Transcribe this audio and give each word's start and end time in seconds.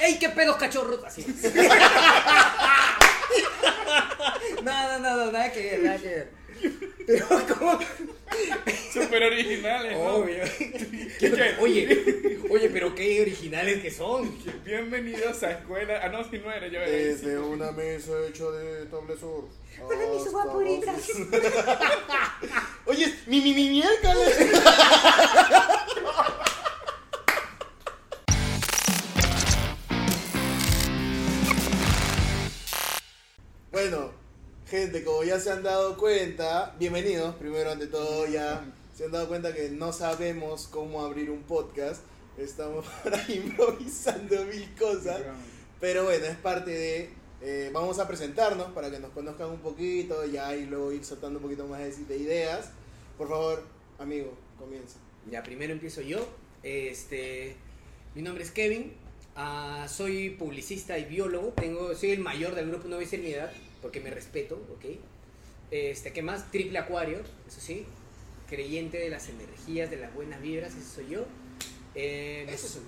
¡Ey, 0.00 0.18
qué 0.18 0.30
pedos 0.30 0.56
cachorros! 0.56 1.04
Así. 1.04 1.24
no, 4.62 4.88
no, 4.88 4.98
no, 4.98 5.16
no, 5.16 5.32
nada 5.32 5.52
que 5.52 5.62
ver, 5.62 5.80
nada 5.80 5.98
que 5.98 6.08
ver. 6.08 6.30
Pero 7.06 7.26
como... 7.46 7.78
Súper 8.92 9.24
originales, 9.24 9.92
¿no? 9.92 10.04
Obvio. 10.16 10.42
Oye, 11.60 12.38
oye, 12.48 12.70
pero 12.70 12.94
qué 12.94 13.20
originales 13.20 13.82
que 13.82 13.90
son. 13.90 14.38
Bienvenidos 14.64 15.42
a 15.42 15.52
escuela. 15.52 16.00
Ah, 16.02 16.08
no, 16.08 16.22
si 16.28 16.38
no 16.38 16.50
era 16.50 16.68
yo. 16.68 16.80
Era 16.80 16.90
Desde 16.90 17.38
una 17.38 17.72
mesa 17.72 18.12
hecha 18.28 18.44
de 18.50 18.86
doble 18.86 19.16
sur. 19.18 19.48
Hola, 19.82 20.06
mis 20.14 20.30
guapuritas. 20.30 21.08
Oye, 22.86 23.14
mi 23.26 23.40
mi 23.40 23.54
mi 23.54 23.70
miércoles. 23.70 24.36
gente, 34.90 35.04
como 35.04 35.22
ya 35.22 35.38
se 35.38 35.52
han 35.52 35.62
dado 35.62 35.96
cuenta, 35.96 36.74
bienvenidos, 36.76 37.36
primero 37.36 37.70
ante 37.70 37.86
todo 37.86 38.26
ya 38.26 38.64
se 38.92 39.04
han 39.04 39.12
dado 39.12 39.28
cuenta 39.28 39.54
que 39.54 39.68
no 39.70 39.92
sabemos 39.92 40.66
cómo 40.66 41.04
abrir 41.04 41.30
un 41.30 41.44
podcast, 41.44 42.02
estamos 42.36 42.84
improvisando 43.28 44.44
mil 44.46 44.68
cosas, 44.76 45.20
pero 45.78 46.02
bueno, 46.02 46.24
es 46.26 46.36
parte 46.38 46.72
de, 46.72 47.10
eh, 47.40 47.70
vamos 47.72 48.00
a 48.00 48.08
presentarnos 48.08 48.72
para 48.72 48.90
que 48.90 48.98
nos 48.98 49.12
conozcan 49.12 49.50
un 49.50 49.60
poquito, 49.60 50.26
ya 50.26 50.56
y 50.56 50.66
luego 50.66 50.90
ir 50.90 51.04
soltando 51.04 51.38
un 51.38 51.44
poquito 51.44 51.68
más 51.68 51.78
de, 51.78 52.04
de 52.06 52.16
ideas. 52.16 52.70
Por 53.16 53.28
favor, 53.28 53.62
amigo, 54.00 54.32
comienza. 54.58 54.96
Ya, 55.30 55.44
primero 55.44 55.72
empiezo 55.72 56.00
yo. 56.00 56.26
Este, 56.64 57.54
mi 58.16 58.22
nombre 58.22 58.42
es 58.42 58.50
Kevin. 58.50 58.92
ah, 59.36 59.86
soy 59.88 60.30
publicista 60.30 60.98
y 60.98 61.04
biólogo. 61.04 61.50
Tengo, 61.50 61.94
soy 61.94 62.10
el 62.10 62.20
mayor 62.20 62.56
del 62.56 62.68
grupo, 62.70 62.88
no 62.88 62.96
voy 62.96 63.04
a 63.04 63.06
decir 63.06 63.20
mi 63.20 63.30
edad, 63.30 63.52
porque 63.82 64.00
me 64.00 64.10
respeto, 64.10 64.56
¿ok? 64.76 64.84
Este, 65.70 66.12
¿qué 66.12 66.22
más? 66.22 66.50
Triple 66.50 66.78
acuario, 66.78 67.18
eso 67.46 67.60
sí. 67.60 67.86
Creyente 68.48 68.98
de 68.98 69.10
las 69.10 69.28
energías, 69.28 69.90
de 69.90 69.96
las 69.96 70.12
buenas 70.14 70.40
vibras, 70.42 70.74
ese 70.74 70.88
soy 70.94 71.08
yo. 71.08 71.24
Eh, 71.94 72.46
Eso 72.48 72.66
es 72.66 72.78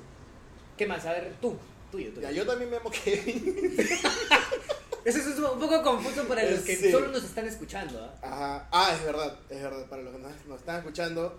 ¿Qué 0.77 0.87
más? 0.87 1.05
A 1.07 1.13
ver, 1.13 1.35
tú, 1.41 1.57
tuyo, 1.91 2.11
tuyo. 2.11 2.23
Ya, 2.23 2.31
yo 2.33 2.47
también 2.47 2.71
me 2.71 2.77
llamo 2.77 2.91
Kevin. 3.05 3.77
Eso 5.05 5.19
es 5.19 5.27
un 5.39 5.59
poco 5.59 5.83
confuso 5.83 6.27
para 6.29 6.45
los 6.49 6.61
que 6.61 6.77
Sí. 6.77 6.91
solo 6.93 7.09
nos 7.09 7.25
están 7.25 7.47
escuchando, 7.47 8.01
¿ah? 8.01 8.19
Ajá. 8.23 8.69
Ah, 8.71 8.95
es 8.97 9.05
verdad, 9.05 9.37
es 9.51 9.61
verdad. 9.63 9.89
Para 9.89 10.03
los 10.03 10.15
que 10.15 10.21
nos, 10.21 10.47
nos 10.47 10.61
están 10.61 10.79
escuchando, 10.79 11.39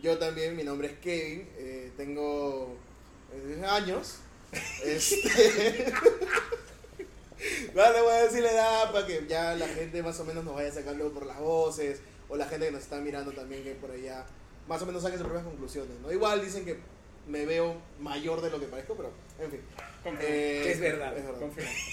yo 0.00 0.16
también, 0.18 0.56
mi 0.56 0.62
nombre 0.62 0.88
es 0.88 0.98
Kevin, 0.98 1.48
eh, 1.56 1.92
tengo 1.96 2.76
eh, 3.32 3.62
años. 3.68 4.18
Este. 4.84 5.92
Vale, 7.74 8.00
voy 8.02 8.12
a 8.12 8.22
decir 8.24 8.42
la 8.42 8.50
edad 8.52 8.92
para 8.92 9.06
que 9.06 9.24
ya 9.28 9.54
la 9.54 9.66
gente 9.68 10.02
más 10.02 10.18
o 10.20 10.24
menos 10.24 10.44
nos 10.44 10.54
vaya 10.54 10.70
sacando 10.72 11.10
por 11.12 11.26
las 11.26 11.38
voces, 11.38 12.00
o 12.28 12.36
la 12.36 12.46
gente 12.46 12.66
que 12.66 12.72
nos 12.72 12.82
está 12.82 12.96
mirando 13.00 13.32
también 13.32 13.62
que 13.64 13.72
por 13.72 13.90
allá 13.90 14.24
más 14.68 14.80
o 14.82 14.86
menos 14.86 15.02
saque 15.02 15.16
sus 15.16 15.24
propias 15.26 15.44
conclusiones, 15.46 15.98
¿no? 16.02 16.12
Igual 16.12 16.44
dicen 16.44 16.64
que 16.64 16.78
me 17.26 17.44
veo 17.46 17.76
mayor 17.98 18.40
de 18.40 18.50
lo 18.50 18.60
que 18.60 18.66
parezco, 18.66 18.94
pero 18.94 19.10
en 19.40 19.50
fin. 19.50 19.60
Eh, 20.20 20.60
Que 20.64 20.72
es 20.72 20.80
verdad. 20.80 21.16
Es 21.16 21.24
verdad. 21.24 21.48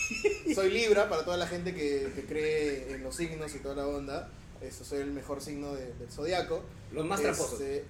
Soy 0.56 0.72
Libra, 0.72 1.10
para 1.10 1.24
toda 1.26 1.38
la 1.38 1.48
gente 1.48 1.74
que, 1.74 2.12
que 2.16 2.26
cree 2.26 2.94
en 2.94 3.04
los 3.04 3.16
signos 3.16 3.54
y 3.56 3.60
toda 3.60 3.76
la 3.76 3.88
onda. 3.88 4.30
Eso, 4.62 4.84
soy 4.84 5.00
el 5.02 5.12
mejor 5.12 5.40
signo 5.42 5.76
de- 5.76 5.94
del 5.94 6.10
zodiaco. 6.12 6.64
Los 6.92 7.06
más 7.06 7.22
tramposos. 7.22 7.62
Este, 7.62 7.86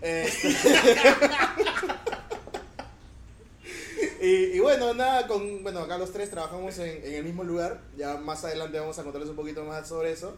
este- 0.02 0.48
y, 4.20 4.58
bueno, 4.60 4.94
nada, 4.94 5.26
con, 5.26 5.62
bueno, 5.62 5.80
acá 5.80 5.98
los 5.98 6.12
tres 6.12 6.30
trabajamos 6.30 6.78
en, 6.78 7.14
el 7.14 7.24
mismo 7.24 7.44
lugar. 7.44 7.80
Ya 7.96 8.16
más 8.16 8.44
adelante 8.44 8.78
vamos 8.78 8.98
a 8.98 9.02
contarles 9.02 9.30
un 9.30 9.36
poquito 9.36 9.64
más 9.64 9.88
sobre 9.88 10.12
eso. 10.12 10.36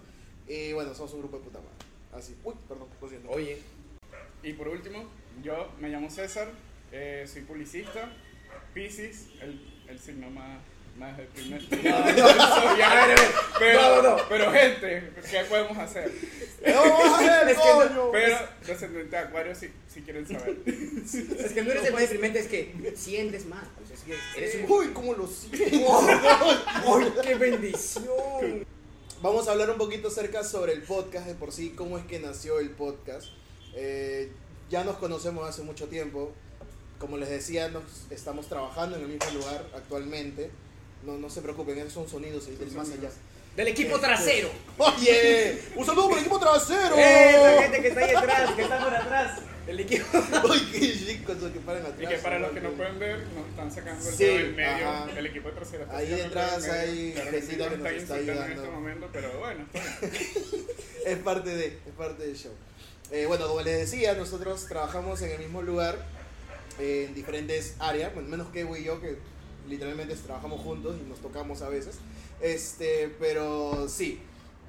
Y 0.49 0.73
bueno, 0.73 0.95
somos 0.95 1.13
un 1.15 1.21
grupo 1.21 1.39
de 1.39 1.45
puta 1.45 1.59
madre. 1.59 1.73
Así, 2.13 2.37
uy, 2.45 2.55
perdón, 2.69 2.89
lo 3.01 3.09
siento. 3.09 3.31
Oye, 3.31 3.59
Y 4.43 4.53
por 4.53 4.69
último, 4.69 5.05
yo 5.43 5.73
me 5.81 5.89
llamo 5.89 6.11
César, 6.11 6.49
eh, 6.93 7.25
soy 7.27 7.43
publicista, 7.43 8.13
Pisces, 8.73 9.29
el 9.89 9.99
signo 9.99 10.31
más, 10.31 10.61
más. 10.97 11.17
No, 11.19 11.59
no. 11.59 12.85
a 12.85 13.07
ver. 13.07 13.19
Pero, 13.59 13.81
No, 13.81 14.03
no, 14.03 14.17
no. 14.17 14.23
pero 14.29 14.53
gente, 14.53 15.13
¿qué 15.31 15.45
podemos 15.49 15.77
hacer? 15.79 16.13
¿Qué 16.65 16.73
vamos 16.73 17.05
a 17.05 17.17
hacer, 17.17 17.49
Es 17.49 17.59
que 17.59 17.69
no- 17.69 17.89
coño? 17.89 18.11
Pero 18.13 18.37
descendente 18.67 19.11
de 19.17 19.19
Acuario, 19.19 19.55
si, 19.55 19.71
si 19.93 20.01
quieren 20.03 20.27
saber. 20.27 20.57
es 20.67 21.53
que 21.53 21.63
no 21.63 21.71
eres 21.71 21.85
el 21.87 21.93
más 21.93 22.03
deprimente, 22.03 22.39
es 22.41 22.49
que 22.49 22.93
sientes 22.97 23.47
más. 23.47 23.65
Pues 23.79 23.91
es 23.93 24.01
que 24.05 24.17
eres 24.39 24.55
un... 24.65 24.71
Uy, 24.71 24.89
cómo 24.93 25.15
lo 25.15 25.27
siento. 25.27 25.99
¡Ay, 26.09 27.13
qué 27.23 27.35
bendición! 27.37 28.67
Vamos 29.23 29.49
a 29.49 29.53
hablar 29.53 29.71
un 29.71 29.79
poquito 29.79 30.09
acerca 30.09 30.45
sobre 30.45 30.73
el 30.73 30.83
podcast 30.83 31.27
de 31.27 31.35
por 31.35 31.53
sí, 31.53 31.71
cómo 31.71 31.99
es 31.99 32.05
que 32.05 32.19
nació 32.21 32.59
el 32.61 32.71
podcast. 32.71 33.27
Eh, 33.75 34.31
ya 34.71 34.85
nos 34.85 34.97
conocemos 34.97 35.49
hace 35.49 35.63
mucho 35.63 35.87
tiempo. 35.89 36.33
Como 36.99 37.17
les 37.19 37.29
decía, 37.29 37.69
nos 37.69 37.83
estamos 38.11 38.49
trabajando 38.49 38.97
en 38.97 39.03
el 39.03 39.09
mismo 39.09 39.31
lugar 39.39 39.65
actualmente. 39.75 40.51
No, 41.07 41.17
no 41.19 41.31
se 41.31 41.41
preocupen, 41.41 41.79
esos 41.79 41.93
son 41.93 42.09
sonidos 42.09 42.47
del 42.59 42.71
más 42.73 42.91
allá. 42.91 43.11
Del 43.57 43.69
equipo 43.69 43.95
Este- 43.95 44.07
trasero. 44.09 44.51
¡Oye! 44.77 45.59
¡Un 45.77 45.87
saludo 45.87 46.09
para 46.09 46.21
el 46.21 46.27
equipo 46.27 46.39
trasero! 46.41 46.97
¡Eh, 46.99 47.33
la 47.57 47.63
gente 47.63 47.81
que 47.83 47.89
está 47.89 48.01
ahí 48.05 48.15
atrás, 48.15 48.51
que 48.55 48.63
está 48.63 48.85
por 48.85 48.95
atrás! 48.95 49.41
El 49.67 49.81
equipo. 49.81 50.05
¡Ay, 50.53 50.69
qué 50.73 50.81
chicos 50.93 51.37
los 51.41 51.53
que 51.53 51.61
paran 51.61 51.83
atrás! 51.87 52.01
Y 52.03 52.07
que 52.07 52.17
para 52.19 52.39
los 52.39 52.51
que 52.53 52.61
no 52.61 52.71
pueden 52.73 52.99
ver, 52.99 53.19
nos 53.35 53.49
están 53.49 53.73
sacando 53.73 54.09
el 54.09 54.15
Sí, 54.15 54.25
dedo 54.25 54.37
del 54.37 54.55
medio, 54.55 54.89
ajá. 54.89 55.11
el 55.19 55.27
equipo 55.27 55.51
de 55.51 55.61
está 55.63 55.97
Ahí 55.97 56.09
detrás 56.09 56.63
del 56.63 56.71
hay 56.73 56.97
sí, 56.97 57.13
que 57.15 57.57
nos 57.57 57.73
está 57.73 57.93
insultando 57.95 58.23
en 58.23 58.31
ayudando. 58.31 58.63
este 58.63 58.75
momento, 58.75 59.09
pero 59.13 59.39
bueno, 59.39 59.67
es 61.07 61.19
parte 61.19 61.51
de, 61.51 61.67
es 61.67 61.93
parte 61.97 62.27
del 62.27 62.37
show. 62.37 62.53
Eh, 63.11 63.27
bueno, 63.27 63.47
como 63.49 63.63
les 63.63 63.79
decía, 63.91 64.15
nosotros 64.15 64.67
trabajamos 64.67 65.23
en 65.23 65.31
el 65.31 65.39
mismo 65.39 65.63
lugar, 65.63 65.97
eh, 66.79 67.07
en 67.09 67.15
diferentes 67.15 67.75
áreas, 67.79 68.13
bueno, 68.13 68.29
menos 68.29 68.49
que 68.49 68.61
y 68.61 68.85
yo, 68.85 69.01
que 69.01 69.17
literalmente 69.69 70.15
trabajamos 70.17 70.61
juntos 70.61 70.97
y 71.05 71.09
nos 71.09 71.21
tocamos 71.21 71.63
a 71.63 71.69
veces. 71.69 71.97
Este, 72.41 73.15
pero 73.19 73.89
sí. 73.89 74.21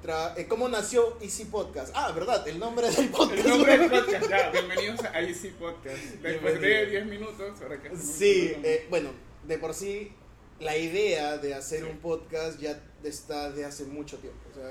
Tra- 0.04 0.34
eh, 0.36 0.46
¿Cómo 0.46 0.68
nació 0.68 1.18
Easy 1.20 1.46
Podcast? 1.46 1.92
Ah, 1.96 2.12
verdad, 2.12 2.46
el 2.46 2.60
nombre 2.60 2.88
del 2.88 3.08
podcast. 3.08 3.40
El 3.44 3.48
nombre 3.48 3.78
del 3.78 3.90
podcast, 3.90 4.30
ya, 4.30 4.50
bienvenidos 4.50 5.00
a 5.04 5.20
IC 5.22 5.54
Podcast. 5.54 5.96
Después 6.22 6.60
de 6.60 6.68
Bienvenido. 6.68 6.90
10 6.90 7.06
minutos, 7.06 7.60
ahora 7.60 7.82
que 7.82 7.96
Sí, 7.96 8.52
eh, 8.62 8.86
bueno, 8.90 9.10
de 9.48 9.58
por 9.58 9.74
sí 9.74 10.12
la 10.60 10.76
idea 10.76 11.36
de 11.38 11.52
hacer 11.54 11.84
un 11.84 11.98
podcast 11.98 12.60
ya 12.60 12.80
está 13.02 13.50
de 13.50 13.64
hace 13.64 13.86
mucho 13.86 14.18
tiempo. 14.18 14.38
O 14.52 14.54
sea, 14.54 14.70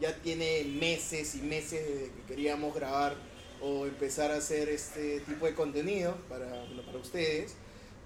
ya 0.00 0.14
tiene 0.22 0.62
meses 0.64 1.34
y 1.34 1.42
meses 1.42 1.84
desde 1.84 2.12
que 2.12 2.22
queríamos 2.28 2.72
grabar 2.72 3.16
o 3.60 3.84
empezar 3.84 4.30
a 4.30 4.36
hacer 4.36 4.68
este 4.68 5.18
tipo 5.20 5.46
de 5.46 5.54
contenido 5.54 6.14
para, 6.28 6.46
bueno, 6.46 6.82
para 6.86 6.98
ustedes. 6.98 7.56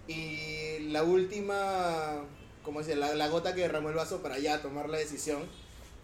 Y 0.09 0.79
la 0.91 1.05
última, 1.05 2.23
como 2.65 2.81
decía, 2.81 2.97
la, 2.97 3.29
gota 3.29 3.55
que 3.55 3.61
derramó 3.63 3.89
el 3.91 3.95
vaso 3.95 4.23
para 4.23 4.39
ya 4.39 4.61
tomar 4.63 4.89
la 4.89 4.99
decisión 4.99 5.43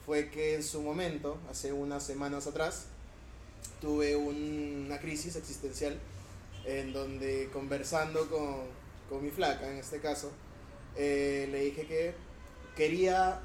fue 0.07 0.31
que 0.31 0.55
en 0.55 0.63
su 0.63 0.81
momento, 0.83 1.37
hace 1.51 1.73
unas 1.73 2.03
semanas 2.05 2.47
atrás, 2.47 2.87
tuve 3.81 4.17
un- 4.17 4.85
una 4.87 4.99
crisis 5.01 5.37
existencial 5.37 5.99
en 6.65 6.93
donde 6.93 7.49
conversando 7.53 8.29
con, 8.29 8.57
con 9.09 9.23
mi 9.23 9.31
flaca, 9.31 9.69
en 9.71 9.79
este 9.79 10.01
caso, 10.01 10.31
eh, 10.97 11.49
le 11.51 11.65
dije 11.65 11.87
que 11.87 12.15
quería, 12.77 13.41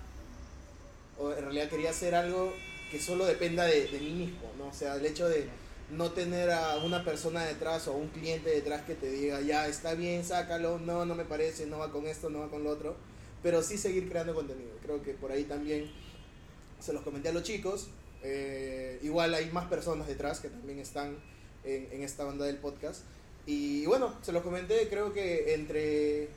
o 1.20 1.31
en 1.31 1.41
realidad 1.41 1.70
quería 1.70 1.90
hacer 1.90 2.16
algo 2.16 2.53
que 2.91 3.00
solo 3.02 3.25
dependa 3.25 3.66
de, 3.66 3.88
de 3.88 4.00
mí 4.00 4.12
mismo, 4.12 4.52
¿no? 4.58 4.68
O 4.68 4.74
sea, 4.74 4.96
el 4.96 5.06
hecho 5.06 5.28
de 5.28 5.47
no 5.92 6.12
tener 6.12 6.52
a 6.52 6.78
una 6.78 7.04
persona 7.04 7.44
detrás 7.44 7.88
o 7.88 7.94
un 7.94 8.10
cliente 8.10 8.50
detrás 8.50 8.84
que 8.84 8.96
te 8.96 9.10
diga, 9.10 9.42
ya, 9.42 9.68
está 9.68 9.94
bien, 9.94 10.24
sácalo, 10.24 10.80
no, 10.80 11.06
no 11.06 11.16
me 11.16 11.26
parece, 11.26 11.66
no 11.66 11.80
va 11.80 11.91
con 11.91 12.08
esto, 12.08 12.30
no 12.30 12.40
va 12.40 12.50
con 12.50 12.64
lo 12.64 12.72
otro, 12.72 12.96
pero 13.41 13.62
sí 13.62 13.78
seguir 13.78 14.09
creando 14.09 14.34
contenido. 14.34 14.72
Creo 14.82 15.02
que 15.03 15.14
por 15.14 15.32
ahí 15.32 15.44
también 15.44 15.91
se 16.80 16.94
los 16.94 17.03
comenté 17.03 17.30
a 17.30 17.34
los 17.34 17.44
chicos, 17.44 17.88
eh, 18.24 19.00
igual 19.03 19.34
hay 19.34 19.52
más 19.52 19.66
personas 19.66 20.08
detrás 20.08 20.40
que 20.40 20.50
también 20.50 20.80
están 20.80 21.18
en, 21.64 22.03
esta 22.03 22.24
banda 22.24 22.46
del 22.46 22.58
podcast. 22.58 23.02
Y 23.46 23.86
bueno, 23.86 24.14
se 24.22 24.32
los 24.32 24.41
comenté, 24.41 24.88
creo 24.90 25.12
que 25.14 25.53
entre, 25.53 26.29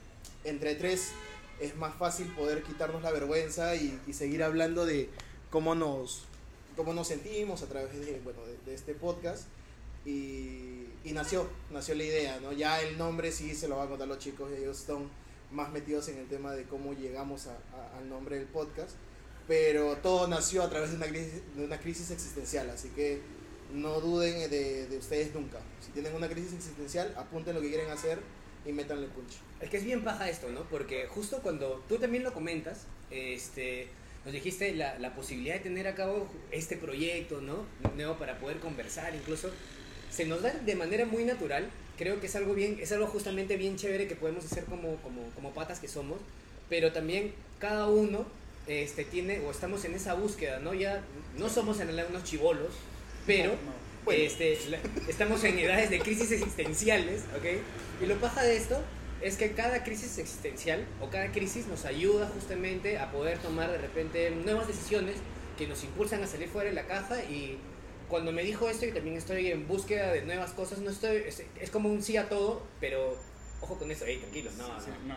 entre 0.44 0.74
tres 0.74 1.12
es 1.60 1.76
más 1.76 1.94
fácil 1.94 2.26
poder 2.34 2.62
quitarnos 2.62 3.02
la 3.02 3.12
vergüenza 3.12 3.74
y 3.76 4.12
seguir 4.12 4.42
hablando 4.42 4.84
de 4.84 5.08
cómo 5.50 5.74
nos, 5.74 6.26
cómo 6.76 6.92
nos 6.94 7.08
sentimos 7.08 7.62
a 7.62 7.66
través 7.66 7.92
de, 7.98 8.20
bueno, 8.22 8.44
de, 8.44 8.56
de 8.64 8.74
este 8.74 8.94
podcast. 8.94 9.44
Y, 10.04 10.86
y 11.04 11.12
nació, 11.12 11.48
nació 11.70 11.94
la 11.96 12.04
idea, 12.04 12.38
¿no? 12.40 12.52
Ya 12.52 12.80
el 12.80 12.96
nombre 12.96 13.32
sí 13.32 13.54
se 13.54 13.66
lo 13.68 13.76
van 13.76 13.86
a 13.86 13.90
contar 13.90 14.06
los 14.08 14.18
chicos, 14.18 14.52
ellos 14.52 14.78
están 14.80 15.10
más 15.50 15.70
metidos 15.72 16.08
en 16.08 16.18
el 16.18 16.28
tema 16.28 16.52
de 16.52 16.64
cómo 16.64 16.92
llegamos 16.92 17.46
a- 17.48 17.58
a- 17.76 17.98
al 17.98 18.08
nombre 18.08 18.36
del 18.38 18.46
podcast. 18.46 18.92
Pero 19.48 19.96
todo 19.98 20.26
nació 20.28 20.62
a 20.62 20.70
través 20.70 20.90
de 20.90 20.96
una 20.96 21.06
crisis, 21.06 21.40
de 21.56 21.64
una 21.64 21.78
crisis 21.78 22.10
existencial, 22.10 22.68
así 22.70 22.88
que 22.90 23.20
no 23.72 24.00
duden 24.00 24.48
de, 24.50 24.86
de 24.86 24.98
ustedes 24.98 25.34
nunca. 25.34 25.58
Si 25.84 25.90
tienen 25.92 26.14
una 26.14 26.28
crisis 26.28 26.52
existencial, 26.52 27.12
apunten 27.16 27.54
lo 27.54 27.60
que 27.60 27.68
quieren 27.68 27.90
hacer 27.90 28.20
y 28.64 28.72
métanle 28.72 29.06
punch. 29.08 29.34
Es 29.60 29.70
que 29.70 29.76
es 29.76 29.84
bien 29.84 30.02
paja 30.04 30.28
esto, 30.28 30.50
¿no? 30.50 30.62
Porque 30.68 31.06
justo 31.08 31.40
cuando 31.42 31.82
tú 31.88 31.96
también 31.98 32.24
lo 32.24 32.32
comentas, 32.32 32.86
este, 33.10 33.88
nos 34.26 34.32
dijiste 34.34 34.74
la, 34.74 34.98
la 34.98 35.14
posibilidad 35.14 35.54
de 35.54 35.60
tener 35.60 35.86
a 35.88 35.94
cabo 35.94 36.28
este 36.50 36.76
proyecto, 36.76 37.40
¿no? 37.40 37.64
Nuevo 37.96 38.16
para 38.18 38.38
poder 38.38 38.58
conversar, 38.58 39.14
incluso 39.14 39.50
se 40.10 40.26
nos 40.26 40.42
da 40.42 40.50
de 40.52 40.74
manera 40.74 41.06
muy 41.06 41.24
natural. 41.24 41.70
Creo 41.96 42.20
que 42.20 42.26
es 42.26 42.36
algo 42.36 42.52
bien, 42.52 42.76
es 42.80 42.92
algo 42.92 43.06
justamente 43.06 43.56
bien 43.56 43.76
chévere 43.76 44.06
que 44.08 44.16
podemos 44.16 44.44
hacer 44.44 44.64
como, 44.64 44.96
como, 44.96 45.22
como 45.34 45.52
patas 45.54 45.78
que 45.80 45.88
somos, 45.88 46.18
pero 46.68 46.92
también 46.92 47.32
cada 47.60 47.86
uno 47.86 48.26
este, 48.66 49.04
tiene, 49.04 49.38
o 49.46 49.50
estamos 49.52 49.84
en 49.84 49.94
esa 49.94 50.14
búsqueda, 50.14 50.58
¿no? 50.58 50.74
Ya 50.74 51.02
no 51.38 51.48
somos 51.48 51.78
en 51.80 51.88
unos 51.90 52.24
chivolos, 52.24 52.74
pero 53.26 53.52
Bueno. 54.04 54.20
este, 54.24 54.58
la- 54.68 54.80
estamos 55.08 55.42
en 55.44 55.58
edades 55.58 55.88
de 55.88 56.00
crisis 56.00 56.32
existenciales, 56.32 57.22
¿ok? 57.38 58.02
Y 58.02 58.06
lo 58.06 58.16
paja 58.16 58.42
de 58.42 58.56
esto 58.56 58.82
es 59.22 59.36
que 59.36 59.52
cada 59.52 59.82
crisis 59.84 60.18
existencial 60.18 60.84
o 61.00 61.08
cada 61.10 61.32
crisis 61.32 61.66
nos 61.66 61.84
ayuda 61.84 62.26
justamente 62.28 62.98
a 62.98 63.10
poder 63.10 63.38
tomar 63.38 63.70
de 63.72 63.78
repente 63.78 64.30
nuevas 64.30 64.66
decisiones 64.68 65.16
que 65.58 65.66
nos 65.66 65.82
impulsan 65.84 66.22
a 66.22 66.26
salir 66.26 66.48
fuera 66.48 66.68
de 66.68 66.74
la 66.74 66.86
caja 66.86 67.22
y 67.24 67.58
cuando 68.08 68.30
me 68.30 68.42
dijo 68.42 68.68
esto 68.68 68.86
y 68.86 68.92
también 68.92 69.16
estoy 69.16 69.50
en 69.50 69.66
búsqueda 69.66 70.12
de 70.12 70.22
nuevas 70.22 70.52
cosas, 70.52 70.78
no 70.80 70.90
estoy, 70.90 71.16
es, 71.26 71.42
es 71.60 71.70
como 71.70 71.88
un 71.88 72.02
sí 72.02 72.16
a 72.16 72.28
todo, 72.28 72.62
pero 72.80 73.16
ojo 73.60 73.76
con 73.78 73.90
eso, 73.90 74.04
hey, 74.06 74.18
tranquilos, 74.20 74.54
no, 74.54 74.66
Sí, 74.80 74.90
no. 75.06 75.16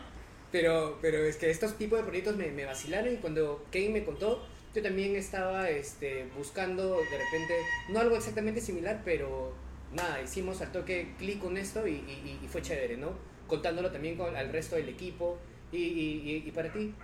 Pero, 0.50 0.98
pero 1.00 1.18
es 1.24 1.36
que 1.36 1.48
estos 1.50 1.78
tipos 1.78 1.98
de 2.00 2.04
proyectos 2.04 2.36
me, 2.36 2.50
me 2.50 2.64
vacilaron 2.64 3.14
y 3.14 3.18
cuando 3.18 3.64
Kevin 3.70 3.92
me 3.92 4.04
contó, 4.04 4.44
yo 4.74 4.82
también 4.82 5.14
estaba 5.14 5.70
este, 5.70 6.26
buscando 6.36 6.96
de 6.96 7.18
repente, 7.18 7.54
no 7.90 8.00
algo 8.00 8.16
exactamente 8.16 8.60
similar, 8.60 9.02
pero 9.04 9.52
nada, 9.92 10.20
hicimos 10.22 10.60
al 10.60 10.72
toque 10.72 11.12
clic 11.18 11.38
con 11.40 11.56
esto 11.56 11.86
y, 11.86 11.92
y- 11.92 12.40
y 12.42 12.48
fue 12.48 12.62
chévere, 12.62 12.96
¿no? 12.96 13.12
Contándolo 13.50 13.90
también 13.90 14.16
con, 14.16 14.34
al 14.34 14.50
resto 14.50 14.76
del 14.76 14.88
equipo 14.88 15.38
y, 15.72 15.76
y- 15.76 16.22
y- 16.30 16.48
y 16.48 16.50
para 16.52 16.72
ti, 16.72 16.94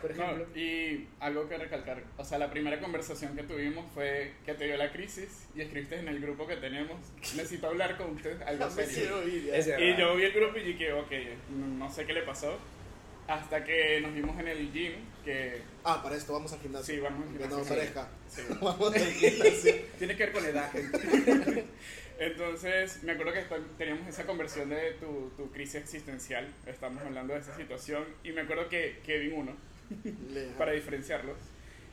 por 0.00 0.16
No, 0.16 0.22
ejemplo. 0.24 0.46
y 0.60 1.06
algo 1.18 1.48
que 1.48 1.56
recalcar, 1.58 2.02
o 2.18 2.24
sea, 2.24 2.38
la 2.38 2.50
primera 2.50 2.78
conversación 2.78 3.34
que 3.34 3.42
tuvimos 3.42 3.84
fue 3.94 4.32
que 4.46 4.54
te 4.54 4.64
dio 4.66 4.76
la 4.76 4.92
crisis 4.92 5.46
y 5.56 5.62
escribiste 5.62 5.96
en 5.98 6.08
el 6.08 6.20
grupo 6.20 6.46
que 6.46 6.56
tenemos, 6.56 6.98
necesito 7.34 7.66
hablar 7.68 7.96
con 7.96 8.10
usted, 8.14 8.40
algo 8.42 8.70
serio. 8.70 9.26
Y 9.26 9.96
yo 9.98 10.14
vi 10.16 10.24
el 10.24 10.32
grupo 10.32 10.58
y 10.58 10.62
dije, 10.62 10.92
ok, 10.92 11.10
no, 11.58 11.66
no 11.86 11.90
sé 11.92 12.04
qué 12.06 12.12
le 12.12 12.22
pasó, 12.22 12.56
hasta 13.26 13.64
que 13.64 14.00
nos 14.02 14.12
vimos 14.14 14.38
en 14.38 14.48
el 14.48 14.70
gym, 14.72 14.92
que 15.24 15.62
Ah, 15.84 16.02
para 16.02 16.16
esto 16.16 16.34
vamos 16.34 16.52
al 16.52 16.60
gimnasio. 16.60 16.94
sí, 16.94 17.00
vamos 17.00 17.22
al 17.26 17.32
Que 17.32 17.38
gimnasio. 17.44 17.58
no 17.64 17.68
parezca. 17.68 18.08
Sí. 18.28 18.42
Vamos 18.60 18.94
al 18.94 19.00
gimnasio. 19.12 19.74
Tiene 19.98 20.16
que 20.16 20.24
ver 20.24 20.32
con 20.32 20.44
edad, 20.44 20.70
gente. 20.72 21.64
Entonces, 22.18 23.02
me 23.02 23.12
acuerdo 23.12 23.32
que 23.32 23.40
esta- 23.40 23.58
teníamos 23.76 24.06
esa 24.06 24.24
conversión 24.24 24.68
de 24.68 24.92
tu, 24.92 25.30
tu 25.36 25.50
crisis 25.50 25.76
existencial, 25.76 26.46
estamos 26.66 27.02
hablando 27.02 27.34
de 27.34 27.40
esa 27.40 27.56
situación, 27.56 28.04
y 28.22 28.30
me 28.32 28.42
acuerdo 28.42 28.68
que 28.68 29.00
Kevin 29.04 29.32
uno, 29.34 29.56
para 30.56 30.72
diferenciarlos, 30.72 31.36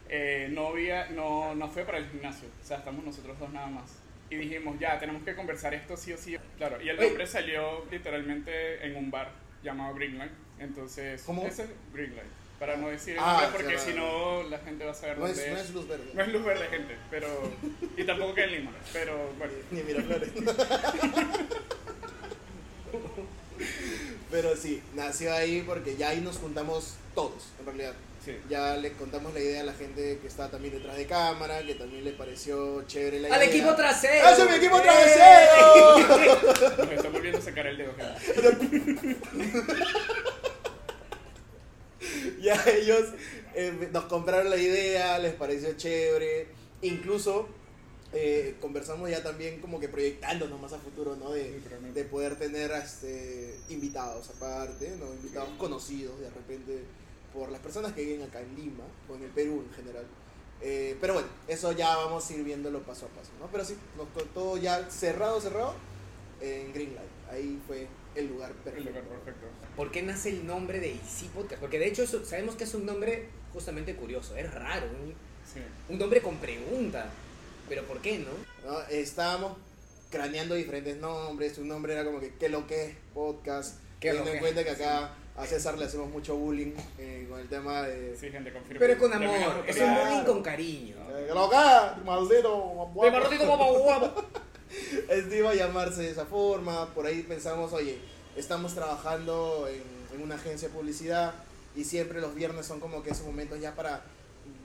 eh, 0.09 0.49
no, 0.51 0.67
había, 0.67 1.09
no, 1.09 1.55
no 1.55 1.67
fue 1.69 1.83
para 1.85 1.97
el 1.97 2.07
gimnasio, 2.09 2.47
o 2.61 2.63
sea, 2.65 2.77
estamos 2.77 3.03
nosotros 3.03 3.37
dos 3.39 3.51
nada 3.51 3.67
más. 3.67 3.97
Y 4.29 4.35
dijimos, 4.35 4.79
ya, 4.79 4.97
tenemos 4.99 5.23
que 5.23 5.35
conversar 5.35 5.73
esto 5.73 5.97
sí 5.97 6.13
o 6.13 6.17
sí. 6.17 6.37
Claro, 6.57 6.81
y 6.81 6.87
el 6.89 6.97
Oye. 6.97 7.07
nombre 7.07 7.27
salió 7.27 7.85
literalmente 7.91 8.85
en 8.85 8.95
un 8.95 9.09
bar 9.11 9.31
llamado 9.63 9.95
Greenlight, 9.95 10.31
entonces, 10.59 11.23
¿Cómo? 11.23 11.45
ese 11.45 11.63
es 11.63 11.69
Greenlight. 11.93 12.29
Para 12.61 12.77
no 12.77 12.89
decir 12.89 13.13
el 13.15 13.19
Ah, 13.19 13.39
nombre, 13.41 13.49
porque 13.63 13.79
si 13.79 13.91
no, 13.95 14.43
la 14.43 14.59
gente 14.59 14.85
va 14.85 14.91
a 14.91 14.93
saber 14.93 15.17
No 15.17 15.25
dónde 15.25 15.41
es, 15.41 15.47
es. 15.47 15.53
no 15.53 15.59
es 15.61 15.69
luz 15.71 15.87
verde. 15.87 16.03
No 16.13 16.21
es 16.21 16.27
luz 16.27 16.45
verde, 16.45 16.67
gente, 16.69 16.95
pero. 17.09 17.27
Y 17.97 18.03
tampoco 18.03 18.35
que 18.35 18.43
en 18.43 18.51
Lima, 18.51 18.71
pero 18.93 19.17
bueno. 19.39 19.53
Ni 19.71 19.81
Miraflores. 19.81 20.29
Pero 24.29 24.55
sí, 24.55 24.79
nació 24.93 25.33
ahí 25.33 25.63
porque 25.65 25.95
ya 25.97 26.09
ahí 26.09 26.21
nos 26.21 26.37
juntamos 26.37 26.97
todos, 27.15 27.47
en 27.59 27.65
realidad. 27.65 27.93
Sí. 28.23 28.37
Ya 28.47 28.77
le 28.77 28.91
contamos 28.93 29.33
la 29.33 29.39
idea 29.39 29.61
a 29.61 29.63
la 29.63 29.73
gente 29.73 30.19
que 30.21 30.27
está 30.27 30.51
también 30.51 30.75
detrás 30.75 30.95
de 30.95 31.07
cámara, 31.07 31.63
que 31.63 31.73
también 31.73 32.03
le 32.05 32.11
pareció 32.11 32.83
chévere 32.83 33.21
la 33.21 33.29
¡Al 33.35 33.41
idea. 33.43 33.55
equipo 33.55 33.73
trasero! 33.75 34.29
¡Ese 34.29 34.43
es 34.43 34.49
mi 34.51 34.55
equipo 34.57 34.77
¡Eh! 34.77 34.81
trasero! 34.83 35.97
Nos 36.77 36.91
está 36.91 37.09
volviendo 37.09 37.39
a 37.39 37.41
sacar 37.41 37.65
el 37.65 37.77
dedo. 37.77 37.93
ya 42.43 42.63
ellos 42.69 43.09
eh, 43.53 43.89
nos 43.91 44.05
compraron 44.05 44.49
la 44.49 44.57
idea, 44.57 45.19
les 45.19 45.33
pareció 45.33 45.73
chévere. 45.73 46.47
Incluso 46.81 47.47
eh, 48.13 48.55
conversamos 48.59 49.09
ya 49.09 49.23
también 49.23 49.61
como 49.61 49.79
que 49.79 49.87
proyectándonos 49.87 50.59
más 50.59 50.73
a 50.73 50.79
futuro, 50.79 51.15
¿no? 51.15 51.31
De, 51.31 51.61
de 51.93 52.03
poder 52.05 52.37
tener 52.37 52.71
este, 52.71 53.57
invitados 53.69 54.29
aparte, 54.35 54.95
¿no? 54.99 55.13
invitados 55.13 55.49
conocidos 55.57 56.19
de 56.19 56.29
repente 56.29 56.83
por 57.33 57.51
las 57.51 57.61
personas 57.61 57.93
que 57.93 58.03
viven 58.03 58.23
acá 58.23 58.41
en 58.41 58.55
Lima 58.55 58.83
o 59.09 59.15
en 59.15 59.23
el 59.23 59.29
Perú 59.29 59.63
en 59.67 59.73
general. 59.73 60.05
Eh, 60.63 60.97
pero 60.99 61.13
bueno, 61.13 61.27
eso 61.47 61.71
ya 61.71 61.95
vamos 61.95 62.29
a 62.29 62.33
ir 62.33 62.43
viéndolo 62.43 62.81
paso 62.81 63.05
a 63.05 63.09
paso, 63.09 63.31
¿no? 63.39 63.47
Pero 63.51 63.65
sí, 63.65 63.75
nos 63.97 64.07
todo 64.33 64.57
ya 64.57 64.89
cerrado, 64.89 65.39
cerrado 65.39 65.75
en 66.41 66.73
Greenlight. 66.73 67.09
Ahí 67.31 67.61
fue 67.65 67.87
el 68.15 68.27
lugar 68.27 68.51
El 68.51 68.57
perfecto. 68.57 68.89
lugar 68.89 69.03
perfecto. 69.23 69.47
¿Por 69.75 69.91
qué 69.91 70.01
nace 70.01 70.29
el 70.29 70.45
nombre 70.45 70.79
de 70.79 70.93
Easy 70.93 71.27
Podcast? 71.33 71.61
Porque 71.61 71.79
de 71.79 71.87
hecho 71.87 72.03
eso- 72.03 72.25
sabemos 72.25 72.55
que 72.55 72.65
es 72.65 72.73
un 72.73 72.85
nombre 72.85 73.27
justamente 73.53 73.95
curioso, 73.95 74.35
es 74.35 74.53
raro, 74.53 74.87
un, 74.87 75.13
Sí. 75.51 75.59
un 75.89 75.97
nombre 75.99 76.21
con 76.21 76.37
pregunta. 76.37 77.09
Pero 77.69 77.83
¿por 77.83 77.99
qué, 78.01 78.19
no? 78.19 78.69
¿no? 78.69 78.79
Estábamos 78.89 79.57
craneando 80.09 80.55
diferentes 80.55 80.97
nombres. 80.97 81.57
Un 81.57 81.67
nombre 81.69 81.93
era 81.93 82.03
como 82.03 82.19
que 82.19 82.33
¿qué 82.35 82.49
lo 82.49 82.67
que 82.67 82.85
es? 82.85 82.95
Podcast. 83.13 83.79
¿Qué 83.99 84.13
lo 84.13 84.23
Teniendo 84.23 84.31
en 84.31 84.35
que? 84.35 84.39
cuenta 84.39 84.63
que 84.63 84.69
acá 84.83 85.13
a 85.37 85.45
César 85.45 85.77
le 85.77 85.85
hacemos 85.85 86.09
mucho 86.09 86.35
bullying 86.35 86.73
eh, 86.97 87.25
con 87.29 87.39
el 87.39 87.47
tema 87.47 87.83
de. 87.83 88.17
Sí, 88.17 88.29
gente, 88.29 88.51
confirma. 88.51 88.79
Pero 88.79 88.97
con 88.99 89.13
amor, 89.13 89.63
es 89.65 89.77
un 89.79 89.95
bullying 89.95 90.23
con 90.25 90.43
cariño. 90.43 90.95
Eh, 91.11 91.25
¿Qué 91.29 91.33
lo 91.33 91.49
que 91.49 91.55
es? 91.55 92.05
Maldito. 92.05 92.91
¡De 93.03 93.11
marrotito, 93.11 93.45
guapo, 93.45 93.79
guapo! 93.79 94.23
Este 95.09 95.37
iba 95.37 95.51
a 95.51 95.55
llamarse 95.55 96.01
de 96.01 96.11
esa 96.11 96.25
forma. 96.25 96.93
Por 96.93 97.05
ahí 97.05 97.23
pensamos, 97.23 97.73
oye, 97.73 97.97
estamos 98.35 98.73
trabajando 98.73 99.67
en, 99.67 100.21
una 100.21 100.35
agencia 100.35 100.67
de 100.67 100.73
publicidad 100.73 101.33
y 101.75 101.85
siempre 101.85 102.19
los 102.19 102.35
viernes 102.35 102.65
son 102.65 102.79
como 102.81 103.01
que 103.01 103.11
esos 103.11 103.25
momentos 103.25 103.59
ya 103.61 103.73
para 103.75 104.03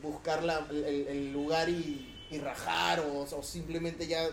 buscar 0.03 0.43
la- 0.43 0.67
el, 0.71 1.33
lugar 1.33 1.69
y, 1.69 2.27
y 2.31 2.39
rajar 2.39 3.01
o, 3.01 3.21
o 3.21 3.43
simplemente 3.43 4.07
ya 4.09 4.29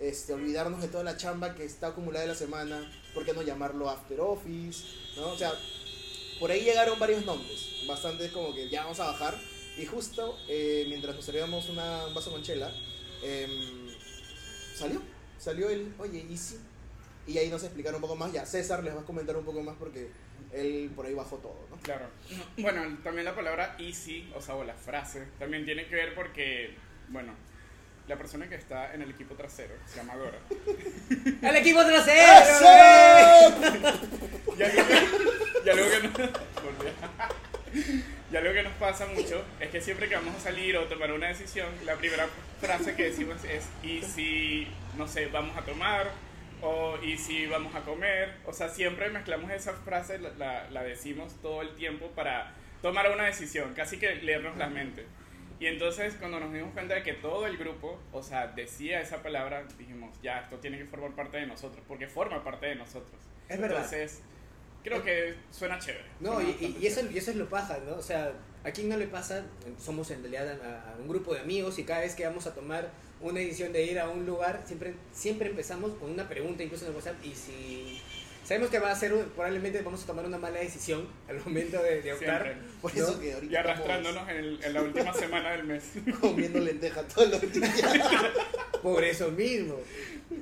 este, 0.00 0.34
olvidarnos 0.34 0.82
de 0.82 0.88
toda 0.88 1.04
la 1.04 1.16
chamba 1.16 1.54
que 1.54 1.64
está 1.64 1.88
acumulada 1.88 2.24
de 2.26 2.32
la 2.32 2.38
semana. 2.38 2.92
¿Por 3.14 3.24
qué 3.24 3.32
no 3.32 3.42
llamarlo 3.42 3.88
After 3.88 4.20
Office? 4.20 4.84
¿no? 5.16 5.28
O 5.28 5.38
sea, 5.38 5.52
por 6.40 6.50
ahí 6.50 6.62
llegaron 6.62 6.98
varios 6.98 7.24
nombres, 7.24 7.86
bastantes 7.86 8.30
como 8.32 8.54
que 8.54 8.68
ya 8.68 8.82
vamos 8.82 9.00
a 9.00 9.06
bajar. 9.06 9.38
Y 9.78 9.86
justo 9.86 10.36
eh, 10.48 10.84
mientras 10.88 11.14
nos 11.14 11.24
servíamos 11.24 11.68
una, 11.68 12.06
un 12.06 12.14
vaso 12.14 12.30
con 12.30 12.42
chela, 12.42 12.70
em, 13.22 13.88
salió, 14.74 15.00
salió 15.38 15.70
el, 15.70 15.92
oye, 15.98 16.26
Easy. 16.30 16.58
Y 17.26 17.38
ahí 17.38 17.48
nos 17.48 17.64
explicaron 17.64 17.96
un 17.96 18.02
poco 18.02 18.16
más. 18.16 18.32
Ya, 18.32 18.46
César 18.46 18.84
les 18.84 18.94
va 18.94 19.00
a 19.00 19.04
comentar 19.04 19.36
un 19.36 19.44
poco 19.44 19.62
más 19.62 19.74
porque 19.78 20.10
él 20.52 20.90
por 20.94 21.06
ahí 21.06 21.14
bajó 21.14 21.36
todo, 21.38 21.66
¿no? 21.70 21.76
Claro. 21.78 22.06
Bueno, 22.56 22.82
también 23.02 23.24
la 23.24 23.34
palabra 23.34 23.76
easy, 23.78 24.30
o 24.34 24.40
sea, 24.40 24.54
o 24.54 24.64
la 24.64 24.74
frase, 24.74 25.26
también 25.38 25.64
tiene 25.64 25.86
que 25.86 25.96
ver 25.96 26.14
porque, 26.14 26.74
bueno, 27.08 27.34
la 28.08 28.16
persona 28.16 28.48
que 28.48 28.54
está 28.54 28.94
en 28.94 29.02
el 29.02 29.10
equipo 29.10 29.34
trasero 29.34 29.74
se 29.86 29.96
llama 29.96 30.16
Dora. 30.16 30.38
¡Al 31.48 31.56
equipo 31.56 31.84
trasero! 31.84 32.32
¡Eso! 32.42 32.66
Y 34.56 34.62
algo 34.62 34.86
que, 34.86 34.94
y 35.66 35.68
algo 35.68 35.90
que 35.90 36.08
volví. 36.08 36.90
Y 38.32 38.36
algo 38.36 38.52
que 38.52 38.62
nos 38.62 38.72
pasa 38.74 39.06
mucho 39.06 39.44
es 39.60 39.70
que 39.70 39.80
siempre 39.80 40.08
que 40.08 40.16
vamos 40.16 40.34
a 40.34 40.40
salir 40.40 40.76
o 40.76 40.84
tomar 40.84 41.12
una 41.12 41.28
decisión, 41.28 41.68
la 41.84 41.94
primera 41.94 42.26
frase 42.60 42.96
que 42.96 43.04
decimos 43.04 43.44
es, 43.44 43.68
¿y 43.84 44.02
si, 44.02 44.66
no 44.96 45.06
sé, 45.06 45.26
vamos 45.26 45.56
a 45.56 45.62
tomar? 45.62 46.10
O 46.60 46.98
¿y 47.02 47.16
si 47.16 47.46
vamos 47.46 47.74
a 47.74 47.82
comer? 47.82 48.34
O 48.44 48.52
sea, 48.52 48.68
siempre 48.68 49.10
mezclamos 49.10 49.50
esa 49.52 49.74
frase, 49.74 50.18
la, 50.18 50.68
la, 50.70 50.82
decimos 50.82 51.36
todo 51.40 51.62
el 51.62 51.74
tiempo 51.76 52.10
para 52.16 52.52
tomar 52.82 53.10
una 53.12 53.24
decisión, 53.24 53.74
casi 53.74 53.98
que 53.98 54.16
leernos 54.16 54.56
la 54.56 54.68
mente. 54.68 55.06
Y 55.60 55.66
entonces 55.66 56.14
cuando 56.18 56.40
nos 56.40 56.52
dimos 56.52 56.72
cuenta 56.72 56.94
de 56.94 57.02
que 57.02 57.14
todo 57.14 57.46
el 57.46 57.56
grupo, 57.56 57.98
o 58.12 58.22
sea, 58.22 58.48
decía 58.48 59.00
esa 59.00 59.22
palabra, 59.22 59.64
dijimos, 59.78 60.20
ya, 60.20 60.40
esto 60.40 60.56
tiene 60.56 60.78
que 60.78 60.84
formar 60.84 61.12
parte 61.12 61.36
de 61.36 61.46
nosotros, 61.46 61.84
porque 61.86 62.08
forma 62.08 62.42
parte 62.42 62.66
de 62.66 62.74
nosotros. 62.74 63.20
Es 63.48 63.60
verdad. 63.60 63.84
Entonces, 63.84 64.22
creo 64.86 65.02
que 65.04 65.34
suena 65.50 65.78
chévere. 65.78 66.04
No, 66.20 66.34
Suena 66.34 66.50
y, 66.60 66.76
y- 66.80 66.86
eso, 66.86 66.96
chévere. 67.00 67.14
y 67.14 67.18
eso 67.18 67.30
es 67.32 67.36
lo 67.36 67.48
paja, 67.48 67.78
¿no? 67.86 67.96
O 67.96 68.02
sea, 68.02 68.32
¿a 68.64 68.70
quién 68.70 68.88
no 68.88 68.96
le 68.96 69.06
pasa? 69.06 69.44
Somos 69.84 70.10
en 70.10 70.22
realidad 70.22 70.58
a, 70.62 70.92
a 70.92 70.96
un 70.96 71.08
grupo 71.08 71.34
de 71.34 71.40
amigos 71.40 71.78
y 71.78 71.84
cada 71.84 72.00
vez 72.00 72.14
que 72.14 72.24
vamos 72.24 72.46
a 72.46 72.54
tomar 72.54 72.90
una 73.20 73.40
decisión 73.40 73.72
de 73.72 73.82
ir 73.84 73.98
a 73.98 74.08
un 74.08 74.26
lugar, 74.26 74.62
siempre, 74.66 74.94
siempre 75.12 75.48
empezamos 75.50 75.92
con 75.94 76.10
una 76.10 76.28
pregunta, 76.28 76.62
incluso 76.62 76.84
en 76.84 76.90
el 76.90 76.96
WhatsApp, 76.96 77.16
y 77.24 77.34
si 77.34 78.00
sabemos 78.44 78.68
que 78.70 78.78
va 78.78 78.90
a 78.92 78.94
ser, 78.94 79.12
probablemente 79.34 79.80
vamos 79.82 80.02
a 80.04 80.06
tomar 80.06 80.24
una 80.26 80.38
mala 80.38 80.60
decisión 80.60 81.08
al 81.28 81.40
momento 81.40 81.82
de, 81.82 82.02
de 82.02 82.12
optar. 82.12 82.42
Siempre. 82.44 82.66
Por 82.82 82.94
¿No? 82.96 83.02
eso 83.04 83.18
que 83.20 83.32
ahorita 83.32 83.52
Y 83.52 83.56
arrastrándonos 83.56 84.28
en, 84.28 84.36
el- 84.36 84.60
en 84.64 84.72
la 84.74 84.82
última 84.82 85.12
semana 85.14 85.50
del 85.52 85.64
mes. 85.64 85.82
comiendo 86.20 86.60
lenteja 86.60 87.02
todos 87.08 87.30
los 87.30 87.52
días. 87.52 87.72
Por 88.82 89.02
eso 89.02 89.30
mismo. 89.32 89.78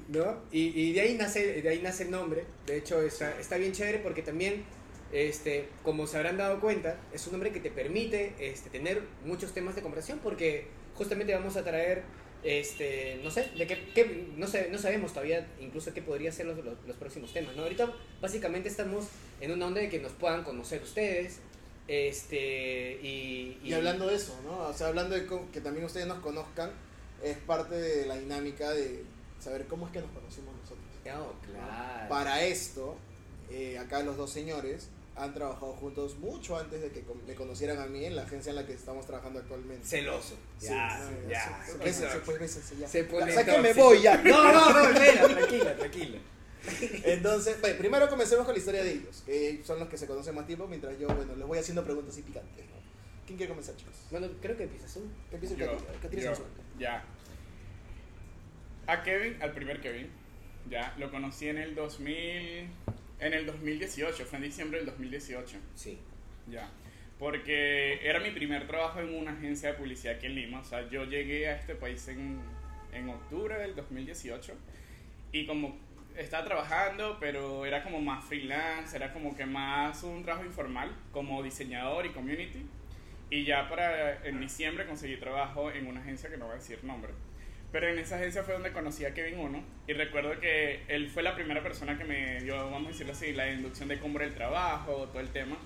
¿No? 0.09 0.39
Y, 0.51 0.93
de, 0.93 1.01
ahí 1.01 1.15
nace, 1.15 1.63
de 1.63 1.69
ahí 1.69 1.81
nace 1.83 2.05
el 2.05 2.11
nombre. 2.11 2.45
De 2.67 2.77
hecho, 2.77 3.01
está, 3.03 3.39
está 3.39 3.57
bien 3.57 3.73
chévere 3.73 3.99
porque 3.99 4.23
también, 4.23 4.65
este, 5.13 5.69
como 5.83 6.07
se 6.07 6.17
habrán 6.17 6.37
dado 6.37 6.61
cuenta, 6.61 6.99
es 7.13 7.27
un 7.27 7.33
nombre 7.33 7.53
que 7.53 7.61
te 7.61 7.71
permite 7.71 8.35
este, 8.39 8.71
tener 8.71 9.03
muchos 9.25 9.53
temas 9.53 9.75
de 9.75 9.83
conversación 9.83 10.21
porque 10.23 10.67
justamente 10.95 11.35
vamos 11.35 11.57
a 11.57 11.65
traer, 11.65 12.03
este, 12.43 13.21
no 13.23 13.31
sé, 13.31 13.51
de 13.57 13.67
qué, 13.67 14.29
no, 14.37 14.47
sé, 14.47 14.69
no 14.71 14.79
sabemos 14.79 15.13
todavía 15.13 15.47
incluso 15.61 15.93
qué 15.93 16.03
podría 16.03 16.33
ser 16.33 16.47
los, 16.47 16.59
los, 16.65 16.97
próximos 16.97 17.33
temas, 17.33 17.57
¿no? 17.57 17.63
Ahorita 17.63 17.93
básicamente 18.21 18.69
estamos 18.69 19.07
en 19.41 19.51
una 19.51 19.67
onda 19.67 19.81
de 19.81 19.89
que 19.89 20.01
nos 20.01 20.13
puedan 20.13 20.45
conocer 20.45 20.83
ustedes, 20.83 21.41
este, 21.87 22.99
y... 23.03 23.59
Y 23.63 23.73
hablando 23.75 24.07
de 24.07 24.17
eso, 24.17 24.39
¿no? 24.45 24.69
O 24.69 24.73
sea, 24.73 24.89
hablando 24.89 25.15
de 25.15 25.27
que 25.53 25.61
también 25.61 25.85
ustedes 25.85 26.07
nos 26.07 26.19
conozcan, 26.21 26.71
es 27.23 27.37
parte 27.39 27.75
de 27.75 28.07
la 28.07 28.17
dinámica 28.17 28.71
de 28.73 29.03
saber 29.45 29.67
cómo 29.67 29.87
es 29.87 29.93
que 29.93 30.01
nos 30.01 30.11
conocimos 30.11 30.55
nosotros. 30.57 30.85
Oh, 31.17 31.33
claro. 31.47 32.09
Para 32.09 32.43
esto, 32.45 32.97
eh, 33.51 33.79
acá 33.79 34.03
los 34.03 34.17
dos 34.17 34.31
señores 34.31 34.89
han 35.17 35.33
trabajado 35.33 35.73
juntos 35.75 36.19
mucho 36.19 36.59
antes 36.59 36.81
de 36.83 36.91
que 36.91 37.05
me 37.27 37.35
conocieran 37.37 37.79
a 37.79 37.87
mí 37.87 38.05
en 38.05 38.17
la 38.17 38.23
agencia 38.23 38.51
en 38.51 38.57
la 38.57 38.67
que 38.67 38.73
estamos 38.73 39.07
trabajando 39.07 39.39
actualmente. 39.39 39.87
Celoso. 39.87 40.35
Sí, 40.59 40.67
Ya, 40.69 40.99
sí, 40.99 41.15
ya. 41.31 41.65
sí, 41.67 41.73
bésense, 41.85 42.19
pues, 42.25 42.39
bésense 42.41 42.77
ya. 42.79 42.89
Se 42.89 43.05
pone 43.05 43.27
Ya, 43.31 43.35
sáquenme, 43.35 43.69
tóxico. 43.69 43.85
voy 43.87 44.03
ya. 44.03 44.17
No, 44.25 44.53
no, 44.53 44.73
no, 44.73 44.89
espera, 44.91 45.29
tranquila, 45.29 45.77
tranquila. 45.77 46.19
Entonces, 47.05 47.61
bueno, 47.61 47.79
primero 47.79 48.09
comencemos 48.09 48.45
con 48.45 48.55
la 48.55 48.59
historia 48.59 48.83
de 48.83 48.93
ellos, 48.93 49.23
que 49.27 49.63
son 49.65 49.79
los 49.79 49.89
que 49.89 49.99
se 49.99 50.07
conocen 50.07 50.35
más 50.35 50.47
tiempo, 50.47 50.67
mientras 50.67 50.99
yo, 50.99 51.07
bueno, 51.09 51.37
les 51.37 51.47
voy 51.47 51.59
haciendo 51.59 51.85
preguntas 51.85 52.17
y 52.19 52.23
picantes, 52.23 52.65
¿no? 52.67 52.75
¿Quién 53.27 53.37
quiere 53.37 53.51
comenzar, 53.53 53.77
chicos? 53.77 53.95
Bueno, 54.11 54.29
creo 54.41 54.57
que 54.57 54.65
empiezas 54.65 54.95
tú. 54.95 55.01
Que 55.31 55.47
Yo, 55.47 55.77
Katy, 56.03 56.17
que 56.17 56.27
el 56.27 56.35
sueldo. 56.35 56.45
ya. 56.79 57.05
A 58.87 59.03
Kevin, 59.03 59.37
al 59.41 59.53
primer 59.53 59.81
Kevin, 59.81 60.09
ya, 60.69 60.95
lo 60.99 61.11
conocí 61.11 61.49
en 61.49 61.59
el 61.59 61.75
2000, 61.75 62.69
en 63.21 63.33
el 63.33 63.47
2018, 63.47 64.25
fue 64.27 64.39
en 64.39 64.45
diciembre 64.45 64.79
del 64.79 64.87
2018, 64.87 65.57
Sí. 65.75 65.99
ya. 66.51 66.69
Porque 67.19 68.01
era 68.07 68.19
mi 68.21 68.31
primer 68.31 68.67
trabajo 68.67 69.01
en 69.01 69.15
una 69.15 69.33
agencia 69.33 69.71
de 69.73 69.79
publicidad 69.79 70.17
aquí 70.17 70.27
en 70.27 70.35
Lima, 70.35 70.61
o 70.61 70.65
sea, 70.65 70.89
yo 70.91 71.05
llegué 71.05 71.49
a 71.49 71.57
este 71.57 71.75
país 71.75 72.07
en, 72.09 72.41
en 72.93 73.09
octubre 73.09 73.57
del 73.57 73.75
2018 73.77 74.55
y 75.33 75.47
como 75.47 75.79
estaba 76.17 76.45
trabajando, 76.45 77.17
pero 77.21 77.65
era 77.67 77.83
como 77.83 78.01
más 78.01 78.25
freelance, 78.25 78.97
era 78.97 79.13
como 79.13 79.37
que 79.37 79.47
más 79.47 80.03
un 80.03 80.23
trabajo 80.23 80.45
informal, 80.45 80.95
como 81.13 81.43
diseñador 81.43 82.05
y 82.07 82.11
community. 82.11 82.67
Y 83.31 83.45
ya 83.45 83.69
para 83.69 84.25
en 84.27 84.41
diciembre 84.41 84.87
conseguí 84.87 85.17
trabajo 85.17 85.71
en 85.73 85.87
una 85.87 86.01
agencia 86.01 86.29
que 86.31 86.37
no 86.37 86.47
voy 86.47 86.55
a 86.55 86.59
decir 86.59 86.85
nombre. 86.85 87.13
Pero 87.75 87.89
en 87.89 87.99
esa 87.99 88.15
agencia 88.15 88.45
fue 88.45 88.55
donde 88.55 88.71
conocí 88.71 89.05
a 89.05 89.13
Kevin 89.15 89.37
Uno 89.41 89.61
y 89.89 89.95
recuerdo 89.95 90.39
que 90.39 90.83
él 90.87 91.11
fue 91.11 91.25
la 91.25 91.35
primera 91.35 91.61
persona 91.61 91.99
que 91.99 92.05
me 92.05 92.41
dio, 92.41 92.55
vamos 92.71 92.87
a 92.87 92.91
decirlo 92.93 93.13
así, 93.13 93.33
la 93.33 93.51
inducción 93.51 93.89
de 93.89 93.99
cómo 93.99 94.21
era 94.21 94.29
el 94.29 94.35
trabajo, 94.35 95.09
todo 95.11 95.19
el 95.19 95.29
tema. 95.31 95.57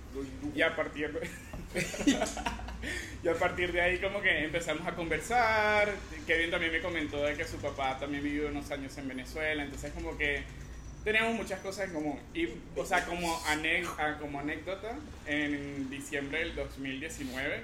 Y 0.55 0.63
a 0.63 0.75
partir 0.75 1.13
de, 1.13 1.29
y 3.23 3.29
a 3.29 3.35
partir 3.35 3.73
de 3.73 3.83
ahí 3.83 3.99
como 3.99 4.23
que 4.23 4.45
empezamos 4.45 4.87
a 4.87 4.95
conversar. 4.95 5.93
Kevin 6.27 6.51
también 6.51 6.73
me 6.73 6.81
comentó 6.81 7.23
de 7.23 7.35
que 7.35 7.45
su 7.45 7.59
papá 7.59 7.99
también 7.99 8.23
vivió 8.25 8.49
unos 8.49 8.71
años 8.71 8.97
en 8.97 9.07
Venezuela, 9.07 9.63
entonces 9.63 9.93
como 9.93 10.17
que 10.17 10.45
teníamos 11.05 11.35
muchas 11.35 11.61
cosas 11.61 11.89
en 11.89 11.95
común. 11.95 12.19
Y, 12.33 12.49
o 12.75 12.87
sea, 12.87 13.05
como, 13.05 13.39
ane- 13.45 13.85
ah, 13.99 14.17
como 14.19 14.41
anécdota, 14.41 14.97
en 15.27 15.91
diciembre 15.91 16.39
del 16.39 16.55
2019, 16.55 17.63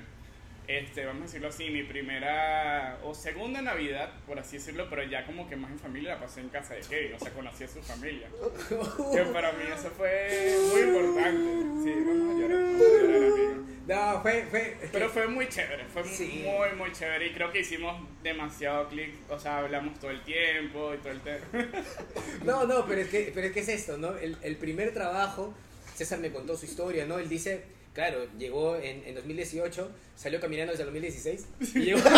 este, 0.66 1.04
vamos 1.04 1.22
a 1.22 1.26
decirlo 1.26 1.48
así, 1.48 1.68
mi 1.70 1.82
primera 1.82 2.98
o 3.04 3.14
segunda 3.14 3.60
Navidad, 3.62 4.10
por 4.26 4.38
así 4.38 4.56
decirlo, 4.56 4.86
pero 4.88 5.02
ya 5.04 5.26
como 5.26 5.48
que 5.48 5.56
más 5.56 5.70
en 5.70 5.78
familia 5.78 6.14
la 6.14 6.20
pasé 6.20 6.40
en 6.40 6.48
casa 6.48 6.74
de 6.74 6.80
Kevin, 6.80 7.14
o 7.14 7.18
sea, 7.18 7.30
conocí 7.32 7.64
a 7.64 7.68
su 7.68 7.82
familia. 7.82 8.28
Que 9.12 9.22
para 9.32 9.52
mí 9.52 9.64
eso 9.74 9.90
fue 9.90 10.56
muy 10.72 10.80
importante. 10.82 11.50
Sí, 11.84 11.94
vamos 12.06 12.34
a 12.36 12.40
llorar, 12.40 12.62
vamos 12.62 12.82
a 12.82 13.02
llorar, 13.02 13.32
amigo. 13.32 13.64
No, 13.86 14.22
fue, 14.22 14.46
fue. 14.50 14.76
Pero 14.90 15.10
fue 15.10 15.26
muy 15.28 15.46
chévere, 15.48 15.84
fue 15.84 16.02
Sí. 16.04 16.42
muy, 16.46 16.72
muy 16.78 16.90
chévere 16.92 17.26
y 17.26 17.32
creo 17.34 17.52
que 17.52 17.60
hicimos 17.60 18.00
demasiado 18.22 18.88
clic, 18.88 19.12
o 19.28 19.38
sea, 19.38 19.58
hablamos 19.58 19.98
todo 20.00 20.10
el 20.10 20.22
tiempo 20.24 20.94
y 20.94 20.98
todo 20.98 21.12
el 21.12 21.20
tema. 21.20 21.44
No, 22.44 22.66
no, 22.66 22.86
pero 22.86 23.02
es 23.02 23.08
que, 23.08 23.30
pero 23.34 23.46
es 23.48 23.52
que 23.52 23.60
es 23.60 23.68
esto, 23.68 23.98
¿no? 23.98 24.16
El, 24.16 24.36
el 24.42 24.56
primer 24.56 24.92
trabajo, 24.94 25.54
César 25.94 26.18
me 26.20 26.30
contó 26.32 26.56
su 26.56 26.64
historia, 26.66 27.04
¿no? 27.06 27.18
Él 27.18 27.28
dice, 27.28 27.64
claro, 27.94 28.26
llegó 28.38 28.76
en, 28.76 29.02
en 29.06 29.14
2018, 29.14 29.90
salió 30.16 30.40
caminando 30.40 30.72
desde 30.72 30.82
el 30.84 30.88
2016 30.92 31.46
y 31.74 31.78
llegó... 31.80 32.00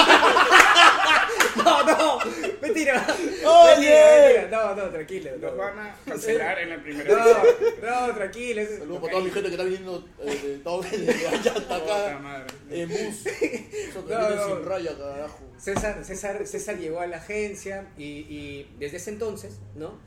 no, 1.56 1.82
no, 1.84 2.18
mentira. 2.60 3.06
Oye. 3.44 3.74
Mentira, 3.76 4.42
mentira. 4.42 4.48
No, 4.50 4.74
no, 4.74 4.90
tranquilo. 4.90 5.30
Nos 5.32 5.52
No, 5.52 5.56
van 5.56 5.78
a 5.78 5.96
cancelar 6.04 6.58
en 6.60 6.72
el 6.72 6.82
primer 6.82 7.08
no, 7.08 8.06
no 8.06 8.14
tranquilo. 8.14 8.62
Saludos 8.78 9.00
para 9.00 9.12
toda 9.12 9.24
mi 9.24 9.30
gente 9.30 9.48
que 9.48 9.54
está 9.54 9.64
viniendo 9.64 10.08
eh, 10.22 10.40
de 10.42 10.58
todo 10.58 10.82
de 10.82 11.26
allá 11.28 11.52
hasta 11.56 11.76
acá 11.76 12.18
madre. 12.20 12.46
en 12.70 12.88
bus. 12.88 13.26
Eso 13.26 14.06
que 14.06 14.14
No, 14.14 14.18
viene 14.20 14.36
no. 14.36 14.46
sin 14.56 14.64
raya, 14.66 14.98
carajo. 14.98 15.40
César, 15.58 16.04
César, 16.04 16.46
César 16.46 16.78
llegó 16.78 17.00
a 17.00 17.06
la 17.06 17.16
agencia 17.16 17.88
y, 17.96 18.04
y 18.04 18.70
desde 18.78 18.98
ese 18.98 19.10
entonces, 19.10 19.58
¿no? 19.74 19.98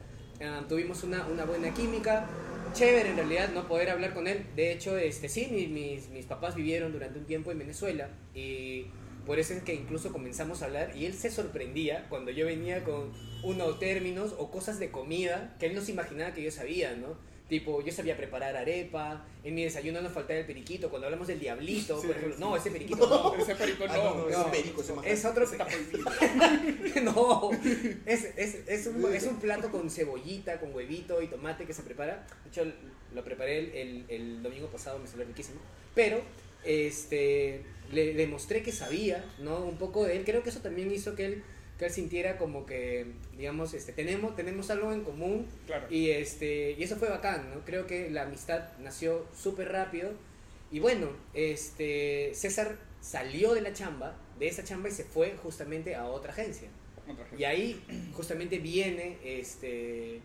Ah, 0.41 0.63
tuvimos 0.67 1.03
una, 1.03 1.25
una 1.27 1.43
buena 1.45 1.73
química, 1.73 2.25
chévere 2.73 3.09
en 3.09 3.17
realidad, 3.17 3.49
no 3.53 3.67
poder 3.67 3.89
hablar 3.89 4.13
con 4.13 4.27
él. 4.27 4.45
De 4.55 4.71
hecho, 4.71 4.97
este, 4.97 5.27
sí, 5.27 5.47
mi- 5.51 5.67
mis, 5.67 6.09
mis 6.09 6.25
papás 6.25 6.55
vivieron 6.55 6.91
durante 6.93 7.19
un 7.19 7.25
tiempo 7.25 7.51
en 7.51 7.59
Venezuela 7.59 8.09
y 8.33 8.85
por 9.25 9.37
eso 9.37 9.53
es 9.53 9.61
que 9.63 9.73
incluso 9.75 10.11
comenzamos 10.13 10.61
a 10.61 10.65
hablar 10.65 10.95
y 10.95 11.05
él 11.05 11.13
se 11.13 11.29
sorprendía 11.29 12.07
cuando 12.09 12.31
yo 12.31 12.45
venía 12.45 12.83
con 12.83 13.11
unos 13.43 13.79
términos 13.79 14.33
o 14.37 14.49
cosas 14.49 14.79
de 14.79 14.91
comida 14.91 15.55
que 15.59 15.65
él 15.67 15.75
no 15.75 15.81
se 15.81 15.91
imaginaba 15.91 16.33
que 16.33 16.41
yo 16.43 16.51
sabía, 16.51 16.95
¿no? 16.95 17.17
Tipo, 17.49 17.81
yo 17.83 17.91
sabía 17.91 18.15
preparar 18.15 18.55
arepa, 18.55 19.25
en 19.43 19.55
mi 19.55 19.63
desayuno 19.63 20.01
no 20.01 20.09
faltaba 20.11 20.39
el 20.39 20.45
periquito, 20.45 20.89
cuando 20.89 21.07
hablamos 21.07 21.27
del 21.27 21.39
diablito, 21.39 21.99
Sí, 21.99 22.05
por 22.05 22.15
ejemplo, 22.15 22.35
sí. 22.37 22.41
no, 22.43 22.55
ese 22.55 22.69
periquito 22.69 23.07
no. 23.07 23.35
Ese 23.41 23.55
perico 23.55 23.85
Ah, 23.89 23.97
no. 23.97 24.03
no, 24.03 24.15
no, 24.15 24.29
No, 24.29 24.29
ese 24.29 24.49
perico, 24.51 24.81
ese 24.81 25.11
es 25.13 25.25
otro. 25.25 25.45
no, 27.03 27.49
es, 28.05 28.25
es, 28.37 28.55
es, 28.67 28.87
un, 28.87 29.13
es 29.13 29.23
un 29.23 29.39
plato 29.39 29.71
con 29.71 29.89
cebollita, 29.89 30.59
con 30.59 30.73
huevito 30.75 31.21
y 31.21 31.27
tomate 31.27 31.65
que 31.65 31.73
se 31.73 31.81
prepara. 31.83 32.25
De 32.43 32.49
hecho, 32.49 32.71
lo 33.13 33.23
preparé 33.23 33.57
el, 33.59 33.75
el, 33.75 34.05
el 34.09 34.43
domingo 34.43 34.67
pasado, 34.67 34.99
me 34.99 35.07
salió 35.07 35.25
riquísimo. 35.25 35.59
Pero, 35.95 36.21
este, 36.63 37.63
le, 37.91 38.13
le 38.13 38.27
mostré 38.27 38.61
que 38.61 38.71
sabía, 38.71 39.25
¿no? 39.39 39.59
Un 39.65 39.77
poco 39.77 40.05
de 40.05 40.17
él. 40.17 40.23
Creo 40.25 40.43
que 40.43 40.49
eso 40.49 40.59
también 40.59 40.91
hizo 40.91 41.15
que 41.15 41.25
él, 41.25 41.43
que 41.79 41.85
él 41.85 41.91
sintiera 41.91 42.37
como 42.37 42.65
que, 42.65 43.07
digamos, 43.37 43.73
este, 43.73 43.93
tenemos, 43.93 44.35
tenemos 44.35 44.69
algo 44.69 44.91
en 44.91 45.01
común 45.03 45.47
Claro. 45.65 45.87
y, 45.89 46.09
este, 46.11 46.73
y 46.77 46.83
eso 46.83 46.97
fue 46.97 47.09
bacán, 47.09 47.49
¿no? 47.53 47.61
Creo 47.65 47.87
que 47.87 48.09
la 48.11 48.23
amistad 48.23 48.77
nació 48.79 49.25
súper 49.35 49.71
rápido. 49.71 50.11
Y 50.71 50.79
bueno, 50.79 51.07
este, 51.33 52.31
César 52.35 52.77
salió 53.01 53.53
de 53.53 53.61
la 53.61 53.73
chamba, 53.73 54.15
de 54.37 54.47
esa 54.47 54.63
chamba 54.63 54.89
y 54.89 54.91
se 54.91 55.05
fue 55.05 55.35
justamente 55.41 55.95
a 55.95 56.05
otra 56.05 56.33
agencia. 56.33 56.67
Otra 57.09 57.25
gente. 57.25 57.41
Y 57.41 57.45
ahí 57.45 57.81
justamente 58.13 58.59
viene 58.59 59.17
este 59.23 60.19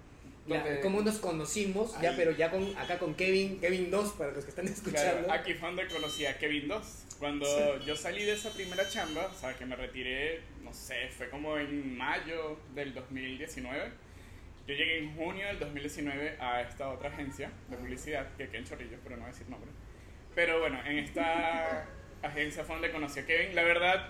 Donde- 0.46 0.80
cómo 0.80 1.00
nos 1.02 1.18
conocimos, 1.18 1.98
ya 2.02 2.10
Ahí. 2.10 2.16
pero 2.18 2.30
ya 2.32 2.50
con 2.50 2.76
acá 2.76 2.98
con 2.98 3.14
Kevin, 3.14 3.60
Kevin 3.60 3.90
2 3.90 4.12
para 4.12 4.32
los 4.32 4.44
que 4.44 4.50
están 4.50 4.66
escuchando. 4.68 5.24
Claro, 5.26 5.32
aquí 5.40 5.54
fue 5.54 5.68
donde 5.68 5.86
conocí 5.88 6.26
a 6.26 6.36
Kevin 6.38 6.68
2. 6.68 7.04
Cuando 7.18 7.78
yo 7.84 7.96
salí 7.96 8.24
de 8.24 8.32
esa 8.32 8.50
primera 8.50 8.86
chamba, 8.88 9.26
o 9.26 9.34
sea, 9.40 9.54
que 9.56 9.64
me 9.64 9.74
retiré, 9.76 10.42
no 10.62 10.72
sé, 10.74 11.08
fue 11.16 11.30
como 11.30 11.56
en 11.56 11.96
mayo 11.96 12.58
del 12.74 12.92
2019. 12.92 13.90
Yo 14.66 14.74
llegué 14.74 14.98
en 14.98 15.14
junio 15.16 15.46
del 15.46 15.58
2019 15.60 16.36
a 16.40 16.60
esta 16.62 16.88
otra 16.90 17.08
agencia 17.10 17.50
de 17.70 17.76
publicidad, 17.76 18.26
que 18.36 18.48
queda 18.48 18.58
en 18.58 18.64
Chorrillos, 18.64 19.00
pero 19.02 19.16
no 19.16 19.22
voy 19.22 19.30
a 19.30 19.32
decir 19.32 19.48
nombre. 19.48 19.70
Pero 20.34 20.60
bueno, 20.60 20.80
en 20.84 20.98
esta 20.98 21.86
agencia 22.22 22.64
fue 22.64 22.74
donde 22.76 22.90
conocí 22.90 23.20
a 23.20 23.26
Kevin. 23.26 23.54
La 23.54 23.62
verdad, 23.62 24.08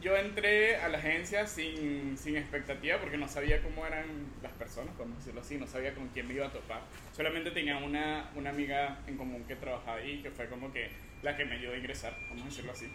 yo 0.00 0.16
entré 0.16 0.76
a 0.76 0.88
la 0.88 0.98
agencia 0.98 1.46
sin, 1.46 2.16
sin 2.16 2.36
expectativa 2.36 2.98
porque 2.98 3.16
no 3.16 3.28
sabía 3.28 3.60
cómo 3.62 3.86
eran 3.86 4.04
las 4.42 4.52
personas, 4.52 4.94
podemos 4.94 5.18
decirlo 5.18 5.40
así, 5.40 5.56
no 5.56 5.66
sabía 5.66 5.94
con 5.94 6.08
quién 6.08 6.28
me 6.28 6.34
iba 6.34 6.46
a 6.46 6.52
topar. 6.52 6.82
Solamente 7.16 7.50
tenía 7.50 7.78
una, 7.78 8.30
una 8.36 8.50
amiga 8.50 9.00
en 9.06 9.16
común 9.16 9.44
que 9.48 9.56
trabajaba 9.56 9.98
ahí, 9.98 10.22
que 10.22 10.30
fue 10.30 10.48
como 10.48 10.72
que 10.72 10.90
la 11.22 11.36
que 11.36 11.44
me 11.44 11.56
ayudó 11.56 11.72
a 11.74 11.76
ingresar, 11.78 12.16
vamos 12.28 12.42
a 12.44 12.46
decirlo 12.46 12.72
así. 12.72 12.86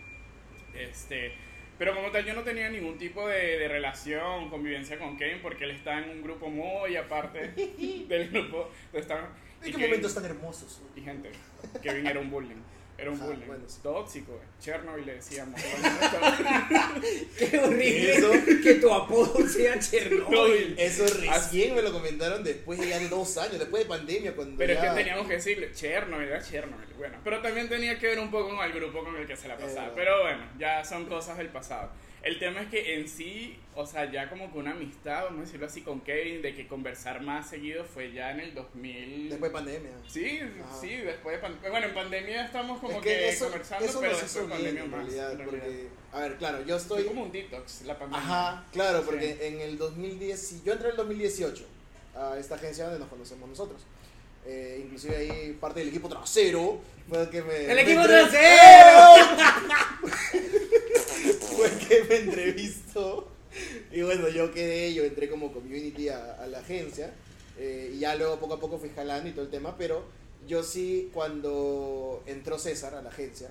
Este, 0.74 1.34
pero 1.78 1.94
como 1.96 2.10
tal, 2.12 2.24
yo 2.26 2.34
no 2.34 2.42
tenía 2.44 2.70
ningún 2.70 2.98
tipo 2.98 3.28
de, 3.28 3.58
de 3.60 3.68
relación, 3.68 4.50
convivencia 4.50 4.98
con 4.98 5.18
Kevin, 5.18 5.40
porque 5.42 5.66
él 5.66 5.72
está 5.72 6.00
en 6.00 6.10
un 6.10 6.22
grupo 6.24 6.50
muy 6.50 6.96
aparte 6.96 7.48
del 8.08 8.30
grupo. 8.30 8.72
donde 8.92 9.00
estaban- 9.00 9.30
¿En 9.64 9.72
qué 9.72 9.78
momentos 9.78 10.14
tan 10.14 10.26
hermosos? 10.26 10.82
y 10.96 11.02
gente, 11.02 11.32
Kevin 11.82 12.08
era 12.08 12.20
un 12.20 12.30
bullying. 12.30 12.62
Era 13.04 13.12
un 13.12 13.22
Ah, 13.22 13.26
bullying. 13.26 13.46
bueno, 13.48 13.64
sí. 13.68 13.80
Tóxico. 13.84 14.40
Chernobyl 14.62 15.06
le 15.06 15.16
decíamos. 15.16 15.60
Qué 17.38 17.60
horrible 17.60 18.14
Eso. 18.18 18.32
que 18.64 18.74
tu 18.76 18.94
apodo 18.94 19.48
sea 19.48 19.78
Chernobyl. 19.80 20.76
Eso 20.80 21.06
recién 21.20 21.76
me 21.76 21.82
lo 21.82 21.92
comentaron 21.92 22.44
después 22.44 22.80
de 22.80 22.90
ya 22.90 23.00
de 23.00 23.10
dos 23.10 23.38
años, 23.38 23.60
después 23.60 23.84
de 23.84 23.90
pandemia, 23.90 24.36
cuando 24.36 24.58
Pero 24.58 24.74
es 24.74 24.82
ya... 24.82 24.90
que 24.94 25.04
teníamos 25.04 25.28
que 25.28 25.34
decirle, 25.34 25.72
Chernobyl, 25.74 26.28
era 26.28 26.42
Chernobyl. 26.42 26.88
Bueno, 26.98 27.18
pero 27.24 27.42
también 27.42 27.68
tenía 27.70 27.98
que 28.00 28.08
ver 28.08 28.20
un 28.20 28.32
poco 28.32 28.56
con 28.56 28.66
el 28.66 28.72
grupo 28.72 29.04
con 29.04 29.16
el 29.18 29.28
que 29.28 29.36
se 29.36 29.48
la 29.48 29.58
pasaba. 29.58 29.88
Eh. 29.88 29.92
Pero 29.96 30.22
bueno, 30.24 30.44
ya 30.58 30.84
son 30.86 31.06
cosas 31.06 31.38
del 31.38 31.50
pasado. 31.50 31.92
El 32.24 32.40
tema 32.40 32.62
es 32.62 32.70
que 32.70 32.96
en 32.96 33.10
sí, 33.10 33.60
o 33.76 33.86
sea, 33.86 34.10
ya 34.10 34.30
como 34.30 34.50
que 34.50 34.58
una 34.58 34.72
amistad, 34.72 35.26
vamos 35.26 35.40
a 35.40 35.42
decirlo 35.42 35.66
así, 35.66 35.82
con 35.82 36.00
Kevin, 36.00 36.42
de 36.42 36.56
que 36.56 36.68
conversar 36.68 37.22
más 37.22 37.50
seguido 37.50 37.84
fue 37.84 38.14
ya 38.14 38.32
en 38.32 38.40
el 38.40 38.54
2000. 38.56 39.30
Después 39.30 39.52
de 39.52 39.54
pandemia. 39.54 39.92
Sí, 40.08 40.40
Ajá. 40.40 40.78
sí, 40.80 40.88
después 40.96 41.36
de 41.36 41.42
pandemia. 41.42 41.70
Bueno, 41.70 41.88
en 41.88 41.94
pandemia 41.94 42.46
estamos 42.46 42.80
como 42.80 42.94
es 42.94 42.98
que, 43.00 43.10
que 43.10 43.28
eso, 43.30 43.46
conversando, 43.46 43.86
eso 43.86 44.00
pero 44.00 44.12
después 44.18 44.34
de 44.36 44.42
pandemia 44.54 44.84
en 44.84 44.90
más. 44.92 45.00
realidad, 45.02 45.32
en 45.34 45.38
realidad. 45.40 45.64
porque, 45.66 45.88
a 46.14 46.20
ver, 46.22 46.38
claro, 46.38 46.58
yo 46.60 46.80
Fue 46.80 46.98
estoy... 47.00 47.04
como 47.06 47.24
un 47.24 47.32
detox 47.34 47.82
la 47.82 48.00
pandemia. 48.00 48.26
Ajá, 48.26 48.66
claro, 48.72 49.00
Sí. 49.00 49.06
porque 49.06 49.48
en 49.48 49.60
el 49.60 49.78
2010, 49.78 50.64
yo 50.64 50.72
entré 50.72 50.88
en 50.88 50.92
el 50.92 50.98
2018 50.98 51.66
a 52.16 52.38
esta 52.38 52.56
agencia 52.56 52.86
donde 52.86 53.00
nos 53.00 53.10
conocemos 53.10 53.50
nosotros. 53.50 53.82
Eh, 54.46 54.82
inclusive 54.84 55.16
ahí 55.18 55.58
parte 55.60 55.80
del 55.82 55.90
equipo 55.90 56.08
trasero 56.08 56.82
fue 57.10 57.22
el 57.24 57.30
que 57.30 57.42
me... 57.42 57.66
¡El 57.66 57.76
me 57.76 57.82
equipo 57.82 58.02
entre- 58.02 58.16
trasero! 58.24 59.28
me 62.10 62.16
entrevistó. 62.18 63.28
Y 63.92 64.02
bueno, 64.02 64.30
yo 64.30 64.52
quedé, 64.52 64.94
yo 64.94 65.04
entré 65.04 65.30
como 65.30 65.52
community 65.52 66.10
a, 66.10 66.46
la 66.48 66.60
agencia. 66.60 67.14
eh, 67.58 67.92
y 67.94 68.00
ya 68.00 68.16
luego 68.16 68.40
poco 68.40 68.56
a 68.56 68.60
poco 68.60 68.80
fui 68.80 68.90
jalando 68.90 69.30
y 69.30 69.34
todo 69.34 69.46
el 69.46 69.52
tema. 69.52 69.78
Pero 69.78 70.04
yo 70.48 70.64
sí, 70.64 71.10
cuando 71.14 72.24
entró 72.26 72.58
César 72.58 72.96
a 72.96 73.02
la 73.02 73.10
agencia, 73.10 73.50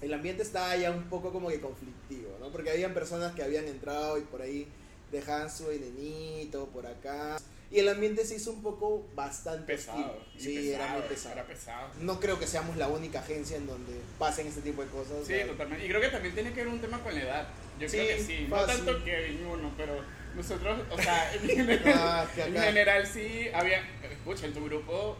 el 0.00 0.12
ambiente 0.12 0.42
estaba 0.42 0.76
ya 0.76 0.90
un 0.90 1.04
poco 1.04 1.32
como 1.32 1.48
que 1.48 1.60
conflictivo, 1.60 2.36
¿no? 2.40 2.50
Porque 2.50 2.70
habían 2.70 2.92
personas 2.92 3.34
que 3.34 3.42
habían 3.42 3.68
entrado 3.68 4.18
y 4.18 4.22
por 4.22 4.42
ahí 4.42 4.66
dejaban 5.12 5.50
su 5.50 5.66
venenito 5.66 6.66
por 6.66 6.86
acá. 6.86 7.38
Y 7.72 7.78
el 7.78 7.88
ambiente 7.88 8.24
se 8.26 8.36
hizo 8.36 8.52
un 8.52 8.62
poco 8.62 9.08
bastante 9.14 9.64
Pesado. 9.66 10.16
Sí, 10.36 10.54
pesado, 10.56 10.84
era 10.84 10.92
muy 10.92 11.02
pesado. 11.08 11.34
Era 11.34 11.46
pesado. 11.46 11.88
No 12.00 12.20
creo 12.20 12.38
que 12.38 12.46
seamos 12.46 12.76
la 12.76 12.88
única 12.88 13.20
agencia 13.20 13.56
en 13.56 13.66
donde 13.66 13.94
pasen 14.18 14.46
este 14.46 14.60
tipo 14.60 14.82
de 14.82 14.88
cosas. 14.90 15.26
Sí, 15.26 15.34
totalmente. 15.46 15.84
Y 15.86 15.88
creo 15.88 16.00
que 16.00 16.08
también 16.08 16.34
tiene 16.34 16.50
que 16.52 16.56
ver 16.64 16.68
un 16.68 16.80
tema 16.80 17.00
con 17.02 17.14
la 17.14 17.22
edad. 17.22 17.48
Yo 17.80 17.88
Sí, 17.88 17.96
creo 17.96 18.08
que 18.16 18.22
sí. 18.22 18.46
No 18.48 18.56
fácil. 18.56 18.84
tanto 18.84 19.04
Kevin 19.04 19.46
uno, 19.46 19.72
pero 19.76 19.94
nosotros, 20.36 20.80
o 20.90 21.00
sea, 21.00 21.32
en 21.34 21.40
general, 21.48 21.82
Ah, 21.96 22.26
en 22.36 22.54
general 22.54 23.06
sí 23.06 23.48
había. 23.54 23.82
Escucha, 24.10 24.46
en 24.46 24.52
tu 24.54 24.64
grupo 24.66 25.16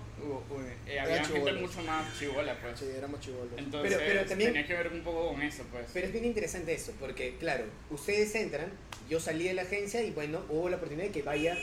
eh, 0.87 1.01
había 1.01 1.17
gente 1.25 1.35
chibolos. 1.39 1.61
mucho 1.63 1.83
más 1.83 2.19
chivola, 2.19 2.57
pues. 2.61 2.79
Sí, 2.79 2.85
éramos 2.97 3.19
chivolos. 3.21 3.49
Entonces, 3.57 3.95
Pero- 3.97 4.05
pero 4.07 4.29
también- 4.29 4.53
tenía 4.53 4.67
que 4.69 4.75
ver 4.75 4.89
un 4.93 5.03
poco 5.03 5.29
con 5.33 5.41
eso, 5.43 5.65
pues. 5.73 5.87
Pero 5.95 6.07
es 6.07 6.13
bien 6.13 6.27
interesante 6.27 6.75
eso, 6.75 6.93
porque 7.01 7.37
claro, 7.39 7.65
ustedes 7.91 8.33
entran, 8.35 8.71
yo 9.09 9.19
salí 9.19 9.45
de 9.49 9.55
la 9.55 9.63
agencia 9.63 10.03
y 10.03 10.11
bueno, 10.13 10.43
hubo 10.51 10.69
la 10.69 10.77
oportunidad 10.77 11.07
de 11.07 11.13
que 11.13 11.23
vaya 11.23 11.57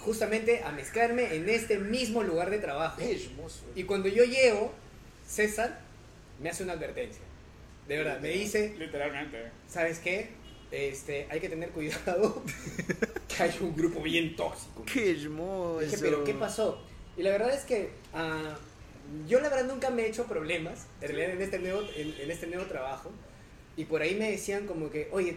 justamente 0.00 0.62
a 0.64 0.72
mezclarme 0.72 1.34
en 1.34 1.48
este 1.48 1.78
mismo 1.78 2.22
lugar 2.22 2.50
de 2.50 2.58
trabajo. 2.58 3.00
Hermoso. 3.00 3.64
Y 3.74 3.84
cuando 3.84 4.08
yo 4.08 4.24
llego, 4.24 4.72
César 5.26 5.80
me 6.40 6.50
hace 6.50 6.64
una 6.64 6.72
advertencia. 6.72 7.22
De 7.86 7.96
verdad, 7.96 8.20
me 8.20 8.30
dice, 8.30 8.74
Literalmente. 8.78 9.50
¿sabes 9.68 9.98
qué? 9.98 10.30
Este, 10.70 11.26
hay 11.30 11.40
que 11.40 11.48
tener 11.48 11.70
cuidado 11.70 12.42
que 13.28 13.42
hay 13.42 13.56
un 13.60 13.76
grupo 13.76 14.02
bien 14.02 14.36
tóxico. 14.36 14.84
Qué 14.84 15.10
hermoso. 15.10 15.80
Dije, 15.80 15.98
pero 16.00 16.24
¿qué 16.24 16.34
pasó? 16.34 16.82
Y 17.16 17.22
la 17.22 17.30
verdad 17.30 17.52
es 17.52 17.64
que 17.64 17.90
ah, 18.14 18.56
yo 19.28 19.40
la 19.40 19.48
verdad 19.48 19.66
nunca 19.66 19.90
me 19.90 20.02
he 20.02 20.08
hecho 20.08 20.26
problemas 20.26 20.86
en, 21.00 21.08
realidad, 21.08 21.30
en, 21.32 21.42
este 21.42 21.58
nuevo, 21.58 21.82
en, 21.96 22.14
en 22.20 22.30
este 22.30 22.46
nuevo 22.46 22.64
trabajo. 22.66 23.10
Y 23.76 23.84
por 23.84 24.02
ahí 24.02 24.14
me 24.14 24.30
decían 24.30 24.66
como 24.66 24.90
que, 24.90 25.08
oye, 25.10 25.36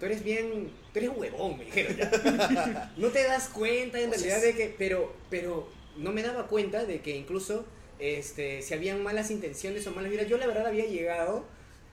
tú 0.00 0.06
eres 0.06 0.22
bien, 0.24 0.70
tú 0.92 0.98
eres 0.98 1.10
huevón, 1.14 1.58
me 1.58 1.64
dijeron 1.66 1.96
ya. 1.96 2.92
no 2.96 3.08
te 3.08 3.22
das 3.24 3.48
cuenta 3.48 4.00
en 4.00 4.08
O 4.10 4.12
realidad 4.12 4.40
de 4.42 4.54
que, 4.54 4.74
pero, 4.78 5.14
pero 5.30 5.68
no 5.96 6.12
me 6.12 6.22
daba 6.22 6.46
cuenta 6.48 6.84
de 6.84 7.00
que 7.00 7.16
incluso 7.16 7.64
este, 7.98 8.60
si 8.62 8.74
habían 8.74 9.02
malas 9.02 9.30
intenciones 9.30 9.86
o 9.86 9.92
malas 9.92 10.10
vidas, 10.10 10.28
yo 10.28 10.36
la 10.38 10.46
verdad 10.46 10.66
había 10.66 10.86
llegado 10.86 11.44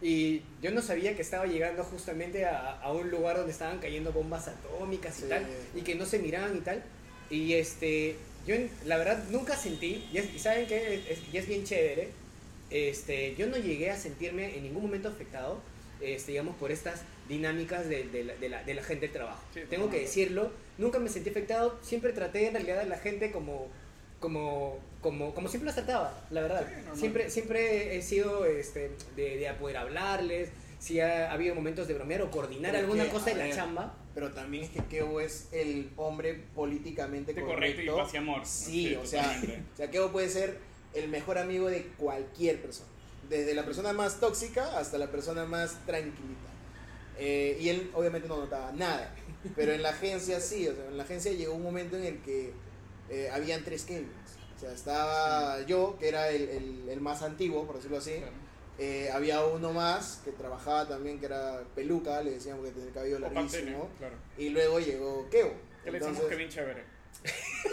y 0.01 0.41
yo 0.63 0.71
no 0.71 0.81
sabía 0.81 1.15
que 1.15 1.21
estaba 1.21 1.45
llegando 1.45 1.83
justamente 1.83 2.45
a, 2.45 2.79
a 2.81 2.91
un 2.91 3.11
lugar 3.11 3.37
donde 3.37 3.51
estaban 3.51 3.77
cayendo 3.79 4.11
bombas 4.11 4.47
atómicas 4.47 5.19
y 5.19 5.21
Sí. 5.23 5.29
tal, 5.29 5.45
y 5.75 5.81
que 5.81 5.93
no 5.95 6.05
se 6.07 6.17
miraban 6.19 6.57
y 6.57 6.61
tal. 6.61 6.83
Y 7.29 7.53
este, 7.53 8.15
yo 8.47 8.55
la 8.85 8.97
verdad 8.97 9.23
nunca 9.29 9.55
sentí, 9.55 10.03
y, 10.11 10.17
es- 10.17 10.33
y 10.33 10.39
saben 10.39 10.65
que 10.65 10.95
es, 11.07 11.19
es 11.31 11.47
bien 11.47 11.63
chévere, 11.63 12.09
este, 12.71 13.35
yo 13.35 13.47
no 13.47 13.57
llegué 13.57 13.91
a 13.91 13.97
sentirme 13.97 14.55
en 14.57 14.63
ningún 14.63 14.81
momento 14.83 15.09
afectado, 15.09 15.61
este, 16.01 16.31
digamos, 16.31 16.55
por 16.55 16.71
estas 16.71 17.01
dinámicas 17.31 17.87
de, 17.89 18.03
de 18.03 18.23
la, 18.25 18.35
de 18.35 18.49
la- 18.49 18.63
de 18.63 18.73
la 18.73 18.83
gente 18.83 19.07
del 19.07 19.13
trabajo. 19.13 19.41
Sí, 19.53 19.61
Tengo 19.69 19.89
que 19.89 20.01
decirlo, 20.01 20.51
nunca 20.77 20.99
me 20.99 21.09
sentí 21.09 21.29
afectado, 21.29 21.79
siempre 21.81 22.13
traté 22.13 22.47
en 22.47 22.53
realidad 22.53 22.79
a 22.81 22.85
la 22.85 22.97
gente 22.97 23.31
como, 23.31 23.67
como, 24.19 24.77
como, 25.01 25.33
como 25.33 25.47
siempre 25.47 25.65
las 25.67 25.75
trataba, 25.75 26.13
la 26.29 26.41
verdad. 26.41 26.67
Sí, 26.93 26.99
siempre, 26.99 27.29
siempre 27.29 27.95
he 27.97 28.01
sido 28.01 28.45
este, 28.45 28.91
de, 29.15 29.37
de 29.37 29.53
poder 29.59 29.77
hablarles, 29.77 30.49
si 30.79 30.99
ha, 30.99 31.29
ha 31.29 31.33
habido 31.33 31.55
momentos 31.55 31.87
de 31.87 31.93
bromear 31.93 32.21
o 32.23 32.29
coordinar 32.31 32.71
Pero 32.71 32.83
alguna 32.85 33.05
que, 33.05 33.09
cosa 33.11 33.31
en 33.31 33.37
la 33.39 33.43
ver, 33.45 33.55
chamba. 33.55 33.95
Pero 34.13 34.31
también 34.31 34.63
es 34.65 34.69
que 34.71 34.83
Kevo 34.85 35.21
es 35.21 35.47
el 35.53 35.89
hombre 35.95 36.33
políticamente 36.53 37.33
De 37.33 37.41
correcto. 37.41 37.55
correcto 37.55 37.81
y 37.81 38.03
paz 38.03 38.13
y 38.13 38.17
amor. 38.17 38.41
Sí, 38.45 38.95
o 38.95 39.05
sea, 39.05 39.39
o 39.73 39.77
sea, 39.77 39.89
Kevo 39.89 40.11
puede 40.11 40.27
ser 40.27 40.57
el 40.93 41.07
mejor 41.07 41.37
amigo 41.37 41.69
de 41.69 41.83
cualquier 41.97 42.61
persona. 42.61 42.89
Desde 43.29 43.53
la 43.53 43.63
persona 43.63 43.93
más 43.93 44.19
tóxica 44.19 44.77
hasta 44.77 44.97
la 44.97 45.07
persona 45.11 45.45
más 45.45 45.77
tranquilita. 45.85 46.49
Eh, 47.17 47.57
y 47.59 47.69
él 47.69 47.91
obviamente 47.93 48.27
no 48.27 48.37
notaba 48.37 48.71
nada. 48.71 49.13
Pero 49.55 49.73
en 49.73 49.81
la 49.81 49.89
agencia 49.89 50.39
sí, 50.39 50.67
o 50.67 50.75
sea, 50.75 50.85
en 50.85 50.97
la 50.97 51.03
agencia 51.03 51.31
llegó 51.33 51.53
un 51.53 51.63
momento 51.63 51.97
en 51.97 52.03
el 52.05 52.21
que 52.21 52.53
eh, 53.09 53.29
habían 53.31 53.63
tres 53.63 53.83
Kevins. 53.85 54.11
O 54.55 54.59
sea, 54.59 54.71
estaba 54.73 55.61
yo, 55.65 55.97
que 55.99 56.07
era 56.09 56.29
el, 56.29 56.47
el- 56.49 56.89
el 56.89 57.01
más 57.01 57.21
antiguo, 57.23 57.65
por 57.65 57.77
decirlo 57.77 57.97
así. 57.97 58.13
Claro. 58.17 58.31
Eh, 58.77 59.09
había 59.11 59.43
uno 59.45 59.73
más 59.73 60.21
que 60.23 60.31
trabajaba 60.31 60.87
también, 60.87 61.19
que 61.19 61.25
era 61.27 61.63
peluca, 61.75 62.21
le 62.23 62.31
decíamos 62.31 62.65
que 62.65 62.71
tenía 62.71 62.87
el 62.87 62.93
cabello 62.93 63.17
O 63.17 63.21
Pantene, 63.21 63.43
larguísimo. 63.71 63.89
claro. 63.97 64.15
Y 64.37 64.49
luego 64.49 64.79
llegó 64.79 65.29
Kevo. 65.29 65.53
Que 65.83 65.91
le 65.91 65.99
decimos 65.99 66.23
Kevin 66.29 66.49
Chévere. 66.49 66.83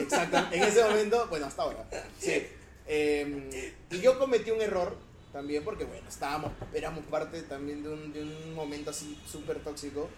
Exacto, 0.01 0.38
en 0.55 0.62
ese 0.62 0.83
momento, 0.85 1.27
bueno, 1.29 1.46
hasta 1.46 1.62
ahora. 1.62 1.88
Sí. 2.18 2.46
Eh, 2.90 3.74
y 3.90 4.01
yo 4.01 4.18
cometí 4.18 4.51
un 4.51 4.62
error 4.62 4.96
también 5.33 5.64
porque, 5.64 5.85
bueno, 5.85 6.09
estábamos, 6.09 6.53
éramos 6.73 7.05
parte 7.07 7.43
también 7.43 7.83
de 7.83 7.91
un, 7.91 8.12
de 8.12 8.23
un 8.23 8.55
momento 8.55 8.91
así 8.91 9.19
súper 9.27 9.62
tóxico 9.62 10.09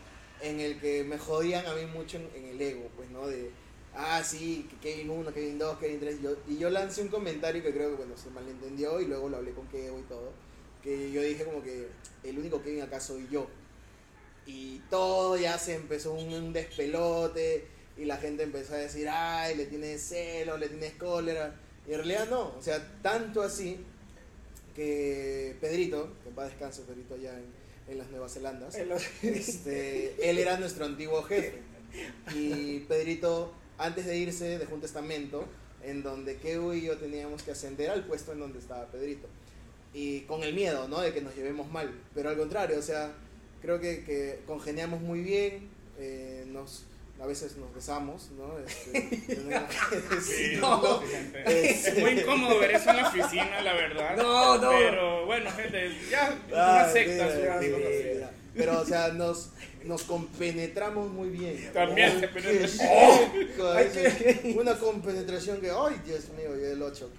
en 0.40 0.60
el 0.60 0.80
que 0.80 1.04
me 1.04 1.18
jodían 1.18 1.66
a 1.66 1.74
mí 1.74 1.86
mucho 1.86 2.16
en, 2.16 2.30
en 2.34 2.44
el 2.50 2.60
ego, 2.60 2.88
pues, 2.96 3.10
¿no? 3.10 3.26
De, 3.26 3.50
ah, 3.94 4.22
sí, 4.24 4.68
Kevin 4.80 5.10
1, 5.10 5.32
Kevin 5.32 5.58
2, 5.58 5.78
Kevin 5.78 6.00
3. 6.00 6.22
Yo, 6.22 6.36
y 6.48 6.58
yo 6.58 6.70
lancé 6.70 7.02
un 7.02 7.08
comentario 7.08 7.62
que 7.62 7.72
creo 7.72 7.90
que, 7.90 7.96
bueno, 7.96 8.16
se 8.16 8.30
malentendió 8.30 9.00
y 9.00 9.06
luego 9.06 9.28
lo 9.28 9.38
hablé 9.38 9.52
con 9.52 9.66
Kevo 9.68 9.98
y 9.98 10.02
todo. 10.02 10.32
Que 10.82 11.10
yo 11.12 11.22
dije 11.22 11.44
como 11.44 11.62
que 11.62 11.88
el 12.24 12.38
único 12.38 12.62
Kevin 12.62 12.82
acá 12.82 13.00
soy 13.00 13.28
yo. 13.30 13.46
Y 14.46 14.78
todo 14.90 15.36
ya 15.36 15.58
se 15.58 15.74
empezó 15.74 16.14
un, 16.14 16.32
un 16.32 16.52
despelote 16.52 17.66
y 17.96 18.04
la 18.06 18.16
gente 18.16 18.44
empezó 18.44 18.74
a 18.74 18.78
decir, 18.78 19.08
ay, 19.08 19.56
le 19.56 19.66
tienes 19.66 20.02
celo, 20.02 20.56
le 20.56 20.68
tienes 20.68 20.94
cólera. 20.94 21.54
Y 21.86 21.92
en 21.92 21.98
realidad 21.98 22.28
no, 22.30 22.56
o 22.56 22.62
sea, 22.62 23.00
tanto 23.02 23.42
así 23.42 23.84
que 24.80 25.56
Pedrito, 25.60 26.10
que 26.22 26.30
en 26.30 26.34
paz 26.34 26.48
descanse 26.48 26.80
Pedrito 26.82 27.12
allá 27.12 27.34
en, 27.36 27.44
en 27.92 27.98
las 27.98 28.08
Nuevas 28.08 28.32
Zelandas, 28.32 28.74
este, 29.22 30.30
él 30.30 30.38
era 30.38 30.58
nuestro 30.58 30.86
antiguo 30.86 31.22
jefe. 31.22 31.58
Y 32.34 32.78
Pedrito, 32.88 33.52
antes 33.76 34.06
de 34.06 34.16
irse, 34.16 34.58
dejó 34.58 34.76
un 34.76 34.80
testamento 34.80 35.44
en 35.82 36.02
donde 36.02 36.36
Keu 36.36 36.72
y 36.72 36.80
yo 36.80 36.96
teníamos 36.96 37.42
que 37.42 37.50
ascender 37.50 37.90
al 37.90 38.06
puesto 38.06 38.32
en 38.32 38.38
donde 38.38 38.58
estaba 38.58 38.86
Pedrito. 38.86 39.28
Y 39.92 40.20
con 40.20 40.42
el 40.44 40.54
miedo, 40.54 40.88
¿no? 40.88 41.00
De 41.00 41.12
que 41.12 41.20
nos 41.20 41.36
llevemos 41.36 41.70
mal. 41.70 41.92
Pero 42.14 42.30
al 42.30 42.38
contrario, 42.38 42.78
o 42.78 42.82
sea, 42.82 43.12
creo 43.60 43.80
que, 43.80 44.02
que 44.04 44.40
congeniamos 44.46 45.02
muy 45.02 45.20
bien, 45.20 45.68
eh, 45.98 46.46
nos, 46.48 46.86
a 47.20 47.26
veces 47.26 47.56
nos 47.58 47.72
besamos, 47.74 48.30
¿no? 48.32 48.58
Este, 48.58 49.00
Sí, 50.20 50.56
sí, 50.56 50.60
gente. 51.10 51.70
Es- 51.70 51.86
Es 51.88 51.98
muy 51.98 52.10
incómodo 52.12 52.58
ver 52.58 52.70
eso 52.72 52.90
en 52.90 52.96
la 52.96 53.08
oficina, 53.08 53.60
la 53.62 53.74
verdad. 53.74 54.16
No, 54.16 54.56
no. 54.58 54.70
Pero 54.70 55.26
bueno, 55.26 55.50
gente, 55.52 55.90
ya 56.10 56.38
Ah, 56.54 56.82
una 56.84 56.92
secta. 56.92 57.26
mira, 57.36 57.58
mira, 57.60 57.76
mira. 58.14 58.30
Pero, 58.54 58.80
o 58.80 58.84
sea, 58.84 59.08
nos, 59.08 59.50
nos 59.84 60.02
compenetramos 60.02 61.10
muy 61.10 61.28
bien. 61.28 61.70
También 61.72 62.10
Oh, 62.16 62.20
se 62.20 62.20
qué 62.20 62.28
penetra- 62.28 63.32
rico, 63.32 63.70
Ay, 63.70 63.86
eso. 63.94 64.18
qué- 64.42 64.56
Una 64.58 64.76
compenetración 64.78 65.60
que, 65.60 65.70
ay, 65.70 66.00
Dios 66.04 66.28
mío, 66.36 66.58
y 66.58 66.64
el 66.72 66.82
8, 66.82 67.10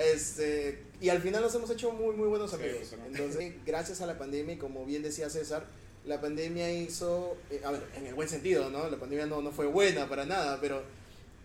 Este, 0.00 0.82
y 1.00 1.08
al 1.08 1.20
final 1.22 1.42
nos 1.42 1.54
hemos 1.54 1.70
hecho 1.70 1.92
muy, 1.92 2.14
muy 2.16 2.28
buenos 2.28 2.52
amigos. 2.54 2.82
totalmente. 2.90 3.18
Entonces, 3.22 3.52
gracias 3.64 4.00
a 4.00 4.06
la 4.06 4.18
pandemia, 4.18 4.54
y 4.54 4.58
como 4.58 4.84
bien 4.84 5.02
decía 5.02 5.30
César, 5.30 5.64
la 6.06 6.20
pandemia 6.20 6.72
hizo, 6.72 7.36
eh, 7.50 7.60
a 7.64 7.70
ver, 7.72 7.82
en 7.96 8.06
el 8.06 8.14
buen 8.14 8.28
sentido, 8.28 8.70
¿no? 8.70 8.88
La 8.88 8.96
pandemia 8.96 9.26
no, 9.26 9.42
no 9.42 9.50
fue 9.52 9.66
buena 9.66 10.08
para 10.08 10.24
nada, 10.24 10.58
pero 10.60 10.82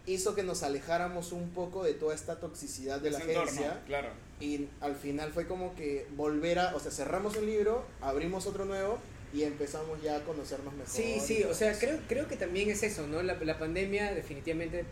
hizo 0.08 0.34
que 0.36 0.44
nos 0.44 0.64
alejáramos 0.64 1.32
un 1.32 1.50
poco 1.50 1.84
de 1.84 1.94
toda 1.94 2.16
esta 2.16 2.40
toxicidad 2.40 3.00
de 3.02 3.12
la 3.12 3.18
Ese 3.20 3.28
entorno, 3.32 3.50
agencia. 3.52 3.82
Claro. 3.88 4.10
Y 4.40 4.68
al 4.80 4.96
final 4.96 5.32
fue 5.32 5.48
como 5.48 5.76
que 5.76 6.08
volver 6.16 6.60
a, 6.60 6.76
o 6.76 6.80
sea, 6.80 6.92
cerramos 6.92 7.36
un 7.38 7.46
libro, 7.46 7.86
abrimos 8.02 8.48
otro 8.48 8.66
nuevo 8.66 8.98
y 9.34 9.44
empezamos 9.44 10.02
ya 10.02 10.18
a 10.18 10.20
conocernos 10.22 10.74
mejor. 10.74 10.92
Sí, 10.94 11.20
sí, 11.20 11.44
o 11.44 11.54
sea, 11.54 11.78
creo, 11.78 12.00
creo 12.08 12.28
que 12.28 12.36
también 12.36 12.70
es 12.70 12.84
eso, 12.84 13.06
¿no? 13.08 13.22
La, 13.24 13.36
la 13.36 13.58
pandemia 13.60 14.14
definitivamente 14.14 14.84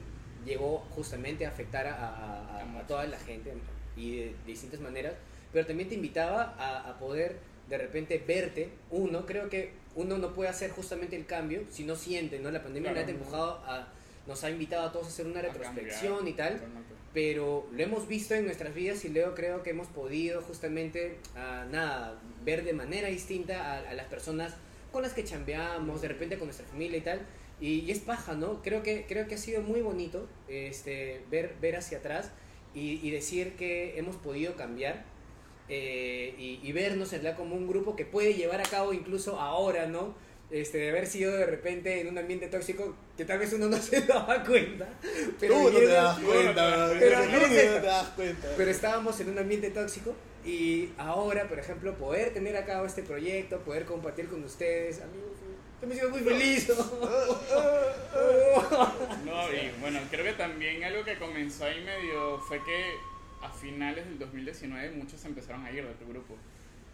llegó 0.45 0.79
justamente 0.95 1.45
a 1.45 1.49
afectar 1.49 1.85
a, 1.87 1.93
a- 1.95 2.59
a- 2.61 2.79
a 2.79 2.87
toda 2.87 3.05
la 3.07 3.17
gente 3.19 3.53
y 3.97 4.17
de, 4.17 4.35
distintas 4.45 4.79
maneras, 4.79 5.13
pero 5.51 5.65
también 5.65 5.89
te 5.89 5.95
invitaba 5.95 6.55
a, 6.57 6.89
a 6.89 6.99
poder 6.99 7.37
de 7.69 7.77
repente 7.77 8.21
verte, 8.25 8.69
uno, 8.91 9.25
creo 9.25 9.49
que 9.49 9.71
uno 9.95 10.17
no 10.17 10.33
puede 10.33 10.49
hacer 10.49 10.71
justamente 10.71 11.15
el 11.15 11.25
cambio 11.25 11.63
si 11.69 11.83
no 11.83 11.95
siente, 11.95 12.39
¿no? 12.39 12.51
La 12.51 12.63
pandemia 12.63 12.91
Claro. 12.93 13.07
ha 13.07 13.11
empujado 13.11 13.51
a, 13.65 13.87
nos 14.27 14.43
ha 14.43 14.49
invitado 14.49 14.87
a 14.87 14.91
todos 14.91 15.05
a 15.07 15.09
hacer 15.09 15.25
una 15.27 15.39
A 15.39 15.43
retrospección 15.43 16.15
cambiar, 16.17 16.33
y 16.33 16.37
tal, 16.37 16.53
totalmente. 16.55 16.93
pero 17.13 17.67
lo 17.71 17.83
hemos 17.83 18.07
visto 18.07 18.33
en 18.35 18.45
nuestras 18.45 18.73
vidas 18.73 19.03
y 19.05 19.09
luego 19.09 19.33
creo 19.35 19.63
que 19.63 19.71
hemos 19.71 19.87
podido 19.87 20.41
justamente, 20.41 21.17
ah, 21.35 21.65
nada, 21.71 22.19
ver 22.43 22.63
de 22.63 22.73
manera 22.73 23.07
distinta 23.07 23.73
a, 23.73 23.89
a 23.89 23.93
las 23.93 24.07
personas 24.07 24.55
con 24.91 25.01
las 25.03 25.13
que 25.13 25.23
chambeamos, 25.23 26.01
de 26.01 26.07
repente 26.07 26.37
con 26.37 26.47
nuestra 26.47 26.65
familia 26.67 26.97
y 26.97 27.01
tal, 27.01 27.21
y, 27.61 27.79
y 27.81 27.91
es 27.91 27.99
paja, 27.99 28.33
¿no? 28.35 28.61
Creo 28.63 28.81
que, 28.83 29.05
creo 29.07 29.27
que 29.27 29.35
ha 29.35 29.37
sido 29.37 29.61
muy 29.61 29.81
bonito 29.81 30.27
este, 30.47 31.21
ver, 31.29 31.55
ver 31.61 31.75
hacia 31.75 31.97
atrás 31.99 32.31
y, 32.73 33.05
y 33.05 33.11
decir 33.11 33.53
que 33.55 33.97
hemos 33.99 34.15
podido 34.15 34.55
cambiar 34.55 35.03
eh, 35.69 36.33
y, 36.37 36.59
y 36.63 36.71
vernos 36.71 37.13
en 37.13 37.31
como 37.35 37.55
un 37.55 37.67
grupo 37.67 37.95
que 37.95 38.05
puede 38.05 38.33
llevar 38.33 38.59
a 38.59 38.63
cabo 38.63 38.93
incluso 38.93 39.39
ahora, 39.39 39.85
¿no? 39.85 40.15
Este, 40.51 40.79
de 40.79 40.89
haber 40.89 41.05
sido 41.05 41.31
de 41.37 41.45
repente 41.45 42.01
en 42.01 42.07
un 42.07 42.17
ambiente 42.17 42.47
tóxico 42.47 42.95
que 43.15 43.23
tal 43.23 43.37
vez 43.37 43.53
uno 43.53 43.67
no 43.69 43.77
se 43.81 44.01
daba 44.01 44.43
cuenta. 44.43 44.87
Pero, 45.39 45.55
Tú 45.69 45.73
te 45.77 45.85
das 45.85 46.17
cuenta, 46.19 46.89
Pero 46.97 47.25
no 47.25 47.39
te 47.39 47.79
das 47.81 48.07
cuenta. 48.09 48.47
pero 48.57 48.71
estábamos 48.71 49.19
en 49.19 49.29
un 49.29 49.37
ambiente 49.37 49.69
tóxico 49.69 50.15
y 50.43 50.89
ahora, 50.97 51.47
por 51.47 51.59
ejemplo, 51.59 51.93
poder 51.95 52.33
tener 52.33 52.57
a 52.57 52.65
cabo 52.65 52.85
este 52.85 53.03
proyecto, 53.03 53.59
poder 53.59 53.85
compartir 53.85 54.27
con 54.27 54.43
ustedes, 54.43 55.01
amigos, 55.01 55.29
yo 55.81 55.87
me 55.87 55.93
siento 55.93 56.11
muy 56.11 56.21
feliz. 56.21 56.67
No, 59.25 59.53
y 59.53 59.71
bueno, 59.79 59.99
creo 60.09 60.25
que 60.25 60.33
también 60.33 60.83
algo 60.83 61.03
que 61.03 61.17
comenzó 61.17 61.65
ahí 61.65 61.81
medio 61.83 62.39
fue 62.39 62.57
que 62.63 62.95
a 63.41 63.49
finales 63.49 64.05
del 64.05 64.19
2019 64.19 64.91
muchos 64.91 65.23
empezaron 65.25 65.65
a 65.65 65.71
ir 65.71 65.85
de 65.85 65.93
tu 65.93 66.07
grupo. 66.07 66.35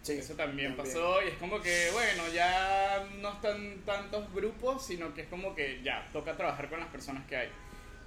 Sí, 0.02 0.12
Eso 0.12 0.34
también, 0.34 0.76
también. 0.76 0.94
pasó 0.94 1.20
y 1.22 1.28
es 1.28 1.34
como 1.34 1.60
que, 1.60 1.90
bueno, 1.92 2.22
ya 2.32 3.04
no 3.20 3.32
están 3.32 3.80
tantos 3.84 4.32
grupos, 4.32 4.86
sino 4.86 5.12
que 5.14 5.22
es 5.22 5.28
como 5.28 5.54
que 5.54 5.82
ya, 5.82 6.08
toca 6.12 6.36
trabajar 6.36 6.68
con 6.68 6.78
las 6.78 6.88
personas 6.90 7.26
que 7.26 7.36
hay. 7.36 7.48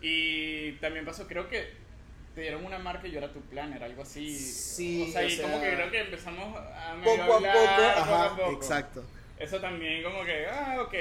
Y 0.02 0.72
también 0.80 1.04
pasó, 1.06 1.28
creo 1.28 1.50
que 1.50 1.74
te 2.36 2.42
dieron 2.42 2.64
una 2.66 2.80
marca 2.80 3.06
y 3.06 3.12
yo 3.12 3.18
era 3.18 3.34
tu 3.34 3.42
planner, 3.42 3.84
algo 3.84 4.04
así. 4.04 4.34
Sí, 4.34 5.08
o 5.10 5.12
sea, 5.12 5.22
o 5.22 5.26
y 5.28 5.38
como 5.38 5.60
sea, 5.60 5.70
que 5.70 5.76
creo 5.76 5.92
que 5.92 6.00
empezamos 6.00 6.58
a 6.58 6.96
medio 6.96 7.18
Poco 7.18 7.34
a 7.34 7.36
hablar, 7.36 7.54
poco, 7.54 7.66
poco 7.76 8.16
ajá, 8.16 8.26
a 8.26 8.36
poco. 8.38 8.52
exacto. 8.54 9.04
Eso 9.38 9.60
también 9.60 10.02
como 10.02 10.24
que, 10.24 10.46
ah, 10.48 10.78
ok. 10.82 10.94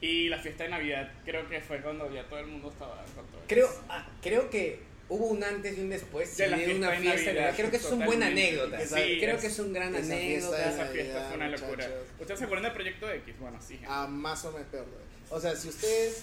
Y 0.00 0.28
la 0.28 0.38
fiesta 0.38 0.64
de 0.64 0.70
Navidad 0.70 1.12
creo 1.24 1.48
que 1.48 1.60
fue 1.60 1.80
cuando 1.80 2.12
ya 2.12 2.24
todo 2.24 2.40
el 2.40 2.46
mundo 2.48 2.68
estaba 2.70 2.96
con 3.14 3.26
todo 3.26 3.40
Creo, 3.46 3.68
ah, 3.88 4.06
creo 4.20 4.50
que 4.50 4.80
hubo 5.08 5.26
un 5.26 5.42
antes 5.44 5.76
y 5.78 5.80
un 5.82 5.90
después 5.90 6.36
De 6.36 6.48
la 6.48 6.56
de 6.56 6.64
fiesta 6.64 6.86
una 6.86 6.90
de 6.90 6.98
fiesta. 6.98 7.20
de 7.30 7.34
Navidad. 7.34 7.54
Creo 7.56 7.70
que 7.70 7.76
es 7.76 7.84
una 7.92 8.06
buena 8.06 8.26
anécdota. 8.26 8.80
Sí, 8.80 9.18
creo 9.20 9.34
es- 9.36 9.40
que 9.40 9.46
es 9.46 9.58
un 9.58 9.72
gran 9.72 9.94
esa 9.94 10.02
fiesta 10.04 10.16
anécdota. 10.16 10.56
de 10.58 10.68
Esa 10.74 10.86
fiesta 10.86 11.24
fue 11.28 11.36
una 11.36 11.48
locura. 11.48 11.70
muchachos. 11.70 12.06
¿Ustedes 12.20 12.38
se 12.38 12.44
acuerdan 12.44 12.64
del 12.64 12.72
Proyecto 12.72 13.10
X? 13.10 13.34
Bueno, 13.40 13.58
sí. 13.66 13.80
A 13.86 14.06
más 14.06 14.44
o 14.44 14.52
menos 14.52 14.66
peor. 14.68 14.86
O 15.30 15.40
sea, 15.40 15.54
si 15.56 15.68
ustedes, 15.68 16.22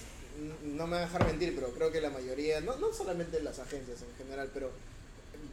no 0.63 0.87
me 0.87 0.93
van 0.93 1.03
a 1.03 1.05
dejar 1.05 1.25
mentir, 1.27 1.53
pero 1.55 1.69
creo 1.73 1.91
que 1.91 2.01
la 2.01 2.09
mayoría, 2.09 2.59
no, 2.61 2.75
no 2.77 2.91
solamente 2.93 3.41
las 3.41 3.59
agencias 3.59 4.01
en 4.01 4.15
general, 4.17 4.49
pero 4.53 4.71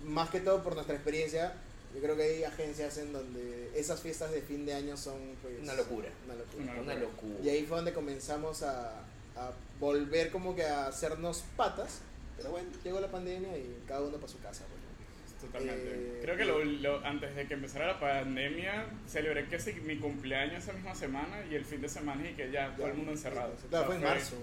más 0.05 0.31
que 0.31 0.41
todo 0.41 0.63
por 0.63 0.75
nuestra 0.75 0.95
experiencia, 0.95 1.53
yo 1.95 2.01
creo 2.01 2.17
que 2.17 2.23
hay 2.23 2.45
agencias 2.45 2.99
en 2.99 3.13
donde 3.13 3.71
esas 3.75 4.01
fiestas 4.01 4.31
de 4.31 4.41
fin 4.43 4.65
de 4.65 4.75
año 4.75 4.97
son 4.97 5.17
pues, 5.43 5.55
Una 5.63 5.75
locura. 5.75 6.09
Una 6.25 6.35
locura. 6.37 6.63
Una 6.73 6.81
Una 6.83 6.95
locura. 6.95 7.35
Y 7.45 7.49
ahí 7.49 7.65
fue 7.65 7.77
donde 7.79 7.93
comenzamos 7.93 8.63
a, 8.63 9.01
a 9.37 9.53
volver 9.81 10.31
como 10.31 10.55
que 10.55 10.65
a 10.65 10.87
hacernos 10.87 11.43
patas. 11.57 12.01
Pero 12.41 12.51
bueno, 12.53 12.69
llegó 12.85 13.01
la 13.01 13.09
pandemia 13.11 13.57
y 13.57 13.79
cada 13.87 14.03
uno 14.03 14.17
para 14.17 14.29
su 14.29 14.39
casa. 14.41 14.65
pues, 14.69 14.81
¿no? 14.83 15.47
Totalmente. 15.47 15.89
Eh, 15.95 16.19
Creo 16.23 16.37
que 16.37 16.45
lo, 16.45 16.63
lo- 16.65 17.05
antes 17.07 17.35
de 17.35 17.47
que 17.47 17.55
empezara 17.55 17.87
la 17.87 17.99
pandemia, 18.01 18.87
celebré 19.07 19.47
que 19.47 19.59
sí, 19.59 19.73
mi 19.85 19.97
cumpleaños 19.97 20.63
esa 20.63 20.73
misma 20.75 20.95
semana 20.95 21.43
y 21.51 21.55
el 21.55 21.65
fin 21.65 21.81
de 21.81 21.89
semana 21.89 22.29
y 22.29 22.35
que 22.35 22.51
ya 22.51 22.75
todo 22.77 22.89
el 22.89 22.95
mundo 22.95 23.13
encerrado. 23.13 23.55
Claro, 23.71 23.85
O 23.85 23.87
fue 23.87 23.99
sea, 23.99 24.09
en 24.09 24.15
marzo. 24.15 24.37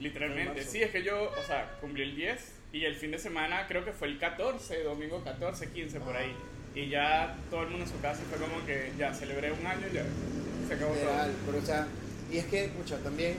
Literalmente. 0.00 0.42
Fue 0.44 0.52
en 0.52 0.56
marzo. 0.58 0.70
Sí, 0.72 0.82
es 0.82 0.90
que 0.90 1.02
yo, 1.02 1.30
o 1.30 1.42
sea, 1.46 1.78
cumplí 1.80 2.02
el 2.02 2.16
10 2.16 2.52
y 2.72 2.84
el 2.84 2.94
fin 2.96 3.12
de 3.12 3.18
semana 3.18 3.66
creo 3.66 3.84
que 3.84 3.92
fue 3.92 4.08
el 4.08 4.18
14, 4.18 4.82
domingo 4.82 5.22
14, 5.24 5.70
15 5.70 6.00
por 6.00 6.14
Ah. 6.16 6.20
ahí. 6.20 6.34
Y 6.74 6.88
ya 6.90 7.36
todo 7.50 7.62
el 7.62 7.68
mundo 7.68 7.84
en 7.86 7.90
su 7.90 8.00
casa 8.00 8.22
fue 8.28 8.38
como 8.38 8.64
que 8.66 8.92
ya 8.98 9.12
celebré 9.14 9.52
un 9.52 9.66
año 9.66 9.86
y 9.90 9.94
ya 9.94 10.04
se 10.68 10.74
acabó 10.74 10.94
Literal, 10.94 11.30
todo. 11.30 11.36
pero 11.46 11.58
o 11.58 11.66
sea, 11.66 11.86
y 12.30 12.38
es 12.38 12.44
que, 12.46 12.68
mucho 12.68 12.96
también 12.98 13.36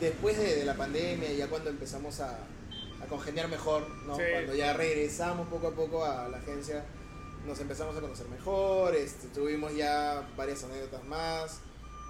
después 0.00 0.38
de, 0.38 0.56
de 0.56 0.64
la 0.64 0.74
pandemia, 0.74 1.32
ya 1.32 1.48
cuando 1.48 1.68
empezamos 1.70 2.20
a, 2.20 2.38
a 3.02 3.06
congeniar 3.06 3.48
mejor, 3.48 3.88
¿no? 4.06 4.16
Sí. 4.16 4.22
cuando 4.32 4.54
ya 4.54 4.72
regresamos 4.72 5.48
poco 5.48 5.68
a 5.68 5.70
poco 5.72 6.04
a 6.04 6.28
la 6.28 6.38
agencia, 6.38 6.84
nos 7.46 7.58
empezamos 7.60 7.96
a 7.96 8.00
conocer 8.00 8.28
mejor, 8.28 8.94
este, 8.94 9.28
tuvimos 9.28 9.74
ya 9.74 10.28
varias 10.36 10.62
anécdotas 10.64 11.04
más, 11.04 11.60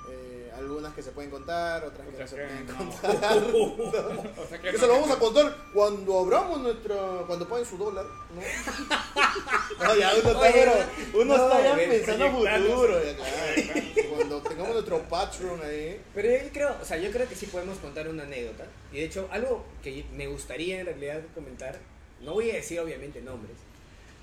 eh, 0.08 0.50
algunas 0.56 0.94
que 0.94 1.02
se 1.02 1.10
pueden 1.12 1.30
contar, 1.30 1.84
otras 1.84 2.06
que 2.08 2.18
no 2.18 2.26
se 2.28 2.36
que 2.36 2.42
pueden 2.42 2.66
no. 2.66 2.76
contar. 2.76 3.38
O 4.40 4.46
sea 4.48 4.60
que 4.60 4.68
Eso 4.70 4.80
no- 4.80 4.86
lo 4.86 4.92
vamos 5.00 5.10
a 5.10 5.18
contar 5.18 5.56
cuando 5.72 6.18
abramos 6.20 6.60
nuestro. 6.60 7.24
cuando 7.26 7.48
paguen 7.48 7.66
su 7.66 7.76
dólar, 7.78 8.04
¿no? 8.34 8.40
No, 9.84 9.94
ya 9.96 10.10
uno 10.10 10.28
está, 10.30 10.38
Oye, 10.40 10.52
pero 10.52 10.72
no, 11.12 11.20
uno 11.20 11.34
está 11.34 11.62
ya 11.62 11.74
ven, 11.74 11.90
pensando 11.90 12.30
futuro, 12.32 13.04
ya, 13.04 13.16
claro. 13.16 13.80
Cuando 14.16 14.42
tengamos 14.42 14.72
nuestro 14.72 14.98
Patreon 15.08 15.60
ahí. 15.64 16.00
Pero 16.14 16.30
yo 16.30 16.52
creo, 16.52 16.76
o 16.80 16.84
sea, 16.84 16.96
yo 16.98 17.10
creo 17.10 17.28
que 17.28 17.34
sí 17.34 17.46
podemos 17.46 17.78
contar 17.78 18.08
una 18.08 18.24
anécdota. 18.24 18.64
Y 18.92 18.96
de 18.96 19.04
hecho, 19.04 19.28
algo 19.30 19.64
que 19.82 20.04
me 20.14 20.26
gustaría 20.26 20.80
en 20.80 20.86
realidad 20.86 21.20
comentar, 21.34 21.78
no 22.20 22.34
voy 22.34 22.50
a 22.50 22.54
decir 22.54 22.78
obviamente 22.80 23.20
nombres, 23.22 23.56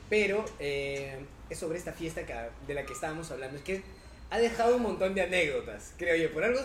pero 0.10 0.46
eh, 0.60 1.18
es 1.50 1.58
sobre 1.58 1.78
esta 1.80 1.94
fiesta 1.94 2.26
que, 2.26 2.36
de 2.68 2.74
la 2.74 2.86
que 2.86 2.94
estábamos 2.94 3.32
hablando. 3.32 3.58
Es 3.58 3.64
que 3.64 3.82
ha 4.30 4.40
dejado 4.40 4.76
un 4.76 4.82
montón 4.84 5.16
de 5.16 5.22
anécdotas, 5.22 5.94
creo 5.98 6.16
yo. 6.16 6.34
Por 6.34 6.44
algo, 6.44 6.60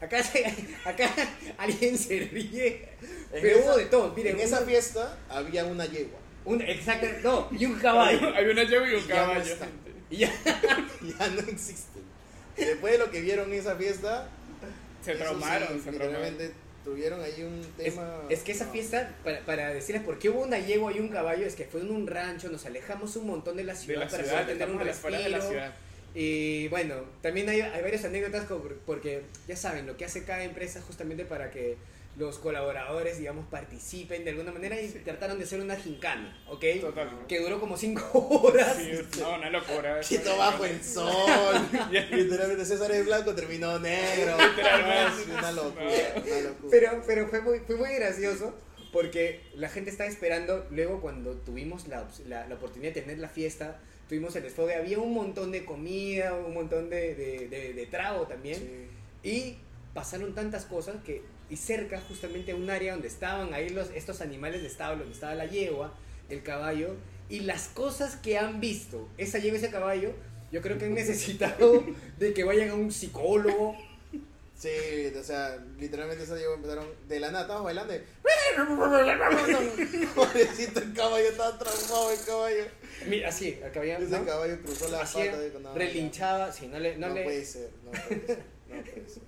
acá, 0.00 0.22
acá 0.84 1.10
alguien 1.58 1.96
se 1.98 2.20
ríe, 2.32 2.88
En 3.32 3.42
pero 3.42 3.58
esa- 3.58 3.64
hubo 3.70 3.76
de 3.76 3.84
todo. 3.86 4.14
Miren, 4.14 4.36
en 4.36 4.40
esa 4.46 4.58
uno- 4.58 4.66
fiesta 4.66 5.18
había 5.28 5.64
una 5.64 5.84
yegua. 5.86 6.18
un, 6.44 6.60
exacto, 6.62 7.06
no, 7.22 7.48
y 7.58 7.66
un 7.66 7.78
caballo. 7.78 8.34
Hay 8.34 8.46
una 8.46 8.64
llave 8.64 8.92
y 8.92 8.94
un 8.96 9.04
Y 9.04 9.06
ya 9.08 9.26
no 9.26 9.32
caballo. 9.32 9.54
Y 10.10 10.16
ya, 10.18 10.32
Ya 11.18 11.28
no 11.28 11.40
existen. 11.40 12.02
Después 12.56 12.92
de 12.92 12.98
lo 12.98 13.10
que 13.10 13.20
vieron 13.20 13.52
en 13.52 13.58
esa 13.58 13.76
fiesta, 13.76 14.28
Se 15.04 15.14
traumaron, 15.14 15.68
sí, 15.78 15.80
se 15.84 15.92
traumaron. 15.92 16.34
tuvieron 16.84 17.20
ahí 17.22 17.42
un 17.44 17.60
Es, 17.78 17.94
tema. 17.94 18.22
es 18.28 18.40
que 18.40 18.52
esa 18.52 18.66
no. 18.66 18.72
fiesta, 18.72 19.14
para, 19.24 19.40
para 19.40 19.72
decirles 19.72 20.02
por 20.02 20.18
qué 20.18 20.28
hubo 20.30 20.42
una 20.42 20.58
yegua 20.58 20.92
y 20.92 21.00
un 21.00 21.08
caballo, 21.08 21.46
es 21.46 21.54
que 21.54 21.64
fue 21.64 21.80
en 21.80 21.90
un 21.90 22.06
rancho, 22.06 22.48
nos 22.50 22.66
alejamos 22.66 23.16
un 23.16 23.26
montón 23.26 23.56
de 23.56 23.64
la 23.64 23.72
De 23.72 23.78
ciudad 23.78 24.00
la 24.00 24.08
para 24.08 24.22
ciudad, 24.24 24.42
poder 24.42 24.58
tener 24.58 24.74
un 24.74 24.80
estamos 24.80 24.82
a 24.82 24.84
las 24.86 24.96
afueras 24.98 25.22
de 25.24 25.28
la 25.30 25.36
respiro. 25.38 25.60
ciudad. 25.60 25.74
Y 26.14 26.68
bueno, 26.68 26.96
también 27.22 27.48
hay, 27.48 27.60
hay 27.60 27.82
varias 27.82 28.04
anécdotas 28.04 28.46
porque 28.86 29.22
ya 29.48 29.56
saben 29.56 29.86
lo 29.86 29.96
que 29.96 30.04
hace 30.04 30.24
cada 30.24 30.44
empresa 30.44 30.82
justamente 30.82 31.24
para 31.24 31.50
que 31.50 31.76
los 32.16 32.38
colaboradores, 32.38 33.18
digamos, 33.18 33.46
participen 33.46 34.24
de 34.24 34.30
alguna 34.30 34.52
manera 34.52 34.78
y 34.80 34.88
trataron 34.88 35.38
de 35.38 35.44
hacer 35.44 35.60
una 35.60 35.76
gincana, 35.76 36.38
¿ok? 36.46 36.64
Totalmente. 36.80 37.26
Que 37.26 37.40
duró 37.40 37.58
como 37.58 37.76
cinco 37.76 38.04
horas. 38.42 38.76
Sí, 38.76 38.92
no, 39.18 39.36
una 39.36 39.48
locura. 39.48 40.00
Quito 40.00 40.36
bajo 40.36 40.64
el 40.64 40.82
sol. 40.82 41.68
Literalmente 41.90 42.66
César 42.66 42.90
es 42.92 43.06
blanco, 43.06 43.34
terminó 43.34 43.78
negro. 43.78 44.36
Literalmente. 44.36 45.20
Locura, 45.20 45.38
una 45.38 45.52
locura. 45.52 45.86
Pero, 46.70 47.02
pero 47.06 47.28
fue, 47.28 47.40
muy, 47.40 47.60
fue 47.60 47.76
muy 47.76 47.94
gracioso 47.94 48.54
porque 48.92 49.40
la 49.54 49.70
gente 49.70 49.90
estaba 49.90 50.10
esperando, 50.10 50.66
luego 50.70 51.00
cuando 51.00 51.34
tuvimos 51.36 51.88
la, 51.88 52.06
la, 52.26 52.46
la 52.46 52.54
oportunidad 52.56 52.92
de 52.92 53.00
tener 53.00 53.18
la 53.18 53.30
fiesta, 53.30 53.80
tuvimos 54.12 54.36
el 54.36 54.42
desfogue, 54.42 54.74
había 54.74 54.98
un 54.98 55.14
montón 55.14 55.52
de 55.52 55.64
comida, 55.64 56.34
un 56.34 56.52
montón 56.52 56.90
de, 56.90 57.14
de, 57.14 57.48
de- 57.48 57.72
de 57.72 57.86
trago 57.86 58.26
también, 58.26 58.58
Sí. 59.22 59.30
y 59.30 59.56
pasaron 59.94 60.34
tantas 60.34 60.66
cosas 60.66 60.96
que, 61.02 61.22
y 61.48 61.56
cerca 61.56 61.98
justamente 62.02 62.52
un 62.52 62.68
área 62.68 62.92
donde 62.92 63.08
estaban 63.08 63.54
ahí 63.54 63.70
los, 63.70 63.88
estos 63.94 64.20
animales 64.20 64.60
de 64.60 64.68
establo, 64.68 64.98
donde 65.04 65.14
estaba 65.14 65.34
la 65.34 65.46
yegua, 65.46 65.94
el 66.28 66.42
caballo, 66.42 66.94
y 67.30 67.40
las 67.40 67.68
cosas 67.68 68.16
que 68.16 68.36
han 68.36 68.60
visto, 68.60 69.08
esa 69.16 69.38
yegua 69.38 69.56
y 69.56 69.62
ese 69.62 69.70
caballo, 69.70 70.10
yo 70.52 70.60
creo 70.60 70.76
que 70.76 70.84
han 70.84 70.94
necesitado 71.02 71.82
de 72.18 72.34
que 72.34 72.44
vayan 72.44 72.68
a 72.68 72.74
un 72.74 72.92
psicólogo, 72.92 73.74
Sí, 74.54 74.68
o 75.18 75.22
sea, 75.24 75.56
literalmente 75.80 76.22
esa 76.22 76.36
llegó, 76.36 76.54
empezaron 76.54 76.86
de 77.08 77.18
la 77.18 77.28
nada, 77.28 77.40
estábamos 77.42 77.64
bailando. 77.64 77.94
Pobrecito 80.14 80.80
el 80.80 80.92
caballo, 80.92 81.28
estaba 81.28 81.58
traumado 81.58 82.10
el 82.10 82.20
caballo. 82.24 82.64
Mira, 83.06 83.28
así, 83.28 83.58
el 83.62 83.72
caballo, 83.72 83.98
Ese 83.98 84.18
¿no? 84.18 84.24
caballo 84.26 84.60
cruzó 84.62 84.88
la 84.88 85.00
Hacía- 85.02 85.30
pata. 85.32 85.42
dijo, 85.42 85.58
no, 85.58 85.74
relinchaba, 85.74 86.52
sí, 86.52 86.66
no 86.68 86.78
le... 86.78 86.96
No, 86.96 87.08
No, 87.08 87.14
le 87.14 87.24
puede 87.24 87.44
ser, 87.44 87.70
no 87.84 87.90
puede 87.90 88.26
ser, 88.26 88.38
no 88.68 88.82
puede 88.82 89.08
ser. 89.08 89.22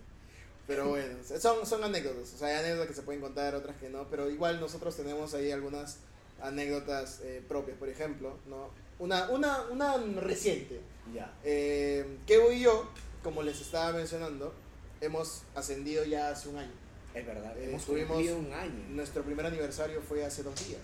Pero 0.67 0.89
bueno, 0.89 1.17
son, 1.39 1.67
son 1.67 1.85
anécdotas, 1.85 2.33
o 2.35 2.39
sea, 2.39 2.49
hay 2.49 2.55
anécdotas 2.65 2.89
que 2.89 2.95
se 2.95 3.03
pueden 3.03 3.21
contar, 3.21 3.55
otras 3.55 3.77
que 3.77 3.91
no, 3.91 4.09
pero 4.09 4.31
igual 4.31 4.61
nosotros 4.61 4.97
tenemos 4.97 5.35
ahí 5.35 5.51
algunas 5.51 5.99
anécdotas 6.41 7.21
eh, 7.23 7.43
propias, 7.47 7.77
por 7.77 7.89
ejemplo, 7.89 8.39
¿no? 8.47 8.71
Una, 8.99 9.29
una, 9.31 9.63
una 9.71 9.97
reciente. 10.21 10.81
Ya. 11.13 11.35
Eh, 11.45 12.17
Kevo 12.27 12.51
y 12.53 12.61
yo, 12.61 12.89
como 13.23 13.43
les 13.43 13.61
estaba 13.61 13.93
mencionando, 13.93 14.55
hemos 15.03 15.43
ascendido 15.55 16.05
ya 16.05 16.31
hace 16.31 16.49
un 16.49 16.57
año. 16.59 16.73
Es 17.15 17.27
verdad, 17.27 17.57
Eh, 17.59 17.67
hemos 17.69 17.85
tuvimos- 17.85 18.09
cumplido 18.09 18.37
un 18.39 18.53
año. 18.53 18.85
Nuestro 18.91 19.23
primer 19.23 19.47
aniversario 19.47 20.01
fue 20.03 20.25
hace 20.25 20.43
dos 20.43 20.55
días. 20.67 20.81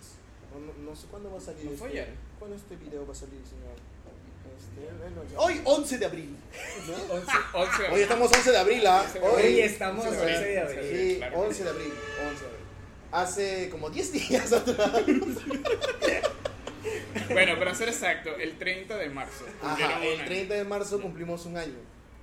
No, 0.53 0.61
no- 0.61 0.91
no 0.91 0.97
sé 0.97 1.07
cuándo 1.11 1.31
va 1.31 1.39
a 1.39 1.41
salir 1.41 1.65
¿No 1.65 1.77
fue 1.77 1.89
este- 1.89 2.01
ayer? 2.03 2.15
¿Cuándo 2.39 2.57
este 2.57 2.77
video 2.77 3.07
va 3.07 3.13
a 3.13 3.17
salir, 3.17 3.41
señor? 3.45 3.77
este, 4.61 5.37
hoy 5.37 5.61
11 5.65 5.99
de 5.99 6.07
abril. 6.07 6.37
¿no? 6.87 7.15
11, 7.15 7.33
11 7.55 7.83
Hoy 7.93 8.01
estamos 8.03 8.31
11 8.33 8.51
de 8.53 8.59
abril, 8.59 8.87
¿ah? 8.87 9.05
Hoy 9.23 9.43
Hoy 9.45 9.61
estamos 9.61 10.05
11 10.07 10.21
11 10.21 10.45
de 10.49 10.61
abril. 10.61 10.79
Sí, 10.83 11.17
Claro 11.19 11.33
que 11.35 11.41
11 11.41 11.65
de 11.65 11.71
abril. 11.71 11.93
11 12.31 12.45
de 12.45 12.51
abril. 12.51 12.61
Hace 13.13 13.69
como 13.71 13.91
10 13.91 14.13
días 14.13 14.53
atrás. 14.53 14.93
Bueno, 17.33 17.59
para 17.59 17.75
ser 17.75 17.89
exacto, 17.89 18.31
el 18.37 18.57
30 18.59 18.97
de 18.97 19.09
marzo. 19.11 19.45
Ajá, 19.63 20.03
el 20.05 20.19
año. 20.21 20.25
30 20.27 20.55
de 20.55 20.65
marzo 20.65 21.01
cumplimos 21.01 21.45
un 21.47 21.57
año. 21.57 21.77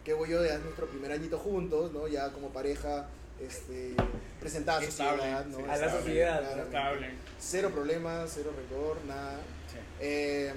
Que 0.04 0.14
voy 0.14 0.30
yo 0.30 0.42
de 0.42 0.58
nuestro 0.60 0.88
primer 0.88 1.12
añito 1.12 1.38
juntos, 1.38 1.92
¿no? 1.92 2.08
Ya 2.08 2.32
como 2.32 2.50
pareja, 2.50 3.08
este, 3.42 3.94
presentada 4.40 4.80
a 4.80 4.82
la 4.82 4.88
Estable, 4.88 5.18
sociedad, 5.18 5.46
¿no? 5.46 5.58
sí, 5.58 5.64
A 5.64 5.68
la 5.68 5.74
estable, 5.76 5.98
sociedad. 6.00 6.60
Estable. 6.60 7.12
Cero 7.40 7.72
problemas, 7.74 8.32
cero 8.34 8.52
rencor, 8.56 8.98
nada. 9.06 9.40
Sí. 9.72 9.78
Eh, 10.00 10.54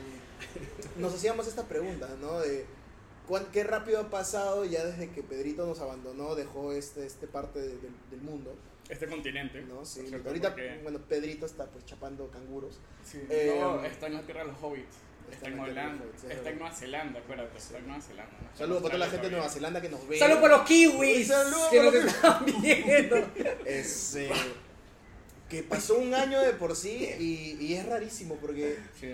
nos 0.96 1.14
hacíamos 1.14 1.46
estas 1.46 1.66
preguntas, 1.66 2.10
¿no? 2.20 2.40
De 2.40 2.64
cuán- 3.28 3.46
qué 3.52 3.64
rápido 3.64 4.00
ha 4.00 4.10
pasado 4.10 4.64
ya 4.64 4.84
desde 4.84 5.10
que 5.10 5.22
Pedrito 5.22 5.66
nos 5.66 5.80
abandonó, 5.80 6.34
dejó 6.34 6.72
este, 6.72 7.06
este 7.06 7.26
parte 7.26 7.60
de- 7.60 7.68
del- 7.76 7.94
del 8.10 8.20
mundo, 8.22 8.54
Este 8.88 9.06
continente. 9.06 9.62
¿no? 9.62 9.84
Sí, 9.84 10.04
cierto, 10.08 10.28
ahorita, 10.28 10.50
porque- 10.50 10.80
bueno, 10.82 10.98
Pedrito 11.08 11.46
está 11.46 11.66
pues 11.66 11.84
chapando 11.84 12.28
canguros. 12.30 12.78
sí, 13.04 13.20
eh, 13.28 13.56
no, 13.60 13.84
está 13.84 14.06
en 14.08 14.14
la 14.14 14.22
tierra 14.22 14.44
de 14.44 14.52
los 14.52 14.60
hobbits. 14.62 14.96
Está, 15.32 15.48
en 15.48 15.58
Holanda. 15.58 16.04
Está 16.28 16.50
en. 16.50 16.58
Nueva 16.58 16.74
Zelanda, 16.74 17.18
acuérdate. 17.20 17.58
Está 17.58 17.78
en 17.78 17.86
Nueva 17.86 18.02
Zelanda. 18.02 18.32
no 18.52 18.58
Saludos 18.58 18.82
para 18.82 18.94
toda 18.94 19.06
la 19.06 19.10
gente 19.10 19.26
de 19.26 19.32
Nueva. 19.32 19.48
Zelanda 19.48 19.80
que 19.80 19.88
nos 19.88 20.08
ve. 20.08 20.18
Saludos 20.18 20.40
para 20.42 20.56
los 20.58 20.66
kiwis 20.66 21.26
Saludos 21.28 21.68
que 21.70 21.82
nos 21.82 21.94
están 21.94 22.44
viendo. 22.46 23.16
Que 25.48 25.62
pasó 25.64 25.98
un 25.98 26.14
año 26.14 26.40
de 26.40 26.52
por 26.52 26.76
sí 26.76 27.08
y, 27.18 27.56
y 27.60 27.74
es 27.74 27.84
rarísimo 27.86 28.36
porque 28.36 28.78
Sí. 29.00 29.12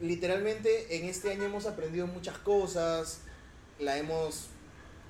literalmente 0.00 0.96
en 0.96 1.04
este 1.04 1.30
año 1.32 1.44
hemos 1.44 1.66
aprendido 1.66 2.06
muchas 2.06 2.38
cosas, 2.38 3.20
la 3.78 3.98
hemos 3.98 4.46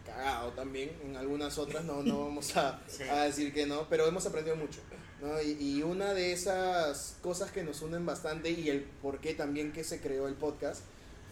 cagado 0.05 0.51
también, 0.53 0.91
en 1.05 1.17
algunas 1.17 1.59
otras 1.59 1.85
no, 1.85 2.03
no 2.03 2.25
vamos 2.25 2.57
a, 2.57 2.81
Sí. 2.89 3.05
a 3.05 3.23
decir 3.25 3.53
que 3.55 3.67
no, 3.67 3.89
pero 3.89 4.07
hemos 4.09 4.27
aprendido 4.27 4.57
mucho. 4.57 4.81
¿No? 5.21 5.41
Y, 5.43 5.57
y 5.61 5.83
una 5.83 6.15
de 6.15 6.33
esas 6.33 7.17
cosas 7.23 7.51
que 7.51 7.63
nos 7.63 7.83
unen 7.83 8.07
bastante 8.07 8.51
y 8.51 8.69
el 8.69 8.83
por 8.83 9.21
qué 9.21 9.35
también 9.35 9.73
que 9.73 9.85
se 9.85 10.01
creó 10.01 10.29
el 10.29 10.35
podcast 10.35 10.83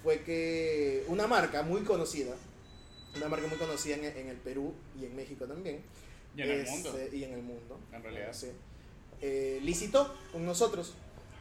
fue 0.02 0.22
que 0.22 1.04
una 1.08 1.26
marca 1.26 1.62
muy 1.62 1.82
conocida, 1.82 2.34
una 3.16 3.28
marca 3.28 3.46
muy 3.48 3.58
conocida 3.58 3.96
en, 3.96 4.04
en 4.04 4.28
el 4.28 4.36
Perú 4.36 4.72
y 5.00 5.04
en 5.04 5.16
México 5.16 5.46
también, 5.46 5.82
Y 6.36 6.42
en 6.42 6.50
el 6.50 6.60
este, 6.60 6.70
mundo. 6.70 6.98
y 7.12 7.24
en 7.24 7.32
el 7.32 7.42
mundo, 7.42 7.78
En 7.92 8.02
realidad. 8.02 8.28
sí, 8.32 8.48
eh, 9.20 9.58
licitó 9.62 10.14
con 10.32 10.44
nosotros. 10.44 10.94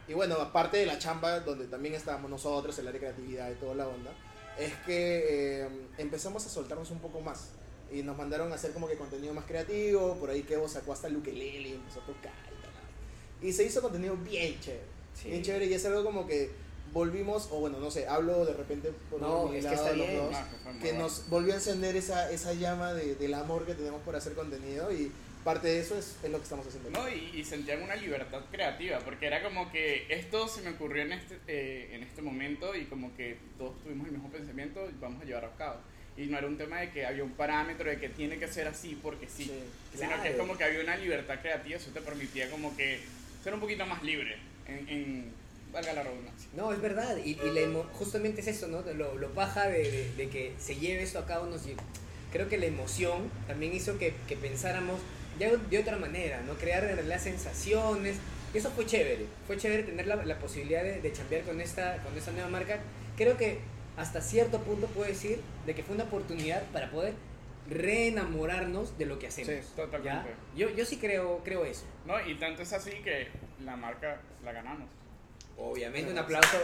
Y 0.07 0.13
bueno, 0.13 0.35
aparte 0.35 0.77
de 0.77 0.85
la 0.85 0.99
chamba, 0.99 1.39
donde 1.39 1.65
también 1.65 1.95
estábamos 1.95 2.29
nosotros, 2.29 2.77
el 2.79 2.87
área 2.87 2.99
de 3.01 3.07
creatividad 3.07 3.51
y 3.51 3.55
toda 3.55 3.73
la 3.75 3.87
onda, 3.87 4.11
es 4.57 4.71
que 4.85 5.63
eh, 5.63 5.69
empezamos 5.97 6.45
a 6.45 6.49
soltarnos 6.49 6.91
un 6.91 6.99
poco 6.99 7.21
más. 7.21 7.49
Y 7.95 8.03
nos 8.03 8.17
mandaron 8.17 8.51
a 8.51 8.55
hacer 8.55 8.71
como 8.73 8.87
que 8.87 8.95
contenido 8.95 9.33
más 9.33 9.45
creativo, 9.45 10.15
por 10.19 10.29
ahí 10.29 10.43
Kevo 10.43 10.67
sacó 10.67 10.93
hasta 10.93 11.07
el 11.07 11.15
ukelele 11.17 11.69
y 11.69 11.73
empezó 11.73 12.01
a 12.01 12.05
tocar 12.05 12.33
y 12.47 12.61
tal. 12.61 13.47
Y 13.49 13.53
se 13.53 13.63
hizo 13.63 13.81
contenido 13.81 14.17
bien 14.17 14.59
chévere. 14.59 14.83
Sí. 15.13 15.29
Bien 15.29 15.41
chévere 15.43 15.65
y 15.67 15.73
es 15.73 15.85
algo 15.85 16.03
como 16.03 16.27
que 16.27 16.51
volvimos, 16.91 17.49
o 17.51 17.59
bueno, 17.59 17.79
no 17.79 17.89
sé, 17.91 18.07
hablo 18.07 18.45
de 18.45 18.53
repente 18.53 18.91
por 19.09 19.21
No, 19.21 19.47
mi 19.47 19.57
es 19.57 19.65
que 19.65 19.71
lado 19.71 19.77
está 19.77 19.91
de 19.91 19.97
los 19.97 20.07
bien. 20.07 20.19
dos, 20.25 20.35
Ah, 20.35 20.47
que 20.81 20.87
que 20.91 20.93
nos 20.97 21.29
volvió 21.29 21.53
a 21.53 21.55
encender 21.55 21.95
esa, 21.95 22.31
esa 22.31 22.53
llama 22.53 22.93
de- 22.93 23.15
del 23.15 23.33
amor 23.33 23.65
que 23.65 23.73
tenemos 23.75 24.01
por 24.03 24.15
hacer 24.15 24.33
contenido 24.33 24.91
y 24.93 25.11
parte 25.43 25.67
de 25.67 25.79
eso 25.79 25.97
es, 25.97 26.15
es 26.23 26.31
lo 26.31 26.37
que 26.37 26.43
estamos 26.43 26.65
haciendo. 26.67 26.89
No, 26.89 27.07
y, 27.09 27.31
y 27.39 27.43
sentían 27.45 27.81
una 27.83 27.95
libertad 27.95 28.41
creativa, 28.51 28.99
porque 28.99 29.27
era 29.27 29.43
como 29.43 29.71
que 29.71 30.05
esto 30.09 30.47
se 30.47 30.61
me 30.61 30.71
ocurrió 30.71 31.03
en 31.03 31.13
este, 31.13 31.39
eh, 31.47 31.89
en 31.93 32.03
este 32.03 32.21
momento 32.21 32.75
y 32.75 32.85
como 32.85 33.15
que 33.15 33.37
todos 33.57 33.81
tuvimos 33.83 34.07
el 34.07 34.13
mismo 34.13 34.29
pensamiento 34.31 34.89
y 34.89 34.93
vamos 34.99 35.21
a 35.21 35.25
llevar 35.25 35.45
a 35.45 35.55
cabo. 35.55 35.79
Y 36.17 36.27
no 36.27 36.37
era 36.37 36.47
un 36.47 36.57
tema 36.57 36.79
de 36.79 36.91
que 36.91 37.05
había 37.05 37.23
un 37.23 37.31
parámetro 37.31 37.89
de 37.89 37.99
que 37.99 38.09
tiene 38.09 38.37
que 38.39 38.47
ser 38.47 38.67
así 38.67 38.97
porque 39.01 39.27
sí, 39.27 39.45
Sí, 39.45 39.99
sino 39.99 40.21
que 40.21 40.29
es 40.29 40.35
como 40.35 40.57
que 40.57 40.63
había 40.63 40.79
una 40.81 40.95
libertad 40.95 41.39
creativa, 41.41 41.75
eso 41.77 41.91
te 41.91 42.01
permitía 42.01 42.49
como 42.49 42.75
que 42.77 42.99
ser 43.43 43.53
un 43.53 43.59
poquito 43.59 43.85
más 43.85 44.01
libre, 44.01 44.37
en, 44.67 44.87
en 44.89 45.31
valga 45.73 45.91
la 45.93 46.03
redundancia. 46.03 46.47
No, 46.53 46.71
es 46.71 46.81
verdad. 46.81 47.17
Y, 47.23 47.31
y 47.31 47.73
justamente 47.93 48.39
es 48.41 48.47
eso, 48.47 48.67
¿no? 48.67 48.81
Lo, 48.93 49.15
lo 49.17 49.29
paja 49.33 49.67
de, 49.67 49.79
de- 49.91 50.09
de 50.15 50.29
que 50.29 50.53
se 50.57 50.77
lleve 50.77 51.03
esto 51.03 51.19
a 51.19 51.25
cabo 51.25 51.47
nos 51.47 51.63
Creo 52.31 52.47
que 52.49 52.57
la 52.57 52.65
emoción 52.65 53.29
también 53.47 53.73
hizo 53.73 53.97
que, 53.97 54.13
que 54.27 54.35
pensáramos 54.37 54.99
ya 55.39 55.51
de 55.55 55.79
otra 55.79 55.97
manera, 55.97 56.41
¿no? 56.41 56.53
Crear 56.55 56.83
en 56.85 56.95
realidad 56.95 57.19
sensaciones. 57.21 58.17
Eso 58.53 58.71
fue 58.71 58.85
chévere. 58.85 59.25
Fue 59.47 59.57
chévere 59.57 59.83
tener 59.83 60.07
la, 60.07 60.15
la 60.23 60.39
posibilidad 60.39 60.83
de, 60.83 61.01
de 61.01 61.11
chambear 61.13 61.43
con 61.43 61.59
esta, 61.59 61.97
con 62.03 62.17
esta 62.17 62.31
nueva 62.31 62.47
marca. 62.49 62.79
Creo 63.17 63.35
que 63.37 63.59
hasta 63.97 64.21
cierto 64.21 64.59
punto 64.59 64.87
puedo 64.87 65.07
decir 65.07 65.41
de 65.65 65.75
que 65.75 65.83
fue 65.83 65.95
una 65.95 66.05
oportunidad 66.05 66.63
para 66.71 66.89
poder 66.91 67.13
reenamorarnos 67.69 68.97
de 68.97 69.05
lo 69.05 69.17
que 69.19 69.27
hacemos. 69.27 69.65
Sí, 69.65 69.71
totalmente. 69.75 70.29
¿ya? 70.55 70.67
Yo, 70.67 70.69
yo 70.69 70.85
sí 70.85 70.97
creo, 70.97 71.41
creo 71.43 71.65
eso. 71.65 71.85
¿No? 72.05 72.19
Y 72.25 72.35
tanto 72.35 72.61
es 72.61 72.73
así 72.73 72.91
que 73.03 73.27
la 73.63 73.75
marca 73.75 74.19
la 74.43 74.51
ganamos. 74.51 74.87
Obviamente, 75.57 76.11
un 76.11 76.17
aplauso. 76.17 76.57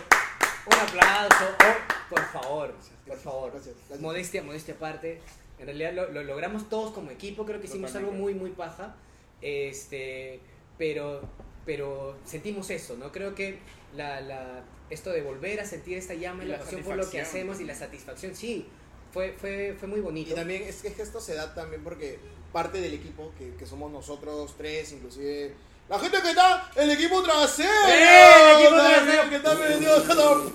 Un 0.66 0.80
aplauso. 0.80 1.46
Oh, 1.60 2.10
por 2.10 2.24
favor, 2.26 2.76
por 3.08 3.18
favor. 3.18 3.52
Gracias, 3.52 3.76
gracias. 3.76 4.00
Modestia, 4.02 4.44
modestia 4.44 4.74
aparte. 4.74 5.22
En 5.60 5.66
realidad 5.66 5.94
lo, 5.94 6.12
lo 6.12 6.24
logramos 6.24 6.70
todos 6.70 6.92
como 6.92 7.12
equipo. 7.12 7.46
Creo 7.46 7.60
que 7.60 7.68
hicimos 7.68 7.96
algo 7.96 8.12
muy, 8.12 8.34
muy 8.34 8.52
paja. 8.52 8.96
Este, 9.42 10.40
pero, 10.78 11.22
pero 11.66 12.18
sentimos 12.26 12.70
eso, 12.70 12.96
¿no? 12.98 13.12
Creo 13.12 13.34
que 13.34 13.60
la, 13.96 14.22
la, 14.22 14.64
esto 14.92 15.10
de 15.12 15.22
volver 15.22 15.60
a 15.60 15.66
sentir 15.66 15.98
esta 15.98 16.14
llama 16.14 16.44
y 16.44 16.48
Y 16.48 16.50
la 16.50 16.58
la 16.58 16.64
pasión 16.64 16.84
por 16.84 16.96
lo 16.96 17.10
que 17.10 17.22
hacemos 17.22 17.60
y 17.60 17.64
la 17.66 17.76
satisfacción, 17.76 18.36
sí, 18.36 18.68
fue, 19.14 19.34
fue, 19.40 19.76
fue 19.80 19.88
muy 19.88 20.00
bonito. 20.02 20.32
Y 20.32 20.36
también 20.36 20.64
es 20.64 20.78
que 20.82 20.90
es 20.90 20.94
que 20.96 21.02
esto 21.02 21.20
se 21.20 21.34
da 21.36 21.54
también 21.54 21.84
porque 21.84 22.20
parte 22.54 22.80
del 22.82 22.94
equipo, 22.94 23.32
que, 23.38 23.54
que 23.56 23.66
somos 23.66 23.92
nosotros 23.92 24.54
tres, 24.58 24.92
inclusive 24.92 25.54
la 25.90 26.00
gente 26.00 26.18
que 26.22 26.30
está, 26.30 26.72
el 26.78 26.92
equipo 26.92 27.22
trasero, 27.22 27.70
¡Eh, 27.90 28.54
el 28.56 28.62
equipo 28.62 28.76
trasero! 28.80 29.30
que 29.30 29.36
está 29.36 29.54
metido, 29.56 30.52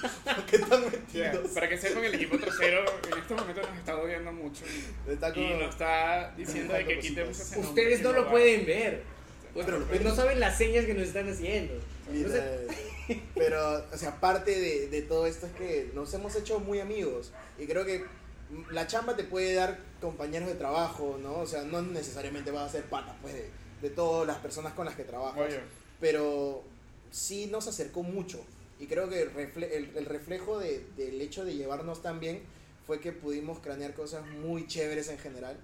que 0.50 0.56
están 0.56 0.80
Yeah, 1.12 1.32
metidos. 1.32 1.50
Para 1.52 1.68
que 1.68 1.76
sepan, 1.78 2.04
el 2.04 2.14
equipo 2.14 2.38
trasero 2.38 2.84
en 3.12 3.18
este 3.18 3.34
momento 3.34 3.60
nos 3.60 3.78
está 3.78 3.96
odiando 3.96 4.32
mucho. 4.32 4.64
Está 5.08 5.34
como- 5.34 5.46
Y 5.46 5.54
nos 5.58 5.70
está 5.70 6.32
diciendo 6.36 6.72
de 6.74 6.84
que 6.86 6.98
quitemos 6.98 7.38
ese 7.38 7.56
nombre 7.56 7.68
Ustedes 7.68 8.00
no 8.02 8.12
lo 8.12 8.24
va. 8.24 8.30
pueden 8.30 8.64
ver. 8.64 9.02
Pero 9.54 9.78
lo 9.80 9.86
Pues 9.86 10.00
no 10.02 10.14
saben 10.14 10.40
las 10.40 10.56
señas 10.56 10.84
que 10.86 10.94
nos 10.94 11.08
están 11.08 11.28
haciendo. 11.28 11.74
Mira, 12.10 12.28
Entonces, 12.28 12.76
pero, 13.34 13.84
o 13.92 13.96
sea, 13.96 14.20
parte 14.20 14.50
de, 14.58 14.88
de 14.88 15.02
todo 15.02 15.26
esto 15.26 15.46
es 15.46 15.52
que 15.52 15.90
nos 15.94 16.12
hemos 16.14 16.34
hecho 16.36 16.60
muy 16.60 16.80
amigos. 16.80 17.32
Y 17.58 17.66
creo 17.66 17.84
que 17.84 18.04
la 18.70 18.86
chamba 18.86 19.16
te 19.16 19.24
puede 19.24 19.54
dar 19.54 19.78
compañeros 20.00 20.48
de 20.48 20.54
trabajo, 20.54 21.18
¿no? 21.22 21.38
O 21.40 21.46
sea, 21.46 21.62
no 21.62 21.82
necesariamente 21.82 22.50
vas 22.50 22.68
a 22.68 22.72
ser 22.72 22.84
pata, 22.84 23.16
pues, 23.22 23.34
de, 23.34 23.50
de 23.82 23.90
todas 23.90 24.26
las 24.26 24.38
personas 24.38 24.72
con 24.74 24.86
las 24.86 24.94
que 24.96 25.04
trabajas. 25.04 25.40
Oye, 25.48 25.60
Pero 26.00 26.62
sí 27.10 27.46
nos 27.46 27.66
acercó 27.68 28.02
mucho. 28.02 28.40
Y 28.78 28.86
creo 28.86 29.08
que 29.08 29.22
el, 29.22 29.34
refle- 29.34 29.70
el, 29.72 29.92
el 29.96 30.06
reflejo 30.06 30.58
de- 30.58 30.84
del 30.96 31.20
hecho 31.20 31.44
de 31.44 31.54
llevarnos 31.54 32.02
tan 32.02 32.18
bien 32.20 32.42
fue 32.86 32.98
que 33.00 33.12
pudimos 33.12 33.58
cranear 33.60 33.94
cosas 33.94 34.26
muy 34.26 34.66
chéveres 34.66 35.08
en 35.08 35.18
general. 35.18 35.56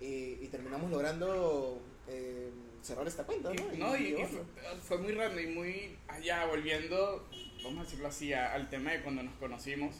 Y, 0.00 0.38
y 0.40 0.48
terminamos 0.50 0.90
logrando 0.90 1.80
eh, 2.08 2.50
cerrar 2.82 3.06
esta 3.06 3.24
cuenta, 3.24 3.50
¿no? 3.52 3.74
y, 3.74 3.78
no, 3.78 3.96
y- 3.96 4.00
y 4.02 4.06
llevarlo. 4.10 4.44
fue, 4.54 4.76
fue 4.80 4.98
muy 4.98 5.12
raro 5.12 5.40
y 5.40 5.46
muy 5.46 5.96
allá, 6.08 6.46
volviendo, 6.46 7.28
vamos 7.62 7.80
a 7.80 7.84
decirlo 7.84 8.08
así, 8.08 8.32
a- 8.32 8.52
al 8.52 8.68
tema 8.70 8.92
de 8.92 9.00
cuando 9.02 9.22
nos 9.22 9.34
conocimos. 9.36 9.96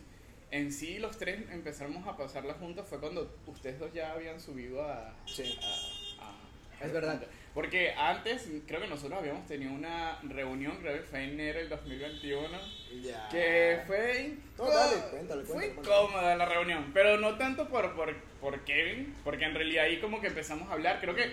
En 0.50 0.70
sí, 0.72 0.98
los 0.98 1.16
tres 1.16 1.40
empezamos 1.50 2.06
a 2.06 2.16
pasarla 2.16 2.54
juntos. 2.54 2.86
Fue 2.86 3.00
cuando 3.00 3.34
ustedes 3.46 3.78
dos 3.78 3.90
ya 3.94 4.12
habían 4.12 4.38
subido 4.38 4.82
a. 4.82 5.14
Sí. 5.26 5.58
a- 5.62 6.24
a- 6.26 6.84
Es 6.86 6.92
verdad. 6.92 7.22
Porque 7.54 7.92
antes, 7.92 8.48
creo 8.66 8.80
que 8.80 8.86
nosotros 8.88 9.18
habíamos 9.18 9.46
tenido 9.46 9.72
una 9.72 10.18
reunión, 10.22 10.78
creo 10.78 10.94
que 10.96 11.02
fue 11.02 11.22
en 11.24 11.30
enero 11.30 11.58
del 11.60 11.68
2021. 11.68 12.58
Ya. 13.02 13.28
Que 13.28 13.80
fue, 13.86 14.34
No, 14.58 14.68
dale, 14.70 14.96
cuéntale, 15.10 15.44
fue 15.44 15.54
cuéntale, 15.54 15.80
incómoda 15.80 16.36
la 16.36 16.46
reunión, 16.46 16.90
pero 16.94 17.18
no 17.18 17.36
tanto 17.36 17.68
por, 17.68 17.94
por, 17.94 18.14
por 18.40 18.64
Kevin, 18.64 19.14
porque 19.22 19.44
en 19.44 19.54
realidad 19.54 19.84
ahí 19.84 20.00
como 20.00 20.20
que 20.20 20.28
empezamos 20.28 20.68
a 20.70 20.72
hablar, 20.72 20.98
creo 21.00 21.14
que 21.14 21.30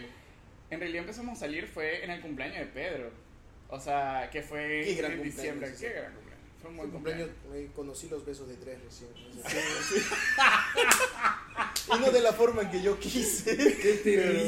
en 0.72 0.80
realidad 0.80 1.02
empezamos 1.02 1.38
a 1.38 1.40
salir 1.42 1.68
fue 1.68 2.04
en 2.04 2.12
el 2.12 2.22
cumpleaños 2.22 2.60
de 2.60 2.66
Pedro, 2.66 3.12
o 3.70 3.80
sea, 3.80 4.30
que 4.32 4.42
fue 4.42 4.82
Qué 4.86 4.94
gran 4.96 5.12
en 5.14 5.18
cumpleaños, 5.20 5.36
diciembre, 5.36 5.68
sí, 5.70 5.74
qué 5.82 5.88
sí. 5.88 5.94
gran 5.94 6.14
cumpleaños, 6.14 6.40
fue 6.62 6.70
un 6.72 6.78
buen 6.78 6.90
cumpleaños, 6.92 7.30
cumpleaños. 7.30 7.70
eh, 7.70 7.74
conocí 7.76 8.10
los 8.10 8.26
besos 8.26 8.48
de 8.50 8.56
tres 8.56 8.78
recién. 8.84 9.10
y 11.96 12.00
no 12.00 12.12
de 12.12 12.22
la 12.22 12.34
forma 12.34 12.62
en 12.64 12.70
que 12.72 12.82
yo 12.82 13.00
quise. 13.00 13.56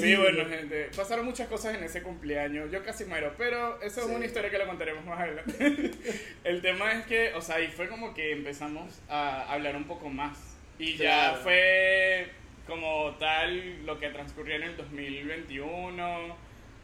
Sí, 0.02 0.16
bueno, 0.16 0.46
gente, 0.48 0.90
pasaron 0.96 1.26
muchas 1.26 1.48
cosas 1.48 1.76
en 1.76 1.84
ese 1.84 2.02
cumpleaños. 2.04 2.72
Yo 2.72 2.84
casi 2.84 3.06
muero, 3.06 3.34
pero 3.38 3.82
eso 3.82 4.02
Sí. 4.02 4.10
es 4.10 4.16
una 4.16 4.26
historia 4.26 4.50
que 4.50 4.58
la 4.58 4.68
contaremos 4.68 5.06
más 5.06 5.20
adelante. 5.20 5.92
El 6.44 6.62
tema 6.62 6.94
es 6.94 7.06
que, 7.06 7.34
o 7.34 7.42
sea, 7.42 7.56
ahí 7.56 7.68
fue 7.70 7.88
como 7.88 8.14
que 8.14 8.32
empezamos 8.32 8.92
a 9.10 9.52
hablar 9.52 9.76
un 9.76 9.86
poco 9.86 10.10
más. 10.10 10.38
Y 10.80 10.98
Claro. 10.98 11.38
ya 11.38 11.44
fue 11.44 12.30
como 12.72 13.12
tal 13.20 13.86
lo 13.86 14.00
que 14.00 14.08
transcurrió 14.10 14.56
en 14.56 14.64
el 14.64 14.78
2021, 14.78 16.38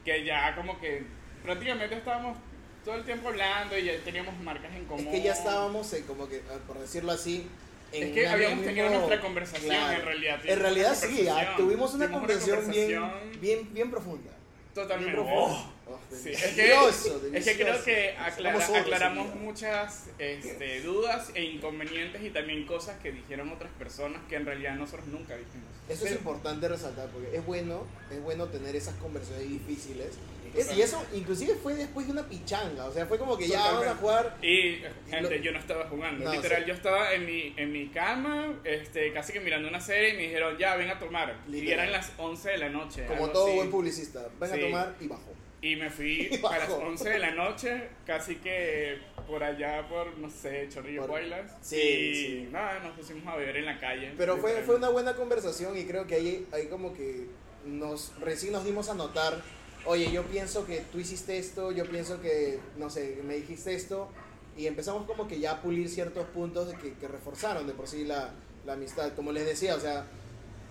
que 0.03 0.25
ya 0.25 0.53
como 0.53 0.77
que 0.81 1.03
prácticamente 1.43 1.95
estábamos 1.95 2.37
todo 2.83 2.95
el 2.95 3.05
tiempo 3.05 3.29
hablando 3.29 3.77
y 3.77 3.85
ya 3.85 3.93
teníamos 4.03 4.37
marcas 4.41 4.73
en 4.75 4.83
común. 4.85 5.07
Es 5.07 5.13
que 5.13 5.21
ya 5.21 5.31
estábamos, 5.31 5.91
en 5.93 6.03
como 6.03 6.27
que, 6.27 6.41
ah, 6.51 6.57
por 6.67 6.77
decirlo 6.79 7.13
así, 7.13 7.47
en 7.93 8.03
Es 8.09 8.13
que 8.13 8.27
habíamos 8.27 8.57
mismo- 8.57 8.67
tenido 8.73 8.89
nuestra 8.89 9.21
conversación 9.21 9.69
Claro. 9.73 9.97
en 9.99 10.05
realidad. 10.05 10.39
En 10.45 10.59
realidad 10.59 10.93
sí, 10.93 11.25
ah, 11.29 11.53
tuvimos 11.55 11.93
una 11.93 12.11
conversación 12.11 12.69
bien, 12.69 13.01
bien, 13.39 13.73
bien 13.73 13.89
profunda. 13.89 14.31
Totalmente. 14.81 15.13
Profunda. 15.13 15.71
Oh, 15.89 15.97
Sí, 16.11 16.29
es 16.31 16.55
delicioso, 16.55 17.21
que, 17.31 17.37
es 17.37 17.45
que 17.45 17.55
creo 17.55 17.83
que 17.83 18.15
aclara- 18.17 18.77
aclaramos 18.79 19.35
muchas 19.35 20.05
este, 20.19 20.81
dudas 20.81 21.31
e 21.33 21.43
inconvenientes 21.43 22.21
y 22.23 22.29
también 22.29 22.65
cosas 22.65 22.99
que 23.01 23.11
dijeron 23.11 23.49
otras 23.51 23.71
personas 23.79 24.21
que 24.29 24.35
en 24.35 24.45
realidad 24.45 24.75
nosotros 24.75 25.07
nunca 25.07 25.35
dijimos. 25.35 25.67
Eso 25.89 26.05
es 26.05 26.11
importante 26.13 26.67
resaltar 26.67 27.07
porque 27.09 27.35
es 27.35 27.45
bueno, 27.45 27.85
es 28.11 28.21
bueno 28.21 28.45
tener 28.47 28.75
esas 28.75 28.95
conversaciones 28.95 29.49
difíciles. 29.49 30.09
Es- 30.55 30.65
Total. 30.65 30.77
y 30.77 30.81
eso 30.81 31.05
inclusive 31.13 31.55
fue 31.55 31.75
después 31.75 32.05
de 32.07 32.11
una 32.13 32.27
pichanga, 32.27 32.85
o 32.85 32.91
sea, 32.93 33.05
fue 33.05 33.17
como 33.17 33.37
que 33.37 33.47
ya 33.47 33.59
vamos 33.71 33.87
a 33.87 33.95
jugar. 33.95 34.37
Y, 34.41 34.79
gente, 35.09 35.37
Lo- 35.37 35.43
yo 35.43 35.51
no 35.51 35.59
estaba 35.59 35.85
jugando. 35.87 36.25
No, 36.25 36.33
Literal, 36.33 36.61
sí. 36.63 36.67
yo 36.67 36.73
estaba 36.73 37.13
en 37.13 37.25
mi, 37.25 37.53
en 37.57 37.71
mi 37.71 37.87
cama, 37.89 38.53
este, 38.63 39.11
casi 39.13 39.33
que 39.33 39.39
mirando 39.39 39.67
una 39.67 39.79
serie 39.81 40.13
y 40.13 40.17
me 40.17 40.23
dijeron, 40.23 40.57
ya, 40.57 40.75
ven 40.75 40.89
a 40.89 40.99
tomar. 40.99 41.35
Y 41.47 41.51
Literal. 41.51 41.73
eran 41.87 41.91
las 41.91 42.11
11 42.17 42.49
de 42.51 42.57
la 42.57 42.69
noche. 42.69 43.05
Como 43.07 43.29
todo 43.29 43.47
así. 43.47 43.55
buen 43.55 43.71
publicista, 43.71 44.27
ven 44.39 44.49
Sí. 44.51 44.57
a 44.59 44.61
tomar 44.65 44.95
y 44.99 45.07
bajo. 45.07 45.33
Y 45.59 45.75
me 45.75 45.89
fui 45.89 46.27
Y 46.31 46.35
a 46.45 46.57
las 46.59 46.69
bajó. 46.69 46.75
11 46.85 47.09
de 47.09 47.19
la 47.19 47.31
noche, 47.31 47.89
casi 48.05 48.35
que 48.35 48.97
por 49.27 49.43
allá, 49.43 49.87
por, 49.89 50.17
no 50.19 50.29
sé, 50.29 50.69
Chorrillo 50.71 51.01
Por- 51.01 51.09
Guaylas. 51.09 51.51
Sí, 51.61 51.75
y 51.81 52.15
sí. 52.15 52.49
nada, 52.51 52.79
nos 52.79 52.95
pusimos 52.97 53.25
a 53.27 53.35
beber 53.35 53.57
en 53.57 53.65
la 53.65 53.79
calle. 53.79 54.13
Pero 54.17 54.37
fue, 54.37 54.53
fue 54.61 54.75
una 54.75 54.89
buena 54.89 55.15
conversación 55.15 55.75
y 55.77 55.85
creo 55.85 56.05
que 56.07 56.15
ahí, 56.15 56.47
ahí 56.53 56.67
como 56.67 56.93
que 56.93 57.25
nos 57.65 58.13
recién 58.21 58.53
nos 58.53 58.63
dimos 58.63 58.87
a 58.89 58.93
notar, 58.93 59.41
oye, 59.87 60.11
yo 60.11 60.23
pienso 60.23 60.65
que 60.65 60.81
tú 60.91 60.99
hiciste 60.99 61.37
esto, 61.37 61.71
yo 61.71 61.85
pienso 61.85 62.21
que, 62.21 62.59
no 62.77 62.89
sé, 62.89 63.19
me 63.23 63.35
dijiste 63.35 63.73
esto, 63.73 64.09
y 64.55 64.67
empezamos 64.67 65.05
como 65.05 65.27
que 65.27 65.39
ya 65.39 65.53
a 65.53 65.61
pulir 65.61 65.89
ciertos 65.89 66.25
puntos 66.27 66.67
de 66.67 66.77
que, 66.77 66.93
que 66.93 67.07
reforzaron 67.07 67.67
de 67.67 67.73
por 67.73 67.87
sí 67.87 68.05
la, 68.05 68.31
la 68.65 68.73
amistad. 68.73 69.13
Como 69.15 69.31
les 69.31 69.45
decía, 69.45 69.75
o 69.75 69.79
sea, 69.79 70.05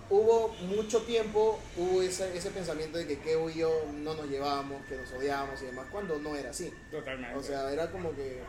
hubo 0.09 0.49
mucho 0.75 1.01
tiempo, 1.03 1.59
hubo 1.77 2.01
ese, 2.01 2.37
ese 2.37 2.51
pensamiento 2.51 2.97
de 2.97 3.07
que 3.07 3.19
Kevo 3.19 3.49
y 3.49 3.55
yo 3.55 3.71
no 3.93 4.13
nos 4.13 4.29
llevábamos, 4.29 4.85
que 4.85 4.95
nos 4.95 5.11
odiábamos 5.11 5.61
y 5.61 5.65
demás, 5.65 5.87
cuando 5.91 6.19
no 6.19 6.35
era 6.35 6.51
así. 6.51 6.71
Totalmente. 6.91 7.37
O 7.37 7.43
sea, 7.43 7.71
era 7.71 7.91
como 7.91 8.11
que 8.15 8.41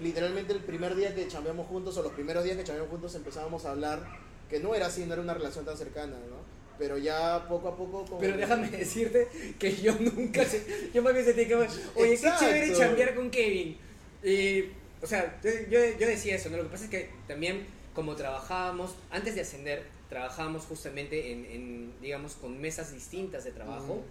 literalmente 0.00 0.52
el 0.52 0.60
primer 0.60 0.94
día 0.94 1.14
que 1.14 1.28
chambeamos 1.28 1.66
juntos 1.66 1.96
o 1.98 2.02
los 2.02 2.12
primeros 2.12 2.44
días 2.44 2.56
que 2.56 2.64
chambeamos 2.64 2.90
juntos 2.90 3.14
empezábamos 3.14 3.64
a 3.64 3.72
hablar 3.72 4.02
que 4.48 4.60
no 4.60 4.74
era 4.74 4.86
así, 4.86 5.04
no 5.06 5.14
era 5.14 5.22
una 5.22 5.34
relación 5.34 5.64
tan 5.64 5.76
cercana, 5.76 6.16
¿no? 6.28 6.61
Pero 6.78 6.98
ya 6.98 7.46
poco 7.48 7.68
a 7.68 7.76
poco 7.76 8.04
como 8.04 8.18
Pero 8.18 8.36
déjame 8.36 8.68
decirte 8.70 9.28
que 9.58 9.74
yo 9.76 9.94
nunca 9.98 10.44
sé. 10.44 10.62
Yo 10.92 11.02
más 11.02 11.12
bien 11.12 11.24
sentí 11.24 11.46
que, 11.46 11.54
oye, 11.54 11.66
Exacto. 12.12 12.44
qué 12.44 12.52
chévere 12.52 12.72
chambear 12.76 13.14
con 13.14 13.30
Kevin. 13.30 13.76
Y, 14.24 14.64
o 15.02 15.06
sea, 15.06 15.38
yo, 15.42 15.50
yo- 15.98 16.06
decía 16.06 16.36
eso, 16.36 16.48
¿no? 16.50 16.56
Lo 16.56 16.64
que 16.64 16.70
pasa 16.70 16.84
es 16.84 16.90
que 16.90 17.10
también, 17.28 17.66
como 17.94 18.14
trabajábamos, 18.16 18.94
antes 19.10 19.34
de 19.34 19.42
ascender, 19.42 19.82
trabajábamos 20.08 20.64
justamente 20.64 21.32
en, 21.32 21.44
en, 21.46 21.92
digamos, 22.00 22.34
con 22.34 22.60
mesas 22.60 22.92
distintas 22.92 23.44
de 23.44 23.50
trabajo, 23.52 23.94
Ujú. 23.94 24.02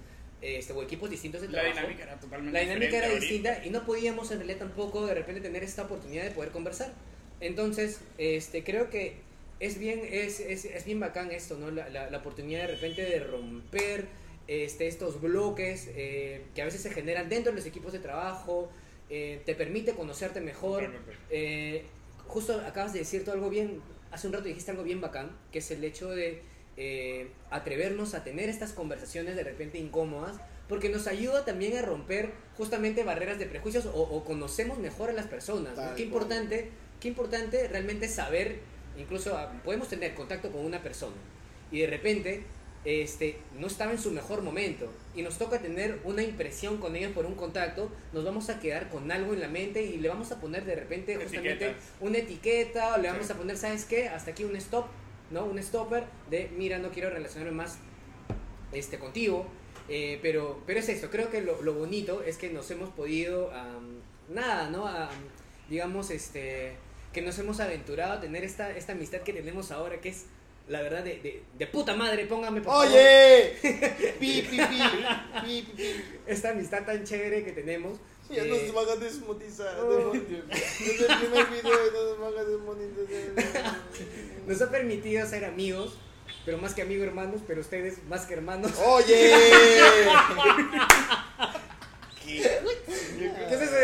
este, 0.41 0.73
o 0.73 0.81
equipos 0.83 1.09
distintos 1.09 1.41
de 1.41 1.47
la 1.47 1.61
trabajo. 1.61 1.77
dinámica 1.79 2.03
era 2.03 2.19
totalmente 2.19 2.53
La 2.53 2.59
dinámica 2.65 2.97
era 2.97 3.07
ahorita. 3.07 3.21
distinta 3.21 3.65
y 3.65 3.69
no 3.69 3.85
podíamos 3.85 4.31
en 4.31 4.37
realidad 4.39 4.59
tampoco 4.59 5.05
de 5.05 5.13
repente 5.13 5.41
tener 5.41 5.63
esta 5.63 5.83
oportunidad 5.83 6.23
de 6.23 6.31
poder 6.31 6.51
conversar. 6.51 6.91
Entonces, 7.39 7.99
este, 8.17 8.63
creo 8.63 8.89
que 8.89 9.15
es 9.61 9.77
bien, 9.77 10.01
es, 10.09 10.39
es, 10.39 10.65
es 10.65 10.85
bien 10.85 10.99
bacán 10.99 11.31
esto, 11.31 11.55
¿no? 11.57 11.69
La, 11.71 11.87
la, 11.89 12.09
la 12.09 12.17
oportunidad 12.17 12.61
de 12.61 12.73
repente 12.75 13.03
de 13.05 13.19
romper 13.19 14.07
este, 14.47 14.87
estos 14.87 15.21
bloques 15.21 15.87
eh, 15.95 16.41
que 16.55 16.63
a 16.63 16.65
veces 16.65 16.81
se 16.81 16.89
generan 16.89 17.29
dentro 17.29 17.51
de 17.51 17.57
los 17.59 17.65
equipos 17.67 17.93
de 17.93 17.99
trabajo, 17.99 18.69
eh, 19.09 19.41
te 19.45 19.53
permite 19.53 19.93
conocerte 19.93 20.41
mejor. 20.41 20.89
Eh, 21.29 21.85
justo 22.27 22.59
acabas 22.65 22.91
de 22.93 22.99
decir 22.99 23.23
tú 23.23 23.31
algo 23.31 23.49
bien, 23.51 23.81
hace 24.11 24.27
un 24.27 24.33
rato 24.33 24.45
dijiste 24.45 24.71
algo 24.71 24.83
bien 24.83 24.99
bacán, 24.99 25.31
que 25.51 25.59
es 25.59 25.69
el 25.69 25.83
hecho 25.83 26.09
de 26.09 26.41
eh, 26.77 27.27
atrevernos 27.51 28.15
a 28.15 28.23
tener 28.23 28.49
estas 28.49 28.73
conversaciones 28.73 29.35
de 29.35 29.43
repente 29.43 29.77
incómodas, 29.77 30.37
porque 30.67 30.89
nos 30.89 31.05
ayuda 31.05 31.45
también 31.45 31.77
a 31.77 31.83
romper 31.83 32.31
justamente 32.57 33.03
barreras 33.03 33.37
de 33.37 33.45
prejuicios 33.45 33.85
o, 33.85 34.01
o 34.01 34.23
conocemos 34.23 34.79
mejor 34.79 35.11
a 35.11 35.13
las 35.13 35.27
personas. 35.27 35.77
¿no? 35.77 35.95
Qué 35.95 36.03
importante, 36.03 36.69
qué 36.99 37.09
importante 37.09 37.67
realmente 37.67 38.07
saber, 38.07 38.59
incluso 38.97 39.35
ah, 39.37 39.51
podemos 39.63 39.87
tener 39.87 40.13
contacto 40.15 40.51
con 40.51 40.65
una 40.65 40.81
persona 40.81 41.15
y 41.71 41.79
de 41.79 41.87
repente 41.87 42.43
este, 42.83 43.37
no 43.59 43.67
estaba 43.67 43.91
en 43.91 43.99
su 43.99 44.09
mejor 44.11 44.41
momento 44.41 44.91
y 45.15 45.21
nos 45.21 45.37
toca 45.37 45.59
tener 45.59 45.99
una 46.03 46.23
impresión 46.23 46.77
con 46.77 46.95
ellos 46.95 47.11
por 47.11 47.25
un 47.27 47.35
contacto, 47.35 47.91
nos 48.11 48.23
vamos 48.25 48.49
a 48.49 48.59
quedar 48.59 48.89
con 48.89 49.11
algo 49.11 49.33
en 49.33 49.39
la 49.39 49.47
mente 49.47 49.83
y 49.83 49.97
le 49.97 50.09
vamos 50.09 50.31
a 50.31 50.39
poner 50.41 50.65
de 50.65 50.75
repente 50.75 51.15
justamente 51.15 51.65
Etiquetas. 51.65 51.83
una 51.99 52.17
etiqueta 52.17 52.95
o 52.95 52.97
le 52.97 53.09
vamos 53.09 53.27
Sí. 53.27 53.33
a 53.33 53.35
poner, 53.35 53.55
¿sabes 53.57 53.85
qué? 53.85 54.07
Hasta 54.09 54.31
aquí 54.31 54.43
un 54.45 54.55
stop, 54.55 54.87
¿no? 55.29 55.45
Un 55.45 55.61
stopper 55.61 56.05
de, 56.31 56.49
mira, 56.57 56.79
no 56.79 56.89
quiero 56.89 57.11
relacionarme 57.11 57.51
más 57.55 57.77
este, 58.71 58.97
contigo. 58.97 59.45
Eh, 59.89 60.19
pero, 60.21 60.61
pero 60.65 60.79
es 60.79 60.89
esto, 60.89 61.09
creo 61.09 61.29
que 61.29 61.41
lo, 61.41 61.61
lo 61.61 61.73
bonito 61.73 62.23
es 62.23 62.37
que 62.37 62.49
nos 62.49 62.69
hemos 62.71 62.89
podido, 62.89 63.51
am, 63.51 63.99
nada, 64.29 64.69
¿no? 64.69 64.87
Am, 64.87 65.09
digamos, 65.69 66.09
este, 66.11 66.73
que 67.13 67.21
nos 67.21 67.37
hemos 67.39 67.59
aventurado 67.59 68.13
a 68.13 68.21
tener 68.21 68.43
esta, 68.43 68.71
esta 68.75 68.93
amistad 68.93 69.21
que 69.21 69.33
tenemos 69.33 69.71
ahora, 69.71 69.99
que 69.99 70.09
es 70.09 70.25
la 70.67 70.81
verdad 70.81 71.03
de, 71.03 71.19
de, 71.19 71.43
de 71.57 71.67
puta 71.67 71.95
madre, 71.95 72.25
póngame 72.25 72.61
por 72.61 72.71
favor, 72.71 72.87
¡Oye! 72.87 73.57
pi, 74.19 74.41
pi, 74.43 74.59
pi, 75.43 75.67
esta 76.27 76.51
amistad 76.51 76.85
tan 76.85 77.03
chévere 77.03 77.43
que 77.43 77.51
tenemos. 77.51 77.99
Ya 78.29 78.43
eh, 78.43 78.47
nos 78.47 78.73
van 78.73 78.97
a 78.97 79.01
desmonetizar. 79.01 79.77
Oh. 79.81 80.13
Desde 80.13 81.05
el 81.05 81.19
primer 81.19 81.47
video 81.49 81.91
nos 81.91 82.19
van 82.19 82.37
a 82.37 82.43
desmonetizar. 82.45 83.75
nos 84.47 84.61
ha 84.61 84.71
permitido 84.71 85.27
ser 85.27 85.43
amigos, 85.43 85.97
pero 86.45 86.57
más 86.57 86.73
que 86.73 86.83
amigos 86.83 87.07
hermanos, 87.07 87.41
pero 87.45 87.59
ustedes 87.59 88.01
más 88.05 88.25
que 88.25 88.35
hermanos. 88.35 88.71
¡Oye! 88.85 89.33
¿Qué 92.25 92.45
es 93.49 93.61
eso? 93.61 93.75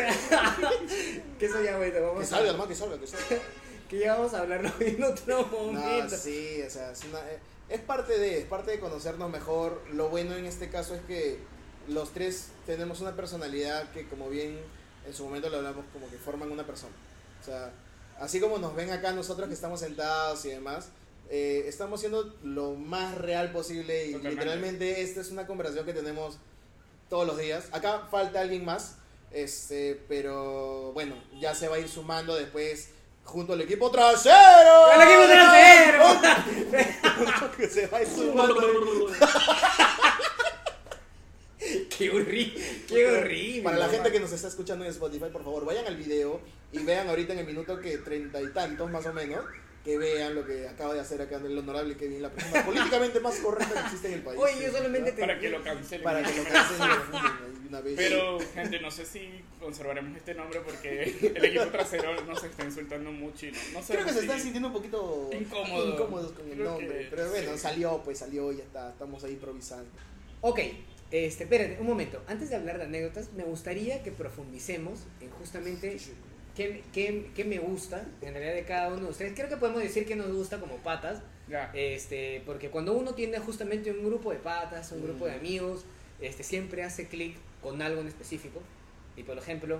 Que 1.40 1.46
eso 1.46 1.62
ya, 1.64 1.80
Que 1.80 2.00
vamos 2.00 2.28
salga, 2.28 2.48
a, 2.48 2.52
hermano, 2.52 2.68
que 2.70 2.76
salga, 2.76 3.00
que 3.00 3.08
salga. 3.08 3.26
que 3.90 4.00
ya 4.00 4.16
vamos 4.16 4.34
a 4.34 4.40
hablarlo 4.42 4.72
en 4.80 5.04
otro 5.04 5.42
No, 5.42 5.48
momento. 5.48 6.16
sí, 6.18 6.62
o 6.66 6.70
sea, 6.70 6.92
es, 6.92 7.04
una- 7.06 7.20
eh, 7.32 7.40
es 7.70 7.82
parte 7.82 8.18
de, 8.18 8.40
es 8.40 8.46
parte 8.46 8.72
de 8.72 8.80
conocernos 8.80 9.30
mejor. 9.30 9.82
Lo 9.94 10.10
bueno 10.10 10.36
en 10.36 10.46
este 10.46 10.70
caso 10.70 10.96
es 10.96 11.02
que 11.02 11.40
los 11.88 12.12
tres 12.14 12.50
tenemos 12.66 13.00
una 13.02 13.16
personalidad 13.16 13.90
que, 13.92 14.08
como 14.08 14.30
bien 14.30 14.60
en 15.06 15.14
su 15.14 15.24
momento 15.24 15.50
lo 15.50 15.58
hablamos, 15.58 15.86
como 15.94 16.10
que 16.10 16.18
forman 16.18 16.52
una 16.52 16.66
persona. 16.66 16.94
O 17.42 17.46
sea, 17.46 17.72
así 18.20 18.40
como 18.42 18.58
nos 18.58 18.76
ven 18.76 18.92
acá 18.92 19.14
nosotros 19.14 19.48
que 19.48 19.54
estamos 19.54 19.80
sentados 19.80 20.44
y 20.46 20.50
demás, 20.50 20.90
eh, 21.30 21.64
estamos 21.68 22.00
siendo 22.02 22.36
lo 22.44 22.74
más 22.74 23.18
real 23.18 23.52
posible 23.52 24.06
y 24.08 24.12
Totalmente. 24.14 24.30
literalmente 24.44 25.02
esta 25.02 25.22
es 25.22 25.30
una 25.32 25.46
conversación 25.48 25.86
que 25.86 25.94
tenemos 25.94 26.38
todos 27.10 27.26
los 27.28 27.38
días. 27.38 27.66
Acá 27.72 28.08
falta 28.12 28.42
alguien 28.42 28.66
más, 28.66 28.96
este, 29.32 30.02
pero 30.08 30.92
bueno, 30.94 31.16
ya 31.40 31.54
se 31.54 31.68
va 31.68 31.76
a 31.76 31.80
ir 31.80 31.90
sumando 31.90 32.36
después 32.36 32.90
junto 33.24 33.54
al 33.54 33.62
equipo 33.62 33.92
trasero. 33.92 34.92
¡El 34.96 35.02
equipo 35.02 35.26
trasero! 35.28 36.06
que 37.58 37.68
se 37.68 37.88
va 37.88 37.98
a 38.00 38.02
ir 38.02 38.08
sumando. 38.08 38.56
¡Qué 41.98 42.10
horrible! 42.10 42.84
¡Qué 42.88 43.06
horrible! 43.08 43.64
Para 43.64 43.78
la 43.78 43.90
gente 43.90 44.12
que 44.12 44.20
nos 44.20 44.32
está 44.32 44.48
escuchando 44.48 44.86
en 44.86 44.92
Spotify, 44.92 45.26
por 45.32 45.44
favor, 45.44 45.66
vayan 45.66 45.86
al 45.88 45.98
video 45.98 46.40
y 46.72 46.80
vean 46.80 47.10
ahorita 47.10 47.34
en 47.34 47.40
el 47.40 47.46
minuto 47.46 47.80
que 47.80 47.98
treinta 47.98 48.42
y 48.42 48.48
tantos 48.54 48.90
más 48.90 49.06
o 49.06 49.14
menos, 49.14 49.44
que 49.88 49.98
vean 49.98 50.36
lo 50.36 50.46
que 50.46 50.68
acaba 50.68 50.94
de 50.94 51.00
hacer 51.00 51.22
acá 51.22 51.38
el 51.38 51.58
honorable 51.58 51.96
Kevin, 51.96 52.22
la 52.22 52.30
persona 52.30 52.66
políticamente 52.66 53.22
más 53.22 53.36
correcta 53.38 53.74
que 53.74 53.80
existe 53.86 54.08
en 54.10 54.14
el 54.16 54.22
país. 54.22 54.38
Oye, 54.38 54.66
yo 54.66 54.72
solamente 54.74 55.14
te- 55.14 55.22
Para 55.22 55.40
que 55.40 55.50
lo 55.50 55.64
cancelen. 55.64 56.04
Para 56.04 56.22
que 56.24 56.36
lo 56.38 56.44
cancelen 56.44 56.90
de 57.64 57.70
una 57.70 57.80
vez. 57.80 57.94
Pero, 57.96 58.38
gente, 58.54 58.80
no 58.82 58.92
sé 58.92 59.06
si 59.06 59.30
conservaremos 59.62 60.18
este 60.18 60.34
nombre 60.34 60.60
porque 60.60 61.04
el 61.36 61.46
equipo 61.46 61.68
trasero 61.68 62.22
nos 62.26 62.44
está 62.44 62.66
insultando 62.66 63.14
mucho 63.14 63.46
y 63.46 63.52
no, 63.54 63.58
no 63.58 63.64
Creo 63.64 63.80
que 63.80 63.84
sabemos 63.86 64.14
se 64.14 64.20
están 64.20 64.38
si- 64.38 64.44
sintiendo 64.44 64.68
un 64.68 64.74
poquito 64.74 65.30
Incómodo. 65.32 65.88
incómodos 65.94 66.32
con 66.34 66.46
el 66.50 66.56
Creo 66.56 66.72
nombre. 66.72 66.88
que 66.88 67.04
Pero 67.10 67.30
bueno, 67.30 67.52
sí. 67.54 67.58
salió, 67.60 68.02
pues 68.04 68.18
salió 68.20 68.52
y 68.52 68.58
ya 68.58 68.64
está. 68.66 68.90
Estamos 68.90 69.24
ahí 69.24 69.32
improvisando. 69.32 69.90
Ok, 70.42 70.60
este, 71.12 71.44
espérate, 71.46 71.78
un 71.80 71.88
momento. 71.88 72.22
Antes 72.28 72.50
de 72.50 72.58
hablar 72.58 72.78
de 72.78 72.84
anécdotas, 72.84 73.32
me 73.38 73.44
gustaría 73.46 74.04
que 74.04 74.12
profundicemos 74.12 75.00
en 75.22 75.30
justamente 75.32 75.98
qué, 76.58 76.84
qué, 76.92 77.30
qué 77.36 77.46
me 77.46 77.60
gusta, 77.60 78.04
en 78.22 78.34
realidad, 78.34 78.56
de 78.56 78.64
cada 78.66 78.90
uno 78.90 79.04
de 79.06 79.12
ustedes. 79.12 79.34
Creo 79.36 79.48
que 79.48 79.56
podemos 79.58 79.82
decir 79.82 80.06
que 80.06 80.16
nos 80.16 80.30
gusta 80.34 80.60
como 80.60 80.76
patas, 80.78 81.22
Ya. 81.48 81.72
este, 81.74 82.42
porque 82.46 82.70
cuando 82.70 82.94
uno 82.94 83.14
tiene 83.14 83.38
justamente 83.40 83.92
un 83.92 84.04
grupo 84.04 84.32
de 84.32 84.40
patas, 84.40 84.92
un 84.92 85.04
grupo 85.04 85.28
de 85.28 85.34
Mm. 85.34 85.40
amigos, 85.40 85.86
este, 86.20 86.44
siempre 86.44 86.84
hace 86.84 87.08
clic 87.08 87.36
con 87.62 87.82
algo 87.82 88.02
en 88.02 88.08
específico. 88.08 88.60
Y 89.16 89.24
por 89.24 89.38
ejemplo, 89.38 89.80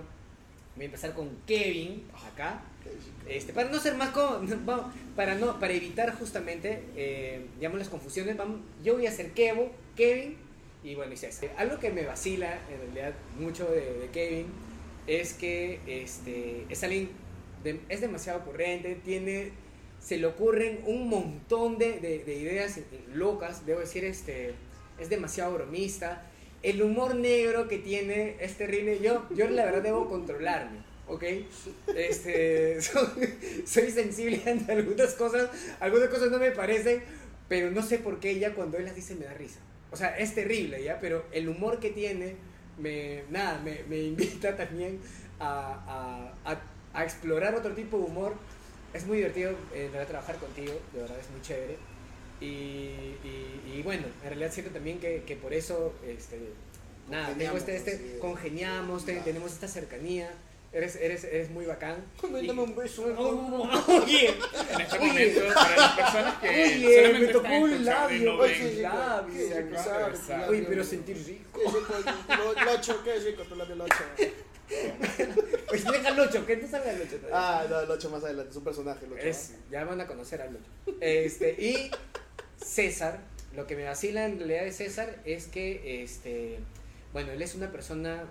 voy 0.76 0.82
a 0.84 0.86
empezar 0.86 1.12
con 1.14 1.28
Kevin, 1.46 2.04
acá. 2.32 2.62
Este, 3.28 3.52
para 3.52 3.68
no 3.68 3.78
ser 3.80 3.94
más 3.96 4.14
vamos, 4.64 4.94
para 5.16 5.34
no 5.34 5.58
para 5.60 5.74
evitar 5.74 6.14
justamente 6.14 6.82
eh, 6.96 7.44
digamos 7.56 7.78
las 7.78 7.88
confusiones 7.90 8.36
vamos, 8.38 8.60
yo 8.82 8.94
voy 8.94 9.06
a 9.06 9.12
ser 9.12 9.32
Kevo 9.32 9.70
Kevin 9.94 10.38
y 10.82 10.94
bueno 10.94 11.12
y 11.12 11.16
César 11.18 11.50
algo 11.58 11.78
que 11.78 11.90
me 11.90 12.06
vacila 12.06 12.58
en 12.72 12.80
realidad 12.80 13.12
mucho 13.38 13.66
de, 13.66 13.98
de 13.98 14.08
Kevin 14.08 14.46
es 15.08 15.34
que 15.34 15.80
este, 15.86 16.64
es 16.68 16.84
alguien, 16.84 17.10
es 17.88 18.00
demasiado 18.00 18.40
ocurrente, 18.40 18.94
tiene, 19.04 19.50
se 20.00 20.18
le 20.18 20.26
ocurren 20.26 20.80
un 20.86 21.08
montón 21.08 21.78
de, 21.78 21.98
de- 22.00 22.22
de 22.24 22.34
ideas 22.36 22.78
locas, 23.14 23.66
debo 23.66 23.80
decir, 23.80 24.04
este, 24.04 24.54
es 24.98 25.08
demasiado 25.10 25.54
bromista. 25.54 26.24
El 26.62 26.82
humor 26.82 27.14
negro 27.14 27.68
que 27.68 27.78
tiene 27.78 28.36
es 28.40 28.56
terrible. 28.56 28.98
Yo, 29.00 29.26
yo 29.34 29.48
la 29.48 29.64
verdad 29.64 29.82
debo 29.82 30.08
controlarme, 30.08 30.78
¿ok? 31.06 31.24
Este, 31.96 32.80
soy, 33.66 33.90
sensible 33.90 34.42
ante 34.46 34.72
algunas 34.72 35.14
cosas, 35.14 35.50
algunas 35.80 36.08
cosas 36.08 36.30
no 36.30 36.38
me 36.38 36.50
parecen, 36.50 37.02
pero 37.48 37.70
no 37.70 37.82
sé 37.82 37.98
por 37.98 38.20
qué 38.20 38.38
ya 38.38 38.54
cuando 38.54 38.76
él 38.78 38.84
las 38.84 38.94
dice 38.96 39.14
me 39.14 39.24
da 39.24 39.34
risa. 39.34 39.60
O 39.90 39.96
sea, 39.96 40.18
es 40.18 40.34
terrible, 40.34 40.82
¿ya? 40.82 41.00
Pero 41.00 41.24
el 41.32 41.48
humor 41.48 41.80
que 41.80 41.90
tiene, 41.90 42.36
me, 42.78 43.22
nada, 43.30 43.60
me, 43.64 43.82
me 43.88 43.98
invita 44.12 44.56
también 44.56 45.00
a, 45.40 46.32
a- 46.44 46.50
a- 46.52 46.62
a 46.94 47.04
explorar 47.04 47.54
otro 47.54 47.72
tipo 47.74 47.98
de 47.98 48.04
humor. 48.04 48.34
Es 48.94 49.06
muy 49.06 49.18
divertido 49.18 49.50
eh, 49.74 49.84
en 49.86 49.92
realidad 49.92 50.06
trabajar 50.08 50.36
contigo, 50.36 50.72
de 50.92 51.00
verdad 51.02 51.18
es 51.20 51.30
muy 51.30 51.40
chévere. 51.42 51.76
Y, 52.40 52.46
y- 52.46 53.72
y 53.74 53.82
bueno, 53.82 54.04
en 54.22 54.28
realidad 54.28 54.50
siento 54.52 54.72
también 54.72 54.98
que, 55.00 55.22
que 55.24 55.36
por 55.36 55.52
eso, 55.52 55.92
este, 56.06 56.38
nada, 57.10 57.34
tengo 57.34 57.56
este, 57.56 57.76
este, 57.76 58.18
Congeniamos, 58.20 59.04
tenemos 59.04 59.52
esta 59.52 59.68
cercanía, 59.68 60.30
eres, 60.72 60.96
eres, 60.96 61.24
eres 61.24 61.50
muy 61.50 61.64
bacán. 61.66 61.96
Dame 62.22 62.62
un 62.62 62.74
beso. 62.76 63.04
Oye, 63.04 64.34
En 64.74 64.80
este 64.80 64.98
momento, 64.98 65.40
para 65.54 65.76
las 65.76 65.92
personas 65.96 66.34
que 66.40 66.48
Oye, 66.48 67.18
me 67.18 67.26
tocó 67.28 67.48
un 67.54 67.84
labio, 67.84 68.38
Oye, 68.38 68.82
labio. 68.82 69.46
Oye, 70.48 70.66
pero 70.68 70.84
sentir 70.84 71.16
rico. 71.26 71.60
Lo- 72.28 72.64
locho, 72.64 73.02
qué 73.04 73.18
rico 73.20 73.42
tu 73.44 73.54
labio 73.56 73.76
locho. 73.76 74.04
Pues 75.68 75.84
deja 75.84 76.14
8, 76.18 76.46
que 76.46 76.56
no 76.56 76.68
salga 76.68 76.90
el 76.92 77.00
8 77.02 77.16
todavía. 77.16 77.30
Ah, 77.32 77.66
no, 77.68 77.80
el 77.80 77.88
locho 77.88 78.10
más 78.10 78.22
adelante, 78.24 78.50
es 78.50 78.56
un 78.56 78.64
personaje, 78.64 79.06
locho. 79.06 79.22
Es- 79.22 79.52
ya 79.70 79.84
van 79.84 80.00
a 80.00 80.06
conocer 80.06 80.42
al 80.42 80.56
8. 80.86 80.96
Este, 81.00 81.50
y 81.52 81.90
César, 82.62 83.20
lo 83.56 83.66
que 83.66 83.76
me 83.76 83.84
vacila 83.84 84.24
en 84.26 84.38
realidad 84.38 84.64
de 84.64 84.72
César 84.72 85.16
es 85.24 85.46
que, 85.46 86.02
este, 86.02 86.58
bueno, 87.12 87.32
él 87.32 87.40
es 87.42 87.54
una 87.54 87.70
persona, 87.72 88.24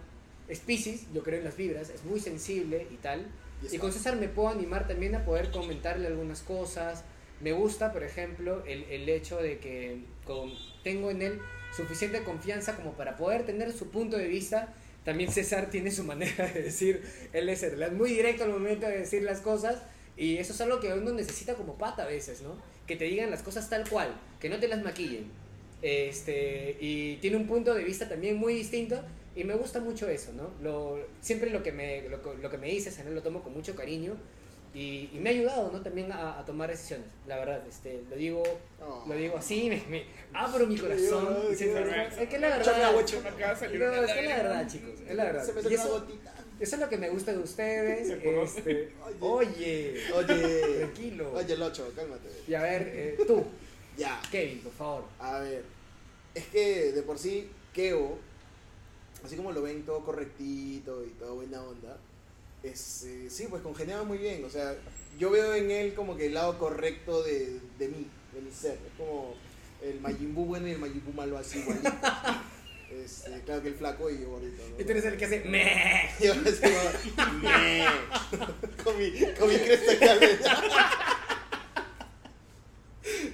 es 0.48 0.60
Pisces, 0.60 1.08
yo 1.14 1.24
creo 1.24 1.40
en 1.40 1.46
las 1.46 1.58
vibras, 1.58 1.90
es 1.90 2.04
muy 2.06 2.20
sensible 2.20 2.88
y 2.92 2.96
tal. 2.96 3.28
Y 3.62 3.76
Y 3.76 3.80
con 3.80 3.92
César 3.92 4.16
me 4.16 4.28
puedo 4.30 4.50
animar 4.50 4.88
también 4.88 5.16
a 5.16 5.26
poder 5.26 5.52
comentarle 5.52 6.08
algunas 6.08 6.42
cosas. 6.42 7.04
Me 7.42 7.52
gusta, 7.52 7.92
por 7.92 8.04
ejemplo, 8.04 8.64
el, 8.66 8.84
el 8.86 9.10
hecho 9.10 9.38
de 9.38 9.60
que 9.60 10.02
con, 10.26 10.52
tengo 10.84 11.12
en 11.12 11.22
él 11.22 11.40
suficiente 11.76 12.24
confianza 12.24 12.76
como 12.76 12.94
para 12.94 13.18
poder 13.18 13.46
tener 13.46 13.72
su 13.74 13.90
punto 13.90 14.18
de 14.18 14.28
vista. 14.28 14.74
También 15.04 15.32
César 15.32 15.70
tiene 15.70 15.92
su 15.92 16.04
manera 16.04 16.48
de 16.52 16.64
decir, 16.64 17.02
él 17.34 17.50
es 17.50 17.94
muy 17.94 18.10
directo 18.12 18.44
al 18.44 18.52
momento 18.52 18.88
de 18.88 19.00
decir 19.00 19.24
las 19.24 19.42
cosas. 19.42 19.82
Y 20.16 20.38
eso 20.38 20.54
es 20.54 20.62
algo 20.62 20.80
que 20.80 20.92
uno 20.94 21.12
necesita 21.14 21.54
como 21.54 21.78
pata 21.78 22.04
a 22.04 22.08
veces, 22.08 22.42
¿no? 22.42 22.58
Que 22.88 22.96
te 22.96 23.06
digan 23.06 23.30
las 23.30 23.44
cosas 23.44 23.70
tal 23.70 23.88
cual, 23.88 24.20
que 24.40 24.50
no 24.50 24.60
te 24.60 24.68
las 24.68 24.84
maquillen. 24.84 25.30
Este, 25.84 26.76
y 26.80 27.18
tiene 27.18 27.38
un 27.38 27.46
punto 27.46 27.76
de 27.76 27.84
vista 27.84 28.10
también 28.10 28.38
muy 28.38 28.56
distinto 28.56 29.00
y 29.38 29.44
me 29.44 29.54
gusta 29.56 29.80
mucho 29.80 30.08
eso, 30.10 30.32
¿no? 30.34 30.50
Lo, 30.62 31.00
siempre 31.22 31.50
lo 31.50 31.62
que, 31.64 31.72
me, 31.72 32.08
lo, 32.10 32.34
lo 32.36 32.50
que 32.50 32.58
me 32.58 32.68
dices, 32.68 32.98
él 33.00 33.14
lo 33.16 33.22
tomo 33.22 33.42
con 33.44 33.54
mucho 33.54 33.76
cariño 33.76 34.16
y, 34.74 35.10
y 35.14 35.20
me 35.22 35.30
ha 35.30 35.34
ayudado, 35.34 35.72
¿no? 35.72 35.82
También 35.82 36.12
a, 36.12 36.40
a 36.40 36.46
tomar 36.46 36.70
decisiones, 36.70 37.08
la 37.28 37.38
verdad, 37.38 37.62
este, 37.68 38.02
lo 38.10 38.16
digo, 38.16 38.44
Oh. 38.80 39.04
lo 39.08 39.16
digo 39.16 39.36
así, 39.38 39.70
me, 39.70 39.82
me 39.90 40.06
abro 40.34 40.68
mi 40.68 40.78
corazón. 40.78 41.36
Es, 41.52 41.60
es 41.62 42.30
que 42.30 42.40
la 42.40 42.50
verdad, 42.58 42.64
salir 43.58 43.80
no, 43.80 43.92
es 44.04 44.12
que 44.14 44.22
la 44.22 44.36
verdad, 44.38 44.68
chicos, 44.68 44.92
es 45.08 45.16
la 45.16 45.24
verdad. 45.26 45.44
Se 45.44 45.54
me 45.54 45.62
Y 45.70 45.74
eso, 45.74 46.06
eso 46.60 46.76
es 46.76 46.80
lo 46.82 46.90
que 46.90 46.98
me 46.98 47.10
gusta 47.10 47.32
de 47.34 47.40
ustedes, 47.40 48.10
este, 48.24 48.94
oye, 49.20 49.98
Oye, 50.14 50.62
tranquilo. 50.80 51.34
oye, 51.34 51.58
locho, 51.58 51.92
cálmate. 51.96 52.30
Y 52.48 52.54
a 52.54 52.62
ver, 52.62 52.84
eh, 52.94 53.18
tú, 53.28 53.44
Ya, 53.98 54.22
Kevin, 54.32 54.60
por 54.62 54.74
favor. 54.74 55.04
a 55.20 55.40
ver. 55.40 55.64
Es 56.36 56.46
que 56.48 56.92
de 56.92 57.02
por 57.02 57.18
sí, 57.18 57.50
Keo, 57.74 58.20
así 59.28 59.36
como 59.36 59.52
lo 59.52 59.62
ven 59.62 59.84
todo 59.84 60.04
correctito 60.04 61.04
y 61.06 61.10
todo 61.12 61.36
buena 61.36 61.62
onda, 61.62 61.98
es, 62.64 63.04
eh, 63.04 63.28
sí, 63.30 63.46
pues 63.50 63.62
congeniaba 63.62 64.04
muy 64.04 64.18
bien. 64.18 64.44
O 64.46 64.50
sea, 64.50 64.76
yo 65.20 65.30
veo 65.30 65.54
en 65.54 65.70
él 65.70 65.94
como 65.94 66.18
que 66.18 66.28
el 66.28 66.34
lado 66.34 66.58
correcto 66.58 67.22
de, 67.24 67.60
de 67.78 67.88
mí, 67.90 68.08
de 68.34 68.42
mi 68.42 68.52
ser. 68.52 68.74
Es 68.74 68.94
como 68.98 69.36
el 69.84 70.00
Majin 70.02 70.34
Buu 70.34 70.46
bueno 70.46 70.68
y 70.68 70.72
el 70.72 70.80
Majin 70.80 71.04
Buu 71.06 71.14
malo 71.14 71.38
así 71.38 71.60
igualito. 71.60 71.92
Este, 72.90 73.42
claro 73.42 73.62
que 73.62 73.68
el 73.68 73.76
flaco 73.76 74.10
y 74.10 74.18
yo 74.22 74.30
gordito. 74.30 74.64
¿no? 74.70 74.82
Y 74.82 74.86
tú 74.86 74.92
eres 74.92 75.04
el 75.04 75.18
que 75.18 75.26
hace 75.26 75.42
meh. 75.44 76.10
Yo 76.22 76.32
así 76.32 77.14
"Meh", 77.42 77.86
con 78.84 78.98
mi, 78.98 79.12
con 79.38 79.50
mi 79.50 79.56
cresta 79.58 80.00
calva. 80.00 80.26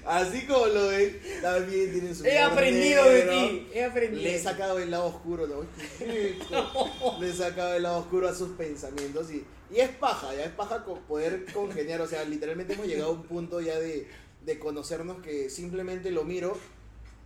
Así 0.06 0.46
como 0.46 0.66
lo 0.68 0.88
ven, 0.88 1.20
también 1.42 1.92
tiene 1.92 2.14
su 2.14 2.26
He 2.26 2.40
aprendido 2.40 3.06
de 3.10 3.22
ti, 3.24 3.68
he 3.74 3.84
aprendido. 3.84 4.22
Le 4.24 4.36
he 4.36 4.40
sacado 4.40 4.80
el 4.80 4.92
lado 4.92 5.06
oscuro, 5.06 5.48
¿no? 5.48 5.66
Le 7.20 7.30
he 7.30 7.34
sacado 7.34 7.74
el 7.76 7.84
lado 7.84 8.00
oscuro 8.00 8.28
a 8.28 8.36
sus 8.36 8.50
pensamientos 8.50 9.32
y, 9.32 9.46
y 9.74 9.80
es 9.80 9.90
paja, 9.90 10.34
ya 10.36 10.46
es 10.46 10.52
paja 10.52 10.86
poder 10.86 11.46
congeniar, 11.54 12.02
o 12.02 12.08
sea, 12.08 12.24
literalmente 12.26 12.74
hemos 12.74 12.88
llegado 12.88 13.12
a 13.12 13.14
un 13.14 13.24
punto 13.24 13.62
ya 13.62 13.80
de, 13.80 14.08
de 14.46 14.60
conocernos 14.60 15.22
que 15.22 15.50
simplemente 15.50 16.12
lo 16.12 16.24
miro 16.24 16.58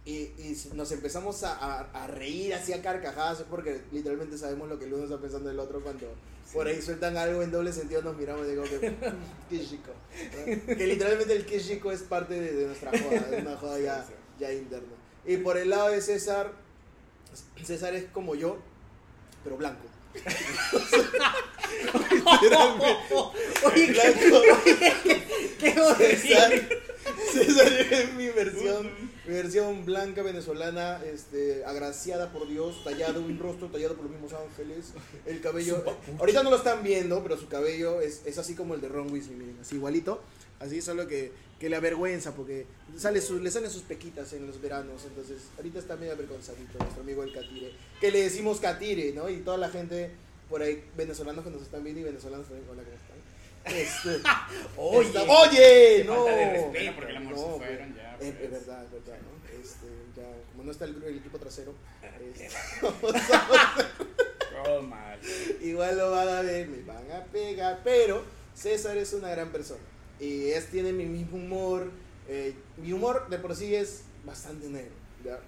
y, 0.09 0.31
y 0.39 0.57
nos 0.73 0.91
empezamos 0.91 1.43
a, 1.43 1.53
a- 1.55 2.03
a 2.03 2.07
reír 2.07 2.53
así 2.53 2.71
a 2.73 2.81
carcajadas 2.81 3.43
porque 3.49 3.81
literalmente 3.91 4.37
sabemos 4.37 4.69
lo 4.69 4.79
que 4.79 4.85
el 4.85 4.93
uno 4.93 5.03
está 5.03 5.17
pensando 5.19 5.49
del 5.49 5.59
otro 5.59 5.81
cuando 5.81 6.07
por 6.53 6.65
ahí 6.67 6.81
sueltan 6.81 7.17
algo 7.17 7.43
en 7.43 7.51
doble 7.51 7.73
sentido 7.73 8.01
nos 8.01 8.15
miramos 8.15 8.47
y 8.47 8.51
digo 8.51 8.63
que 8.63 8.89
"Mm, 8.89 8.95
qué 9.49 9.59
chico 9.59 9.91
¿no? 10.69 10.75
que 10.77 10.87
literalmente 10.87 11.33
el 11.35 11.45
qué 11.45 11.59
chico 11.59 11.91
es 11.91 12.01
parte 12.03 12.33
de, 12.39 12.53
de 12.53 12.65
nuestra 12.67 12.91
joda 12.91 13.27
es 13.31 13.41
una 13.41 13.57
joda 13.57 13.79
ya, 13.79 14.05
ya 14.39 14.53
interna. 14.53 14.93
Y 15.25 15.37
por 15.37 15.57
el 15.57 15.69
lado 15.69 15.89
de 15.89 16.01
César 16.01 16.51
César 17.63 17.93
es 17.95 18.05
como 18.05 18.33
yo 18.35 18.57
pero 19.43 19.57
blanco. 19.57 19.83
Oye, 23.63 23.93
qué, 23.93 24.29
blanco. 24.29 24.41
qué 25.59 25.71
César, 25.71 26.51
horrible. 26.51 26.79
César 27.31 27.67
es 27.91 28.13
mi 28.13 28.27
versión, 28.29 28.89
versión 29.27 29.85
blanca 29.85 30.23
venezolana, 30.23 31.03
este, 31.05 31.65
agraciada 31.65 32.31
por 32.31 32.47
Dios, 32.47 32.83
tallado, 32.83 33.21
un 33.21 33.37
rostro 33.37 33.67
tallado 33.67 33.95
por 33.95 34.05
los 34.05 34.13
mismos 34.13 34.33
ángeles, 34.33 34.93
el 35.25 35.41
cabello, 35.41 35.83
ahorita 36.19 36.43
no 36.43 36.49
lo 36.49 36.57
están 36.57 36.83
viendo, 36.83 37.21
pero 37.23 37.37
su 37.37 37.47
cabello 37.47 38.01
es, 38.01 38.21
es 38.25 38.37
así 38.37 38.55
como 38.55 38.73
el 38.73 38.81
de 38.81 38.89
Ron 38.89 39.11
Weasley, 39.11 39.35
miren, 39.35 39.57
así 39.61 39.75
igualito, 39.75 40.21
así 40.59 40.81
solo 40.81 41.07
que, 41.07 41.31
que 41.59 41.69
le 41.69 41.75
avergüenza 41.75 42.33
porque 42.33 42.65
sale 42.95 43.21
sus, 43.21 43.41
le 43.41 43.51
salen 43.51 43.69
sus 43.69 43.83
pequitas 43.83 44.33
en 44.33 44.47
los 44.47 44.61
veranos, 44.61 45.03
entonces 45.05 45.37
ahorita 45.57 45.79
está 45.79 45.95
medio 45.95 46.13
avergonzadito 46.13 46.77
nuestro 46.79 47.03
amigo 47.03 47.23
el 47.23 47.33
Catire, 47.33 47.73
que 47.99 48.11
le 48.11 48.23
decimos 48.23 48.59
Catire, 48.59 49.11
¿no? 49.13 49.29
Y 49.29 49.37
toda 49.37 49.57
la 49.57 49.69
gente 49.69 50.11
por 50.49 50.61
ahí, 50.61 50.83
venezolanos 50.95 51.43
que 51.43 51.51
nos 51.51 51.61
están 51.61 51.83
viendo 51.83 52.01
y 52.01 52.03
venezolanos 52.03 52.47
también, 52.47 52.67
hola, 52.69 52.83
¿cómo? 52.83 53.06
Este, 53.69 54.21
Oye, 54.77 55.07
Está- 55.07 55.23
oye, 55.23 56.03
no. 56.05 56.15
falta 56.15 56.35
de 56.35 56.51
respeto. 56.53 56.95
Porque 56.95 57.11
el 57.11 57.17
amor 57.17 57.33
No, 57.33 57.37
se 57.53 57.57
fueron 57.57 57.95
ya. 57.95 58.11
Es, 58.13 58.17
pues. 58.17 58.33
es 58.41 58.51
verdad, 58.51 58.83
es 58.85 58.91
verdad, 58.91 59.17
¿no? 59.21 59.59
Este, 59.61 59.87
ya, 60.15 60.23
como 60.51 60.63
no 60.63 60.71
está 60.71 60.85
el, 60.85 61.03
el 61.03 61.17
equipo 61.17 61.37
trasero, 61.39 61.73
este, 62.35 62.49
igual 65.61 65.97
lo 65.97 66.11
van 66.11 66.27
a 66.29 66.41
ver, 66.41 66.67
me 66.67 66.81
van 66.83 67.11
a 67.11 67.23
pegar, 67.25 67.81
pero 67.83 68.23
César 68.55 68.97
es 68.97 69.13
una 69.13 69.29
gran 69.29 69.49
persona 69.51 69.79
y 70.19 70.49
es, 70.49 70.67
tiene 70.67 70.91
mi 70.93 71.05
mismo 71.05 71.37
humor, 71.37 71.91
eh, 72.27 72.53
mi 72.77 72.91
humor 72.93 73.27
de 73.29 73.37
por 73.37 73.55
sí 73.55 73.75
es 73.75 74.01
bastante 74.25 74.67
negro, 74.67 74.91
¿ya? 75.23 75.39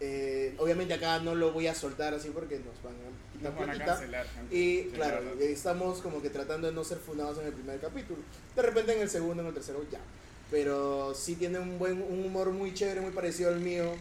Eh, 0.00 0.54
obviamente 0.58 0.94
acá 0.94 1.18
no 1.18 1.34
lo 1.34 1.52
voy 1.52 1.66
a 1.66 1.74
soltar 1.74 2.14
así 2.14 2.30
porque 2.30 2.60
nos 2.60 2.80
van 2.84 2.94
a 2.94 3.32
quitar 3.32 3.50
Nos 3.52 3.60
van 3.60 3.70
a 3.70 3.84
cancelar, 3.84 4.26
gente. 4.28 4.54
Y 4.54 4.82
Sí, 4.82 4.90
claro, 4.94 5.18
eh, 5.40 5.52
estamos 5.52 6.00
como 6.00 6.22
que 6.22 6.30
tratando 6.30 6.68
de 6.68 6.72
no 6.72 6.84
ser 6.84 6.98
fundados 6.98 7.38
en 7.38 7.46
el 7.46 7.52
primer 7.52 7.80
capítulo. 7.80 8.20
De 8.54 8.62
repente 8.62 8.94
en 8.94 9.00
el 9.00 9.10
segundo, 9.10 9.42
en 9.42 9.48
el 9.48 9.54
tercero, 9.54 9.84
ya. 9.90 9.98
Pero 10.50 11.14
sí 11.14 11.34
tiene 11.34 11.58
un 11.58 11.78
buen 11.78 12.00
un 12.00 12.24
humor 12.24 12.50
muy 12.50 12.72
chévere, 12.74 13.00
muy 13.00 13.10
parecido 13.10 13.50
al 13.50 13.60
mío. 13.60 13.92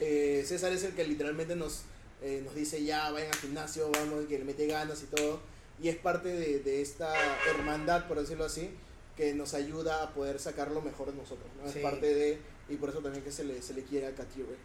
Eh, 0.00 0.44
César 0.46 0.72
es 0.72 0.84
el 0.84 0.92
que 0.94 1.04
literalmente 1.04 1.56
nos, 1.56 1.82
eh, 2.22 2.40
nos 2.44 2.54
dice 2.54 2.84
ya, 2.84 3.10
vayan 3.10 3.32
al 3.32 3.38
gimnasio, 3.38 3.90
vamos, 3.90 4.26
que 4.26 4.38
le 4.38 4.44
mete 4.44 4.66
ganas 4.66 5.02
y 5.02 5.06
todo. 5.06 5.40
Y 5.82 5.88
es 5.88 5.96
parte 5.96 6.28
de, 6.28 6.60
de 6.60 6.80
esta 6.80 7.12
hermandad, 7.50 8.06
por 8.06 8.20
decirlo 8.20 8.44
así, 8.44 8.70
que 9.16 9.34
nos 9.34 9.54
ayuda 9.54 10.02
a 10.04 10.14
poder 10.14 10.38
sacar 10.38 10.70
lo 10.70 10.80
mejor 10.80 11.10
de 11.10 11.18
nosotros. 11.18 11.48
¿no? 11.62 11.70
Sí. 11.70 11.78
Es 11.78 11.82
parte 11.84 12.14
de, 12.14 12.38
y 12.68 12.76
por 12.76 12.90
eso 12.90 13.00
también 13.00 13.24
que 13.24 13.32
se 13.32 13.44
le, 13.44 13.60
se 13.60 13.74
le 13.74 13.82
quiere 13.82 14.06
a 14.06 14.14
Katire. 14.14 14.56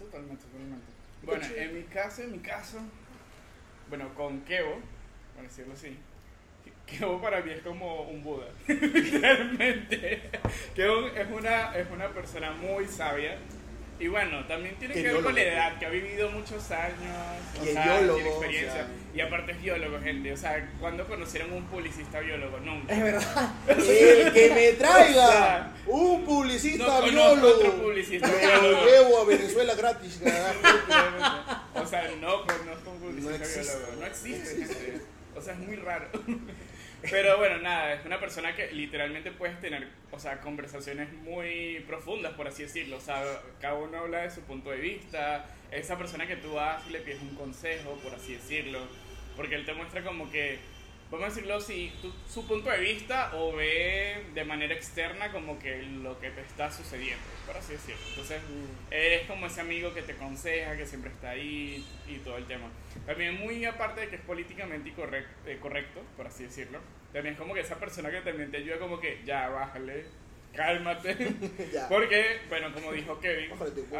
Totalmente, 0.00 0.44
totalmente. 0.46 0.86
Bueno, 1.22 1.46
en 1.54 1.74
mi 1.74 1.82
caso, 1.82 2.22
en 2.22 2.32
mi 2.32 2.38
caso, 2.38 2.78
bueno, 3.90 4.12
con 4.14 4.40
Kevo, 4.40 4.80
por 5.34 5.44
decirlo 5.44 5.74
así, 5.74 5.96
Kevo 6.86 7.20
para 7.20 7.42
mí 7.42 7.52
es 7.52 7.60
como 7.60 8.02
un 8.04 8.24
Buda, 8.24 8.46
literalmente. 8.66 10.30
Kevo 10.74 11.06
es 11.08 11.30
una, 11.30 11.76
es 11.76 11.90
una 11.90 12.08
persona 12.08 12.52
muy 12.52 12.86
sabia, 12.86 13.38
Y 14.00 14.08
bueno, 14.08 14.44
también 14.46 14.74
tiene 14.76 14.94
Que 14.94 15.02
ver 15.02 15.20
con 15.22 15.34
la 15.34 15.42
edad, 15.42 15.78
que 15.78 15.84
ha 15.86 15.90
vivido 15.90 16.30
muchos 16.30 16.70
años, 16.70 16.96
o 17.60 17.64
Y 17.64 17.68
es 17.68 17.74
sea, 17.74 17.84
biólogo, 17.98 18.14
tiene 18.14 18.30
experiencia. 18.30 18.72
o 18.72 18.74
sea. 18.76 18.86
Y 19.14 19.20
aparte 19.20 19.52
es 19.52 19.60
biólogo, 19.62 20.00
gente. 20.00 20.32
O 20.32 20.36
sea, 20.38 20.70
¿cuándo 20.80 21.06
conocieron 21.06 21.52
un 21.52 21.64
publicista 21.64 22.20
biólogo? 22.20 22.58
Nunca. 22.60 22.94
Es 22.94 23.02
verdad. 23.02 23.52
El 23.68 24.32
que 24.32 24.50
me 24.54 24.72
traiga 24.78 25.26
O 25.28 25.30
sea, 25.32 25.72
un 25.86 26.24
publicista 26.24 26.86
no 26.86 27.02
biólogo. 27.02 27.48
otro 27.48 27.72
publicista 27.82 28.26
Lo 28.28 28.38
biólogo. 28.38 28.86
llevo 28.86 29.18
a 29.20 29.24
Venezuela 29.26 29.74
gratis. 29.74 30.20
O 31.74 31.86
sea, 31.86 32.10
no 32.20 32.46
conozco 32.46 32.90
un 32.90 32.98
publicista 33.00 33.32
No 33.32 33.62
biólogo. 33.62 34.00
No 34.00 34.06
existe, 34.06 34.56
gente. 34.66 35.00
O 35.36 35.40
sea, 35.42 35.52
es 35.54 35.58
muy 35.60 35.76
raro. 35.76 36.08
Pero 37.02 37.38
bueno, 37.38 37.58
nada, 37.58 37.94
es 37.94 38.04
una 38.04 38.20
persona 38.20 38.54
que 38.54 38.70
literalmente 38.72 39.30
puedes 39.32 39.58
tener, 39.60 39.88
o 40.10 40.18
sea, 40.18 40.40
conversaciones 40.40 41.12
muy 41.12 41.82
profundas, 41.86 42.34
por 42.34 42.46
así 42.46 42.64
decirlo. 42.64 42.98
O 42.98 43.00
sea, 43.00 43.22
cada 43.60 43.74
uno 43.74 43.98
habla 43.98 44.22
de 44.22 44.30
su 44.30 44.42
punto 44.42 44.70
de 44.70 44.78
vista. 44.78 45.46
Esa 45.70 45.96
persona 45.96 46.26
que 46.26 46.36
tú 46.36 46.54
vas 46.54 46.86
y 46.88 46.92
le 46.92 47.00
pides 47.00 47.22
un 47.22 47.34
consejo, 47.36 47.98
por 48.02 48.14
así 48.14 48.34
decirlo. 48.34 48.80
Porque 49.36 49.54
él 49.54 49.64
te 49.64 49.72
muestra 49.72 50.02
como 50.02 50.30
que, 50.30 50.58
vamos 51.10 51.26
a 51.26 51.28
decirlo 51.30 51.56
así, 51.56 51.92
tu- 52.00 52.12
su 52.28 52.46
punto 52.46 52.70
de 52.70 52.78
vista 52.78 53.32
o 53.34 53.52
ve 53.52 54.24
de 54.34 54.44
manera 54.44 54.74
externa 54.74 55.32
como 55.32 55.58
que 55.58 55.82
lo 55.82 56.18
que 56.20 56.30
te 56.30 56.40
está 56.42 56.70
sucediendo, 56.70 57.22
por 57.46 57.56
así 57.56 57.72
decirlo. 57.72 58.00
Entonces, 58.10 58.40
Eres 58.90 59.26
como 59.26 59.46
ese 59.46 59.60
amigo 59.60 59.92
que 59.94 60.02
te 60.02 60.12
aconseja, 60.12 60.76
que 60.76 60.86
siempre 60.86 61.10
está 61.10 61.30
ahí 61.30 61.84
y 62.08 62.16
todo 62.18 62.36
el 62.36 62.46
tema. 62.46 62.68
También 63.06 63.38
muy 63.38 63.64
aparte 63.64 64.02
de 64.02 64.08
que 64.08 64.16
es 64.16 64.22
políticamente 64.22 64.90
incorrec- 64.94 65.26
eh, 65.46 65.58
correcto, 65.60 66.00
por 66.16 66.26
así 66.26 66.44
decirlo, 66.44 66.80
también 67.12 67.34
es 67.34 67.38
como 67.40 67.54
que 67.54 67.60
esa 67.60 67.76
persona 67.76 68.10
que 68.10 68.20
también 68.20 68.50
te 68.50 68.58
ayuda 68.58 68.78
como 68.78 68.98
que 69.00 69.20
ya 69.24 69.48
bájale, 69.48 70.04
cálmate. 70.54 71.14
Porque, 71.88 72.38
bueno, 72.48 72.72
como 72.74 72.92
dijo 72.92 73.18
Kevin, 73.20 73.50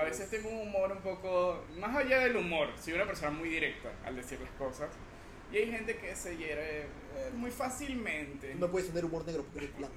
a 0.01 0.05
veces 0.05 0.31
tengo 0.31 0.49
un 0.49 0.69
humor 0.69 0.91
un 0.93 0.99
poco, 1.03 1.65
más 1.79 1.97
allá 1.97 2.19
del 2.21 2.37
humor, 2.37 2.69
soy 2.83 2.95
una 2.95 3.05
persona 3.07 3.31
muy 3.31 3.49
directa 3.49 3.91
al 4.05 4.17
decir 4.17 4.41
las 4.41 4.51
cosas. 4.53 4.91
Y 5.53 5.57
hay 5.57 5.71
gente 5.71 5.97
que 5.97 6.15
se 6.15 6.37
hiere 6.37 6.83
eh, 6.83 6.87
muy 7.35 7.51
fácilmente. 7.51 8.55
No 8.59 8.71
puedes 8.71 8.89
tener 8.89 9.05
humor 9.05 9.27
negro 9.27 9.43
porque 9.45 9.67
eres 9.67 9.77
blanco. 9.77 9.95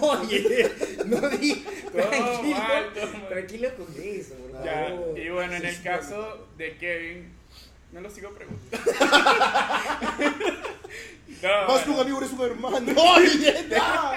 Oye, 0.00 0.70
no 1.06 1.28
di. 1.30 1.54
Tranquilo, 1.92 2.56
mal, 2.58 2.92
tranquilo 3.28 3.68
con 3.76 3.86
eso, 4.02 4.34
por 4.34 4.64
Ya, 4.64 4.88
favor. 4.88 5.18
y 5.18 5.28
bueno, 5.30 5.54
en 5.54 5.64
el 5.66 5.82
caso 5.82 6.48
de 6.58 6.76
Kevin, 6.76 7.32
no 7.92 8.00
lo 8.00 8.10
sigo 8.10 8.30
preguntando. 8.30 8.90
no, 11.42 11.68
Más 11.68 11.82
que 11.82 11.90
un 11.90 12.00
amigo 12.00 12.18
eres 12.18 12.32
un 12.32 12.40
hermano. 12.44 12.92
¡Oye, 13.00 13.66
no! 13.70 14.12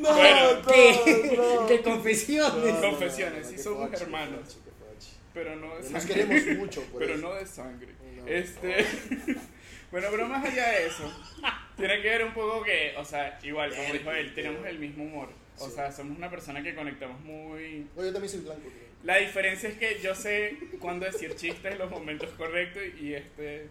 No, 0.00 0.14
Bueno, 0.14 0.54
no, 0.60 0.66
¿Qué? 0.66 1.34
no. 1.36 1.66
¿Qué 1.66 1.82
confesiones? 1.82 2.74
Confesiones, 2.76 3.46
sí 3.48 3.58
somos 3.58 3.92
hermanos. 4.00 4.58
pero 5.34 5.56
no 5.56 5.74
de 5.76 5.90
Nos 5.90 6.02
sangre. 6.02 6.14
queremos 6.26 6.58
mucho, 6.58 6.82
por 6.84 7.00
pero 7.00 7.14
eso. 7.14 7.22
no 7.28 7.34
de 7.34 7.46
sangre. 7.46 7.88
Este, 8.26 8.84
bueno, 9.90 10.08
pero 10.10 10.26
más 10.28 10.44
allá 10.44 10.68
de 10.70 10.86
eso, 10.86 11.12
tiene 11.76 12.00
que 12.02 12.08
ver 12.08 12.24
un 12.24 12.32
poco 12.32 12.62
que, 12.62 12.94
o 12.96 13.04
sea, 13.04 13.38
igual, 13.42 13.74
como 13.74 13.92
dijo 13.92 14.10
él, 14.12 14.34
tenemos 14.34 14.66
el 14.66 14.78
mismo 14.78 15.04
humor. 15.04 15.28
O 15.58 15.66
Sí. 15.68 15.74
sea, 15.74 15.92
somos 15.92 16.16
una 16.16 16.30
persona 16.30 16.62
que 16.62 16.74
conectamos 16.74 17.20
muy... 17.20 17.86
No, 17.94 18.02
yo 18.04 18.12
también 18.12 18.30
soy 18.30 18.40
blanco. 18.40 18.62
tío. 18.62 18.70
La 19.04 19.16
diferencia 19.18 19.68
es 19.68 19.76
que 19.76 19.98
yo 20.02 20.14
sé 20.14 20.56
cuándo 20.80 21.04
decir 21.06 21.34
chistes 21.36 21.72
en 21.72 21.78
los 21.78 21.90
momentos 21.90 22.30
correctos 22.30 22.82
y 23.00 23.14
este... 23.14 23.66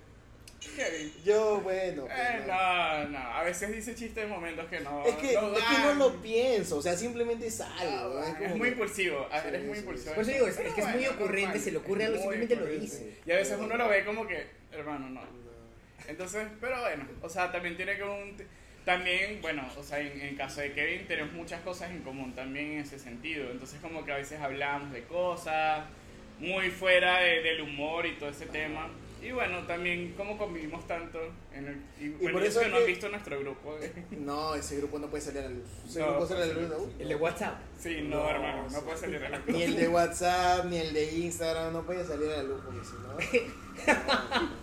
Kevin. 0.75 1.11
Yo, 1.25 1.59
bueno. 1.61 2.03
pues, 2.05 2.17
Eh, 2.17 2.43
no. 2.47 3.09
no, 3.09 3.17
a 3.19 3.43
veces 3.43 3.71
dice 3.73 3.95
chistes 3.95 4.23
en 4.23 4.29
momentos 4.29 4.65
que 4.69 4.79
no. 4.79 5.05
Es 5.05 5.15
que, 5.15 5.33
no 5.33 5.57
es 5.57 5.63
que 5.63 5.77
no 5.79 5.93
lo 5.95 6.21
pienso, 6.21 6.77
o 6.77 6.81
sea, 6.81 6.95
simplemente 6.95 7.47
es. 7.47 7.61
Ah, 7.61 8.07
es, 8.39 8.41
es 8.51 8.55
muy 8.55 8.61
que- 8.69 8.73
impulsivo, 8.73 9.27
ah, 9.31 9.41
Sí, 9.41 9.47
eres 9.49 9.63
muy 9.63 9.73
sí, 9.73 9.79
impulsivo. 9.79 10.13
Por 10.15 10.23
eso 10.23 10.31
digo, 10.31 10.47
es, 10.47 10.59
es 10.59 10.73
que 10.73 10.81
es 10.81 10.87
muy 10.95 11.07
ocurrente, 11.07 11.41
normal, 11.45 11.59
se 11.59 11.71
le 11.71 11.77
ocurre 11.77 12.03
es 12.03 12.09
algo, 12.09 12.21
simplemente 12.21 12.55
lo 12.55 12.65
dice. 12.67 13.17
Y 13.25 13.31
a 13.31 13.35
veces 13.35 13.57
uno 13.59 13.75
lo 13.75 13.87
ve 13.89 14.05
como 14.05 14.27
que, 14.27 14.45
hermano, 14.71 15.09
no. 15.09 15.21
Entonces, 16.07 16.47
pero 16.59 16.79
bueno, 16.81 17.07
o 17.21 17.29
sea, 17.29 17.51
también 17.51 17.75
tiene 17.75 17.95
que 17.97 18.03
un... 18.03 18.35
También, 18.85 19.39
bueno, 19.43 19.67
o 19.77 19.83
sea, 19.83 19.99
en, 19.99 20.19
en 20.19 20.35
caso 20.35 20.59
de 20.61 20.73
Kevin 20.73 21.05
tenemos 21.07 21.33
muchas 21.33 21.61
cosas 21.61 21.91
en 21.91 21.99
común 22.01 22.33
también 22.33 22.71
en 22.73 22.79
ese 22.79 22.97
sentido. 22.97 23.51
Entonces 23.51 23.79
como 23.79 24.03
que 24.03 24.11
a 24.11 24.15
veces 24.17 24.39
hablamos 24.41 24.91
de 24.91 25.03
cosas 25.03 25.85
muy 26.39 26.71
fuera 26.71 27.19
de- 27.19 27.41
del 27.43 27.61
humor 27.61 28.07
y 28.07 28.13
todo 28.13 28.29
ese 28.29 28.47
tema. 28.47 28.89
Y 29.21 29.31
bueno, 29.31 29.65
también 29.67 30.13
como 30.17 30.37
convivimos 30.37 30.87
tanto 30.87 31.19
en 31.53 31.67
el... 31.67 31.81
Y, 31.99 32.09
bueno, 32.09 32.39
por 32.39 32.43
eso 32.47 32.59
que 32.59 32.69
no 32.69 32.77
han 32.77 32.85
visto 32.85 33.09
nuestro 33.09 33.39
grupo. 33.39 33.77
No, 34.11 34.55
ese 34.55 34.77
grupo 34.77 34.97
no 34.97 35.07
puede 35.09 35.23
salir 35.23 35.39
a 35.41 35.43
la 35.43 35.49
luz. 35.49 35.67
Ese 35.87 35.99
No, 35.99 36.09
grupo 36.09 36.27
sale 36.27 36.43
a 36.43 36.47
la 36.47 36.53
luz. 36.53 36.69
¿no? 36.69 36.89
El 36.99 37.09
de 37.09 37.15
WhatsApp. 37.15 37.59
Sí, 37.79 38.01
no, 38.01 38.17
No, 38.17 38.29
hermano, 38.29 38.67
no 38.71 38.81
puede 38.81 38.97
salir 38.97 39.23
a 39.23 39.29
la 39.29 39.39
Ni 39.47 39.63
el 39.63 39.75
de 39.75 39.87
WhatsApp, 39.87 40.65
ni 40.65 40.77
el 40.77 40.93
de 40.93 41.13
Instagram, 41.17 41.73
no 41.73 41.83
puede 41.83 42.05
salir 42.05 42.31
a 42.31 42.37
la 42.37 42.43
luz 42.43 42.61
porque 42.65 42.85
si 42.85 42.93
no. 42.93 43.51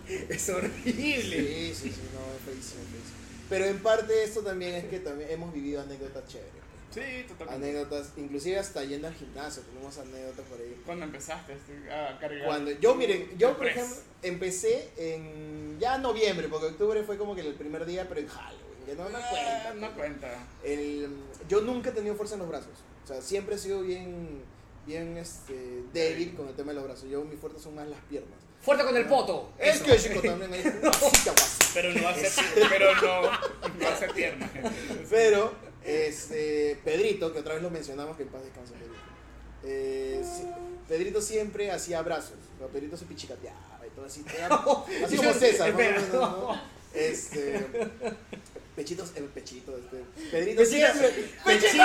Es 0.29 0.49
horrible. 0.49 1.37
Sí, 1.37 1.73
sí, 1.73 1.91
sí, 1.91 2.01
no, 2.13 2.19
es 2.35 2.41
feísimo, 2.45 2.81
es 2.83 2.89
feísimo. 2.89 3.19
Pero 3.49 3.65
en 3.65 3.79
parte 3.79 4.23
esto 4.23 4.41
también 4.41 4.75
es 4.75 4.85
que 4.85 4.99
también 4.99 5.31
hemos 5.31 5.53
vivido 5.53 5.81
anécdotas 5.81 6.27
chéveres. 6.27 6.53
Sí, 6.91 7.25
totalmente. 7.27 7.67
Anécdotas, 7.69 8.13
inclusive 8.17 8.57
hasta 8.59 8.83
yendo 8.83 9.07
al 9.07 9.13
gimnasio, 9.13 9.61
tenemos 9.63 9.97
anécdotas 9.97 10.45
por 10.47 10.59
ahí. 10.59 10.81
Cuando 10.85 11.05
empezaste 11.05 11.53
a 11.91 12.17
cargar. 12.19 12.45
Cuando 12.45 12.71
yo, 12.71 12.95
miren, 12.95 13.29
yo 13.37 13.49
por 13.49 13.59
Press. 13.59 13.77
ejemplo 13.77 13.97
empecé 14.23 14.89
en 14.97 15.77
ya 15.79 15.97
noviembre, 15.97 16.47
porque 16.49 16.67
octubre 16.67 17.03
fue 17.03 17.17
como 17.17 17.35
que 17.35 17.41
el 17.41 17.53
primer 17.53 17.85
día, 17.85 18.07
pero 18.09 18.21
en 18.21 18.27
Halloween, 18.27 18.85
que 18.85 18.95
no, 18.95 19.07
no 19.09 19.17
Ah, 19.17 19.29
cuenta. 19.29 19.73
No 19.75 19.93
cuenta. 19.95 20.47
El, 20.63 21.09
yo 21.47 21.61
nunca 21.61 21.89
he 21.89 21.93
tenido 21.93 22.15
fuerza 22.15 22.33
en 22.35 22.39
los 22.41 22.49
brazos, 22.49 22.71
o 23.03 23.07
sea, 23.07 23.21
siempre 23.21 23.55
he 23.55 23.57
sido 23.59 23.81
bien, 23.81 24.41
bien 24.87 25.15
este, 25.17 25.83
débil 25.93 26.33
con 26.35 26.47
el 26.47 26.55
tema 26.55 26.69
de 26.71 26.75
los 26.79 26.83
brazos. 26.85 27.09
Yo 27.09 27.23
mis 27.23 27.39
fuertes 27.39 27.61
son 27.61 27.75
más 27.75 27.87
las 27.87 27.99
piernas. 28.09 28.39
Fuerte 28.61 28.83
con 28.83 28.97
el 28.97 29.05
poto. 29.05 29.53
Es 29.57 29.75
Eso. 29.77 29.85
que 29.85 29.97
chico 29.97 30.21
también 30.21 30.53
así, 30.53 30.63
caguazo. 30.81 31.59
Pero 31.73 31.93
no 31.93 32.07
hace, 32.09 32.29
pero 32.67 32.95
no, 32.95 33.21
no 33.21 33.87
hace 33.87 34.09
pierna, 34.09 34.47
gente. 34.49 34.69
Pero, 35.09 35.53
este, 35.83 36.79
Pedrito, 36.83 37.31
que 37.33 37.39
otra 37.39 37.53
vez 37.53 37.63
lo 37.63 37.69
mencionamos, 37.69 38.17
que 38.17 38.23
en 38.23 38.29
paz 38.29 38.43
descanse 38.43 38.73
Pedrito. 38.73 38.99
Eh, 39.63 40.21
Pedrito 40.87 41.21
siempre 41.21 41.71
hacía 41.71 41.99
abrazos. 41.99 42.37
Pedrito 42.73 42.97
se 42.97 43.05
pichicateaba 43.05 43.81
y 43.85 43.89
todo 43.95 44.05
así. 44.05 44.23
Así 45.05 45.15
como 45.17 45.33
César, 45.33 45.73
más 45.73 45.79
o 45.79 45.81
Espera. 45.81 46.01
menos, 46.01 46.13
¿no? 46.13 46.61
Este. 46.93 47.67
Pechitos, 48.75 49.11
el 49.15 49.25
pechito, 49.25 49.77
este. 49.77 50.03
Pedrito 50.31 50.61
Pechito. 50.61 50.65
siempre. 50.87 51.09
Pechito. 51.45 51.83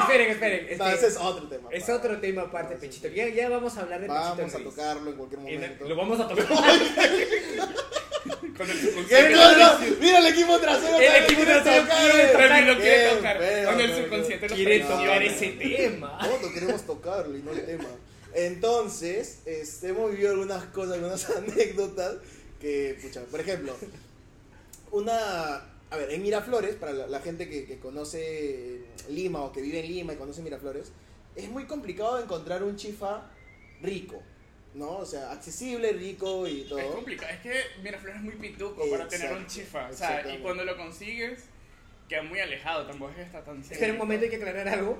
Esperen, 0.00 0.30
esperen. 0.30 0.78
No, 0.78 0.84
este, 0.86 0.94
ese 0.94 1.06
es 1.08 1.16
otro 1.16 1.48
tema. 1.48 1.68
es 1.72 1.84
pa. 1.84 1.94
otro 1.94 2.20
tema 2.20 2.42
aparte, 2.42 2.74
No, 2.74 2.80
Pechito. 2.80 3.08
Ya, 3.08 3.28
ya 3.28 3.48
vamos 3.48 3.76
a 3.76 3.80
hablar 3.80 4.00
de 4.00 4.08
Vamos 4.08 4.36
Pechito 4.38 4.56
a 4.56 4.60
Luis. 4.60 4.74
tocarlo 4.74 5.10
en 5.10 5.16
cualquier 5.16 5.40
momento. 5.40 5.88
Lo 5.88 5.96
vamos 5.96 6.20
a 6.20 6.28
tocar. 6.28 6.46
Con 8.56 8.70
el 8.70 8.78
¿Qué? 8.78 8.86
subconsciente. 8.86 9.34
No, 9.34 9.58
no, 9.58 9.96
Mira 10.00 10.18
el 10.18 10.26
equipo 10.26 10.58
trasero. 10.58 11.00
El 11.00 11.24
equipo 11.24 11.42
trasero 11.42 11.86
quiere 11.86 12.24
eh. 12.24 12.32
tocar. 12.32 12.62
Lo 12.64 12.76
quiere 12.76 13.08
tocar. 13.16 13.36
Con 13.36 13.80
el 13.80 13.90
no, 13.90 13.96
subconsciente 13.96 14.48
lo 14.48 14.54
Quiere 14.54 14.80
tocar 14.80 15.22
ese 15.22 15.48
tema. 15.48 16.18
Todos 16.18 16.52
queremos 16.52 16.82
tocarlo 16.82 17.36
y 17.36 17.42
no 17.42 17.52
el 17.52 17.64
tema. 17.64 17.88
Entonces, 18.34 19.40
este, 19.46 19.88
hemos 19.88 20.10
vivido 20.10 20.30
algunas 20.32 20.64
cosas, 20.66 20.94
algunas 20.94 21.28
anécdotas 21.36 22.16
que, 22.60 22.98
pucha, 23.00 23.22
por 23.22 23.40
ejemplo, 23.40 23.74
una, 24.90 25.56
a 25.90 25.96
ver, 25.96 26.12
en 26.12 26.22
Miraflores, 26.22 26.74
para 26.76 26.92
la, 26.92 27.06
la 27.06 27.20
gente 27.20 27.48
que, 27.48 27.64
que 27.64 27.78
conoce 27.78 28.80
Lima 29.08 29.42
o 29.42 29.52
que 29.52 29.62
vive 29.62 29.80
en 29.80 29.86
Lima 29.86 30.12
y 30.12 30.16
conoce 30.16 30.42
Miraflores, 30.42 30.92
es 31.36 31.48
muy 31.48 31.64
complicado 31.66 32.20
encontrar 32.20 32.62
un 32.62 32.76
chifa 32.76 33.30
rico, 33.80 34.22
¿no? 34.78 34.98
O 34.98 35.04
sea, 35.04 35.32
accesible, 35.32 35.92
rico 35.92 36.46
y 36.46 36.62
todo. 36.62 36.78
Es 36.78 36.86
complicado. 36.86 37.32
Es 37.32 37.40
que 37.40 37.52
Miraflores 37.82 38.16
es 38.16 38.22
muy 38.22 38.34
pituco 38.36 38.88
para 38.90 39.08
tener 39.08 39.32
un 39.32 39.46
chifa. 39.46 39.88
O 39.88 39.92
sea, 39.92 40.24
y 40.34 40.38
cuando 40.38 40.64
lo 40.64 40.76
consigues, 40.76 41.44
queda 42.08 42.22
muy 42.22 42.40
alejado. 42.40 42.86
Tampoco 42.86 43.10
es 43.10 43.16
que 43.16 43.22
está 43.22 43.44
tan 43.44 43.60
cerca. 43.62 43.74
Espera 43.74 43.92
un 43.92 43.98
momento, 43.98 44.24
hay 44.24 44.30
que 44.30 44.36
aclarar 44.36 44.68
algo. 44.68 44.98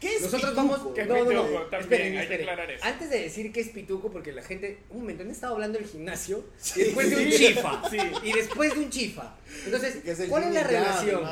¿Qué 0.00 0.16
es 0.16 0.22
Nosotros 0.22 0.52
pituco? 0.52 0.68
vamos. 0.68 0.94
¿Qué 0.94 1.02
es 1.02 1.08
no, 1.08 1.14
no, 1.16 1.24
no. 1.24 1.42
pituco? 1.44 1.60
También 1.66 1.80
Esperen, 1.82 2.18
hay 2.18 2.26
que 2.28 2.34
aclarar 2.36 2.70
eso. 2.70 2.84
Antes 2.86 3.10
de 3.10 3.20
decir 3.20 3.52
que 3.52 3.60
es 3.60 3.68
pituco, 3.68 4.10
porque 4.10 4.32
la 4.32 4.42
gente. 4.42 4.78
Un 4.88 5.00
momento, 5.00 5.22
han 5.24 5.30
estado 5.30 5.54
hablando 5.54 5.78
del 5.78 5.86
gimnasio. 5.86 6.42
Sí. 6.56 6.80
Y 6.80 6.84
después 6.84 7.10
de 7.10 7.16
un 7.24 7.30
chifa. 7.30 7.82
Sí. 7.90 7.98
Y 8.22 8.32
después 8.32 8.72
de 8.74 8.80
un 8.80 8.90
chifa. 8.90 9.36
Entonces, 9.66 9.96
es 10.06 10.28
¿cuál 10.28 10.44
es 10.44 10.54
la 10.54 10.62
relación? 10.64 11.22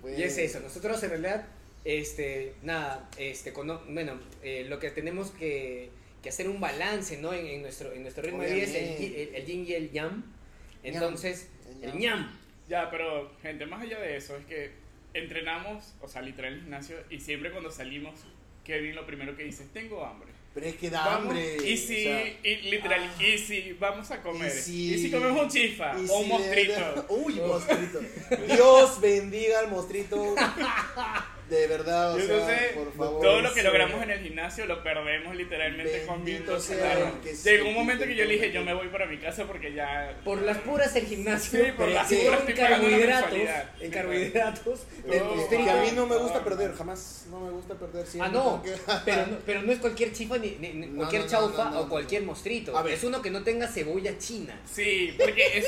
pues. 0.00 0.18
Y 0.18 0.22
es 0.24 0.36
eso, 0.38 0.58
nosotros 0.60 1.00
en 1.04 1.10
realidad, 1.10 1.46
este, 1.84 2.54
nada, 2.62 3.08
este, 3.18 3.52
cono- 3.52 3.80
bueno, 3.88 4.18
eh, 4.42 4.66
lo 4.68 4.80
que 4.80 4.90
tenemos 4.90 5.30
que, 5.30 5.90
que 6.22 6.28
hacer 6.30 6.48
un 6.48 6.60
balance, 6.60 7.16
¿no? 7.18 7.32
En, 7.32 7.46
en 7.46 7.62
nuestro, 7.62 7.92
en 7.92 8.02
nuestro 8.02 8.22
ritmo 8.24 8.42
de 8.42 8.52
vida 8.54 8.64
es 8.64 8.74
el, 8.74 9.14
el, 9.14 9.34
el 9.34 9.44
yin 9.46 9.66
y 9.66 9.72
el 9.72 9.90
yang. 9.92 10.24
Entonces, 10.82 11.48
El 11.82 11.90
el 11.90 11.98
ñam. 11.98 12.36
Ya, 12.68 12.90
pero 12.90 13.32
gente, 13.42 13.66
más 13.66 13.82
allá 13.82 13.98
de 14.00 14.16
eso, 14.16 14.36
es 14.36 14.44
que 14.46 14.70
entrenamos, 15.14 15.94
o 16.02 16.08
sea, 16.08 16.22
literal 16.22 16.52
en 16.52 16.58
el 16.58 16.64
gimnasio, 16.64 16.96
y 17.10 17.18
siempre 17.20 17.50
cuando 17.50 17.70
salimos, 17.70 18.14
Kevin 18.64 18.94
lo 18.94 19.06
primero 19.06 19.34
que 19.36 19.44
dice 19.44 19.62
es, 19.64 19.70
tengo 19.72 20.04
hambre. 20.04 20.28
Pero 20.54 20.66
es 20.66 20.76
que 20.76 20.90
da 20.90 21.04
Vamos, 21.04 21.30
hambre. 21.32 21.56
y 21.64 21.74
o 21.74 21.76
si, 21.76 22.02
sea, 22.04 22.28
y 22.42 22.56
literal, 22.70 23.00
ah. 23.16 23.22
y 23.22 23.38
si 23.38 23.72
vamos 23.74 24.10
a 24.10 24.20
comer, 24.22 24.52
Y 24.52 24.58
y 24.58 24.60
si- 24.62 24.98
si, 24.98 25.10
comemos 25.10 25.42
un 25.42 25.48
chifa, 25.48 25.92
y 25.98 26.06
o 26.08 26.18
un 26.18 26.24
si- 26.24 26.28
mostrito. 26.30 27.06
Uy, 27.10 27.34
mostrito. 27.46 28.00
Dios 28.46 29.00
bendiga 29.00 29.60
al 29.60 29.68
mostrito. 29.70 30.34
De 31.48 31.66
verdad, 31.66 32.12
o 32.14 32.18
Yo 32.18 32.26
sea, 32.26 32.36
no 32.36 32.46
sé, 32.46 32.70
por 32.74 32.92
favor. 32.94 33.22
todo 33.22 33.40
lo 33.40 33.54
que 33.54 33.60
sí. 33.60 33.66
logramos 33.66 34.02
en 34.02 34.10
el 34.10 34.20
gimnasio 34.20 34.66
lo 34.66 34.82
perdemos 34.82 35.34
literalmente 35.34 35.92
Bendito 35.92 36.06
comiendo 36.12 36.60
sea 36.60 36.92
el 36.92 37.20
que 37.20 37.32
Llegó 37.34 37.68
un 37.70 37.74
momento 37.74 38.04
que 38.04 38.14
yo 38.16 38.24
le 38.26 38.34
dije, 38.34 38.52
yo 38.52 38.62
me 38.64 38.74
voy 38.74 38.88
para 38.88 39.06
mi 39.06 39.16
casa 39.16 39.44
porque 39.46 39.72
ya... 39.72 40.14
Por 40.24 40.42
las 40.42 40.58
puras 40.58 40.94
el 40.96 41.06
gimnasio, 41.06 41.64
Sí, 41.64 41.72
por 41.72 41.88
las 41.88 42.06
puras 42.12 42.40
en 42.46 42.54
carbohidratos, 42.54 43.38
en 43.80 43.90
carbohidratos, 43.90 44.80
que 45.08 45.20
distrito. 45.20 45.70
a 45.70 45.74
mí 45.82 45.88
no 45.94 46.06
me 46.06 46.16
gusta 46.18 46.44
perder, 46.44 46.74
jamás 46.74 47.26
no 47.30 47.40
me 47.40 47.50
gusta 47.50 47.74
perder 47.74 48.04
Ah, 48.20 48.28
no, 48.28 48.62
pero 49.06 49.26
no, 49.26 49.36
pero 49.46 49.62
no 49.62 49.72
es 49.72 49.78
cualquier 49.78 50.12
chifa 50.12 50.36
ni, 50.36 50.50
ni- 50.60 50.74
ni 50.74 50.86
No, 50.88 50.96
cualquier 50.96 51.22
no, 51.22 51.26
no, 51.26 51.30
chaufa 51.30 51.64
no, 51.64 51.70
no, 51.70 51.80
o 51.80 51.88
cualquier 51.88 52.22
mostrito. 52.24 52.76
A 52.76 52.82
ver. 52.82 52.92
Es 52.94 53.04
uno 53.04 53.22
que 53.22 53.30
no 53.30 53.42
tenga 53.42 53.66
cebolla 53.68 54.18
china. 54.18 54.54
Sí, 54.70 55.14
porque 55.18 55.58
es... 55.58 55.66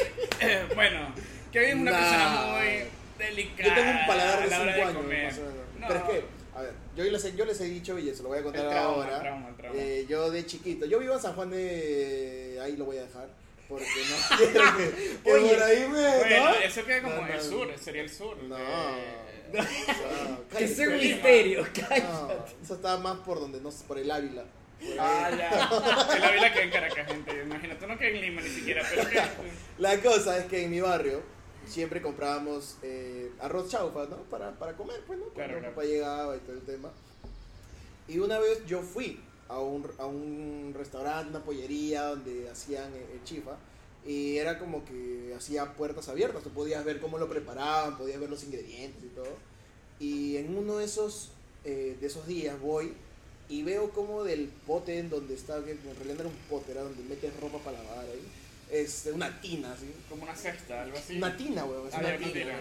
bueno, 0.74 1.14
Kevin 1.52 1.68
es 1.70 1.74
una 1.76 1.90
Nah. 1.90 1.98
persona 1.98 2.46
muy 2.52 2.82
delicada 3.18 3.68
Yo 3.68 3.74
tengo 3.74 3.90
un 4.00 4.06
paladar 4.06 4.42
de 4.42 4.50
la 4.50 4.60
hora 4.62 4.74
5 4.74 4.86
años, 4.88 5.40
No. 5.80 5.88
Pero 5.88 5.98
es 6.00 6.04
que, 6.10 6.24
a 6.54 6.62
ver, 6.62 6.74
yo 6.96 7.04
les, 7.04 7.24
he, 7.24 7.36
yo 7.36 7.44
les 7.44 7.60
he 7.60 7.64
dicho 7.64 7.98
y 7.98 8.14
se 8.14 8.22
lo 8.22 8.28
voy 8.28 8.38
a 8.38 8.42
contar 8.42 8.64
El 8.64 8.70
trauma, 8.70 8.88
ahora. 9.04 9.16
el 9.16 9.20
trauma, 9.22 9.48
el 9.48 9.56
trauma. 9.56 9.78
Eh, 9.80 10.06
yo 10.08 10.30
de 10.30 10.46
chiquito, 10.46 10.86
yo 10.86 10.98
vivo 10.98 11.14
en 11.14 11.20
San 11.20 11.34
Juan 11.34 11.50
de. 11.50 12.58
Ahí 12.62 12.76
lo 12.76 12.84
voy 12.84 12.98
a 12.98 13.02
dejar. 13.02 13.28
Porque 13.68 13.84
no 13.86 14.36
quiero 14.36 14.76
que, 14.76 15.18
que 15.22 15.30
Oye, 15.32 15.54
por 15.54 15.62
ahí 15.62 15.78
me. 15.88 16.16
Bueno, 16.18 16.44
¿no? 16.44 16.54
eso 16.56 16.84
queda 16.84 17.02
como 17.02 17.14
No, 17.16 17.20
no, 17.26 17.32
el 17.34 17.40
sur, 17.40 17.68
sería 17.78 18.02
el 18.02 18.10
sur. 18.10 18.36
No. 18.42 18.58
Eh, 18.58 19.28
No, 19.52 19.64
Que 20.58 20.68
sea 20.68 20.88
un 20.88 20.96
misterio, 20.96 21.62
No, 21.62 21.68
cállate. 21.88 22.34
eso 22.62 22.74
está 22.74 22.96
más 22.98 23.18
por 23.18 23.38
donde, 23.40 23.60
no 23.60 23.70
sé, 23.70 23.84
por 23.86 23.98
el 23.98 24.10
Ávila. 24.10 24.44
Ah, 24.98 25.30
ya. 25.36 26.16
El 26.16 26.24
Ávila 26.24 26.52
queda 26.52 26.62
en 26.64 26.70
Caracas, 26.70 27.06
gente. 27.06 27.42
Imagínate, 27.44 27.86
no 27.86 27.98
queda 27.98 28.08
en 28.08 28.20
Lima 28.20 28.40
ni 28.42 28.48
siquiera, 28.48 28.82
pero 28.90 29.08
que... 29.10 29.20
La 29.78 29.96
cosa 30.00 30.38
es 30.38 30.44
que 30.46 30.64
en 30.64 30.70
mi 30.70 30.80
barrio 30.80 31.22
siempre 31.70 32.02
comprábamos 32.02 32.76
eh, 32.82 33.30
arroz 33.40 33.70
chaufa, 33.70 34.06
¿no? 34.06 34.16
Para, 34.24 34.52
para 34.58 34.76
comer, 34.76 35.02
pues, 35.06 35.18
¿no? 35.18 35.26
Cuando 35.26 35.54
Claro, 35.54 35.68
papá 35.70 35.84
llegaba 35.84 36.36
y 36.36 36.40
todo 36.40 36.52
el 36.52 36.62
tema. 36.62 36.90
Y 38.08 38.18
una 38.18 38.38
vez 38.38 38.64
yo 38.66 38.82
fui 38.82 39.20
a 39.48 39.58
un, 39.60 39.86
a 39.98 40.06
un 40.06 40.74
restaurante, 40.76 41.30
una 41.30 41.44
pollería 41.44 42.04
donde 42.06 42.48
hacían 42.50 42.92
eh, 42.94 43.06
el 43.14 43.24
chifa. 43.24 43.56
Y 44.06 44.38
era 44.38 44.58
como 44.58 44.84
que 44.84 45.34
hacía 45.36 45.74
puertas 45.74 46.08
abiertas, 46.08 46.42
tú 46.42 46.50
podías 46.50 46.84
ver 46.84 47.00
cómo 47.00 47.18
lo 47.18 47.28
preparaban, 47.28 47.98
podías 47.98 48.18
ver 48.18 48.30
los 48.30 48.42
ingredientes 48.44 49.04
y 49.04 49.08
todo. 49.08 49.36
Y 49.98 50.38
en 50.38 50.56
uno 50.56 50.78
de 50.78 50.86
esos, 50.86 51.32
eh, 51.64 51.96
de 52.00 52.06
esos 52.06 52.26
días 52.26 52.58
voy 52.60 52.94
y 53.50 53.62
veo 53.62 53.90
como 53.90 54.22
del 54.24 54.48
pote 54.66 54.98
en 54.98 55.10
donde 55.10 55.34
estaba, 55.34 55.62
que 55.64 55.72
en 55.72 55.96
realidad 55.96 56.20
era 56.20 56.28
un 56.28 56.36
pote, 56.48 56.70
era 56.72 56.82
donde 56.82 57.02
metes 57.02 57.38
ropa 57.40 57.58
para 57.58 57.82
lavar 57.82 58.06
ahí, 58.06 58.22
este, 58.72 59.12
una 59.12 59.40
tina, 59.40 59.72
así. 59.72 59.90
Como 60.08 60.22
una 60.24 60.34
cesta, 60.34 60.82
algo 60.82 60.96
así. 60.98 61.16
Una 61.16 61.36
tina, 61.36 61.64
weón. 61.64 61.88
es 61.88 61.94
Ah, 61.94 61.98
una 62.00 62.16
tina. 62.18 62.60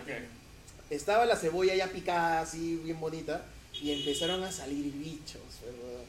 Estaba 0.90 1.26
la 1.26 1.36
cebolla 1.36 1.76
ya 1.76 1.88
picada, 1.88 2.42
así, 2.42 2.82
bien 2.84 3.00
bonita, 3.00 3.46
y 3.80 3.92
empezaron 3.92 4.44
a 4.44 4.52
salir 4.52 4.92
bichos, 4.94 5.42
¿verdad? 5.64 6.04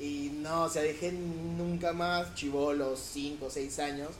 Y 0.00 0.30
no, 0.40 0.62
o 0.62 0.68
sea, 0.68 0.82
dejé 0.82 1.12
nunca 1.12 1.92
más, 1.92 2.34
chivolos, 2.34 3.00
5 3.12 3.44
o 3.46 3.50
6 3.50 3.78
años. 3.80 4.10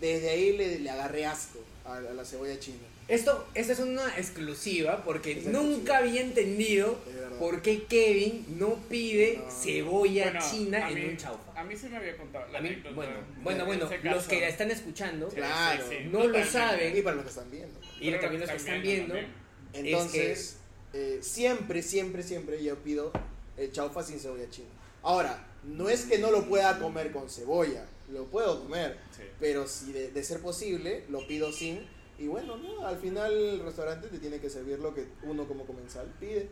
Desde 0.00 0.30
ahí 0.30 0.56
le, 0.56 0.78
le 0.78 0.90
agarré 0.90 1.26
asco 1.26 1.58
a, 1.84 1.96
a 1.96 2.00
la 2.00 2.24
cebolla 2.24 2.58
china. 2.58 2.78
Esto, 3.08 3.44
esta 3.54 3.72
es 3.72 3.80
una 3.80 4.06
exclusiva 4.16 5.02
porque 5.04 5.32
Es 5.32 5.46
nunca 5.46 5.60
exclusiva. 5.64 5.98
había 5.98 6.20
entendido 6.20 6.98
Es 7.08 7.38
por 7.38 7.60
qué 7.60 7.82
Kevin 7.84 8.46
no 8.58 8.76
pide 8.88 9.38
No. 9.44 9.50
cebolla 9.50 10.24
Bueno, 10.30 10.40
china 10.48 10.86
a 10.86 10.90
en 10.90 10.94
mí- 10.94 11.04
un 11.06 11.16
chaufa. 11.16 11.60
A 11.60 11.64
mí 11.64 11.76
se 11.76 11.88
me 11.88 11.96
había 11.96 12.16
contado 12.16 12.46
la 12.52 12.58
A 12.58 12.62
mí, 12.62 12.82
bueno, 12.94 13.12
bueno, 13.42 13.66
bueno, 13.66 13.88
los 14.04 14.24
que 14.28 14.40
la 14.40 14.48
están 14.48 14.70
escuchando 14.70 15.28
Sí, 15.28 15.36
Claro. 15.36 15.84
sí, 15.88 15.96
sí, 16.02 16.08
No 16.10 16.24
lo 16.26 16.44
saben. 16.44 16.96
Y 16.96 17.02
para 17.02 17.16
los 17.16 17.24
que 17.24 17.30
están 17.30 17.50
viendo. 17.50 17.80
y 18.00 18.10
Pero 18.10 18.20
también 18.20 18.40
los 18.42 18.50
que 18.50 18.56
están 18.56 18.82
viendo, 18.82 19.14
también. 19.14 19.32
Entonces, 19.72 20.56
eh, 20.92 21.18
siempre, 21.22 21.82
siempre, 21.82 22.22
siempre 22.22 22.62
yo 22.62 22.76
pido 22.76 23.12
el 23.56 23.72
chaufa 23.72 24.02
sin 24.02 24.18
cebolla 24.20 24.48
china. 24.50 24.68
Ahora, 25.02 25.46
no 25.64 25.88
es 25.88 26.02
que 26.02 26.18
no 26.18 26.30
lo 26.30 26.44
pueda 26.48 26.78
comer 26.78 27.10
con 27.10 27.28
cebolla, 27.28 27.84
lo 28.12 28.26
puedo 28.26 28.62
comer, 28.62 28.98
Sí. 29.16 29.22
pero 29.38 29.66
si 29.66 29.92
de, 29.92 30.10
de 30.10 30.24
ser 30.24 30.40
posible, 30.40 31.04
lo 31.08 31.26
pido 31.26 31.52
sin. 31.52 31.80
Y 32.18 32.26
bueno, 32.26 32.56
no, 32.56 32.86
al 32.86 32.98
final 32.98 33.32
el 33.32 33.60
restaurante 33.60 34.08
te 34.08 34.18
tiene 34.18 34.40
que 34.40 34.50
servir 34.50 34.78
lo 34.78 34.94
que 34.94 35.06
uno 35.22 35.46
como 35.48 35.64
comensal 35.64 36.06
pide. 36.20 36.48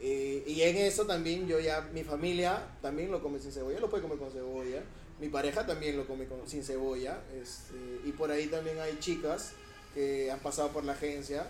Eh, 0.00 0.42
y 0.46 0.62
en 0.62 0.76
eso 0.78 1.06
también 1.06 1.46
yo 1.46 1.60
ya, 1.60 1.82
mi 1.92 2.02
familia 2.02 2.66
también 2.82 3.10
lo 3.12 3.22
come 3.22 3.38
sin 3.38 3.52
cebolla, 3.52 3.78
lo 3.78 3.88
puede 3.88 4.02
comer 4.02 4.18
con 4.18 4.32
cebolla. 4.32 4.82
Mi 5.20 5.28
pareja 5.28 5.64
también 5.64 5.96
lo 5.96 6.06
come 6.08 6.26
con- 6.26 6.48
sin 6.48 6.64
cebolla. 6.64 7.20
Este, 7.40 7.76
y 8.04 8.10
por 8.12 8.30
ahí 8.32 8.46
también 8.48 8.80
hay 8.80 8.98
chicas 8.98 9.52
que 9.94 10.30
han 10.30 10.40
pasado 10.40 10.70
por 10.70 10.82
la 10.84 10.92
agencia, 10.94 11.46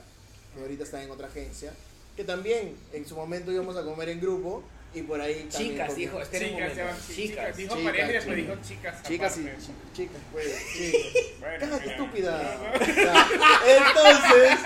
que 0.54 0.60
ahorita 0.60 0.84
están 0.84 1.00
en 1.02 1.10
otra 1.10 1.28
agencia, 1.28 1.72
que 2.14 2.24
también 2.24 2.76
en 2.92 3.06
su 3.06 3.16
momento 3.16 3.50
íbamos 3.50 3.76
a 3.76 3.84
comer 3.84 4.10
en 4.10 4.20
grupo 4.20 4.62
y 4.95 5.03
por 5.03 5.20
ahí 5.20 5.47
también 5.51 5.72
chicas, 5.72 5.97
dijo, 5.97 6.20
espera 6.22 6.45
un 6.45 6.51
Chicas, 6.51 6.61
momento, 6.61 6.76
ya 6.76 6.84
van- 6.84 7.01
sí, 7.01 7.14
chicas. 7.14 7.57
Dijo 7.57 7.76
Chicas, 7.76 7.90
pareja 7.93 8.09
y 8.09 8.12
después 8.12 8.36
chicas. 8.36 8.57
dijo 8.59 8.68
chicas. 8.68 9.03
Chicas 9.09 9.38
chicas, 9.95 10.20
pues, 10.32 10.47
chicas. 10.76 11.01
Bueno, 11.40 11.57
Cállate, 11.61 11.80
mira. 11.82 11.93
estúpida. 11.93 12.36
Entonces, 13.66 14.59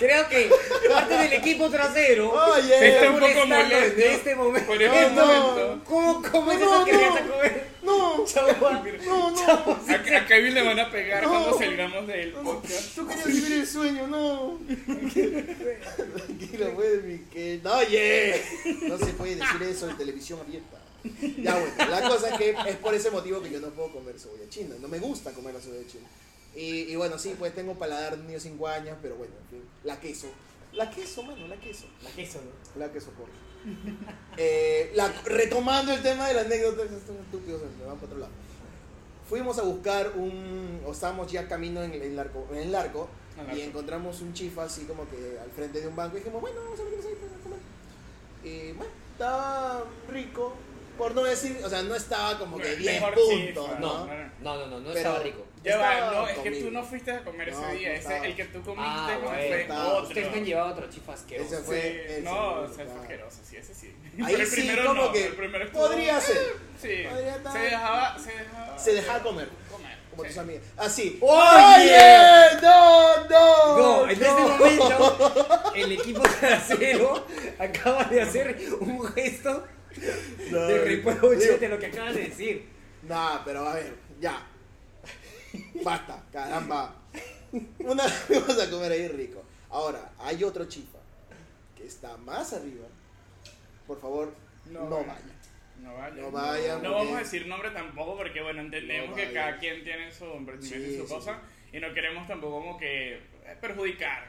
Creo, 0.00 0.28
que 0.28 0.50
parte 0.88 1.14
del 1.14 1.32
equipo 1.34 1.68
trasero 1.70 2.32
Oye, 2.32 2.72
Está 2.74 2.86
está 2.86 3.10
un 3.10 3.20
poco 3.20 3.46
molesto. 3.46 4.00
en 4.00 4.10
este 4.12 4.34
momento. 4.34 4.66
Por 4.66 4.82
este 4.82 5.10
No, 5.10 5.10
no. 5.10 5.26
momento. 5.26 5.84
¿Cómo, 5.84 6.22
cómo 6.32 6.52
es 6.52 6.58
No, 6.60 6.76
eso 6.76 6.84
que 6.86 6.92
no. 6.92 7.08
comer? 7.30 7.66
no, 7.82 8.18
no. 8.18 8.24
Chaufa. 8.26 9.92
A, 9.92 10.16
a 10.18 10.26
Kevin 10.26 10.54
le 10.54 10.62
van 10.62 10.80
a 10.80 10.90
pegar 10.90 11.22
No. 11.22 11.28
cuando 11.28 11.58
salgamos 11.58 12.04
No, 12.34 12.42
podcast. 12.42 12.94
Tú 12.94 13.06
querías 13.06 13.26
vivir 13.26 13.52
el 13.52 13.66
sueño, 13.66 14.06
no. 14.06 14.58
Tranquilo, 16.16 16.72
pues, 16.74 17.04
mi 17.04 17.18
que. 17.30 17.60
No, 17.62 17.74
oye. 17.78 18.42
No 18.88 18.98
se 18.98 19.06
puede 19.12 19.36
decir 19.36 19.62
eso 19.62 19.90
en 19.90 19.96
televisión 19.96 20.40
abierta. 20.40 20.78
Ya, 21.38 21.54
bueno, 21.58 21.74
la 21.90 22.08
cosa 22.08 22.28
es 22.30 22.34
que 22.38 22.56
es 22.68 22.76
por 22.76 22.94
ese 22.94 23.10
motivo 23.10 23.40
que 23.42 23.50
yo 23.50 23.60
no 23.60 23.68
puedo 23.68 23.90
comer 23.92 24.18
cebolla 24.18 24.48
china. 24.50 24.74
No 24.80 24.88
me 24.88 24.98
gusta 24.98 25.32
comer 25.32 25.54
la 25.54 25.60
cebolla 25.60 25.86
china. 25.90 26.06
Y, 26.54 26.92
y 26.92 26.96
bueno, 26.96 27.18
sí, 27.18 27.34
pues 27.38 27.54
tengo 27.54 27.74
paladar 27.74 28.16
de 28.16 28.22
niño 28.22 28.34
de 28.34 28.40
5 28.40 28.66
años, 28.68 28.96
pero 29.00 29.14
bueno, 29.16 29.32
en 29.44 29.48
fin. 29.50 29.68
La 29.84 29.98
queso. 30.00 30.26
La 30.72 30.90
queso, 30.90 31.22
mano, 31.22 31.46
la 31.48 31.56
queso. 31.56 31.86
La 32.02 32.10
queso, 32.10 32.40
¿no? 32.40 32.80
La 32.80 32.92
queso 32.92 33.10
por. 33.10 33.26
Eh, 34.36 34.92
la- 34.94 35.12
retomando 35.24 35.92
el 35.92 36.02
tema 36.02 36.26
de 36.28 36.34
las 36.34 36.46
anécdotas, 36.46 36.90
estos 36.90 37.14
estúpidos 37.16 37.60
se 37.60 37.66
me 37.78 37.84
van 37.84 37.96
para 37.96 38.06
otro 38.06 38.18
lado. 38.18 38.32
Fuimos 39.28 39.58
a 39.58 39.62
buscar 39.62 40.12
un. 40.16 40.80
O 40.86 40.92
estábamos 40.92 41.30
ya 41.30 41.46
camino 41.46 41.82
en, 41.82 41.92
el 41.92 42.18
arco, 42.18 42.46
en 42.52 42.58
el 42.58 42.74
arco 42.74 43.08
y 43.54 43.60
encontramos 43.60 44.20
un 44.22 44.32
chifa 44.34 44.64
así 44.64 44.84
como 44.84 45.08
que 45.08 45.38
al 45.42 45.50
frente 45.50 45.80
de 45.80 45.88
un 45.88 45.96
banco 45.96 46.16
y 46.16 46.20
dijimos, 46.20 46.40
bueno, 46.40 46.58
vamos 46.64 46.80
a 46.80 46.82
meternos 46.84 47.06
ahí 47.06 47.14
para 47.14 47.42
comer. 47.42 47.58
Y 48.44 48.72
bueno, 48.72 48.92
estaba 49.12 49.84
rico. 50.08 50.54
Por 50.98 51.14
no 51.14 51.22
decir, 51.24 51.58
o 51.64 51.68
sea, 51.68 51.82
no 51.82 51.94
estaba 51.94 52.38
como 52.38 52.58
que 52.58 52.76
10 52.76 53.00
Mejor 53.00 53.14
puntos, 53.14 53.78
¿no? 53.80 54.06
No, 54.06 54.06
no, 54.06 54.56
no, 54.56 54.66
no, 54.66 54.78
no 54.80 54.84
Pero- 54.86 54.96
estaba 54.98 55.18
rico. 55.20 55.44
Ya 55.62 55.76
va, 55.76 56.10
no, 56.12 56.26
es 56.28 56.38
que 56.38 56.50
tú 56.52 56.70
no 56.70 56.82
fuiste 56.82 57.10
a 57.10 57.22
comer 57.22 57.52
No, 57.52 57.66
ese 57.68 57.76
día. 57.78 57.88
no 57.90 57.94
ese, 57.96 58.16
el 58.26 58.34
que 58.36 58.44
tú 58.46 58.62
comiste 58.62 58.82
Ah, 58.88 59.18
no 59.22 59.28
fue 59.28 59.60
Estaba. 59.60 59.88
otro. 59.88 60.08
Ustedes 60.08 60.30
me 60.32 60.38
han 60.38 60.44
llevado 60.46 60.72
otro 60.72 60.88
chifa 60.90 61.12
asqueroso. 61.12 61.54
Ese 61.54 61.62
fue- 61.64 61.80
Sí, 61.82 62.12
ese 62.12 62.22
no, 62.22 62.66
sea, 62.74 62.86
fue 62.86 63.00
asqueroso, 63.02 63.38
sí, 63.44 63.56
ese 63.58 63.74
sí. 63.74 63.94
Ahí 64.24 64.24
Pero 64.32 64.38
el 64.38 64.46
sí, 64.46 64.56
primero 64.62 64.86
como 64.86 65.02
no, 65.04 65.12
que 65.12 65.26
el 65.26 65.32
primero 65.34 65.64
estuvo- 65.66 65.86
podría 65.86 66.20
ser. 66.20 66.36
Sí, 66.80 67.04
Podría 67.10 67.36
estar- 67.36 67.52
se 67.52 67.58
dejaba, 67.58 68.18
se 68.18 68.32
dejaba, 68.32 68.78
Se 68.78 68.92
dejaba 68.94 69.22
comer. 69.22 69.48
comer. 69.70 69.98
Como 70.10 70.22
sí. 70.24 70.28
tus 70.30 70.38
amigas. 70.38 70.62
Así. 70.78 71.18
¡Oye! 71.20 71.96
¡No, 72.62 73.28
no! 73.28 73.76
No, 73.78 74.04
en 74.04 74.10
este 74.10 74.28
momento 74.30 75.72
el 75.76 75.92
equipo 75.92 76.22
trasero 76.22 77.26
acaba 77.58 78.04
de 78.04 78.22
hacer 78.22 78.56
un 78.80 79.04
gesto 79.12 79.66
No, 80.50 80.58
de 80.66 80.78
reproche 80.84 81.58
de 81.58 81.68
lo 81.68 81.78
que 81.78 81.86
acabas 81.86 82.14
de 82.14 82.22
decir. 82.22 82.68
Nah, 83.02 83.38
pero 83.44 83.68
a 83.68 83.74
ver, 83.74 83.94
ya. 84.20 84.46
Basta, 85.84 86.22
caramba. 86.32 86.94
Una 87.80 88.04
vamos 88.28 88.58
a 88.60 88.70
comer 88.70 88.92
ahí 88.92 89.08
rico. 89.08 89.42
Ahora, 89.70 90.12
hay 90.18 90.42
otro 90.44 90.64
chifa 90.66 90.98
que 91.76 91.86
está 91.86 92.16
más 92.18 92.52
arriba. 92.52 92.86
Por 93.86 94.00
favor, 94.00 94.32
no, 94.70 94.84
No, 94.88 94.96
vaya. 94.98 95.16
No 95.80 95.94
vaya. 95.94 96.14
No 96.22 96.30
vaya, 96.30 96.74
No 96.74 96.80
porque- 96.82 96.94
vamos 96.94 97.14
a 97.14 97.18
decir 97.20 97.46
nombre 97.46 97.70
tampoco 97.70 98.16
porque, 98.16 98.40
bueno, 98.42 98.60
entendemos 98.60 99.16
que 99.16 99.32
cada 99.32 99.58
quien 99.58 99.82
tiene 99.82 100.12
su 100.12 100.24
emprendimiento 100.26 100.86
y 100.88 100.92
Sí, 100.92 100.98
su 100.98 101.06
sí, 101.08 101.12
cosa 101.14 101.40
y 101.72 101.80
no 101.80 101.92
queremos 101.94 102.28
tampoco 102.28 102.60
como 102.60 102.78
que 102.78 103.20
perjudicar 103.60 104.26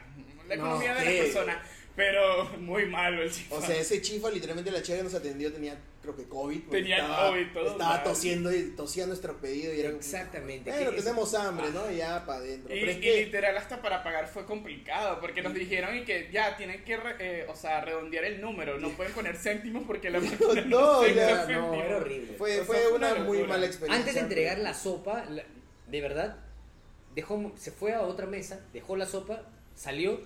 la 0.48 0.56
No, 0.56 0.64
economía 0.66 0.96
de 0.96 1.06
las 1.06 1.14
personas. 1.26 1.58
Pero 1.96 2.46
muy 2.60 2.86
malo 2.86 3.22
el 3.22 3.32
chifa. 3.32 3.56
O 3.56 3.62
sea, 3.62 3.76
ese 3.78 4.02
chifa 4.02 4.30
literalmente 4.30 4.72
la 4.72 4.82
chica 4.82 4.98
que 4.98 5.04
nos 5.04 5.14
atendió 5.14 5.52
tenía, 5.52 5.78
creo 6.02 6.16
que 6.16 6.24
COVID. 6.24 6.62
porque 6.62 6.78
Tenía 6.80 6.98
estaba, 7.00 7.30
COVID, 7.30 7.48
todo 7.54 7.72
Estaba 7.72 7.94
mal. 7.96 8.04
tosiendo 8.04 8.52
y 8.56 8.64
tosía 8.78 9.06
nuestro 9.08 9.38
pedido 9.42 9.74
y 9.74 9.80
era 9.82 9.90
como, 9.90 10.00
Exactamente. 10.00 10.72
Bueno, 10.72 10.92
¿qué 10.92 10.98
es? 10.98 11.04
tenemos 11.04 11.34
hambre, 11.36 11.68
¿no? 11.74 11.92
Y 11.92 11.98
ya 11.98 12.26
para 12.26 12.40
adentro. 12.40 12.74
Y, 12.74 12.80
Pero 12.80 12.92
es 12.92 12.98
y 12.98 13.02
que... 13.02 13.26
literal 13.26 13.58
hasta 13.58 13.82
para 13.82 14.04
pagar 14.04 14.28
fue 14.28 14.46
complicado 14.46 15.20
porque 15.20 15.42
nos 15.42 15.54
dijeron 15.54 15.98
y 15.98 16.04
que 16.06 16.30
ya 16.32 16.56
tienen 16.58 16.84
que 16.86 16.96
re- 16.98 17.16
eh, 17.20 17.46
o 17.50 17.56
sea 17.56 17.82
redondear 17.82 18.24
el 18.24 18.40
número 18.42 18.80
no 18.80 18.90
pueden 18.96 19.12
poner 19.14 19.36
céntimos 19.36 19.84
porque 19.86 20.10
la 20.10 20.20
máquina 20.22 20.62
No, 20.66 21.02
no, 21.02 21.08
ya, 21.08 21.46
No, 21.48 21.74
era 21.74 21.98
horrible. 21.98 22.34
Fue, 22.38 22.64
fue 22.64 22.88
una 22.94 23.14
una 23.16 23.24
muy 23.24 23.44
mala 23.44 23.66
experiencia. 23.66 24.00
Antes 24.00 24.16
de 24.16 24.22
entregar 24.22 24.58
la 24.60 24.74
sopa, 24.74 25.26
la- 25.30 25.44
de 25.88 26.00
verdad, 26.02 26.38
dejó, 27.16 27.52
se 27.58 27.72
fue 27.72 27.94
a 27.94 28.02
otra 28.04 28.26
mesa, 28.28 28.62
dejó 28.72 28.96
la 28.96 29.06
sopa, 29.06 29.44
salió. 29.76 30.22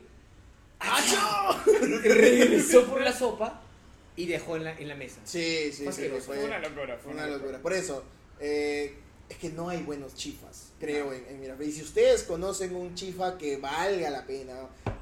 regresó 2.03 2.85
por 2.85 3.01
la 3.01 3.13
sopa 3.13 3.61
y 4.15 4.25
dejó 4.27 4.55
en 4.55 4.63
la, 4.65 4.77
en 4.77 4.87
la 4.87 4.95
mesa. 4.95 5.21
Sí, 5.23 5.71
sí, 5.71 5.83
Fue 5.83 5.93
sí. 5.93 6.09
Fue 6.09 6.21
Fue 6.21 6.43
una 6.45 6.59
locura, 6.59 6.97
fue 7.01 7.13
una 7.13 7.27
locura. 7.27 7.59
Por 7.59 7.73
eso, 7.73 8.03
eh, 8.39 8.95
es 9.29 9.37
que 9.37 9.49
no 9.49 9.69
hay 9.69 9.81
buenos 9.81 10.15
chifas, 10.15 10.71
creo, 10.79 11.11
en, 11.13 11.25
en 11.27 11.39
Miraflores. 11.39 11.73
Y 11.73 11.77
si 11.77 11.83
ustedes 11.83 12.23
conocen 12.23 12.75
un 12.75 12.93
chifa 12.95 13.37
que 13.37 13.57
valga 13.57 14.09
la 14.09 14.25
pena, 14.25 14.53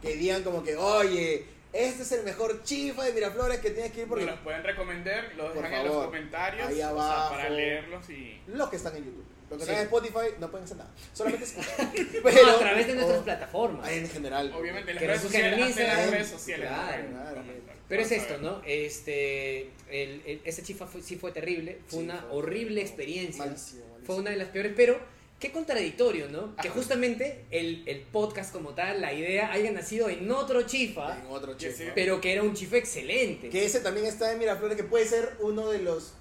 que 0.02 0.16
digan 0.16 0.44
como 0.44 0.64
que, 0.64 0.76
oye, 0.76 1.46
este 1.74 2.04
es 2.04 2.12
el 2.12 2.24
mejor 2.24 2.64
chifa 2.64 3.04
de 3.04 3.14
Miraflores 3.14 3.60
que 3.60 3.72
tienes 3.72 3.92
que 3.92 4.02
ir 4.02 4.08
porque... 4.08 4.26
Nos 4.26 4.36
los 4.36 4.44
pueden 4.44 4.64
recomendar, 4.64 5.34
lo 5.36 5.54
Por 5.54 5.64
dejan 5.64 5.74
en 5.74 5.88
los 5.88 6.06
comentarios 6.06 6.68
ahí 6.68 6.74
o 6.76 6.78
sea, 6.78 6.90
abajo. 6.90 7.36
para 7.36 7.50
leerlos 7.50 8.10
y... 8.10 8.40
Los 8.48 8.70
que 8.70 8.76
están 8.76 8.96
en 8.96 9.06
YouTube. 9.06 9.26
Los 9.58 9.68
que 9.68 9.74
Sí. 9.74 9.80
en 9.80 9.86
Spotify 9.86 10.20
no 10.40 10.50
pueden 10.52 10.66
hacer 10.66 10.78
nada. 10.78 10.92
Solamente 11.14 11.46
escuchar. 11.46 11.90
No, 12.46 12.50
a 12.56 12.60
través 12.60 12.88
de 12.88 12.94
nuestras 12.96 13.20
o- 13.20 13.24
plataformas. 13.24 13.90
En 13.92 14.10
general. 14.10 14.54
Obviamente 14.56 14.94
las 14.94 15.04
redes 15.04 15.22
sociales, 15.22 15.76
las 15.78 16.10
redes 16.12 16.28
sociales. 16.28 16.68
Claro, 16.70 17.04
claro. 17.10 17.44
Pero 17.90 18.02
es 18.02 18.12
esto. 18.12 18.38
¿no? 18.40 18.62
Este, 18.66 19.70
el, 19.90 20.22
el- 20.26 20.42
esa 20.46 20.62
chifa 20.64 20.88
fue, 20.88 21.02
sí 21.02 21.16
fue 21.18 21.32
terrible, 21.32 21.80
fue 21.88 22.00
Sí, 22.00 22.06
una 22.06 22.18
fue- 22.22 22.38
horrible 22.38 22.82
experiencia, 22.82 23.46
Malísimo, 23.46 23.82
malísimo. 23.86 24.06
fue 24.06 24.16
una 24.18 24.32
de 24.32 24.38
las 24.38 24.48
peores, 24.50 24.74
pero 24.76 25.00
qué 25.40 25.52
contradictorio, 25.52 26.30
¿no? 26.30 26.56
Que 26.56 26.70
justamente 26.70 27.44
el, 27.52 27.84
el 27.86 28.00
podcast 28.02 28.54
como 28.54 28.74
tal, 28.74 29.02
la 29.02 29.12
idea 29.14 29.52
haya 29.52 29.72
nacido 29.72 30.08
en 30.10 30.32
otro 30.32 30.62
chifa, 30.64 31.20
En 31.20 31.28
otro 31.28 31.56
chifa. 31.58 31.74
sí. 31.78 31.84
pero 31.94 32.22
que 32.22 32.32
era 32.32 32.42
un 32.44 32.54
chifa 32.54 32.78
excelente. 32.78 33.50
Que 33.50 33.66
ese 33.66 33.82
también 33.82 34.06
está 34.06 34.32
en 34.32 34.40
Miraflores, 34.40 34.78
que 34.78 34.84
puede 34.86 35.06
ser 35.06 35.34
uno 35.42 35.70
de 35.70 35.80
los 35.80 36.14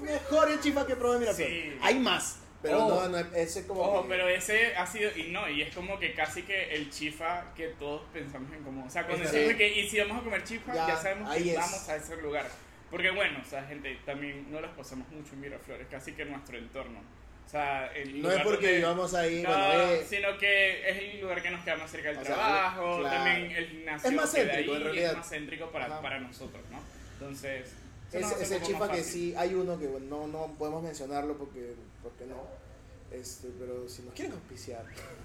mejores 0.00 0.60
chifas 0.60 0.86
que 0.86 0.96
probé 0.96 1.14
en 1.16 1.20
Miraflores. 1.20 1.72
Sí. 1.72 1.78
Hay 1.82 1.98
más, 1.98 2.36
pero 2.62 2.84
Oh. 2.86 3.08
no, 3.08 3.08
no, 3.08 3.18
ese 3.34 3.66
como. 3.66 3.80
Ojo, 3.82 4.02
que- 4.02 4.08
pero 4.10 4.28
ese 4.28 4.74
ha 4.76 4.86
sido, 4.86 5.10
y 5.16 5.30
no, 5.30 5.48
y 5.48 5.62
es 5.62 5.74
como 5.74 5.98
que 5.98 6.12
casi 6.14 6.42
que 6.42 6.74
el 6.74 6.90
chifa 6.90 7.52
que 7.54 7.68
todos 7.78 8.02
pensamos 8.12 8.52
en 8.52 8.62
común. 8.62 8.84
O 8.86 8.90
sea, 8.90 9.06
cuando 9.06 9.24
decimos 9.30 9.54
que, 9.54 9.68
y 9.78 9.88
si 9.88 9.98
vamos 10.00 10.18
a 10.18 10.24
comer 10.24 10.44
chifa, 10.44 10.74
Ya, 10.74 10.88
ya, 10.88 10.96
sabemos 10.96 11.34
que 11.34 11.50
es. 11.50 11.56
vamos 11.56 11.88
a 11.88 11.96
ese 11.96 12.16
lugar. 12.22 12.46
Porque 12.90 13.10
bueno, 13.12 13.38
o 13.44 13.48
sea, 13.48 13.62
gente, 13.64 13.98
también 14.04 14.50
no 14.50 14.60
las 14.60 14.72
pasamos 14.76 15.08
mucho 15.10 15.32
en 15.34 15.40
Miraflores, 15.42 15.86
casi 15.88 16.12
que 16.12 16.22
en 16.22 16.32
nuestro 16.32 16.58
entorno. 16.58 16.98
O 17.46 17.48
sea, 17.50 17.86
el 17.94 18.20
No 18.22 18.30
es 18.30 18.42
porque 18.42 18.66
donde- 18.66 18.76
vivamos 18.78 19.14
ahí, 19.14 19.42
No, 19.42 19.48
bueno, 19.48 19.90
eh, 19.92 20.04
sino 20.08 20.38
que 20.38 20.88
es 20.88 20.96
el 20.98 21.20
lugar 21.20 21.42
que 21.42 21.50
nos 21.50 21.64
queda 21.64 21.76
más 21.76 21.90
cerca 21.90 22.08
del 22.08 22.16
sea, 22.24 22.34
trabajo, 22.34 22.98
claro. 23.00 23.16
también 23.16 23.50
el 23.52 23.66
gimnasio 23.68 24.08
Es 24.10 24.16
más 24.16 24.30
céntrico, 24.32 24.72
ahí, 24.72 24.76
en 24.78 24.84
realidad. 24.84 25.10
es 25.12 25.16
más 25.16 25.28
céntrico 25.30 25.70
para, 25.70 25.86
Ajá. 25.86 26.00
para 26.02 26.20
nosotros, 26.20 26.62
¿no? 26.70 26.78
Entonces, 27.14 27.72
es, 28.12 28.20
nos 28.20 28.32
hace 28.32 28.42
es 28.44 28.48
un 28.50 28.54
el 28.56 28.60
poco 28.62 28.72
chifa 28.72 28.92
que 28.92 29.02
sí, 29.04 29.34
hay 29.36 29.54
uno 29.54 29.78
que 29.78 29.86
bueno, 29.88 30.06
no, 30.06 30.26
no 30.28 30.54
podemos 30.58 30.82
mencionarlo 30.82 31.36
porque, 31.38 31.74
porque 32.02 32.26
no. 32.26 32.60
Este, 33.10 33.48
pero 33.58 33.88
si 33.88 34.02
nos 34.02 34.14
quieren 34.14 34.34
auspiciar. 34.34 34.84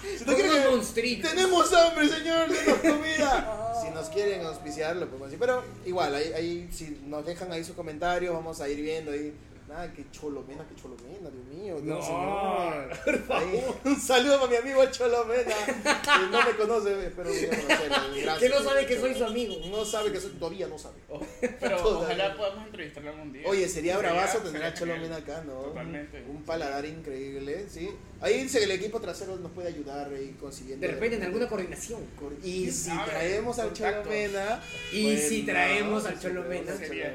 si 0.00 0.24
quieren-. 0.24 1.22
Tenemos 1.22 1.72
hambre, 1.72 2.08
señor, 2.08 2.48
denos 2.48 2.78
comida. 2.94 3.82
si 3.82 3.90
nos 3.90 4.08
quieren 4.08 4.46
auspiciar, 4.46 4.94
lo 4.94 5.06
podemos 5.06 5.28
decir. 5.28 5.40
Pero 5.40 5.64
igual, 5.84 6.14
ahí, 6.14 6.32
ahí, 6.34 6.68
si 6.72 7.02
nos 7.06 7.26
dejan 7.26 7.50
ahí 7.50 7.64
sus 7.64 7.74
comentarios, 7.74 8.32
vamos 8.32 8.60
a 8.60 8.68
ir 8.68 8.80
viendo 8.80 9.10
ahí. 9.10 9.34
Nada, 9.68 9.92
que 9.92 10.08
cholomena, 10.12 10.64
que 10.68 10.80
cholomena, 10.80 11.28
Dios 11.28 11.44
mío. 11.46 11.74
No, 11.82 11.96
Dios 11.96 12.06
señor. 12.06 12.88
por 13.04 13.18
favor. 13.24 13.42
Ahí, 13.48 13.64
un 13.84 14.00
saludo 14.00 14.38
para 14.38 14.50
mi 14.52 14.56
amigo 14.58 14.86
Cholomena, 14.92 15.54
que 15.66 16.30
no 16.30 16.44
me 16.44 16.56
conoce, 16.56 17.06
espero 17.06 17.30
que 17.32 17.48
conocerlo. 17.48 17.96
Gracias, 18.22 18.38
Que 18.38 18.48
no 18.48 18.62
sabe 18.62 18.86
que 18.86 19.00
soy 19.00 19.14
su 19.16 19.24
amigo. 19.24 19.56
No 19.68 19.84
sabe 19.84 20.12
que 20.12 20.20
soy, 20.20 20.30
todavía 20.32 20.68
no 20.68 20.78
sabe. 20.78 20.94
Pero 21.60 21.76
Todavía. 21.78 21.98
ojalá 22.06 22.36
podamos 22.36 22.66
entrevistarlo 22.66 23.10
algún 23.10 23.32
día. 23.32 23.42
Oye, 23.46 23.68
sería 23.68 23.98
bravazo 23.98 24.38
tener 24.38 24.62
a. 24.62 24.72
Cholomena 24.72 25.16
acá, 25.16 25.42
¿no? 25.44 25.54
Totalmente. 25.54 26.22
Un 26.28 26.44
paladar 26.44 26.84
increíble, 26.84 27.66
¿sí? 27.68 27.90
Ahí 28.20 28.42
dice 28.44 28.58
que 28.58 28.64
el 28.64 28.70
equipo 28.70 29.00
trasero 29.00 29.34
nos 29.36 29.50
puede 29.50 29.68
ayudar 29.68 30.08
ahí 30.14 30.36
consiguiendo. 30.40 30.86
De 30.86 30.92
repente 30.92 31.16
en 31.16 31.24
alguna 31.24 31.48
coordinación. 31.48 32.02
Y 32.44 32.62
¿Quién 32.62 32.72
si 32.72 32.90
traemos 33.04 33.58
al. 33.58 33.72
Cholomena. 33.72 34.62
Y 34.92 35.04
pues, 35.14 35.28
si 35.28 35.40
no, 35.42 35.46
traemos 35.46 36.06
al 36.06 36.20
Cholomena. 36.20 36.76
Sería 36.76 37.10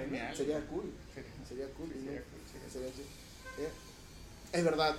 cool. 0.70 0.92
Sería- 1.14 1.32
Sería 1.48 1.68
cool. 1.76 1.90
Eh, 2.80 3.70
Es 4.54 4.64
verdad. 4.64 4.96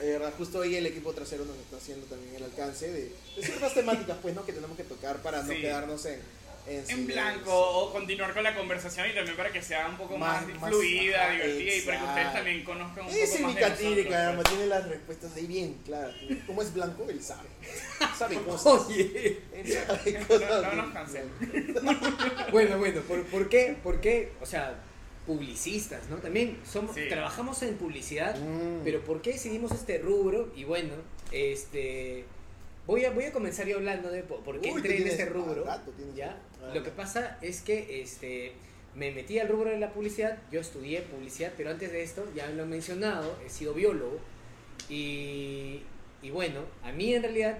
Es 0.00 0.08
verdad, 0.08 0.32
justo 0.36 0.58
hoy 0.58 0.74
el 0.74 0.86
equipo 0.86 1.12
trasero 1.12 1.44
nos 1.44 1.56
está 1.56 1.76
haciendo 1.76 2.04
también 2.06 2.34
el 2.34 2.42
alcance 2.42 2.90
de, 2.90 3.12
de 3.36 3.42
ciertas 3.42 3.74
temáticas, 3.74 4.16
pues, 4.20 4.34
¿no? 4.34 4.44
Que 4.44 4.52
tenemos 4.52 4.76
que 4.76 4.82
tocar 4.82 5.18
para 5.18 5.40
no 5.42 5.52
Sí. 5.52 5.60
quedarnos 5.60 6.04
en, 6.06 6.20
en, 6.66 7.06
blanco 7.06 7.52
o 7.54 7.92
continuar 7.92 8.34
con 8.34 8.42
la 8.42 8.56
conversación 8.56 9.08
y 9.08 9.14
también 9.14 9.36
para 9.36 9.52
que 9.52 9.62
sea 9.62 9.86
un 9.88 9.96
poco 9.96 10.18
más, 10.18 10.44
Más- 10.48 10.68
fluida, 10.68 11.22
ajá, 11.26 11.32
divertida 11.34 11.74
y 11.76 11.80
para 11.82 11.98
que 12.00 12.04
ustedes 12.06 12.32
también 12.32 12.64
conozcan 12.64 13.04
un 13.06 13.10
Ese 13.12 13.20
poco 13.20 13.34
es 13.36 13.40
más 13.42 13.54
mi 13.54 13.60
de 13.60 13.68
nosotros, 13.68 14.14
además 14.14 14.34
pues. 14.34 14.48
tiene 14.48 14.66
las 14.66 14.88
respuestas 14.88 15.36
ahí 15.36 15.46
bien 15.46 15.74
claras. 15.84 16.14
Como 16.46 16.62
es 16.62 16.74
blanco, 16.74 17.06
él 17.08 17.22
sabe. 17.22 17.48
Sabe 18.18 18.36
cosas. 18.42 18.66
Oye. 18.88 19.40
Él 19.54 19.72
sabe 19.72 20.18
No, 20.18 20.26
cosas. 20.26 20.62
no 20.74 20.82
nos 20.82 20.92
cansemos. 20.92 21.32
Bueno, 22.50 22.78
bueno, 22.78 23.00
¿por, 23.02 23.24
por 23.26 23.48
qué? 23.48 23.76
¿Por 23.80 24.00
qué? 24.00 24.32
O 24.40 24.46
sea, 24.46 24.74
publicistas, 25.26 26.08
¿no? 26.10 26.16
También 26.16 26.58
somos, 26.70 26.94
Sí. 26.94 27.02
trabajamos 27.08 27.62
en 27.62 27.74
publicidad, 27.76 28.36
Mm. 28.38 28.82
pero 28.84 29.00
¿por 29.02 29.22
qué 29.22 29.32
decidimos 29.32 29.72
este 29.72 29.98
rubro? 29.98 30.52
Y 30.56 30.64
bueno, 30.64 30.92
este... 31.32 32.24
Voy 32.86 33.02
a, 33.06 33.10
voy 33.12 33.24
a 33.24 33.32
comenzar 33.32 33.66
yo 33.66 33.76
hablando 33.78 34.10
de 34.10 34.22
por 34.22 34.60
qué 34.60 34.68
Uy, 34.70 34.76
entré 34.76 34.98
en 35.00 35.06
este 35.08 35.24
rubro. 35.24 35.64
rato 35.64 35.90
tienes- 35.92 36.14
¿ya? 36.16 36.38
Lo 36.74 36.82
que 36.82 36.90
pasa 36.90 37.38
es 37.40 37.62
que 37.62 38.02
este, 38.02 38.52
me 38.94 39.10
metí 39.10 39.38
al 39.38 39.48
rubro 39.48 39.70
de 39.70 39.78
la 39.78 39.90
publicidad, 39.94 40.38
yo 40.52 40.60
estudié 40.60 41.00
publicidad, 41.00 41.52
pero 41.56 41.70
antes 41.70 41.90
de 41.92 42.02
esto, 42.02 42.26
ya 42.36 42.46
lo 42.50 42.64
he 42.64 42.66
mencionado, 42.66 43.38
he 43.44 43.48
sido 43.48 43.72
biólogo. 43.72 44.18
Y, 44.90 45.80
y 46.22 46.30
bueno, 46.30 46.60
a 46.82 46.92
mí 46.92 47.14
en 47.14 47.22
realidad 47.22 47.58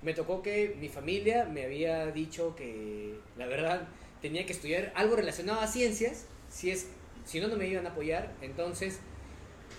me 0.00 0.14
tocó 0.14 0.42
que 0.42 0.74
mi 0.80 0.88
familia 0.88 1.44
me 1.44 1.64
había 1.64 2.06
dicho 2.06 2.56
que 2.56 3.14
la 3.36 3.46
verdad 3.46 3.86
tenía 4.22 4.46
que 4.46 4.52
estudiar 4.54 4.90
algo 4.96 5.16
relacionado 5.16 5.60
a 5.60 5.66
ciencias, 5.66 6.24
si, 6.48 6.70
es, 6.70 6.86
si 7.24 7.40
no, 7.40 7.48
no 7.48 7.56
me 7.56 7.66
iban 7.66 7.86
a 7.86 7.90
apoyar. 7.90 8.32
Entonces 8.40 8.98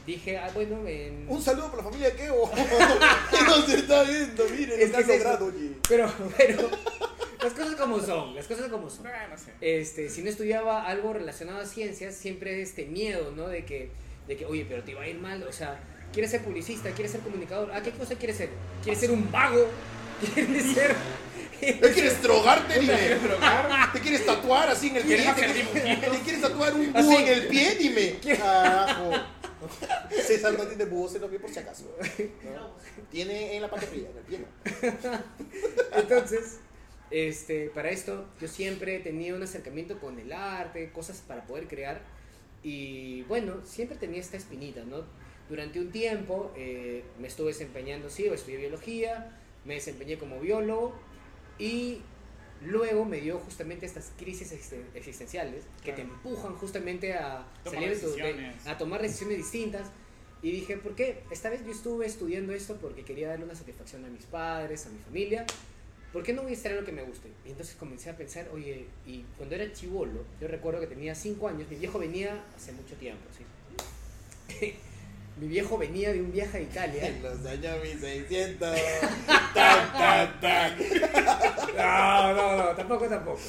dije, 0.06 0.38
ah, 0.38 0.50
bueno, 0.54 0.86
en... 0.88 1.26
Un 1.30 1.42
saludo 1.42 1.66
para 1.72 1.78
la 1.78 1.84
familia 1.84 2.10
de 2.10 2.16
Kevo. 2.16 2.52
que 2.52 3.44
nos 3.46 3.70
está 3.70 4.04
viendo, 4.04 4.44
miren, 4.50 4.80
Es 4.82 4.92
lo 4.92 4.98
que 4.98 5.04
que 5.06 5.12
ha 5.12 5.16
es 5.16 5.22
eso. 5.22 5.30
logrado, 5.30 5.46
oye. 5.46 5.72
Pero, 5.88 6.12
pero, 6.38 6.70
las 7.42 7.54
cosas 7.54 7.76
como 7.76 8.00
son, 8.00 8.36
las 8.36 8.48
cosas 8.48 8.70
como 8.70 8.90
son. 8.90 9.04
Bueno, 9.04 9.36
sí. 9.38 9.52
Este, 9.62 10.10
si 10.10 10.22
no 10.24 10.30
estudiaba 10.30 10.86
algo 10.86 11.14
relacionado 11.14 11.60
a 11.60 11.66
ciencias, 11.66 12.16
siempre 12.16 12.62
este 12.62 12.86
miedo, 12.86 13.32
¿no? 13.36 13.48
De 13.48 13.66
que, 13.66 13.92
de 14.28 14.36
que, 14.38 14.46
oye, 14.46 14.66
pero 14.68 14.84
te 14.84 14.94
va 14.96 15.04
a 15.04 15.08
ir 15.08 15.20
mal, 15.20 15.44
o 15.44 15.52
sea, 15.52 15.80
quieres 16.12 16.32
ser 16.32 16.42
publicista, 16.44 16.92
quieres 16.92 17.12
ser 17.12 17.22
comunicador, 17.22 17.72
¿ah, 17.74 17.82
qué 17.82 17.92
cosa 17.92 18.16
quieres 18.16 18.38
ser? 18.38 18.50
¿Quieres 18.82 19.00
ser 19.00 19.12
un 19.12 19.30
vago? 19.32 19.68
¿Quieres 20.34 20.74
ser...? 20.74 20.96
¿Te 21.82 21.92
quieres 21.92 22.22
drogarte, 22.22 22.80
dime? 22.80 22.94
¿Quieres 22.94 23.24
drogar? 23.24 23.94
¿Te 23.94 24.00
quieres 24.00 24.26
tatuar 24.26 24.70
así 24.70 24.90
en 24.90 24.98
el 24.98 25.04
pie? 25.04 25.16
¿Quieres 25.18 25.36
¿Te 25.36 26.20
quieres? 26.20 26.24
¿Te 26.26 26.38
tatuar 26.38 26.74
un 26.74 26.92
búho 26.92 27.20
en 27.20 27.28
el 27.28 27.48
pie? 27.48 27.76
Dime. 27.76 28.20
Carajo. 28.38 29.12
César 30.10 30.54
no 30.58 30.66
tiene 30.66 30.86
búhos 30.86 31.16
en 31.16 31.22
los 31.22 31.30
pies 31.30 31.42
por 31.42 31.52
si 31.52 31.60
acaso. 31.60 31.86
¿no? 32.44 32.74
Tiene 33.10 33.56
en 33.56 33.62
la 33.62 33.70
pantorrilla, 33.70 34.10
en 34.10 34.18
el 34.18 34.24
pie 34.24 34.40
no. 34.40 35.20
Entonces, 36.00 36.60
este, 37.12 37.70
para 37.70 37.90
esto 37.90 38.28
yo 38.42 38.48
siempre 38.48 38.98
he 38.98 39.00
tenido 39.00 39.38
un 39.38 39.44
acercamiento 39.44 40.00
con 40.00 40.20
el 40.20 40.34
arte, 40.34 40.92
cosas 40.92 41.24
para 41.26 41.46
poder 41.46 41.68
crear. 41.68 42.02
Y 42.62 43.24
bueno, 43.24 43.62
siempre 43.64 43.98
tenía 43.98 44.20
esta 44.20 44.38
espinita, 44.38 44.84
¿no? 44.84 45.04
Durante 45.50 45.80
un 45.80 45.92
tiempo 45.92 46.52
eh, 46.58 47.04
me 47.20 47.28
estuve 47.28 47.48
desempeñando, 47.48 48.10
sí, 48.10 48.26
estudié 48.26 48.58
biología, 48.58 49.40
me 49.66 49.76
desempeñé 49.76 50.18
como 50.18 50.40
biólogo 50.40 50.94
y 51.60 52.02
luego 52.66 53.06
me 53.06 53.20
dio 53.20 53.40
justamente 53.40 53.86
estas 53.86 54.12
crisis 54.18 54.52
existen- 54.54 54.86
existenciales 54.96 55.64
que 55.84 55.92
te 55.92 56.02
Claro. 56.04 56.14
empujan 56.16 56.56
justamente 56.56 57.14
a, 57.14 57.46
Tomar 57.64 57.82
salir 57.84 58.00
de 58.00 58.54
a 58.66 58.78
tomar 58.78 59.02
decisiones 59.02 59.38
distintas. 59.38 59.90
Y 60.42 60.52
dije, 60.52 60.76
¿por 60.78 60.94
qué? 60.96 61.24
Esta 61.32 61.50
vez 61.50 61.64
yo 61.66 61.72
estuve 61.72 62.06
estudiando 62.06 62.54
esto 62.54 62.76
porque 62.78 63.04
quería 63.06 63.30
darle 63.30 63.46
una 63.46 63.56
satisfacción 63.56 64.04
a 64.04 64.10
mis 64.10 64.26
padres, 64.26 64.86
a 64.86 64.90
mi 64.90 65.00
familia. 65.00 65.46
¿Por 66.12 66.22
qué 66.22 66.34
no 66.34 66.42
voy 66.44 66.52
a 66.52 66.54
estudiar 66.54 66.80
lo 66.80 66.86
que 66.86 66.92
me 66.92 67.02
guste? 67.04 67.30
Y 67.46 67.50
entonces 67.52 67.76
comencé 67.76 68.10
a 68.10 68.18
pensar, 68.18 68.50
oye, 68.54 68.88
y 69.06 69.24
cuando 69.38 69.56
era 69.56 69.72
chivolo, 69.72 70.26
yo 70.42 70.48
recuerdo 70.48 70.80
que 70.82 70.88
tenía 70.88 71.16
5 71.16 71.48
años, 71.48 71.68
mi 71.70 71.78
viejo 71.78 71.98
venía 71.98 72.44
hace 72.56 72.72
mucho 72.74 72.96
tiempo, 72.96 73.24
¿sí? 73.38 74.76
Mi 75.38 75.48
viejo 75.48 75.78
venía 75.78 76.14
de 76.14 76.22
un 76.22 76.32
viaje 76.32 76.58
a 76.58 76.62
Italia. 76.62 77.08
En 77.08 77.22
los 77.24 77.46
años 77.46 77.78
1600. 77.82 78.78
Tan, 79.54 79.94
tan, 79.94 80.40
tan. 80.40 80.78
No, 81.78 82.34
no, 82.34 82.58
no, 82.58 82.70
tampoco, 82.76 83.08
tampoco. 83.08 83.40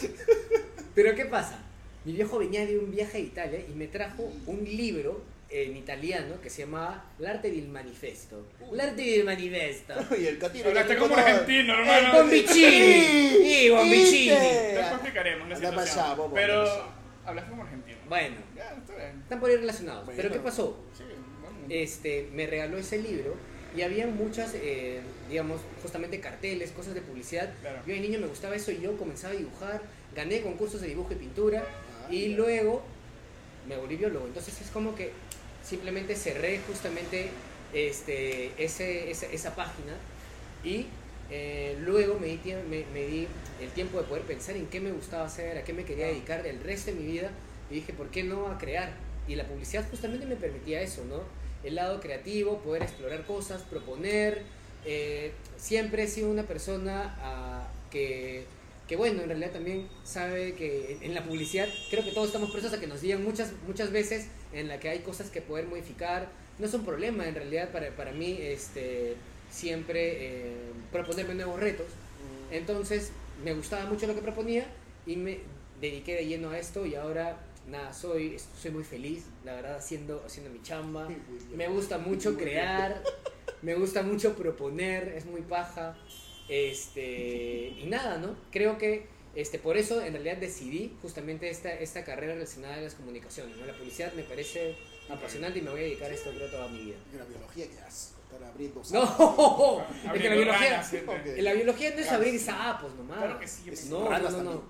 Pero 0.94 1.14
¿qué 1.14 1.24
pasa? 1.26 1.58
Mi 2.04 2.12
viejo 2.12 2.38
venía 2.38 2.66
de 2.66 2.78
un 2.78 2.90
viaje 2.90 3.18
a 3.18 3.20
Italia 3.20 3.60
y 3.68 3.72
me 3.74 3.86
trajo 3.88 4.30
un 4.46 4.64
libro 4.64 5.22
en 5.50 5.76
italiano 5.76 6.34
que 6.42 6.50
se 6.50 6.62
llamaba 6.62 7.04
L'arte 7.18 7.50
del 7.50 7.68
manifesto. 7.68 8.46
L'arte 8.72 9.02
del 9.02 9.24
manifesto. 9.24 9.94
Y 10.18 10.26
el 10.26 10.38
catiro. 10.38 10.68
Hablaste 10.68 10.96
como 10.96 11.14
no- 11.16 11.22
argentino, 11.22 11.74
El 11.74 11.80
hermano. 11.88 12.18
Bombicini. 12.22 13.02
Sí, 13.44 13.70
Bombicini. 13.70 14.28
Después 14.30 14.92
explicaremos 14.92 15.48
la 15.48 15.56
situación. 15.56 16.30
Pero 16.34 16.64
hablaste 17.24 17.50
como 17.50 17.62
argentino. 17.62 17.98
Bueno, 18.08 18.36
Ya, 18.56 18.74
está 18.76 18.94
bien. 18.96 19.20
están 19.22 19.40
por 19.40 19.50
ahí 19.50 19.56
relacionados. 19.56 20.04
Bueno. 20.06 20.20
Pero 20.22 20.34
¿qué 20.34 20.40
pasó? 20.40 20.84
Sí. 20.96 21.04
Este, 21.68 22.28
me 22.32 22.46
regaló 22.46 22.76
ese 22.78 22.98
libro 22.98 23.34
y 23.76 23.82
había 23.82 24.06
muchas, 24.06 24.54
eh, 24.54 25.00
digamos, 25.28 25.60
justamente 25.82 26.20
carteles, 26.20 26.70
cosas 26.70 26.94
de 26.94 27.00
publicidad. 27.00 27.52
Claro. 27.60 27.80
Yo 27.86 27.94
de 27.94 28.00
niño 28.00 28.20
me 28.20 28.26
gustaba 28.26 28.54
eso 28.54 28.70
y 28.70 28.80
yo 28.80 28.96
comenzaba 28.96 29.34
a 29.34 29.36
dibujar, 29.36 29.82
gané 30.14 30.42
concursos 30.42 30.80
de 30.80 30.88
dibujo 30.88 31.12
y 31.12 31.16
pintura 31.16 31.64
Ah, 32.04 32.12
y 32.12 32.28
luego 32.28 32.82
me 33.68 33.76
volví 33.76 33.96
biólogo. 33.96 34.26
Entonces 34.26 34.60
es 34.60 34.68
como 34.68 34.94
que 34.94 35.10
simplemente 35.62 36.14
cerré 36.14 36.60
justamente 36.66 37.30
este, 37.72 38.52
ese, 38.62 39.10
esa, 39.10 39.26
esa 39.26 39.54
página 39.56 39.94
y 40.62 40.86
eh, 41.30 41.76
luego 41.80 42.18
me 42.18 42.28
di, 42.28 42.38
me, 42.68 42.84
me 42.92 43.06
di 43.06 43.26
el 43.60 43.70
tiempo 43.70 43.98
de 43.98 44.04
poder 44.04 44.24
pensar 44.24 44.56
en 44.56 44.66
qué 44.66 44.80
me 44.80 44.92
gustaba 44.92 45.24
hacer, 45.24 45.56
a 45.58 45.64
qué 45.64 45.72
me 45.72 45.84
quería 45.84 46.06
dedicar 46.06 46.46
el 46.46 46.60
resto 46.62 46.90
de 46.90 46.98
mi 46.98 47.12
vida 47.12 47.30
y 47.70 47.76
dije, 47.76 47.92
¿por 47.92 48.08
qué 48.10 48.22
no 48.22 48.48
a 48.48 48.58
crear? 48.58 48.92
Y 49.26 49.36
la 49.36 49.44
publicidad 49.44 49.88
justamente 49.90 50.26
me 50.26 50.36
permitía 50.36 50.82
eso, 50.82 51.04
¿no? 51.06 51.22
El 51.64 51.76
lado 51.76 52.00
creativo, 52.00 52.58
poder 52.58 52.82
explorar 52.82 53.24
cosas, 53.26 53.62
proponer. 53.62 54.42
eh, 54.84 55.32
siempre 55.56 56.02
he 56.04 56.08
sido 56.08 56.30
una 56.30 56.42
persona 56.42 57.16
ah, 57.20 57.66
que, 57.90 58.44
que, 58.86 58.96
bueno, 58.96 59.22
en 59.22 59.28
realidad 59.28 59.50
también 59.52 59.88
sabe 60.04 60.54
que 60.54 60.92
en, 60.92 61.04
en 61.04 61.14
la 61.14 61.24
publicidad 61.24 61.66
creo 61.90 62.04
que 62.04 62.12
todos 62.12 62.26
estamos 62.26 62.50
presos 62.50 62.72
a 62.74 62.80
que 62.80 62.86
nos 62.86 63.00
digan 63.00 63.24
muchas, 63.24 63.52
muchas 63.66 63.90
veces 63.90 64.28
en 64.52 64.68
la 64.68 64.78
que 64.78 64.90
hay 64.90 64.98
cosas 65.00 65.30
que 65.30 65.40
poder 65.40 65.66
modificar. 65.66 66.28
No 66.58 66.66
es 66.66 66.74
un 66.74 66.84
problema, 66.84 67.26
en 67.26 67.34
realidad, 67.34 67.70
para, 67.72 67.90
para 67.96 68.12
mí, 68.12 68.36
este, 68.40 69.16
siempre 69.50 70.00
eh, 70.18 70.52
proponerme 70.92 71.34
nuevos 71.34 71.58
retos. 71.58 71.86
Mm. 71.86 72.54
Entonces, 72.54 73.10
me 73.42 73.54
gustaba 73.54 73.86
mucho 73.86 74.06
lo 74.06 74.14
que 74.14 74.20
proponía 74.20 74.66
y 75.06 75.16
me 75.16 75.40
dediqué 75.80 76.14
de 76.14 76.26
lleno 76.26 76.50
a 76.50 76.58
esto 76.58 76.86
y 76.86 76.94
ahora, 76.94 77.38
nada, 77.66 77.92
soy, 77.92 78.36
soy 78.60 78.70
muy 78.70 78.84
feliz, 78.84 79.24
la 79.44 79.54
verdad, 79.54 79.76
haciendo, 79.76 80.22
haciendo 80.26 80.50
mi 80.50 80.62
chamba. 80.62 81.08
Me 81.54 81.68
gusta 81.68 81.98
mucho 81.98 82.36
crear, 82.36 83.02
me 83.62 83.74
gusta 83.74 84.02
mucho 84.02 84.34
proponer, 84.34 85.08
es 85.16 85.26
muy 85.26 85.42
paja. 85.42 85.96
Este, 86.48 87.74
y 87.78 87.86
nada, 87.86 88.18
¿no? 88.18 88.36
Creo 88.50 88.76
que 88.78 89.06
este, 89.34 89.58
por 89.58 89.76
eso 89.76 90.00
en 90.04 90.12
realidad 90.12 90.36
decidí 90.36 90.96
justamente 91.02 91.48
esta, 91.50 91.72
esta 91.72 92.04
carrera 92.04 92.34
relacionada 92.34 92.76
a 92.76 92.80
las 92.80 92.94
comunicaciones. 92.94 93.56
¿no? 93.56 93.66
La 93.66 93.72
publicidad 93.72 94.12
me 94.14 94.22
parece 94.22 94.76
apasionante 95.08 95.58
y 95.58 95.62
me 95.62 95.70
voy 95.70 95.80
a 95.80 95.82
dedicar 95.84 96.10
a 96.10 96.14
esto 96.14 96.30
creo 96.30 96.48
toda 96.50 96.68
mi 96.68 96.80
vida. 96.84 96.96
Y 97.12 97.16
la 97.16 97.24
biología 97.24 97.66
que 97.66 97.72
estar 97.72 98.44
abriendo 98.44 98.82
No, 98.92 99.80
es 100.14 100.22
que 100.22 100.28
la 100.28 100.34
biología, 100.36 100.70
ranas, 100.70 100.90
gente. 100.90 101.10
Ok. 101.10 101.38
la 101.42 101.52
biología 101.54 101.90
no 101.90 101.96
es 101.98 102.12
abrir 102.12 102.40
sapos 102.40 102.94
nomás. 102.94 103.18
Claro 103.18 103.40
que 103.40 103.48
sí. 103.48 103.70
Es- 103.70 103.86
No, 103.86 104.08
no, 104.08 104.30
no, 104.42 104.62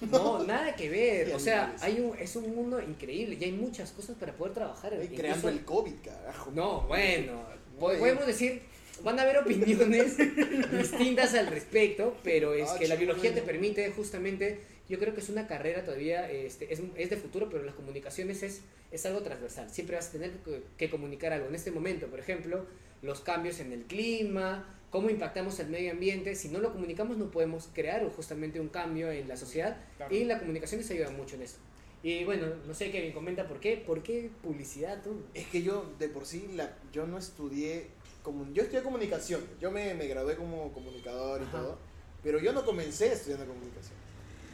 no. 0.00 0.44
nada 0.44 0.74
que 0.76 0.88
ver. 0.88 1.34
O 1.34 1.38
sea, 1.38 1.74
hay 1.80 2.00
un, 2.00 2.16
es 2.18 2.34
un 2.36 2.54
mundo 2.54 2.80
increíble 2.80 3.36
y 3.40 3.44
hay 3.44 3.52
muchas 3.52 3.92
cosas 3.92 4.16
para 4.18 4.32
poder 4.34 4.54
trabajar. 4.54 4.92
Incluso- 4.94 5.14
creando 5.16 5.48
el 5.48 5.64
COVID, 5.64 5.94
carajo. 6.04 6.50
No, 6.54 6.82
bueno, 6.88 7.42
podemos 7.78 8.26
decir, 8.26 8.62
van 9.02 9.18
a 9.18 9.22
haber 9.22 9.38
opiniones 9.38 10.16
distintas 10.72 11.34
al 11.34 11.46
respecto, 11.48 12.16
pero 12.22 12.54
es 12.54 12.68
Ah, 12.70 12.78
que 12.78 12.88
la 12.88 12.96
biología 12.96 13.32
te 13.34 13.42
permite 13.42 13.90
justamente, 13.90 14.60
yo 14.88 14.98
creo 14.98 15.14
que 15.14 15.20
es 15.20 15.28
una 15.28 15.46
carrera 15.46 15.84
todavía, 15.84 16.30
este, 16.30 16.72
es, 16.72 16.80
es 16.96 17.10
de 17.10 17.16
futuro, 17.16 17.48
pero 17.50 17.62
las 17.64 17.74
comunicaciones 17.74 18.42
es, 18.42 18.62
es 18.90 19.06
algo 19.06 19.22
transversal. 19.22 19.70
Siempre 19.70 19.96
vas 19.96 20.08
a 20.08 20.12
tener 20.12 20.30
que, 20.44 20.62
que 20.76 20.90
comunicar 20.90 21.32
algo. 21.32 21.48
En 21.48 21.54
este 21.54 21.70
momento, 21.70 22.06
por 22.08 22.20
ejemplo, 22.20 22.66
los 23.02 23.20
cambios 23.20 23.58
en 23.60 23.72
el 23.72 23.82
clima, 23.84 24.76
cómo 24.92 25.10
impactamos 25.10 25.58
el 25.58 25.68
medio 25.68 25.90
ambiente. 25.90 26.36
Si 26.36 26.48
no 26.48 26.60
lo 26.60 26.70
comunicamos, 26.72 27.16
no 27.16 27.30
podemos 27.30 27.68
crear 27.72 28.06
justamente 28.14 28.60
un 28.60 28.68
cambio 28.68 29.10
en 29.10 29.26
la 29.26 29.36
sociedad. 29.36 29.76
Claro. 29.96 30.14
Y 30.14 30.24
la 30.24 30.38
comunicación 30.38 30.80
les 30.80 30.90
ayuda 30.90 31.10
mucho 31.10 31.34
en 31.34 31.42
esto. 31.42 31.58
Y 32.04 32.24
bueno, 32.24 32.46
no 32.66 32.74
sé, 32.74 32.90
Kevin, 32.90 33.12
comenta 33.12 33.48
por 33.48 33.58
qué, 33.58 33.76
por 33.76 34.02
qué 34.02 34.30
publicidad, 34.42 35.02
tú. 35.02 35.22
Es 35.34 35.46
que 35.46 35.62
yo, 35.62 35.86
de 35.98 36.08
por 36.08 36.26
sí, 36.26 36.48
la, 36.54 36.76
yo 36.92 37.06
no 37.06 37.18
estudié. 37.18 37.88
Comun, 38.22 38.52
yo 38.54 38.62
estudié 38.62 38.82
comunicación. 38.82 39.40
Yo 39.60 39.70
me, 39.70 39.94
me 39.94 40.06
gradué 40.06 40.36
como 40.36 40.72
comunicador 40.72 41.40
y 41.40 41.44
Ajá. 41.44 41.58
todo. 41.58 41.78
Pero 42.22 42.38
yo 42.38 42.52
no 42.52 42.64
comencé 42.64 43.12
estudiando 43.12 43.46
comunicación. 43.46 43.94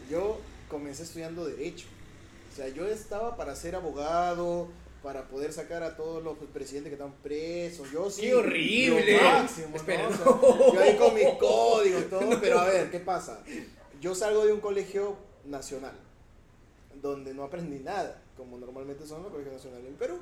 Yo 0.09 0.39
comencé 0.71 1.03
estudiando 1.03 1.47
Derecho. 1.47 1.87
O 2.53 2.57
sea, 2.57 2.69
yo 2.69 2.87
estaba 2.87 3.37
para 3.37 3.55
ser 3.57 3.75
abogado, 3.75 4.69
para 5.03 5.29
poder 5.29 5.53
sacar 5.53 5.83
a 5.83 5.97
todos 5.97 6.23
los 6.23 6.37
presidentes 6.53 6.91
que 6.91 6.95
están 6.95 7.13
presos. 7.23 7.91
Yo 7.91 8.11
sí. 8.11 8.23
¡Qué 8.23 8.35
horrible! 8.35 9.21
máximo, 9.23 9.69
¿no? 9.71 9.77
Espera, 9.77 10.09
O 10.09 10.13
sea, 10.13 10.25
no. 10.27 10.75
yo 10.75 10.81
ahí 10.81 10.97
con 10.97 11.15
mis 11.15 11.29
códigos, 11.39 12.11
todo. 12.11 12.21
Pero 12.41 12.59
a 12.59 12.65
ver, 12.67 12.91
¿qué 12.91 13.01
pasa? 13.01 13.43
Yo 14.01 14.15
salgo 14.15 14.45
de 14.45 14.53
un 14.53 14.61
colegio 14.61 15.17
nacional, 15.45 15.95
donde 17.01 17.35
no 17.35 17.45
aprendí 17.45 17.79
nada, 17.79 18.23
como 18.37 18.59
normalmente 18.59 19.07
son 19.07 19.23
los 19.23 19.33
colegios 19.33 19.55
nacionales 19.55 19.87
en 19.87 19.95
Perú. 19.95 20.19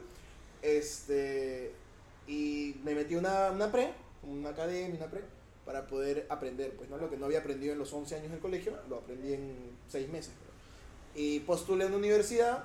Este, 0.62 1.72
y 2.26 2.76
me 2.84 2.94
metí 2.94 3.14
una, 3.14 3.50
una 3.50 3.70
pre, 3.70 3.90
una 4.22 4.50
academia, 4.50 4.96
una 4.96 5.10
pre, 5.10 5.22
para 5.64 5.86
poder 5.86 6.26
aprender, 6.28 6.72
pues 6.76 6.88
no 6.88 6.96
lo 6.96 7.10
que 7.10 7.16
no 7.16 7.26
había 7.26 7.40
aprendido 7.40 7.72
en 7.72 7.78
los 7.78 7.92
11 7.92 8.16
años 8.16 8.30
del 8.30 8.40
colegio, 8.40 8.76
lo 8.88 8.96
aprendí 8.96 9.32
en 9.32 9.54
6 9.88 10.08
meses. 10.10 10.32
creo. 10.34 11.24
Y 11.24 11.40
postulé 11.40 11.84
a 11.84 11.86
una 11.88 11.96
universidad, 11.96 12.64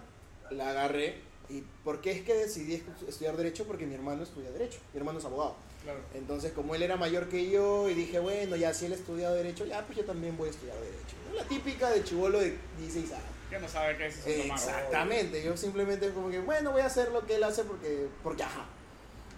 la 0.50 0.70
agarré. 0.70 1.16
¿Y 1.52 1.64
por 1.84 2.00
qué 2.02 2.12
es 2.12 2.22
que 2.22 2.34
decidí 2.34 2.78
estu- 2.78 3.08
estudiar 3.08 3.36
Derecho? 3.36 3.66
Porque 3.66 3.86
mi 3.86 3.94
hermano 3.96 4.24
estudia 4.24 4.52
Derecho, 4.52 4.80
mi 4.94 5.00
hermano 5.00 5.20
es 5.20 5.26
abogado. 5.26 5.56
Claro. 5.84 6.00
Entonces, 6.14 6.52
como 6.54 6.76
él 6.76 6.84
era 6.84 6.96
mayor 6.96 7.28
que 7.28 7.50
yo, 7.50 7.90
y 7.90 7.94
dije, 7.94 8.20
bueno, 8.20 8.56
ya 8.56 8.74
si 8.74 8.86
él 8.86 8.94
ha 8.94 8.96
estudiado 8.96 9.36
Derecho, 9.36 9.66
ya 9.66 9.86
pues 9.86 9.98
yo 9.98 10.06
también 10.06 10.38
voy 10.38 10.48
a 10.48 10.52
estudiar 10.52 10.78
Derecho. 10.78 11.16
¿no? 11.30 11.36
La 11.36 11.44
típica 11.46 11.90
de 11.90 12.04
chivolo 12.04 12.40
de 12.40 12.58
16 12.80 13.12
años. 13.12 13.26
Que 13.50 13.60
no 13.60 13.68
sabe 13.68 13.98
qué 13.98 14.04
decisión 14.04 14.42
tomar. 14.44 14.58
Exactamente, 14.60 15.44
yo 15.44 15.58
simplemente 15.58 16.10
como 16.12 16.30
que, 16.30 16.40
bueno, 16.40 16.72
voy 16.72 16.82
a 16.82 16.86
hacer 16.86 17.12
lo 17.12 17.26
que 17.26 17.36
él 17.36 17.44
hace 17.44 17.64
porque, 17.66 18.08
porque 18.24 18.44
ajá. 18.44 18.66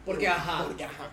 Porque 0.06 0.28
ajá. 0.28 0.66
Porque 0.66 0.84
ajá. 0.84 1.10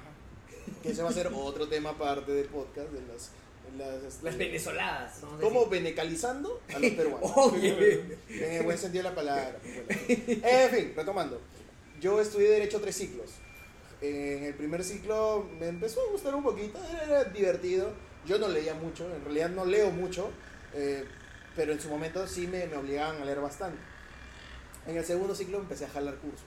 Que 0.83 0.91
ese 0.91 1.03
va 1.03 1.09
a 1.11 1.13
ser 1.13 1.31
otro 1.35 1.67
tema 1.69 1.91
aparte 1.91 2.33
del 2.33 2.47
podcast, 2.47 2.91
de 2.91 3.01
las... 3.13 3.31
las, 3.77 4.03
este, 4.03 4.25
Las 4.25 4.37
venezoladas. 4.37 5.21
vamos 5.23 5.39
a 5.39 5.43
¿Cómo 5.43 5.61
decir. 5.65 5.71
venecalizando 5.83 6.61
a 6.75 6.79
los 6.79 6.91
peruanos? 6.97 7.33
Oye. 7.37 8.17
En 8.29 8.53
el 8.55 8.63
buen 8.65 8.79
sentido 8.79 9.05
de 9.05 9.11
la 9.11 9.15
palabra. 9.15 9.57
pues. 9.63 10.19
En 10.43 10.71
fin, 10.71 10.93
retomando. 10.97 11.41
Yo 12.01 12.21
estudié 12.21 12.51
Derecho 12.51 12.81
tres 12.81 12.97
ciclos. 12.97 13.31
En 14.01 14.45
el 14.45 14.55
primer 14.55 14.83
ciclo 14.83 15.47
me 15.59 15.69
empezó 15.69 16.01
a 16.01 16.11
gustar 16.11 16.35
un 16.35 16.43
poquito, 16.43 16.79
era, 16.91 17.05
era 17.05 17.25
divertido. 17.25 17.93
Yo 18.27 18.39
no 18.39 18.49
leía 18.49 18.75
mucho, 18.75 19.05
en 19.15 19.23
realidad 19.25 19.51
no 19.51 19.65
leo 19.65 19.91
mucho, 19.91 20.31
eh, 20.75 21.05
pero 21.57 21.73
en 21.73 21.81
su 21.81 21.89
momento 21.89 22.27
sí 22.27 22.47
me, 22.47 22.67
me 22.67 22.77
obligaban 22.77 23.21
a 23.21 23.25
leer 23.25 23.41
bastante. 23.41 23.79
En 24.87 24.97
el 24.97 25.05
segundo 25.05 25.35
ciclo 25.35 25.59
empecé 25.59 25.85
a 25.85 25.89
jalar 25.91 26.15
cursos. 26.17 26.41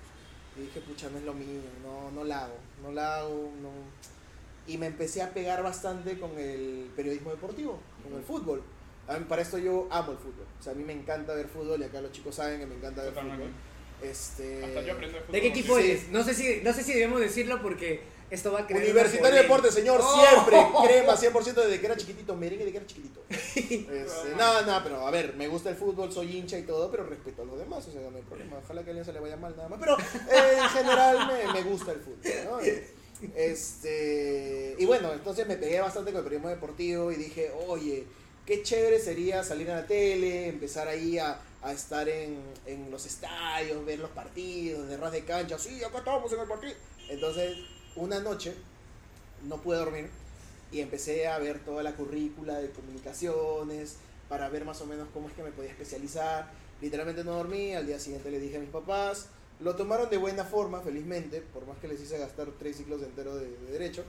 Y 0.57 0.61
dije, 0.61 0.81
pucha, 0.81 1.09
no 1.09 1.17
es 1.17 1.23
lo 1.23 1.33
mío, 1.33 1.61
no, 1.83 2.11
no 2.11 2.23
la 2.23 2.45
hago, 2.45 2.57
no 2.81 2.91
la 2.91 3.17
hago, 3.17 3.51
no. 3.61 3.69
Y 4.67 4.77
me 4.77 4.87
empecé 4.87 5.21
a 5.21 5.33
pegar 5.33 5.61
bastante 5.63 6.17
con 6.19 6.31
el 6.37 6.89
periodismo 6.95 7.31
deportivo, 7.31 7.79
con 8.03 8.17
el 8.17 8.23
fútbol. 8.23 8.63
A 9.07 9.17
mí, 9.17 9.25
para 9.27 9.41
esto 9.41 9.57
yo 9.57 9.87
amo 9.91 10.13
el 10.13 10.17
fútbol. 10.17 10.45
O 10.59 10.63
sea, 10.63 10.71
a 10.71 10.75
mí 10.75 10.83
me 10.83 10.93
encanta 10.93 11.33
ver 11.33 11.47
fútbol 11.47 11.81
y 11.81 11.83
acá 11.83 11.99
los 11.99 12.11
chicos 12.13 12.35
saben 12.35 12.59
que 12.59 12.65
me 12.65 12.75
encanta 12.75 13.01
ver 13.01 13.11
Totalmente. 13.11 13.43
fútbol. 13.47 14.09
Este, 14.09 14.63
Hasta 14.63 14.81
yo 14.81 14.93
aprendo 14.93 15.17
de 15.17 15.23
fútbol. 15.23 15.33
¿De 15.33 15.41
qué 15.41 15.47
equipo 15.47 15.77
Sí. 15.77 15.83
eres? 15.89 16.09
No 16.09 16.23
sé 16.23 16.33
si, 16.33 16.61
no 16.63 16.73
sé 16.73 16.83
si 16.83 16.93
debemos 16.93 17.19
decirlo 17.19 17.61
porque 17.61 18.01
esto 18.31 18.51
va 18.53 18.61
a 18.61 18.67
crear. 18.67 18.81
Universitario 18.83 19.35
de 19.35 19.41
Deportes, 19.43 19.73
señor, 19.73 19.99
¡Oh! 20.01 20.15
siempre. 20.21 20.57
Crema, 20.87 21.15
100% 21.17 21.53
desde 21.53 21.79
que 21.81 21.85
era 21.85 21.97
chiquitito. 21.97 22.35
Merengue 22.35 22.63
de 22.65 22.71
que 22.71 22.77
era 22.77 22.87
chiquitito. 22.87 23.21
Este, 23.55 24.35
no, 24.37 24.61
no, 24.63 24.83
pero 24.83 25.05
a 25.07 25.11
ver, 25.11 25.35
me 25.35 25.47
gusta 25.47 25.69
el 25.69 25.75
fútbol, 25.75 26.11
soy 26.11 26.37
hincha 26.37 26.57
y 26.57 26.63
todo, 26.63 26.89
pero 26.89 27.05
respeto 27.05 27.41
a 27.43 27.45
los 27.45 27.57
demás, 27.59 27.85
o 27.87 27.91
sea, 27.91 28.01
no 28.09 28.15
hay 28.17 28.23
problema. 28.23 28.57
Ojalá 28.63 28.81
que 28.83 28.89
a 28.89 28.91
alguien 28.91 29.05
se 29.05 29.13
le 29.13 29.19
vaya 29.19 29.37
mal 29.37 29.55
nada 29.55 29.69
más. 29.69 29.79
Pero 29.79 29.97
eh, 29.99 30.57
en 30.57 30.69
general 30.69 31.27
me, 31.27 31.53
me 31.53 31.63
gusta 31.63 31.91
el 31.91 31.99
fútbol, 31.99 32.31
¿no? 32.45 32.59
Este, 33.35 34.75
y 34.77 34.85
bueno, 34.85 35.13
entonces 35.13 35.47
me 35.47 35.55
pegué 35.55 35.79
bastante 35.79 36.11
con 36.11 36.19
el 36.19 36.23
periodismo 36.23 36.49
deportivo 36.49 37.11
y 37.11 37.15
dije, 37.15 37.51
oye, 37.67 38.05
qué 38.45 38.63
chévere 38.63 38.99
sería 38.99 39.43
salir 39.43 39.71
a 39.71 39.75
la 39.75 39.87
tele, 39.87 40.47
empezar 40.49 40.87
ahí 40.87 41.17
a, 41.17 41.39
a 41.61 41.71
estar 41.71 42.09
en, 42.09 42.37
en 42.65 42.91
los 42.91 43.05
estadios, 43.05 43.85
ver 43.85 43.99
los 43.99 44.11
partidos, 44.11 44.89
de 44.89 44.97
ras 44.97 45.13
de 45.13 45.23
cancha, 45.23 45.57
sí, 45.57 45.83
acá 45.83 45.99
estamos 45.99 46.31
en 46.33 46.39
el 46.41 46.47
partido. 46.47 46.73
Entonces, 47.09 47.57
una 47.95 48.19
noche 48.19 48.53
no 49.47 49.61
pude 49.61 49.77
dormir 49.77 50.09
y 50.71 50.81
empecé 50.81 51.27
a 51.27 51.37
ver 51.37 51.59
toda 51.59 51.83
la 51.83 51.93
currícula 51.93 52.59
de 52.59 52.71
comunicaciones 52.71 53.97
para 54.27 54.49
ver 54.49 54.65
más 54.65 54.81
o 54.81 54.85
menos 54.85 55.07
cómo 55.13 55.29
es 55.29 55.33
que 55.33 55.43
me 55.43 55.51
podía 55.51 55.69
especializar. 55.71 56.51
Literalmente 56.81 57.23
no 57.23 57.35
dormí, 57.35 57.73
al 57.75 57.85
día 57.85 57.99
siguiente 57.99 58.31
le 58.31 58.39
dije 58.39 58.57
a 58.57 58.59
mis 58.59 58.69
papás, 58.69 59.27
lo 59.59 59.75
tomaron 59.75 60.09
de 60.09 60.17
buena 60.17 60.43
forma, 60.43 60.81
felizmente, 60.81 61.41
por 61.41 61.65
más 61.65 61.77
que 61.77 61.87
les 61.87 62.01
hice 62.01 62.17
gastar 62.17 62.49
tres 62.59 62.77
ciclos 62.77 63.01
enteros 63.01 63.39
de, 63.39 63.49
de 63.49 63.71
derecho. 63.71 64.03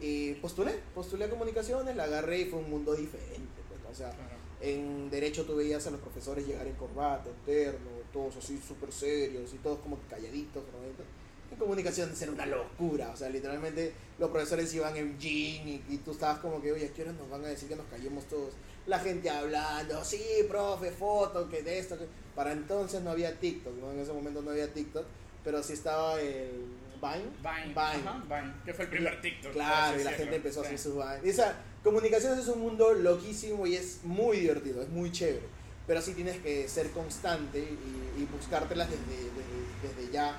Y 0.00 0.34
postulé, 0.34 0.74
postulé 0.94 1.26
a 1.26 1.30
comunicaciones, 1.30 1.94
la 1.96 2.04
agarré 2.04 2.40
y 2.40 2.44
fue 2.46 2.58
un 2.58 2.70
mundo 2.70 2.94
diferente. 2.94 3.60
pues, 3.68 3.80
o 3.90 3.94
sea, 3.94 4.10
Claro. 4.10 4.30
en 4.60 5.10
derecho 5.10 5.44
tú 5.44 5.56
veías 5.56 5.86
a 5.86 5.90
los 5.90 6.00
profesores 6.00 6.46
llegar 6.46 6.66
en 6.66 6.74
corbata, 6.74 7.30
terno, 7.46 7.90
todos 8.12 8.36
así 8.36 8.58
súper 8.66 8.92
serios 8.92 9.52
y 9.54 9.58
todos 9.58 9.78
como 9.80 9.98
calladitos. 10.08 10.62
¿no? 10.64 11.50
En 11.52 11.58
comunicaciones 11.58 12.20
era 12.22 12.30
una 12.32 12.46
locura, 12.46 13.10
o 13.12 13.16
sea, 13.16 13.28
literalmente 13.28 13.92
los 14.18 14.30
profesores 14.30 14.72
iban 14.72 14.96
en 14.96 15.18
jean 15.18 15.68
y, 15.68 15.82
y 15.88 15.98
tú 15.98 16.12
estabas 16.12 16.38
como 16.38 16.62
que, 16.62 16.72
oye, 16.72 16.86
¿a 16.86 16.92
qué 16.92 17.02
hora 17.02 17.12
nos 17.12 17.28
van 17.28 17.44
a 17.44 17.48
decir 17.48 17.68
que 17.68 17.74
nos 17.76 17.86
callemos 17.86 18.24
todos? 18.26 18.54
La 18.90 18.98
gente 18.98 19.30
hablando, 19.30 20.04
sí, 20.04 20.20
profe, 20.48 20.90
foto, 20.90 21.48
que 21.48 21.62
de 21.62 21.78
esto, 21.78 21.96
que... 21.96 22.06
Para 22.34 22.50
entonces 22.50 23.00
no 23.02 23.10
había 23.10 23.38
TikTok, 23.38 23.72
¿no? 23.76 23.92
En 23.92 24.00
ese 24.00 24.12
momento 24.12 24.42
no 24.42 24.50
había 24.50 24.72
TikTok, 24.72 25.04
pero 25.44 25.62
sí 25.62 25.74
estaba 25.74 26.20
el 26.20 26.66
Vine. 27.00 27.30
Vine. 27.38 27.68
Vine. 27.68 28.08
Ajá, 28.08 28.22
Vine. 28.28 28.52
Que 28.64 28.74
fue 28.74 28.86
el 28.86 28.90
primer 28.90 29.20
TikTok. 29.20 29.52
Claro, 29.52 30.00
y 30.00 30.02
la 30.02 30.10
gente 30.10 30.36
empezó 30.36 30.60
a 30.60 30.64
hacer 30.64 30.78
sus 30.78 30.94
Vine. 30.94 31.20
Y 31.22 31.28
esa, 31.28 31.54
comunicaciones 31.84 32.40
es 32.40 32.48
un 32.48 32.60
mundo 32.60 32.92
loquísimo 32.92 33.64
y 33.64 33.76
es 33.76 34.00
muy 34.02 34.38
divertido, 34.38 34.82
es 34.82 34.88
muy 34.88 35.12
chévere. 35.12 35.46
Pero 35.86 36.02
sí 36.02 36.14
tienes 36.14 36.38
que 36.38 36.68
ser 36.68 36.90
constante 36.90 37.60
y, 37.60 38.22
y 38.22 38.28
buscártelas 38.32 38.90
desde, 38.90 39.22
desde, 39.22 39.98
desde 40.00 40.12
ya, 40.12 40.36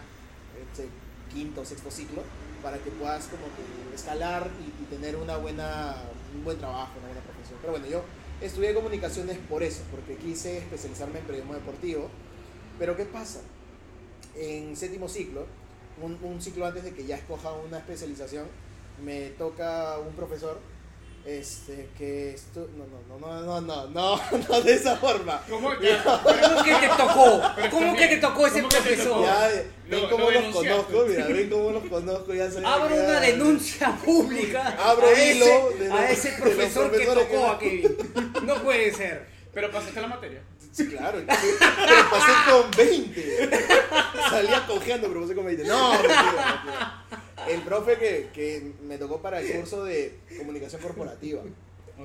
este 0.69 0.89
quinto 1.33 1.61
o 1.61 1.65
sexto 1.65 1.89
ciclo, 1.89 2.21
para 2.61 2.77
que 2.79 2.91
puedas 2.91 3.27
como 3.27 3.45
que 3.55 3.95
escalar 3.95 4.49
y, 4.59 4.83
y 4.83 4.85
tener 4.87 5.15
una 5.15 5.37
buena, 5.37 5.95
un 6.35 6.43
buen 6.43 6.57
trabajo, 6.57 6.91
una 6.99 7.07
buena 7.07 7.21
profesión. 7.21 7.57
Pero 7.61 7.71
bueno, 7.71 7.87
yo 7.87 8.03
estudié 8.41 8.73
comunicaciones 8.73 9.37
por 9.49 9.63
eso, 9.63 9.81
porque 9.91 10.15
quise 10.15 10.57
especializarme 10.57 11.19
en 11.19 11.25
periodismo 11.25 11.53
deportivo. 11.53 12.09
Pero 12.79 12.95
¿qué 12.95 13.05
pasa? 13.05 13.41
En 14.35 14.75
séptimo 14.75 15.07
ciclo, 15.07 15.45
un, 16.01 16.17
un 16.23 16.41
ciclo 16.41 16.65
antes 16.65 16.83
de 16.83 16.93
que 16.93 17.05
ya 17.05 17.17
escoja 17.17 17.53
una 17.53 17.77
especialización, 17.77 18.47
me 19.03 19.29
toca 19.31 19.99
un 19.99 20.13
profesor 20.13 20.59
este, 21.25 21.87
que 21.97 22.31
esto. 22.31 22.67
No, 22.75 22.85
no, 22.85 23.19
no, 23.19 23.41
no, 23.41 23.61
no, 23.61 23.61
no, 23.61 23.87
no, 23.87 24.21
no, 24.49 24.61
de 24.61 24.73
esa 24.73 24.95
forma. 24.97 25.41
¿Cómo, 25.49 25.69
¿Cómo 25.75 26.63
que 26.63 26.73
te 26.73 26.87
tocó? 26.87 27.41
¿Cómo 27.69 27.95
que 27.95 28.07
te 28.07 28.17
tocó 28.17 28.47
ese 28.47 28.63
profesor? 28.63 29.23
Ya, 29.23 29.49
ven 29.87 30.09
cómo 30.09 30.31
los 30.31 30.55
conozco, 30.55 31.05
mira, 31.07 31.27
ven 31.27 31.49
cómo 31.49 31.71
los 31.71 31.83
conozco. 31.83 32.33
Ya 32.33 32.45
Abro 32.45 32.95
una 32.95 33.19
denuncia 33.19 33.95
pública. 34.03 34.75
Abro 34.83 35.07
a 35.07 35.11
hilo 35.11 35.45
ese, 35.45 35.77
de 35.77 35.89
los, 35.89 35.99
a 35.99 36.11
ese 36.11 36.31
profesor, 36.31 36.91
de 36.91 36.97
que 36.97 37.05
tocó 37.05 37.27
que... 37.29 37.45
a 37.45 37.59
Kevin. 37.59 37.97
No 38.43 38.55
puede 38.63 38.93
ser. 38.93 39.27
Pero 39.53 39.69
pasaste 39.69 40.01
la 40.01 40.07
materia. 40.07 40.41
Sí, 40.71 40.87
claro 40.87 41.19
pero 41.27 42.09
pasé 42.09 42.31
con 42.49 42.71
20 42.71 43.49
salía 44.29 44.65
cojeando 44.65 45.07
pero 45.09 45.21
pasé 45.21 45.35
con 45.35 45.45
20 45.45 45.63
no 45.65 45.91
mentira, 45.91 46.23
mentira. 46.63 47.05
el 47.49 47.61
profe 47.61 47.97
que, 47.97 48.29
que 48.33 48.71
me 48.83 48.97
tocó 48.97 49.21
para 49.21 49.41
el 49.41 49.51
curso 49.59 49.83
de 49.83 50.17
comunicación 50.37 50.81
corporativa 50.81 51.41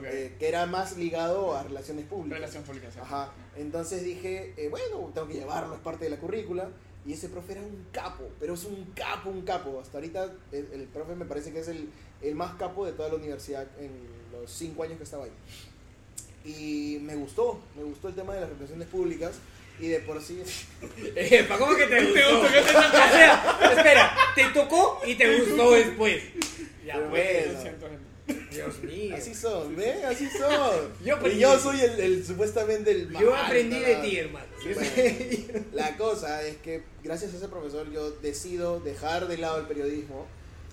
eh, 0.05 0.35
que 0.39 0.49
era 0.49 0.67
más 0.67 0.97
ligado 0.99 1.57
a 1.57 1.63
relaciones 1.63 2.05
públicas 2.07 2.39
Relación 2.39 2.65
pública. 2.65 2.91
sí. 2.91 2.99
Ajá. 3.01 3.33
Entonces 3.57 4.05
dije, 4.05 4.53
eh, 4.59 4.69
bueno, 4.69 5.11
tengo 5.15 5.27
que 5.27 5.35
llevarlo, 5.35 5.75
es 5.75 5.81
parte 5.81 6.05
de 6.05 6.11
la 6.11 6.19
currícula. 6.19 6.69
Y 7.07 7.13
ese 7.15 7.29
profe 7.31 7.53
era 7.53 7.63
un 7.63 7.87
capo, 7.93 8.25
pero 8.39 8.55
es 8.55 8.65
un 8.65 8.93
capo, 8.95 9.31
un 9.31 9.43
capo. 9.43 9.81
Hasta 9.81 9.97
ahorita 9.97 10.31
el, 10.53 10.69
el 10.73 10.83
profe 10.89 11.15
me 11.15 11.25
parece 11.25 11.51
que 11.53 11.61
es 11.61 11.69
el, 11.69 11.89
el 12.21 12.35
más 12.35 12.57
capo 12.57 12.85
de 12.85 12.93
toda 12.93 13.09
la 13.09 13.15
universidad 13.15 13.67
en 13.79 13.91
los 14.33 14.51
cinco 14.51 14.83
años 14.83 14.99
que 14.99 15.05
estaba 15.05 15.25
ahí. 15.25 15.33
Y 16.47 16.99
me 17.03 17.17
gustó, 17.17 17.61
me 17.77 17.83
gustó 17.83 18.09
el 18.09 18.15
tema 18.15 18.35
de 18.35 18.43
las 18.43 18.51
relaciones 18.51 18.89
públicas. 18.89 19.33
Y 19.79 19.89
de 19.89 19.99
por 20.01 20.23
sí, 20.23 20.43
Epa, 21.17 21.59
¿cómo 21.59 21.77
que 21.77 21.87
te 21.87 22.03
gustó? 22.03 22.15
Te 22.21 22.33
gustó 22.33 22.49
que 22.49 22.61
te 22.63 22.77
O 22.77 22.91
sea, 22.91 23.73
espera, 23.77 24.17
te 24.35 24.45
tocó 24.47 25.01
y 25.07 25.15
te 25.17 25.39
gustó 25.39 25.73
después. 25.73 26.23
Ya 26.87 26.95
Pero 26.95 27.11
pues. 27.11 27.47
bueno. 27.47 27.61
Siento. 27.61 27.87
Dios 28.51 28.83
mío. 28.83 29.15
así 29.17 29.35
son, 29.35 29.77
¿ven? 29.77 30.05
Así 30.05 30.29
son. 30.31 30.93
Yo 31.05 31.17
aprendí. 31.17 31.39
y 31.39 31.41
yo 31.41 31.59
soy 31.59 31.81
el, 31.81 32.01
el 32.01 32.27
supuestamente 32.27 32.91
el 32.91 33.13
Yo 33.13 33.35
aprendí 33.37 33.79
de 33.79 33.97
ti, 33.97 34.17
hermano. 34.17 34.47
Bueno, 34.65 35.65
la 35.73 35.97
cosa 35.97 36.43
es 36.43 36.57
que 36.57 36.83
gracias 37.05 37.35
a 37.35 37.37
ese 37.37 37.49
profesor 37.49 37.91
yo 37.93 38.11
decido 38.11 38.81
dejar 38.81 39.29
de 39.29 39.39
lado 39.39 39.61
el 39.61 39.67
periodismo 39.67 40.27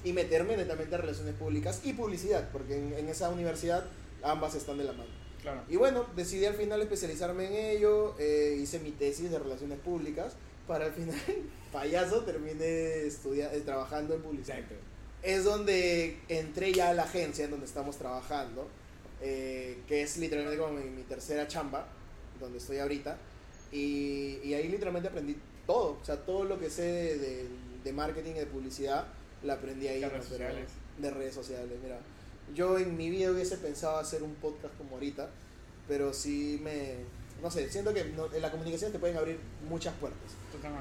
y 0.03 0.13
meterme 0.13 0.57
netamente 0.57 0.95
a 0.95 0.97
relaciones 0.97 1.35
públicas 1.35 1.81
y 1.83 1.93
publicidad, 1.93 2.49
porque 2.51 2.75
en, 2.75 2.93
en 2.97 3.09
esa 3.09 3.29
universidad 3.29 3.85
ambas 4.23 4.55
están 4.55 4.77
de 4.77 4.85
la 4.85 4.93
mano. 4.93 5.22
Claro. 5.43 5.61
Y 5.69 5.75
bueno, 5.75 6.05
decidí 6.15 6.45
al 6.45 6.55
final 6.55 6.81
especializarme 6.81 7.45
en 7.47 7.77
ello, 7.77 8.15
eh, 8.17 8.57
hice 8.59 8.79
mi 8.79 8.91
tesis 8.91 9.29
de 9.29 9.37
relaciones 9.37 9.77
públicas, 9.79 10.33
para 10.67 10.85
al 10.85 10.93
final, 10.93 11.15
payaso, 11.71 12.23
terminé 12.23 13.03
estudia- 13.05 13.53
eh, 13.53 13.59
trabajando 13.61 14.15
en 14.15 14.21
publicidad 14.21 14.57
Exacto. 14.59 14.75
es 15.21 15.43
donde 15.43 16.17
entré 16.29 16.71
ya 16.73 16.89
a 16.89 16.93
la 16.93 17.03
agencia 17.03 17.45
en 17.45 17.51
donde 17.51 17.65
estamos 17.67 17.97
trabajando, 17.97 18.67
eh, 19.21 19.77
que 19.87 20.01
es 20.01 20.17
literalmente 20.17 20.57
como 20.59 20.73
mi, 20.73 20.89
mi 20.89 21.03
tercera 21.03 21.47
chamba, 21.47 21.87
donde 22.39 22.57
estoy 22.57 22.77
ahorita, 22.79 23.17
y, 23.71 24.39
y 24.43 24.53
ahí 24.53 24.67
literalmente 24.69 25.09
aprendí 25.09 25.35
todo, 25.67 25.97
o 26.01 26.05
sea, 26.05 26.17
todo 26.17 26.43
lo 26.45 26.59
que 26.59 26.69
sé 26.69 26.83
de, 26.83 27.17
de- 27.17 27.47
de 27.83 27.91
marketing 27.91 28.31
y 28.31 28.39
de 28.39 28.45
publicidad, 28.45 29.07
la 29.43 29.55
aprendí 29.55 29.87
ahí. 29.89 29.99
De 29.99 30.07
redes 30.09 30.25
sociales. 30.25 30.69
De 30.97 31.11
redes 31.11 31.33
sociales, 31.35 31.77
mira. 31.83 31.99
Yo 32.55 32.77
en 32.77 32.95
mi 32.97 33.09
vida 33.09 33.31
hubiese 33.31 33.57
pensado 33.57 33.97
hacer 33.97 34.21
un 34.23 34.35
podcast 34.35 34.75
como 34.77 34.95
ahorita, 34.95 35.29
pero 35.87 36.13
sí 36.13 36.59
me... 36.63 36.95
No 37.41 37.51
sé, 37.51 37.69
siento 37.69 37.93
que 37.93 38.05
no- 38.05 38.31
en 38.33 38.41
la 38.41 38.51
comunicación 38.51 38.91
te 38.91 38.99
pueden 38.99 39.17
abrir 39.17 39.37
muchas 39.67 39.93
puertas. 39.95 40.19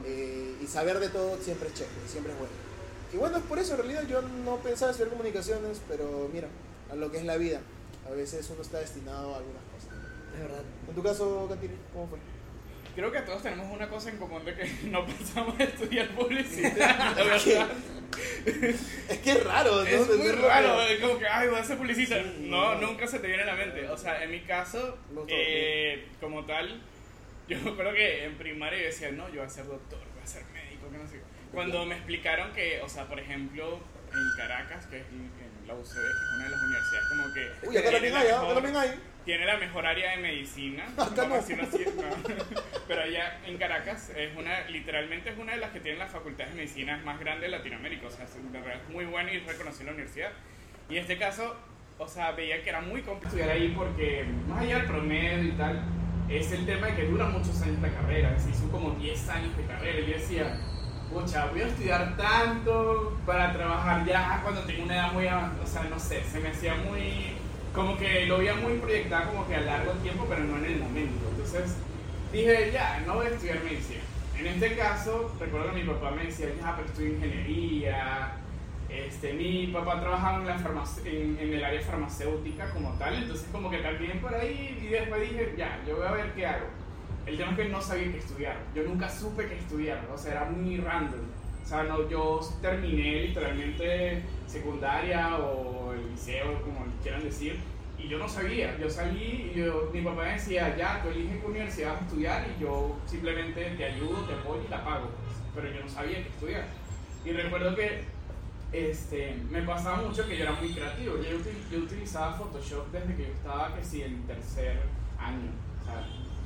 Eh, 0.04 0.54
y 0.62 0.66
saber 0.66 1.00
de 1.00 1.08
todo 1.08 1.36
siempre 1.42 1.68
es 1.68 1.74
chévere, 1.74 1.94
siempre 2.08 2.32
es 2.32 2.38
bueno. 2.38 2.54
Y 3.12 3.16
bueno, 3.16 3.36
es 3.38 3.42
por 3.44 3.58
eso 3.58 3.72
en 3.72 3.78
realidad 3.78 4.06
yo 4.08 4.22
no 4.22 4.56
pensaba 4.58 4.90
estudiar 4.92 5.10
comunicaciones, 5.10 5.80
pero 5.88 6.28
mira, 6.32 6.48
a 6.90 6.94
lo 6.94 7.10
que 7.10 7.18
es 7.18 7.24
la 7.24 7.36
vida. 7.36 7.60
A 8.06 8.10
veces 8.10 8.48
uno 8.50 8.62
está 8.62 8.78
destinado 8.78 9.34
a 9.34 9.38
algunas 9.38 9.62
cosas. 9.74 9.98
Es 10.34 10.40
verdad. 10.40 10.62
En 10.88 10.94
tu 10.94 11.02
caso, 11.02 11.46
Cantini, 11.48 11.74
¿cómo 11.92 12.06
fue? 12.08 12.18
Creo 12.94 13.10
que 13.10 13.20
todos 13.22 13.42
tenemos 13.42 13.66
una 13.72 13.88
cosa 13.88 14.10
en 14.10 14.18
común 14.18 14.44
de 14.44 14.54
que 14.54 14.64
no 14.84 15.06
pensamos 15.06 15.58
estudiar 15.58 16.08
publicidad. 16.08 17.16
La 17.16 17.24
verdad. 17.24 17.68
Es 19.08 19.18
que 19.18 19.30
es 19.30 19.44
raro, 19.44 19.76
¿no? 19.76 19.82
Es 19.84 20.08
muy 20.08 20.32
raro, 20.32 20.82
es 20.82 21.00
como 21.00 21.18
que, 21.18 21.26
ay, 21.26 21.48
voy 21.48 21.58
a 21.58 21.64
ser 21.64 21.78
publicista. 21.78 22.16
Sí, 22.16 22.46
no, 22.50 22.74
no. 22.74 22.88
nunca 22.88 23.06
se 23.06 23.18
te 23.20 23.26
viene 23.26 23.42
a 23.44 23.46
la 23.46 23.54
mente. 23.54 23.88
O 23.88 23.96
sea, 23.96 24.22
en 24.22 24.30
mi 24.30 24.40
caso, 24.40 24.98
eh, 25.28 26.08
como 26.20 26.44
tal, 26.44 26.82
yo 27.48 27.58
me 27.60 27.70
acuerdo 27.70 27.94
que 27.94 28.24
en 28.24 28.36
primaria 28.36 28.78
yo 28.78 28.84
decía, 28.86 29.10
no, 29.12 29.28
yo 29.28 29.36
voy 29.36 29.46
a 29.46 29.48
ser 29.48 29.66
doctor, 29.66 29.98
voy 29.98 30.22
a 30.22 30.26
ser 30.26 30.44
médico, 30.52 30.90
que 30.90 30.98
no 30.98 31.08
sé. 31.08 31.20
Cuando 31.52 31.86
me 31.86 31.94
explicaron 31.94 32.52
que, 32.52 32.80
o 32.82 32.88
sea, 32.88 33.06
por 33.06 33.18
ejemplo, 33.18 33.80
en 34.12 34.36
Caracas, 34.36 34.86
que 34.86 34.98
es 34.98 35.06
en, 35.08 35.30
en 35.40 35.66
la 35.66 35.74
UCB, 35.74 35.94
que 35.94 36.00
es 36.00 36.34
una 36.34 36.44
de 36.44 36.50
las 36.50 36.62
universidades, 36.62 37.08
como 37.08 37.34
que. 37.34 37.66
Uy, 37.66 37.76
acá 37.76 37.90
tiene 37.90 38.10
también 38.10 38.16
hay, 38.16 38.28
¿ah? 38.28 38.42
acá 38.42 38.54
también 38.54 38.76
hay. 38.76 38.90
Tiene 39.24 39.46
la 39.46 39.56
mejor 39.56 39.86
área 39.86 40.12
de 40.12 40.16
medicina. 40.18 40.84
Acá 40.96 41.22
vamos 41.22 41.48
a 41.48 41.56
no. 41.56 41.62
así, 41.62 41.84
no. 41.96 42.34
Pero 42.88 43.02
allá 43.02 43.38
en 43.46 43.56
Caracas 43.56 44.10
es 44.16 44.36
una, 44.36 44.68
literalmente 44.68 45.30
es 45.30 45.38
una 45.38 45.52
de 45.52 45.58
las 45.58 45.70
que 45.70 45.80
tienen 45.80 45.98
las 45.98 46.10
facultades 46.10 46.52
de 46.52 46.58
medicina 46.58 47.00
más 47.04 47.18
grandes 47.20 47.50
de 47.50 47.56
Latinoamérica. 47.56 48.06
O 48.06 48.10
sea, 48.10 48.24
es 48.24 48.34
de 48.34 48.60
verdad 48.60 48.80
muy 48.90 49.04
buena 49.04 49.32
y 49.32 49.38
reconocida 49.38 49.82
en 49.82 49.86
la 49.86 49.92
universidad. 49.92 50.30
Y 50.88 50.96
en 50.96 51.02
este 51.02 51.18
caso, 51.18 51.56
o 51.98 52.08
sea, 52.08 52.32
veía 52.32 52.62
que 52.62 52.70
era 52.70 52.80
muy 52.80 53.02
complicado 53.02 53.38
estudiar 53.38 53.50
ahí 53.50 53.72
porque, 53.76 54.24
más 54.48 54.62
allá 54.62 54.78
del 54.78 54.86
promedio 54.86 55.44
y 55.44 55.52
tal, 55.52 55.82
es 56.28 56.52
el 56.52 56.66
tema 56.66 56.88
de 56.88 56.94
que 56.96 57.04
dura 57.04 57.26
muchos 57.26 57.60
años 57.62 57.80
la 57.80 57.90
carrera. 57.90 58.38
Se 58.38 58.50
hizo 58.50 58.70
como 58.70 58.90
10 58.92 59.28
años 59.28 59.56
de 59.56 59.64
carrera. 59.64 60.00
Y 60.00 60.06
yo 60.06 60.12
decía, 60.14 60.58
pucha, 61.12 61.46
voy 61.46 61.60
a 61.60 61.66
estudiar 61.68 62.16
tanto 62.16 63.18
para 63.24 63.52
trabajar 63.52 64.04
ya 64.04 64.40
cuando 64.42 64.62
tengo 64.62 64.84
una 64.84 64.94
edad 64.94 65.12
muy 65.12 65.26
avanzada. 65.28 65.62
O 65.62 65.66
sea, 65.66 65.82
no 65.84 65.98
sé, 65.98 66.24
se 66.24 66.40
me 66.40 66.48
hacía 66.48 66.74
muy. 66.74 67.36
Como 67.74 67.96
que 67.96 68.26
lo 68.26 68.38
veía 68.38 68.54
muy 68.54 68.74
proyectado, 68.74 69.30
como 69.30 69.48
que 69.48 69.56
a 69.56 69.60
largo 69.60 69.92
tiempo, 69.92 70.26
pero 70.28 70.44
no 70.44 70.58
en 70.58 70.64
el 70.64 70.78
momento. 70.78 71.28
Entonces 71.30 71.76
dije, 72.32 72.70
ya, 72.72 73.02
no 73.06 73.14
voy 73.14 73.26
a 73.26 73.30
estudiar 73.30 73.62
medicina. 73.64 74.02
En 74.38 74.46
este 74.46 74.76
caso, 74.76 75.34
recuerdo 75.38 75.72
que 75.72 75.82
mi 75.82 75.88
papá 75.88 76.10
me 76.10 76.24
decía, 76.24 76.48
ya, 76.60 76.76
pero 76.76 76.88
estudio 76.88 77.14
ingeniería. 77.14 78.36
Este, 78.88 79.32
mi 79.32 79.68
papá 79.68 80.00
trabajaba 80.00 80.40
en, 80.40 80.46
la 80.46 80.56
en, 81.06 81.38
en 81.40 81.54
el 81.54 81.64
área 81.64 81.80
farmacéutica 81.80 82.68
como 82.70 82.90
tal, 82.98 83.14
entonces 83.14 83.48
como 83.50 83.70
que 83.70 83.78
también 83.78 84.20
por 84.20 84.34
ahí 84.34 84.78
y 84.82 84.88
después 84.88 85.22
dije, 85.22 85.54
ya, 85.56 85.80
yo 85.86 85.96
voy 85.96 86.06
a 86.06 86.12
ver 86.12 86.32
qué 86.34 86.46
hago. 86.46 86.66
El 87.24 87.38
tema 87.38 87.52
es 87.52 87.56
que 87.56 87.68
no 87.70 87.80
sabía 87.80 88.12
qué 88.12 88.18
estudiar, 88.18 88.56
yo 88.74 88.82
nunca 88.82 89.08
supe 89.08 89.46
qué 89.46 89.56
estudiar, 89.56 90.06
o 90.12 90.18
sea, 90.18 90.32
era 90.32 90.44
muy 90.44 90.76
random. 90.76 91.20
O 91.62 91.66
sea, 91.66 91.84
no, 91.84 92.08
yo 92.08 92.40
terminé 92.60 93.22
literalmente 93.26 94.22
secundaria 94.46 95.36
o 95.38 95.92
el 95.92 96.10
liceo, 96.10 96.60
como 96.62 96.84
quieran 97.02 97.22
decir, 97.22 97.58
y 97.98 98.08
yo 98.08 98.18
no 98.18 98.28
sabía. 98.28 98.76
Yo 98.78 98.90
salí 98.90 99.52
y 99.54 99.58
yo, 99.58 99.90
mi 99.92 100.02
papá 100.02 100.24
me 100.24 100.32
decía, 100.32 100.76
ya, 100.76 101.02
tú 101.02 101.10
eliges 101.10 101.40
qué 101.40 101.46
universidad 101.46 101.92
vas 101.92 102.02
a 102.02 102.04
estudiar 102.04 102.46
y 102.56 102.62
yo 102.62 102.96
simplemente 103.06 103.70
te 103.76 103.84
ayudo, 103.84 104.20
te 104.22 104.34
apoyo 104.34 104.62
y 104.66 104.70
la 104.70 104.84
pago. 104.84 105.08
Pero 105.54 105.70
yo 105.72 105.82
no 105.82 105.88
sabía 105.88 106.22
qué 106.22 106.28
estudiar. 106.28 106.64
Y 107.24 107.30
recuerdo 107.30 107.76
que 107.76 108.04
este, 108.72 109.36
me 109.50 109.62
pasaba 109.62 110.02
mucho 110.02 110.26
que 110.26 110.36
yo 110.36 110.44
era 110.44 110.52
muy 110.52 110.72
creativo. 110.72 111.16
Yo, 111.18 111.38
yo 111.70 111.78
utilizaba 111.84 112.32
Photoshop 112.32 112.90
desde 112.90 113.14
que 113.14 113.22
yo 113.22 113.32
estaba, 113.34 113.74
que 113.76 113.84
sí, 113.84 114.02
en 114.02 114.26
tercer 114.26 114.80
año. 115.18 115.50
Sea, 115.84 116.04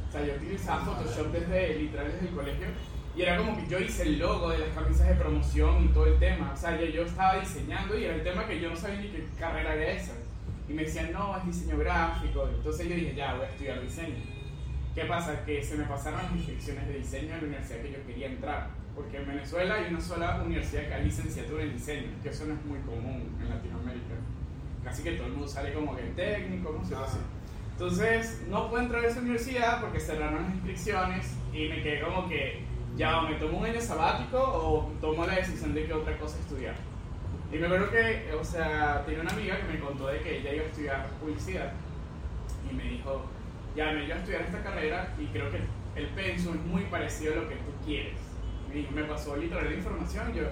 o 0.08 0.12
sea, 0.12 0.24
yo 0.24 0.34
utilizaba 0.34 0.84
Photoshop 0.84 1.32
desde, 1.32 1.78
literal, 1.78 2.12
desde 2.12 2.28
el 2.28 2.34
colegio. 2.34 2.66
Y 3.16 3.22
era 3.22 3.38
como 3.38 3.56
que 3.56 3.66
yo 3.66 3.78
hice 3.78 4.02
el 4.02 4.18
logo 4.18 4.50
de 4.50 4.58
las 4.58 4.68
camisas 4.68 5.08
de 5.08 5.14
promoción 5.14 5.84
y 5.86 5.88
todo 5.88 6.06
el 6.06 6.18
tema. 6.18 6.52
O 6.52 6.56
sea, 6.56 6.78
yo, 6.78 6.84
yo 6.86 7.02
estaba 7.04 7.40
diseñando 7.40 7.98
y 7.98 8.04
era 8.04 8.14
el 8.16 8.22
tema 8.22 8.46
que 8.46 8.60
yo 8.60 8.68
no 8.68 8.76
sabía 8.76 9.00
ni 9.00 9.08
qué 9.08 9.24
carrera 9.38 9.74
era 9.74 9.90
esa. 9.92 10.12
Y 10.68 10.74
me 10.74 10.82
decían, 10.82 11.12
no, 11.12 11.34
es 11.38 11.46
diseño 11.46 11.78
gráfico. 11.78 12.46
Entonces 12.54 12.88
yo 12.88 12.94
dije, 12.94 13.14
ya, 13.14 13.34
voy 13.34 13.46
a 13.46 13.48
estudiar 13.48 13.80
diseño. 13.80 14.16
¿Qué 14.94 15.04
pasa? 15.06 15.44
Que 15.46 15.62
se 15.62 15.76
me 15.78 15.84
pasaron 15.84 16.22
las 16.22 16.32
inscripciones 16.32 16.88
de 16.88 16.98
diseño 16.98 17.34
en 17.34 17.40
la 17.40 17.46
universidad 17.46 17.80
que 17.80 17.92
yo 17.92 18.06
quería 18.06 18.26
entrar. 18.26 18.68
Porque 18.94 19.16
en 19.16 19.26
Venezuela 19.28 19.74
hay 19.76 19.90
una 19.90 20.00
sola 20.00 20.42
universidad 20.44 20.88
que 20.88 20.94
hay 20.94 21.04
licenciatura 21.04 21.62
en 21.62 21.72
diseño, 21.72 22.08
que 22.22 22.28
eso 22.28 22.44
no 22.46 22.54
es 22.54 22.64
muy 22.66 22.78
común 22.80 23.34
en 23.40 23.48
Latinoamérica. 23.48 24.14
Casi 24.84 25.02
que 25.02 25.12
todo 25.12 25.26
el 25.28 25.32
mundo 25.32 25.48
sale 25.48 25.72
como 25.72 25.96
que 25.96 26.02
técnico, 26.02 26.78
no 26.78 26.86
sé 26.86 26.94
Ah. 26.94 27.04
así. 27.06 27.18
Entonces, 27.72 28.42
no 28.48 28.70
pude 28.70 28.82
entrar 28.82 29.04
a 29.04 29.08
esa 29.08 29.20
universidad 29.20 29.80
porque 29.80 30.00
cerraron 30.00 30.44
las 30.44 30.54
inscripciones 30.54 31.34
y 31.52 31.68
me 31.68 31.82
quedé 31.82 32.00
como 32.00 32.26
que 32.28 32.65
ya 32.96 33.18
o 33.20 33.28
me 33.28 33.34
tomo 33.34 33.58
un 33.58 33.66
año 33.66 33.80
sabático 33.80 34.38
o 34.38 34.90
tomo 35.00 35.26
la 35.26 35.34
decisión 35.34 35.74
de 35.74 35.86
que 35.86 35.92
otra 35.92 36.16
cosa 36.18 36.38
estudiar. 36.38 36.74
Y 37.52 37.58
me 37.58 37.66
acuerdo 37.66 37.90
que, 37.90 38.32
o 38.38 38.44
sea, 38.44 39.04
tenía 39.04 39.20
una 39.20 39.30
amiga 39.30 39.58
que 39.58 39.72
me 39.72 39.80
contó 39.80 40.08
de 40.08 40.20
que 40.20 40.38
ella 40.38 40.54
iba 40.54 40.64
a 40.64 40.66
estudiar 40.66 41.10
publicidad 41.20 41.72
y 42.70 42.74
me 42.74 42.84
dijo, 42.84 43.22
ya, 43.76 43.92
me 43.92 44.04
iba 44.04 44.16
a 44.16 44.18
estudiar 44.18 44.42
esta 44.42 44.62
carrera 44.62 45.14
y 45.18 45.26
creo 45.26 45.50
que 45.50 45.60
el 45.94 46.08
pensum 46.08 46.54
es 46.54 46.64
muy 46.64 46.82
parecido 46.84 47.34
a 47.34 47.36
lo 47.36 47.48
que 47.48 47.56
tú 47.56 47.70
quieres. 47.84 48.16
Y 48.74 48.92
me 48.92 49.04
pasó 49.04 49.36
literal 49.36 49.66
la 49.66 49.76
información, 49.76 50.34
yo, 50.34 50.44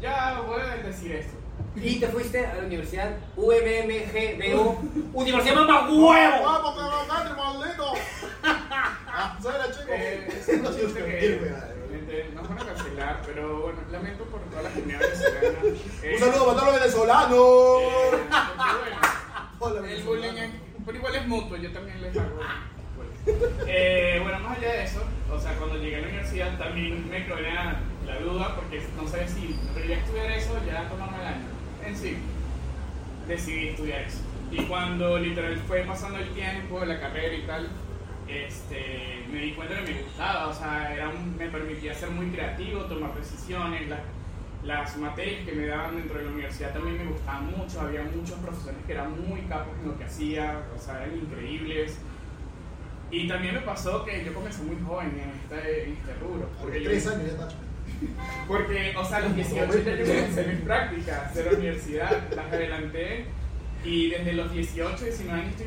ya 0.00 0.40
voy 0.42 0.60
a 0.60 0.76
decir 0.76 1.12
esto. 1.12 1.37
Y 1.76 2.00
te 2.00 2.08
fuiste 2.08 2.44
a 2.44 2.54
la 2.56 2.64
universidad 2.64 3.16
UMMGBO, 3.36 4.82
Universidad 5.14 5.54
Mamá 5.54 5.88
Huevo. 5.88 6.44
¡Vamos, 6.44 6.76
cabrón, 6.76 7.10
Andrew, 7.10 7.36
maldito! 7.36 7.92
Ah, 8.42 9.38
la 9.42 9.70
chico. 9.72 9.86
Eh, 9.90 10.28
que 10.28 10.52
gente, 11.90 12.30
nos 12.34 12.48
van 12.48 12.58
a 12.58 12.64
cancelar, 12.66 13.22
pero 13.26 13.62
bueno, 13.62 13.78
lamento 13.90 14.24
por 14.24 14.40
toda 14.42 14.62
la 14.62 14.70
comunidad 14.70 15.00
venezolana. 15.00 15.58
Eh, 16.02 16.12
Un 16.14 16.18
saludo 16.20 16.46
para 16.46 16.58
todos 16.58 16.72
los 16.72 16.80
venezolanos. 16.80 17.82
eh, 17.82 18.18
bueno, 19.58 19.84
el 19.84 20.02
bullying 20.02 20.36
es, 20.36 20.50
pero 20.84 20.98
igual 20.98 21.14
es 21.16 21.26
mutuo, 21.26 21.56
yo 21.56 21.72
también 21.72 22.02
les 22.02 22.16
hago 22.16 22.36
bullying. 22.96 23.40
Eh, 23.66 24.20
bueno, 24.22 24.38
más 24.40 24.58
allá 24.58 24.72
de 24.72 24.84
eso, 24.84 25.02
o 25.32 25.38
sea, 25.38 25.54
cuando 25.54 25.76
llegué 25.76 25.96
a 25.96 26.00
la 26.00 26.06
universidad 26.08 26.58
también 26.58 27.08
me 27.10 27.24
creó 27.24 27.38
la, 28.08 28.20
duda 28.20 28.54
porque 28.56 28.82
no 28.96 29.06
sabía 29.08 29.28
si 29.28 29.54
debería 29.74 29.98
estudiar 29.98 30.30
eso, 30.32 30.54
ya 30.66 30.88
tomarme 30.88 31.20
el 31.20 31.26
año. 31.26 31.46
En 31.84 31.96
sí, 31.96 32.16
decidí 33.26 33.68
estudiar 33.68 34.02
eso. 34.02 34.18
Y 34.50 34.62
cuando 34.64 35.18
literal 35.18 35.56
fue 35.66 35.82
pasando 35.82 36.18
el 36.18 36.28
tiempo, 36.30 36.84
la 36.84 36.98
carrera 37.00 37.34
y 37.34 37.42
tal, 37.42 37.68
este, 38.26 39.24
me 39.30 39.40
di 39.40 39.52
cuenta 39.52 39.74
que 39.76 39.92
me 39.92 40.02
gustaba, 40.02 40.48
o 40.48 40.54
sea, 40.54 40.94
era 40.94 41.08
un- 41.08 41.36
me 41.36 41.48
permitía 41.48 41.94
ser 41.94 42.10
muy 42.10 42.26
creativo, 42.30 42.82
tomar 42.84 43.14
decisiones, 43.14 43.88
la- 43.88 44.00
las 44.64 44.96
materias 44.96 45.44
que 45.46 45.52
me 45.52 45.66
daban 45.66 45.96
dentro 45.96 46.18
de 46.18 46.24
la 46.24 46.30
universidad 46.32 46.72
también 46.72 46.98
me 46.98 47.10
gustaban 47.12 47.46
mucho, 47.56 47.80
había 47.80 48.02
muchos 48.02 48.38
profesores 48.38 48.78
que 48.86 48.92
eran 48.92 49.12
muy 49.28 49.40
capos 49.42 49.72
en 49.82 49.88
lo 49.88 49.98
que 49.98 50.04
hacía, 50.04 50.62
o 50.74 50.78
sea, 50.78 51.04
eran 51.04 51.16
increíbles. 51.16 51.98
Y 53.10 53.26
también 53.28 53.54
me 53.54 53.60
pasó 53.60 54.04
que 54.04 54.22
yo 54.24 54.34
comencé 54.34 54.62
muy 54.64 54.76
joven 54.84 55.18
en 55.18 55.30
este, 55.30 55.84
en 55.84 55.92
este 55.92 56.14
rubro. 56.14 56.48
Porque 56.60 56.82
yo, 56.82 56.90
Tres 56.90 57.06
años 57.06 57.22
ya 57.26 57.32
está. 57.32 57.48
Porque, 58.46 58.94
o 58.96 59.04
sea, 59.04 59.20
los 59.20 59.34
18 59.34 59.78
ya 59.84 59.94
yo 59.96 60.06
comencé 60.06 60.46
mis 60.46 60.60
prácticas 60.60 61.34
de 61.34 61.44
la 61.44 61.52
universidad, 61.52 62.10
las 62.34 62.52
adelanté 62.52 63.26
y 63.84 64.10
desde 64.10 64.32
los 64.32 64.52
18, 64.52 65.04
19 65.04 65.40
años 65.40 65.52
estoy 65.52 65.66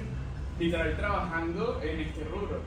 literal 0.59 0.95
trabajando 0.97 1.81
en 1.83 1.99
este 2.01 2.23
rubro. 2.25 2.61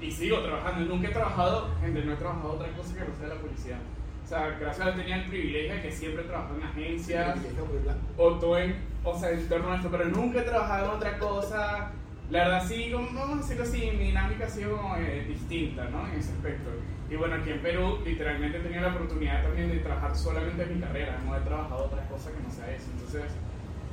Y 0.00 0.10
sigo 0.10 0.40
trabajando, 0.40 0.94
nunca 0.94 1.08
he 1.08 1.12
trabajado, 1.12 1.70
gente, 1.80 2.04
no 2.04 2.12
he 2.12 2.16
trabajado 2.16 2.52
otra 2.52 2.68
cosa 2.72 2.94
que 2.94 3.00
no 3.00 3.16
sea 3.18 3.28
la 3.28 3.40
publicidad. 3.40 3.78
O 4.24 4.26
sea, 4.26 4.56
gracias 4.58 4.80
a 4.80 4.90
Dios 4.90 4.96
tenía 4.96 5.16
el 5.16 5.28
privilegio 5.28 5.74
de 5.74 5.82
que 5.82 5.92
siempre 5.92 6.24
he 6.24 6.26
trabajado 6.26 6.56
en 6.56 6.62
agencias, 6.64 7.38
o 8.16 8.32
todo 8.34 8.58
en, 8.58 8.76
o 9.04 9.18
sea, 9.18 9.30
en 9.30 9.48
torno 9.48 9.72
a 9.72 9.76
esto, 9.76 9.90
pero 9.90 10.06
nunca 10.06 10.40
he 10.40 10.44
trabajado 10.44 10.86
en 10.86 10.90
otra 10.96 11.18
cosa. 11.18 11.92
La 12.30 12.44
verdad, 12.44 12.66
sí, 12.66 12.90
como, 12.90 13.06
vamos 13.12 13.38
a 13.38 13.42
decirlo 13.42 13.62
así, 13.64 13.90
mi 13.98 14.04
dinámica 14.06 14.46
ha 14.46 14.48
sido 14.48 14.76
como, 14.76 14.96
eh, 14.96 15.24
distinta, 15.28 15.84
¿no? 15.90 16.06
En 16.08 16.18
ese 16.18 16.32
aspecto. 16.32 16.70
Y 17.10 17.16
bueno, 17.16 17.36
aquí 17.36 17.50
en 17.50 17.60
Perú, 17.60 17.98
literalmente 18.04 18.58
he 18.58 18.60
tenido 18.62 18.80
la 18.82 18.88
oportunidad 18.88 19.42
también 19.42 19.70
de 19.70 19.78
trabajar 19.78 20.16
solamente 20.16 20.62
en 20.62 20.74
mi 20.76 20.80
carrera, 20.80 21.18
no 21.24 21.36
he 21.36 21.40
trabajado 21.40 21.84
otra 21.84 22.02
cosa 22.08 22.30
que 22.32 22.42
no 22.42 22.50
sea 22.50 22.74
eso. 22.74 22.86
Entonces, 22.92 23.24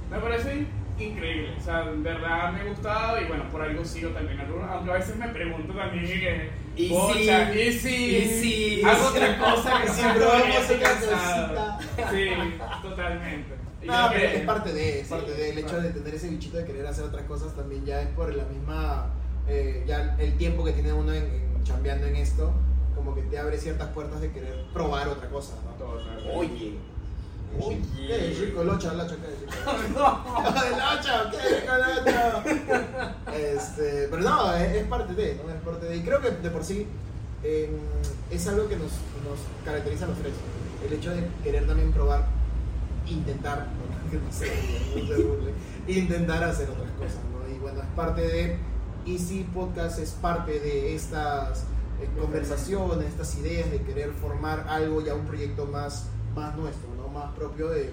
me 0.10 0.18
parece 0.18 0.66
increíble, 0.98 1.54
o 1.58 1.62
sea, 1.62 1.82
en 1.90 2.04
verdad 2.04 2.52
me 2.54 2.62
ha 2.62 2.64
gustado 2.66 3.22
y 3.22 3.26
bueno, 3.26 3.50
por 3.50 3.62
algo 3.62 3.84
sigo 3.84 4.12
también 4.12 4.40
aunque 4.40 4.92
a 4.92 4.94
veces 4.96 5.16
me 5.18 5.28
pregunto 5.30 5.74
también 5.74 6.06
que, 6.06 6.50
Y 6.78 6.90
"Pocha, 6.90 7.52
sí, 7.52 7.60
y 7.60 7.72
sí, 7.74 8.16
y 8.16 8.26
sí, 8.28 8.82
hago 8.86 9.08
otra 9.08 9.38
cosa 9.38 9.82
que 9.82 9.88
Si 9.90 10.02
sea 10.02 10.14
probamos 10.14 10.38
todavía 10.38 10.60
estoy 10.60 10.76
otra 10.78 10.90
cansado". 10.90 11.80
Sí, 12.12 12.30
totalmente. 12.82 13.71
No, 13.84 14.10
pero 14.12 14.26
es 14.28 14.46
parte 14.46 14.74
de, 14.74 15.00
es 15.02 15.08
Sí, 15.08 15.14
parte 15.14 15.32
de, 15.34 15.50
el 15.50 15.58
hecho 15.58 15.70
claro. 15.70 15.84
de 15.84 15.90
tener 15.90 16.16
ese 16.16 16.30
bichito 16.30 16.58
de 16.58 16.66
querer 16.66 16.86
hacer 16.88 17.04
otras 17.06 17.26
cosas 17.26 17.54
también 17.56 17.86
ya 17.86 18.02
es 18.02 18.10
por 18.10 18.34
la 18.34 18.44
misma, 18.46 19.08
eh, 19.48 19.84
ya 19.88 20.16
el 20.20 20.38
tiempo 20.38 20.64
que 20.64 20.74
tiene 20.74 20.94
uno 20.94 21.14
en, 21.14 21.24
en 21.24 21.64
chambeando 21.64 22.08
en 22.08 22.16
esto, 22.16 22.52
como 22.96 23.16
que 23.16 23.22
te 23.24 23.40
abre 23.40 23.58
ciertas 23.58 23.88
puertas 23.90 24.22
de 24.22 24.32
querer 24.32 24.66
probar 24.74 25.08
otra 25.08 25.30
cosa, 25.30 25.54
¿no? 25.66 25.72
Totalmente. 25.84 26.32
Oye. 26.36 26.78
¿Qué 28.08 28.34
chico? 28.40 28.64
Locha, 28.64 28.94
locha, 28.94 29.16
¿qué 29.18 29.46
chico? 29.46 29.72
No. 29.94 30.24
Locha, 30.44 31.30
¿qué 31.32 31.38
chico, 31.60 31.74
locha? 31.76 32.44
Este, 33.36 34.08
pero 34.10 34.22
no, 34.22 34.56
es, 34.56 34.76
es 34.76 34.88
parte 34.88 35.14
de, 35.14 35.36
¿no? 35.36 35.54
Es 35.54 35.62
parte 35.62 35.86
de, 35.88 35.98
y 35.98 36.02
creo 36.02 36.22
que 36.22 36.32
de 36.32 36.50
por 36.50 36.64
sí 36.64 36.88
eh, 37.44 37.70
es 38.30 38.48
algo 38.48 38.70
que 38.70 38.76
nos, 38.78 38.92
nos 38.92 39.40
caracteriza 39.66 40.06
a 40.06 40.10
los 40.10 40.18
tres, 40.20 40.34
el 40.88 40.94
hecho 40.94 41.12
de 41.12 41.28
querer 41.44 41.68
también 41.68 41.92
probar, 41.92 42.26
intentar, 43.08 43.68
intentar 45.88 46.44
hacer 46.44 46.70
otras 46.70 46.92
cosas, 46.92 47.20
¿no? 47.32 47.54
Y 47.54 47.60
bueno, 47.60 47.82
es 47.82 47.88
parte 47.96 48.22
de 48.22 48.58
Easy 49.06 49.44
Podcast, 49.54 50.00
es 50.00 50.12
parte 50.12 50.60
de 50.60 50.96
estas 50.96 51.66
eh, 52.02 52.10
conversaciones, 52.20 53.08
estas 53.08 53.36
ideas 53.38 53.72
de 53.72 53.82
querer 53.82 54.12
formar 54.14 54.66
algo 54.70 55.02
ya 55.02 55.16
un 55.16 55.26
proyecto 55.26 55.66
más, 55.66 56.08
más 56.36 56.56
nuestro, 56.56 56.90
¿no? 56.98 57.08
Más 57.08 57.34
propio 57.36 57.70
de 57.70 57.92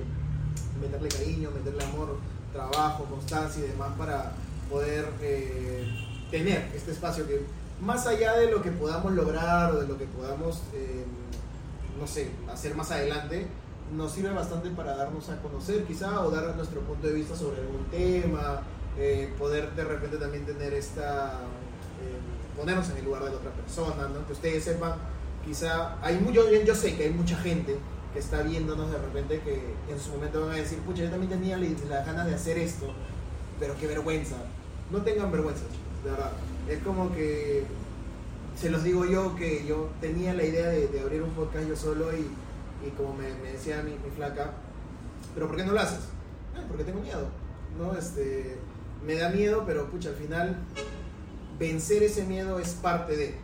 meterle 0.80 1.09
cariño, 1.09 1.50
meterle 1.50 1.84
amor, 1.84 2.18
trabajo, 2.52 3.04
constancia 3.04 3.64
y 3.64 3.68
demás 3.68 3.90
para 3.98 4.32
poder 4.70 5.06
eh, 5.22 5.86
tener 6.30 6.70
este 6.74 6.92
espacio 6.92 7.26
que 7.26 7.42
más 7.80 8.06
allá 8.06 8.36
de 8.36 8.50
lo 8.50 8.61
que 8.62 8.70
podamos 8.70 9.12
lograr 9.12 9.72
o 9.72 9.80
de 9.80 9.86
lo 9.86 9.96
que 9.96 10.06
podamos, 10.06 10.62
eh, 10.74 11.04
no 11.98 12.06
sé, 12.06 12.30
hacer 12.52 12.74
más 12.74 12.90
adelante, 12.90 13.46
nos 13.97 14.12
sirve 14.12 14.30
bastante 14.30 14.70
para 14.70 14.97
darnos 14.97 15.28
a 15.30 15.41
conocer 15.41 15.84
quizá 15.84 16.20
o 16.24 16.30
dar 16.30 16.55
nuestro 16.57 16.80
punto 16.82 17.07
de 17.07 17.14
vista 17.14 17.34
sobre 17.36 17.61
algún 17.61 17.84
tema, 17.91 18.62
eh, 18.99 19.32
poder 19.39 19.70
de 19.74 19.84
repente 19.84 20.16
también 20.18 20.45
tener 20.45 20.74
esta, 20.74 21.41
eh, 22.03 22.57
ponernos 22.57 22.89
en 22.91 22.99
el 22.99 23.05
lugar 23.05 23.24
de 23.24 23.30
la 23.30 23.36
otra 23.36 23.51
persona, 23.53 24.09
¿no? 24.09 24.26
que 24.26 24.32
ustedes 24.32 24.64
sepan, 24.64 24.95
quizá, 25.45 25.97
hay 26.03 26.18
mucho, 26.18 26.43
yo 26.51 26.74
sé 26.74 26.97
que 26.97 27.05
hay 27.05 27.11
mucha 27.11 27.36
gente 27.36 27.76
que 28.12 28.18
está 28.18 28.43
viéndonos 28.43 28.91
de 28.91 28.99
repente 28.99 29.41
que 29.41 29.74
en 29.93 30.01
su 30.01 30.11
momento 30.12 30.41
van 30.43 30.51
a 30.51 30.57
decir, 30.57 30.78
pucha, 30.80 31.05
yo 31.05 31.11
también 31.11 31.30
tenía 31.30 31.57
la- 31.57 31.66
las 31.89 32.07
ganas 32.07 32.26
de 32.26 32.34
hacer 32.34 32.59
esto, 32.59 32.86
pero 33.61 33.74
qué 33.78 33.86
vergüenza. 33.86 34.36
No 34.91 35.03
tengan 35.03 35.30
vergüenza, 35.30 35.62
chicos, 35.64 36.05
de 36.05 36.11
verdad. 36.11 36.32
Es 36.68 36.82
como 36.82 37.12
que 37.14 37.64
se 38.59 38.70
los 38.70 38.82
digo 38.82 39.05
yo 39.05 39.36
que 39.36 39.64
yo 39.66 39.89
tenía 40.01 40.34
la 40.34 40.43
idea 40.45 40.68
de, 40.68 40.89
de 40.89 41.01
abrir 41.01 41.22
un 41.22 41.30
podcast 41.30 41.68
yo 41.68 41.76
solo 41.76 42.12
y, 42.16 42.26
y 42.87 42.91
como 42.91 43.14
me, 43.14 43.33
me 43.43 43.53
decía 43.53 43.83
mi, 43.83 43.93
mi 43.93 44.11
flaca, 44.14 44.53
pero 45.35 45.47
¿por 45.49 45.57
qué 45.57 45.64
no 45.64 45.72
lo 45.72 45.81
haces? 45.81 46.01
"Ah, 46.57 46.62
porque 46.68 46.85
tengo 46.85 47.01
miedo, 47.01 47.26
¿no? 47.79 47.97
Este, 47.97 48.57
me 49.05 49.14
da 49.16 49.29
miedo, 49.31 49.64
pero 49.66 49.87
pucha, 49.91 50.11
al 50.11 50.14
final 50.16 50.57
vencer 51.59 52.03
ese 52.03 52.24
miedo 52.24 52.59
es 52.59 52.70
parte 52.74 53.16
de, 53.16 53.35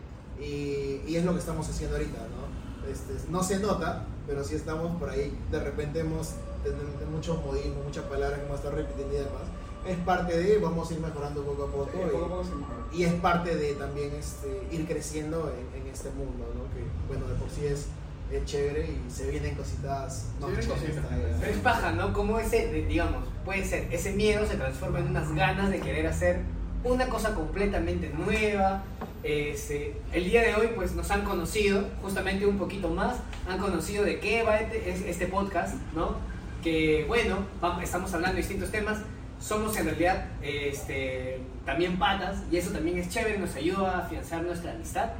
y, 0.41 1.03
y 1.07 1.16
es 1.16 1.24
lo 1.24 1.32
que 1.32 1.39
estamos 1.41 1.68
haciendo 1.68 1.97
ahorita, 1.97 2.18
¿no? 2.18 2.89
Este, 2.91 3.14
no 3.30 3.43
se 3.43 3.59
nota, 3.61 4.07
pero 4.26 4.45
sí 4.45 4.55
estamos 4.55 4.97
por 4.99 5.11
ahí, 5.11 5.37
de 5.51 5.61
repente 5.61 6.01
hemos 6.01 6.30
tenido 6.62 6.85
muchos 7.11 7.45
modismos, 7.45 7.85
muchas 7.85 8.05
palabras 8.05 8.39
que 8.41 8.45
hemos 8.47 8.57
estado 8.59 8.76
repitiendo 8.76 9.14
y 9.14 9.18
demás. 9.18 9.43
Es 9.87 9.99
parte 9.99 10.37
de, 10.39 10.59
vamos 10.59 10.91
a 10.91 10.95
ir 10.95 11.01
mejorando 11.01 11.43
poco 11.45 11.64
a 11.64 11.66
poco. 11.70 11.91
Sí, 11.93 11.99
y- 12.07 12.11
poco 12.11 12.25
a 12.25 12.29
poco 12.29 12.45
se 12.45 12.54
mejora. 12.54 12.79
y 12.92 13.04
es 13.04 13.13
parte 13.14 13.54
de 13.57 13.75
también 13.75 14.14
este, 14.14 14.67
ir 14.72 14.87
creciendo 14.87 15.53
en, 15.53 15.80
en 15.83 15.87
este 15.88 16.08
mundo, 16.11 16.46
¿no? 16.57 16.64
Que, 16.75 16.83
bueno, 17.08 17.26
de 17.29 17.34
por 17.38 17.50
sí 17.50 17.67
es, 17.67 17.87
es 18.33 18.45
chévere 18.45 18.88
y 18.88 19.11
se 19.11 19.30
vienen 19.30 19.55
cositas. 19.55 20.29
Se 20.41 20.46
vienen 20.46 20.68
cositas. 20.68 21.05
Pero 21.41 21.53
es 21.53 21.59
paja, 21.59 21.92
¿no? 21.92 22.13
Como 22.13 22.38
ese, 22.38 22.72
digamos, 22.88 23.25
puede 23.45 23.64
ser, 23.64 23.87
ese 23.92 24.13
miedo 24.13 24.46
se 24.46 24.57
transforma 24.57 24.99
en 25.01 25.09
unas 25.09 25.33
ganas 25.34 25.71
de 25.71 25.80
querer 25.80 26.07
hacer 26.07 26.41
una 26.83 27.09
cosa 27.09 27.34
completamente 27.34 28.11
nueva. 28.17 28.83
Este, 29.22 29.96
el 30.13 30.25
día 30.25 30.42
de 30.42 30.55
hoy, 30.55 30.68
pues 30.75 30.95
nos 30.95 31.11
han 31.11 31.22
conocido 31.25 31.88
justamente 32.03 32.45
un 32.46 32.59
poquito 32.59 32.88
más, 32.91 33.17
han 33.49 33.59
conocido 33.59 34.05
de 34.05 34.21
qué 34.21 34.42
va 34.42 34.59
este, 34.59 34.91
es- 34.91 35.01
este 35.03 35.26
podcast, 35.26 35.76
¿no? 35.95 36.17
Que 36.63 37.05
bueno, 37.09 37.38
vamos- 37.61 37.83
estamos 37.83 38.13
hablando 38.14 38.34
de 38.37 38.42
distintos 38.42 38.71
temas. 38.71 38.99
Somos 39.41 39.76
en 39.76 39.84
realidad 39.87 40.26
este, 40.42 41.41
también 41.67 41.99
patas 41.99 42.38
y 42.51 42.57
eso 42.57 42.71
también 42.71 42.99
es 42.99 43.09
chévere, 43.11 43.38
nos 43.38 43.55
ayuda 43.57 43.96
a 43.96 44.07
afianzar 44.07 44.42
nuestra 44.42 44.72
amistad. 44.72 45.11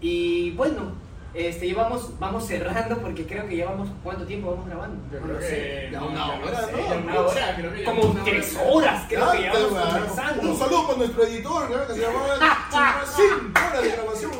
Y 0.00 0.50
bueno, 0.52 0.92
este, 1.36 1.66
llevamos, 1.66 2.18
vamos 2.18 2.46
cerrando 2.46 2.98
porque 2.98 3.26
creo 3.26 3.46
que 3.48 3.56
llevamos, 3.56 3.88
¿cuánto 4.02 4.24
tiempo 4.24 4.50
vamos 4.52 4.66
grabando? 4.66 5.02
Yo 5.12 5.20
No 5.20 5.26
creo 5.26 5.40
sé. 5.40 5.48
que 5.48 5.88
ya 5.92 6.00
no, 6.00 6.06
una 6.08 6.18
ya 6.18 6.26
no 6.38 6.44
hora, 6.46 6.60
sé, 6.66 6.72
¿no? 6.72 6.78
ya 6.78 6.96
una 6.96 7.20
hora, 7.20 7.54
creo 7.56 7.72
que 7.74 7.78
ya 7.80 7.84
Como 7.90 8.02
una 8.02 8.22
hora. 8.22 8.24
tres 8.30 8.58
horas 8.70 9.04
creo 9.08 9.30
que 9.32 9.42
Ya, 9.42 9.52
llevamos 9.52 9.84
conversando. 9.84 10.42
Un 10.50 10.58
saludo 10.58 10.86
para 10.86 10.98
nuestro 10.98 11.24
editor, 11.24 11.70
¿no? 11.70 11.86
que 11.86 11.92
se 11.94 12.00
llamaba 12.00 12.28
5 13.16 13.66
horas 13.68 13.82
de 13.82 13.90
grabación. 13.90 14.32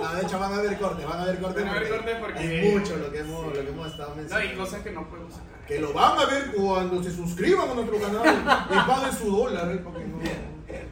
Ah, 0.00 0.14
de 0.16 0.22
hecho, 0.22 0.38
van 0.38 0.52
a 0.54 0.58
ver 0.62 0.78
cortes, 0.78 1.06
van 1.06 1.20
a 1.20 1.24
ver 1.26 1.38
cortes. 1.40 1.64
Van 1.64 1.76
a 1.76 1.80
ver 1.80 1.88
cortes 1.90 2.16
porque- 2.20 2.68
Es 2.68 2.74
mucho 2.80 2.96
lo 2.96 3.10
que 3.12 3.18
hemos, 3.20 3.46
lo 3.46 3.52
que 3.52 3.68
hemos 3.68 3.86
estado 3.90 4.10
No, 4.10 4.16
mencionando. 4.16 4.50
hay 4.50 4.56
cosas 4.56 4.80
que 4.82 4.90
no 4.92 5.08
podemos 5.08 5.32
sacar. 5.32 5.66
Que 5.66 5.78
lo 5.80 5.92
van 5.92 6.18
a 6.18 6.24
ver 6.26 6.52
cuando 6.56 7.02
se 7.02 7.10
suscriban 7.10 7.70
a 7.70 7.74
nuestro 7.74 7.98
canal 8.00 8.66
y 8.70 8.74
paguen 8.88 9.12
su 9.18 9.30
dólar, 9.36 9.70
¿eh? 9.70 9.80
Porque 9.84 10.04
no, 10.04 10.18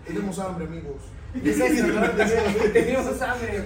tenemos 0.06 0.38
hambre, 0.38 0.66
amigos. 0.66 1.02
Es 1.44 1.60
eso, 1.60 1.86
¿no? 1.88 2.00
Teníamos 2.72 3.20
hambre. 3.22 3.64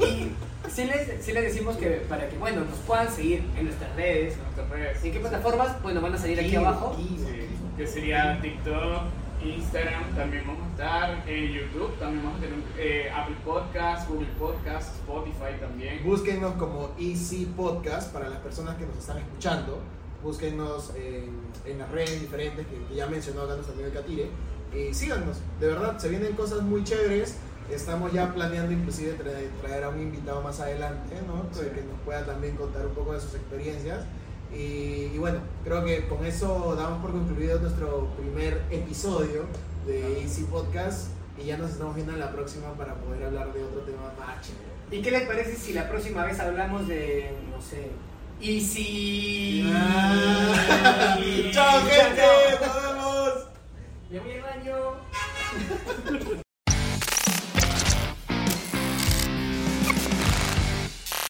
Y 0.00 0.32
sí 0.74 0.84
les, 0.84 1.24
sí 1.24 1.32
les 1.32 1.44
decimos 1.44 1.76
que 1.76 1.88
para 2.08 2.28
que, 2.28 2.36
bueno, 2.38 2.64
nos 2.64 2.78
puedan 2.80 3.10
seguir 3.10 3.44
en 3.56 3.64
nuestras 3.66 3.94
redes. 3.96 4.34
En 4.34 4.42
nuestras 4.42 4.68
redes. 4.70 5.04
¿En 5.04 5.12
qué 5.12 5.20
plataformas? 5.20 5.82
Bueno, 5.82 6.00
van 6.00 6.14
a 6.14 6.18
salir 6.18 6.38
aquí 6.38 6.48
Aquí, 6.48 6.56
abajo. 6.56 6.92
aquí. 6.94 7.16
Sí, 7.18 7.46
que 7.76 7.86
sería 7.86 8.38
TikTok, 8.40 9.02
Instagram, 9.44 10.14
también 10.14 10.44
vamos 10.46 10.62
a 10.66 10.70
estar, 10.70 11.28
en 11.28 11.52
YouTube, 11.52 11.98
también 11.98 12.24
vamos 12.24 12.38
a 12.38 12.42
tener 12.44 12.58
eh, 12.78 13.10
Apple 13.14 13.36
Podcasts, 13.44 14.08
Google 14.08 14.28
Podcasts, 14.38 14.92
Spotify 15.00 15.58
también. 15.60 16.02
Búsquenos 16.04 16.54
como 16.54 16.90
Easy 16.98 17.46
Podcast 17.56 18.12
para 18.12 18.28
las 18.28 18.38
personas 18.40 18.76
que 18.76 18.86
nos 18.86 18.96
están 18.96 19.18
escuchando. 19.18 19.80
Búsquenos 20.22 20.92
en, 20.96 21.40
en 21.70 21.78
las 21.78 21.90
redes 21.90 22.20
diferentes 22.20 22.66
que, 22.66 22.82
que 22.88 22.94
ya 22.94 23.06
mencionó 23.06 23.42
acá 23.42 23.54
nuestro 23.56 23.74
amigo 23.74 23.90
Catire. 23.92 24.28
Y 24.74 24.94
síganos, 24.94 25.36
de 25.60 25.66
verdad, 25.68 25.98
se 25.98 26.08
vienen 26.08 26.32
cosas 26.32 26.62
muy 26.62 26.82
chéveres 26.82 27.36
estamos 27.70 28.12
ya 28.12 28.32
planeando 28.32 28.72
inclusive 28.72 29.12
traer, 29.60 29.84
a 29.84 29.88
un 29.88 30.00
invitado 30.00 30.42
más 30.42 30.60
adelante, 30.60 31.16
¿no? 31.26 31.50
Que 31.52 31.82
nos 31.82 32.00
pueda 32.04 32.24
también 32.24 32.56
contar 32.56 32.86
un 32.86 32.94
poco 32.94 33.14
de 33.14 33.20
sus 33.20 33.34
experiencias. 33.34 34.04
Y, 34.52 35.18
bueno, 35.18 35.40
creo 35.64 35.84
que 35.84 36.06
con 36.06 36.24
eso 36.24 36.76
damos 36.76 37.02
por 37.02 37.10
concluido 37.10 37.58
nuestro 37.58 38.08
primer 38.16 38.62
episodio 38.70 39.46
de 39.86 40.20
Easy 40.22 40.44
Podcast 40.44 41.08
y 41.36 41.46
ya 41.46 41.56
nos 41.56 41.72
estamos 41.72 41.96
viendo 41.96 42.12
en 42.12 42.20
la 42.20 42.30
próxima 42.30 42.72
para 42.74 42.94
poder 42.94 43.24
hablar 43.24 43.52
de 43.52 43.64
otro 43.64 43.80
tema 43.80 44.12
más 44.18 44.40
chévere. 44.46 44.74
¿Y 44.92 45.02
qué 45.02 45.10
les 45.10 45.26
parece 45.26 45.56
si 45.56 45.72
la 45.72 45.88
próxima 45.88 46.24
vez 46.24 46.38
hablamos 46.38 46.86
de, 46.86 47.34
no 47.50 47.60
sé, 47.60 47.90
Easy? 48.40 49.68
¡Chao, 51.52 51.80
gente! 51.80 52.22
¡Nos 52.60 52.82
vemos! 52.82 53.48
Me 54.10 54.20
voy 54.20 54.32
al 54.32 54.42
baño. 54.42 54.74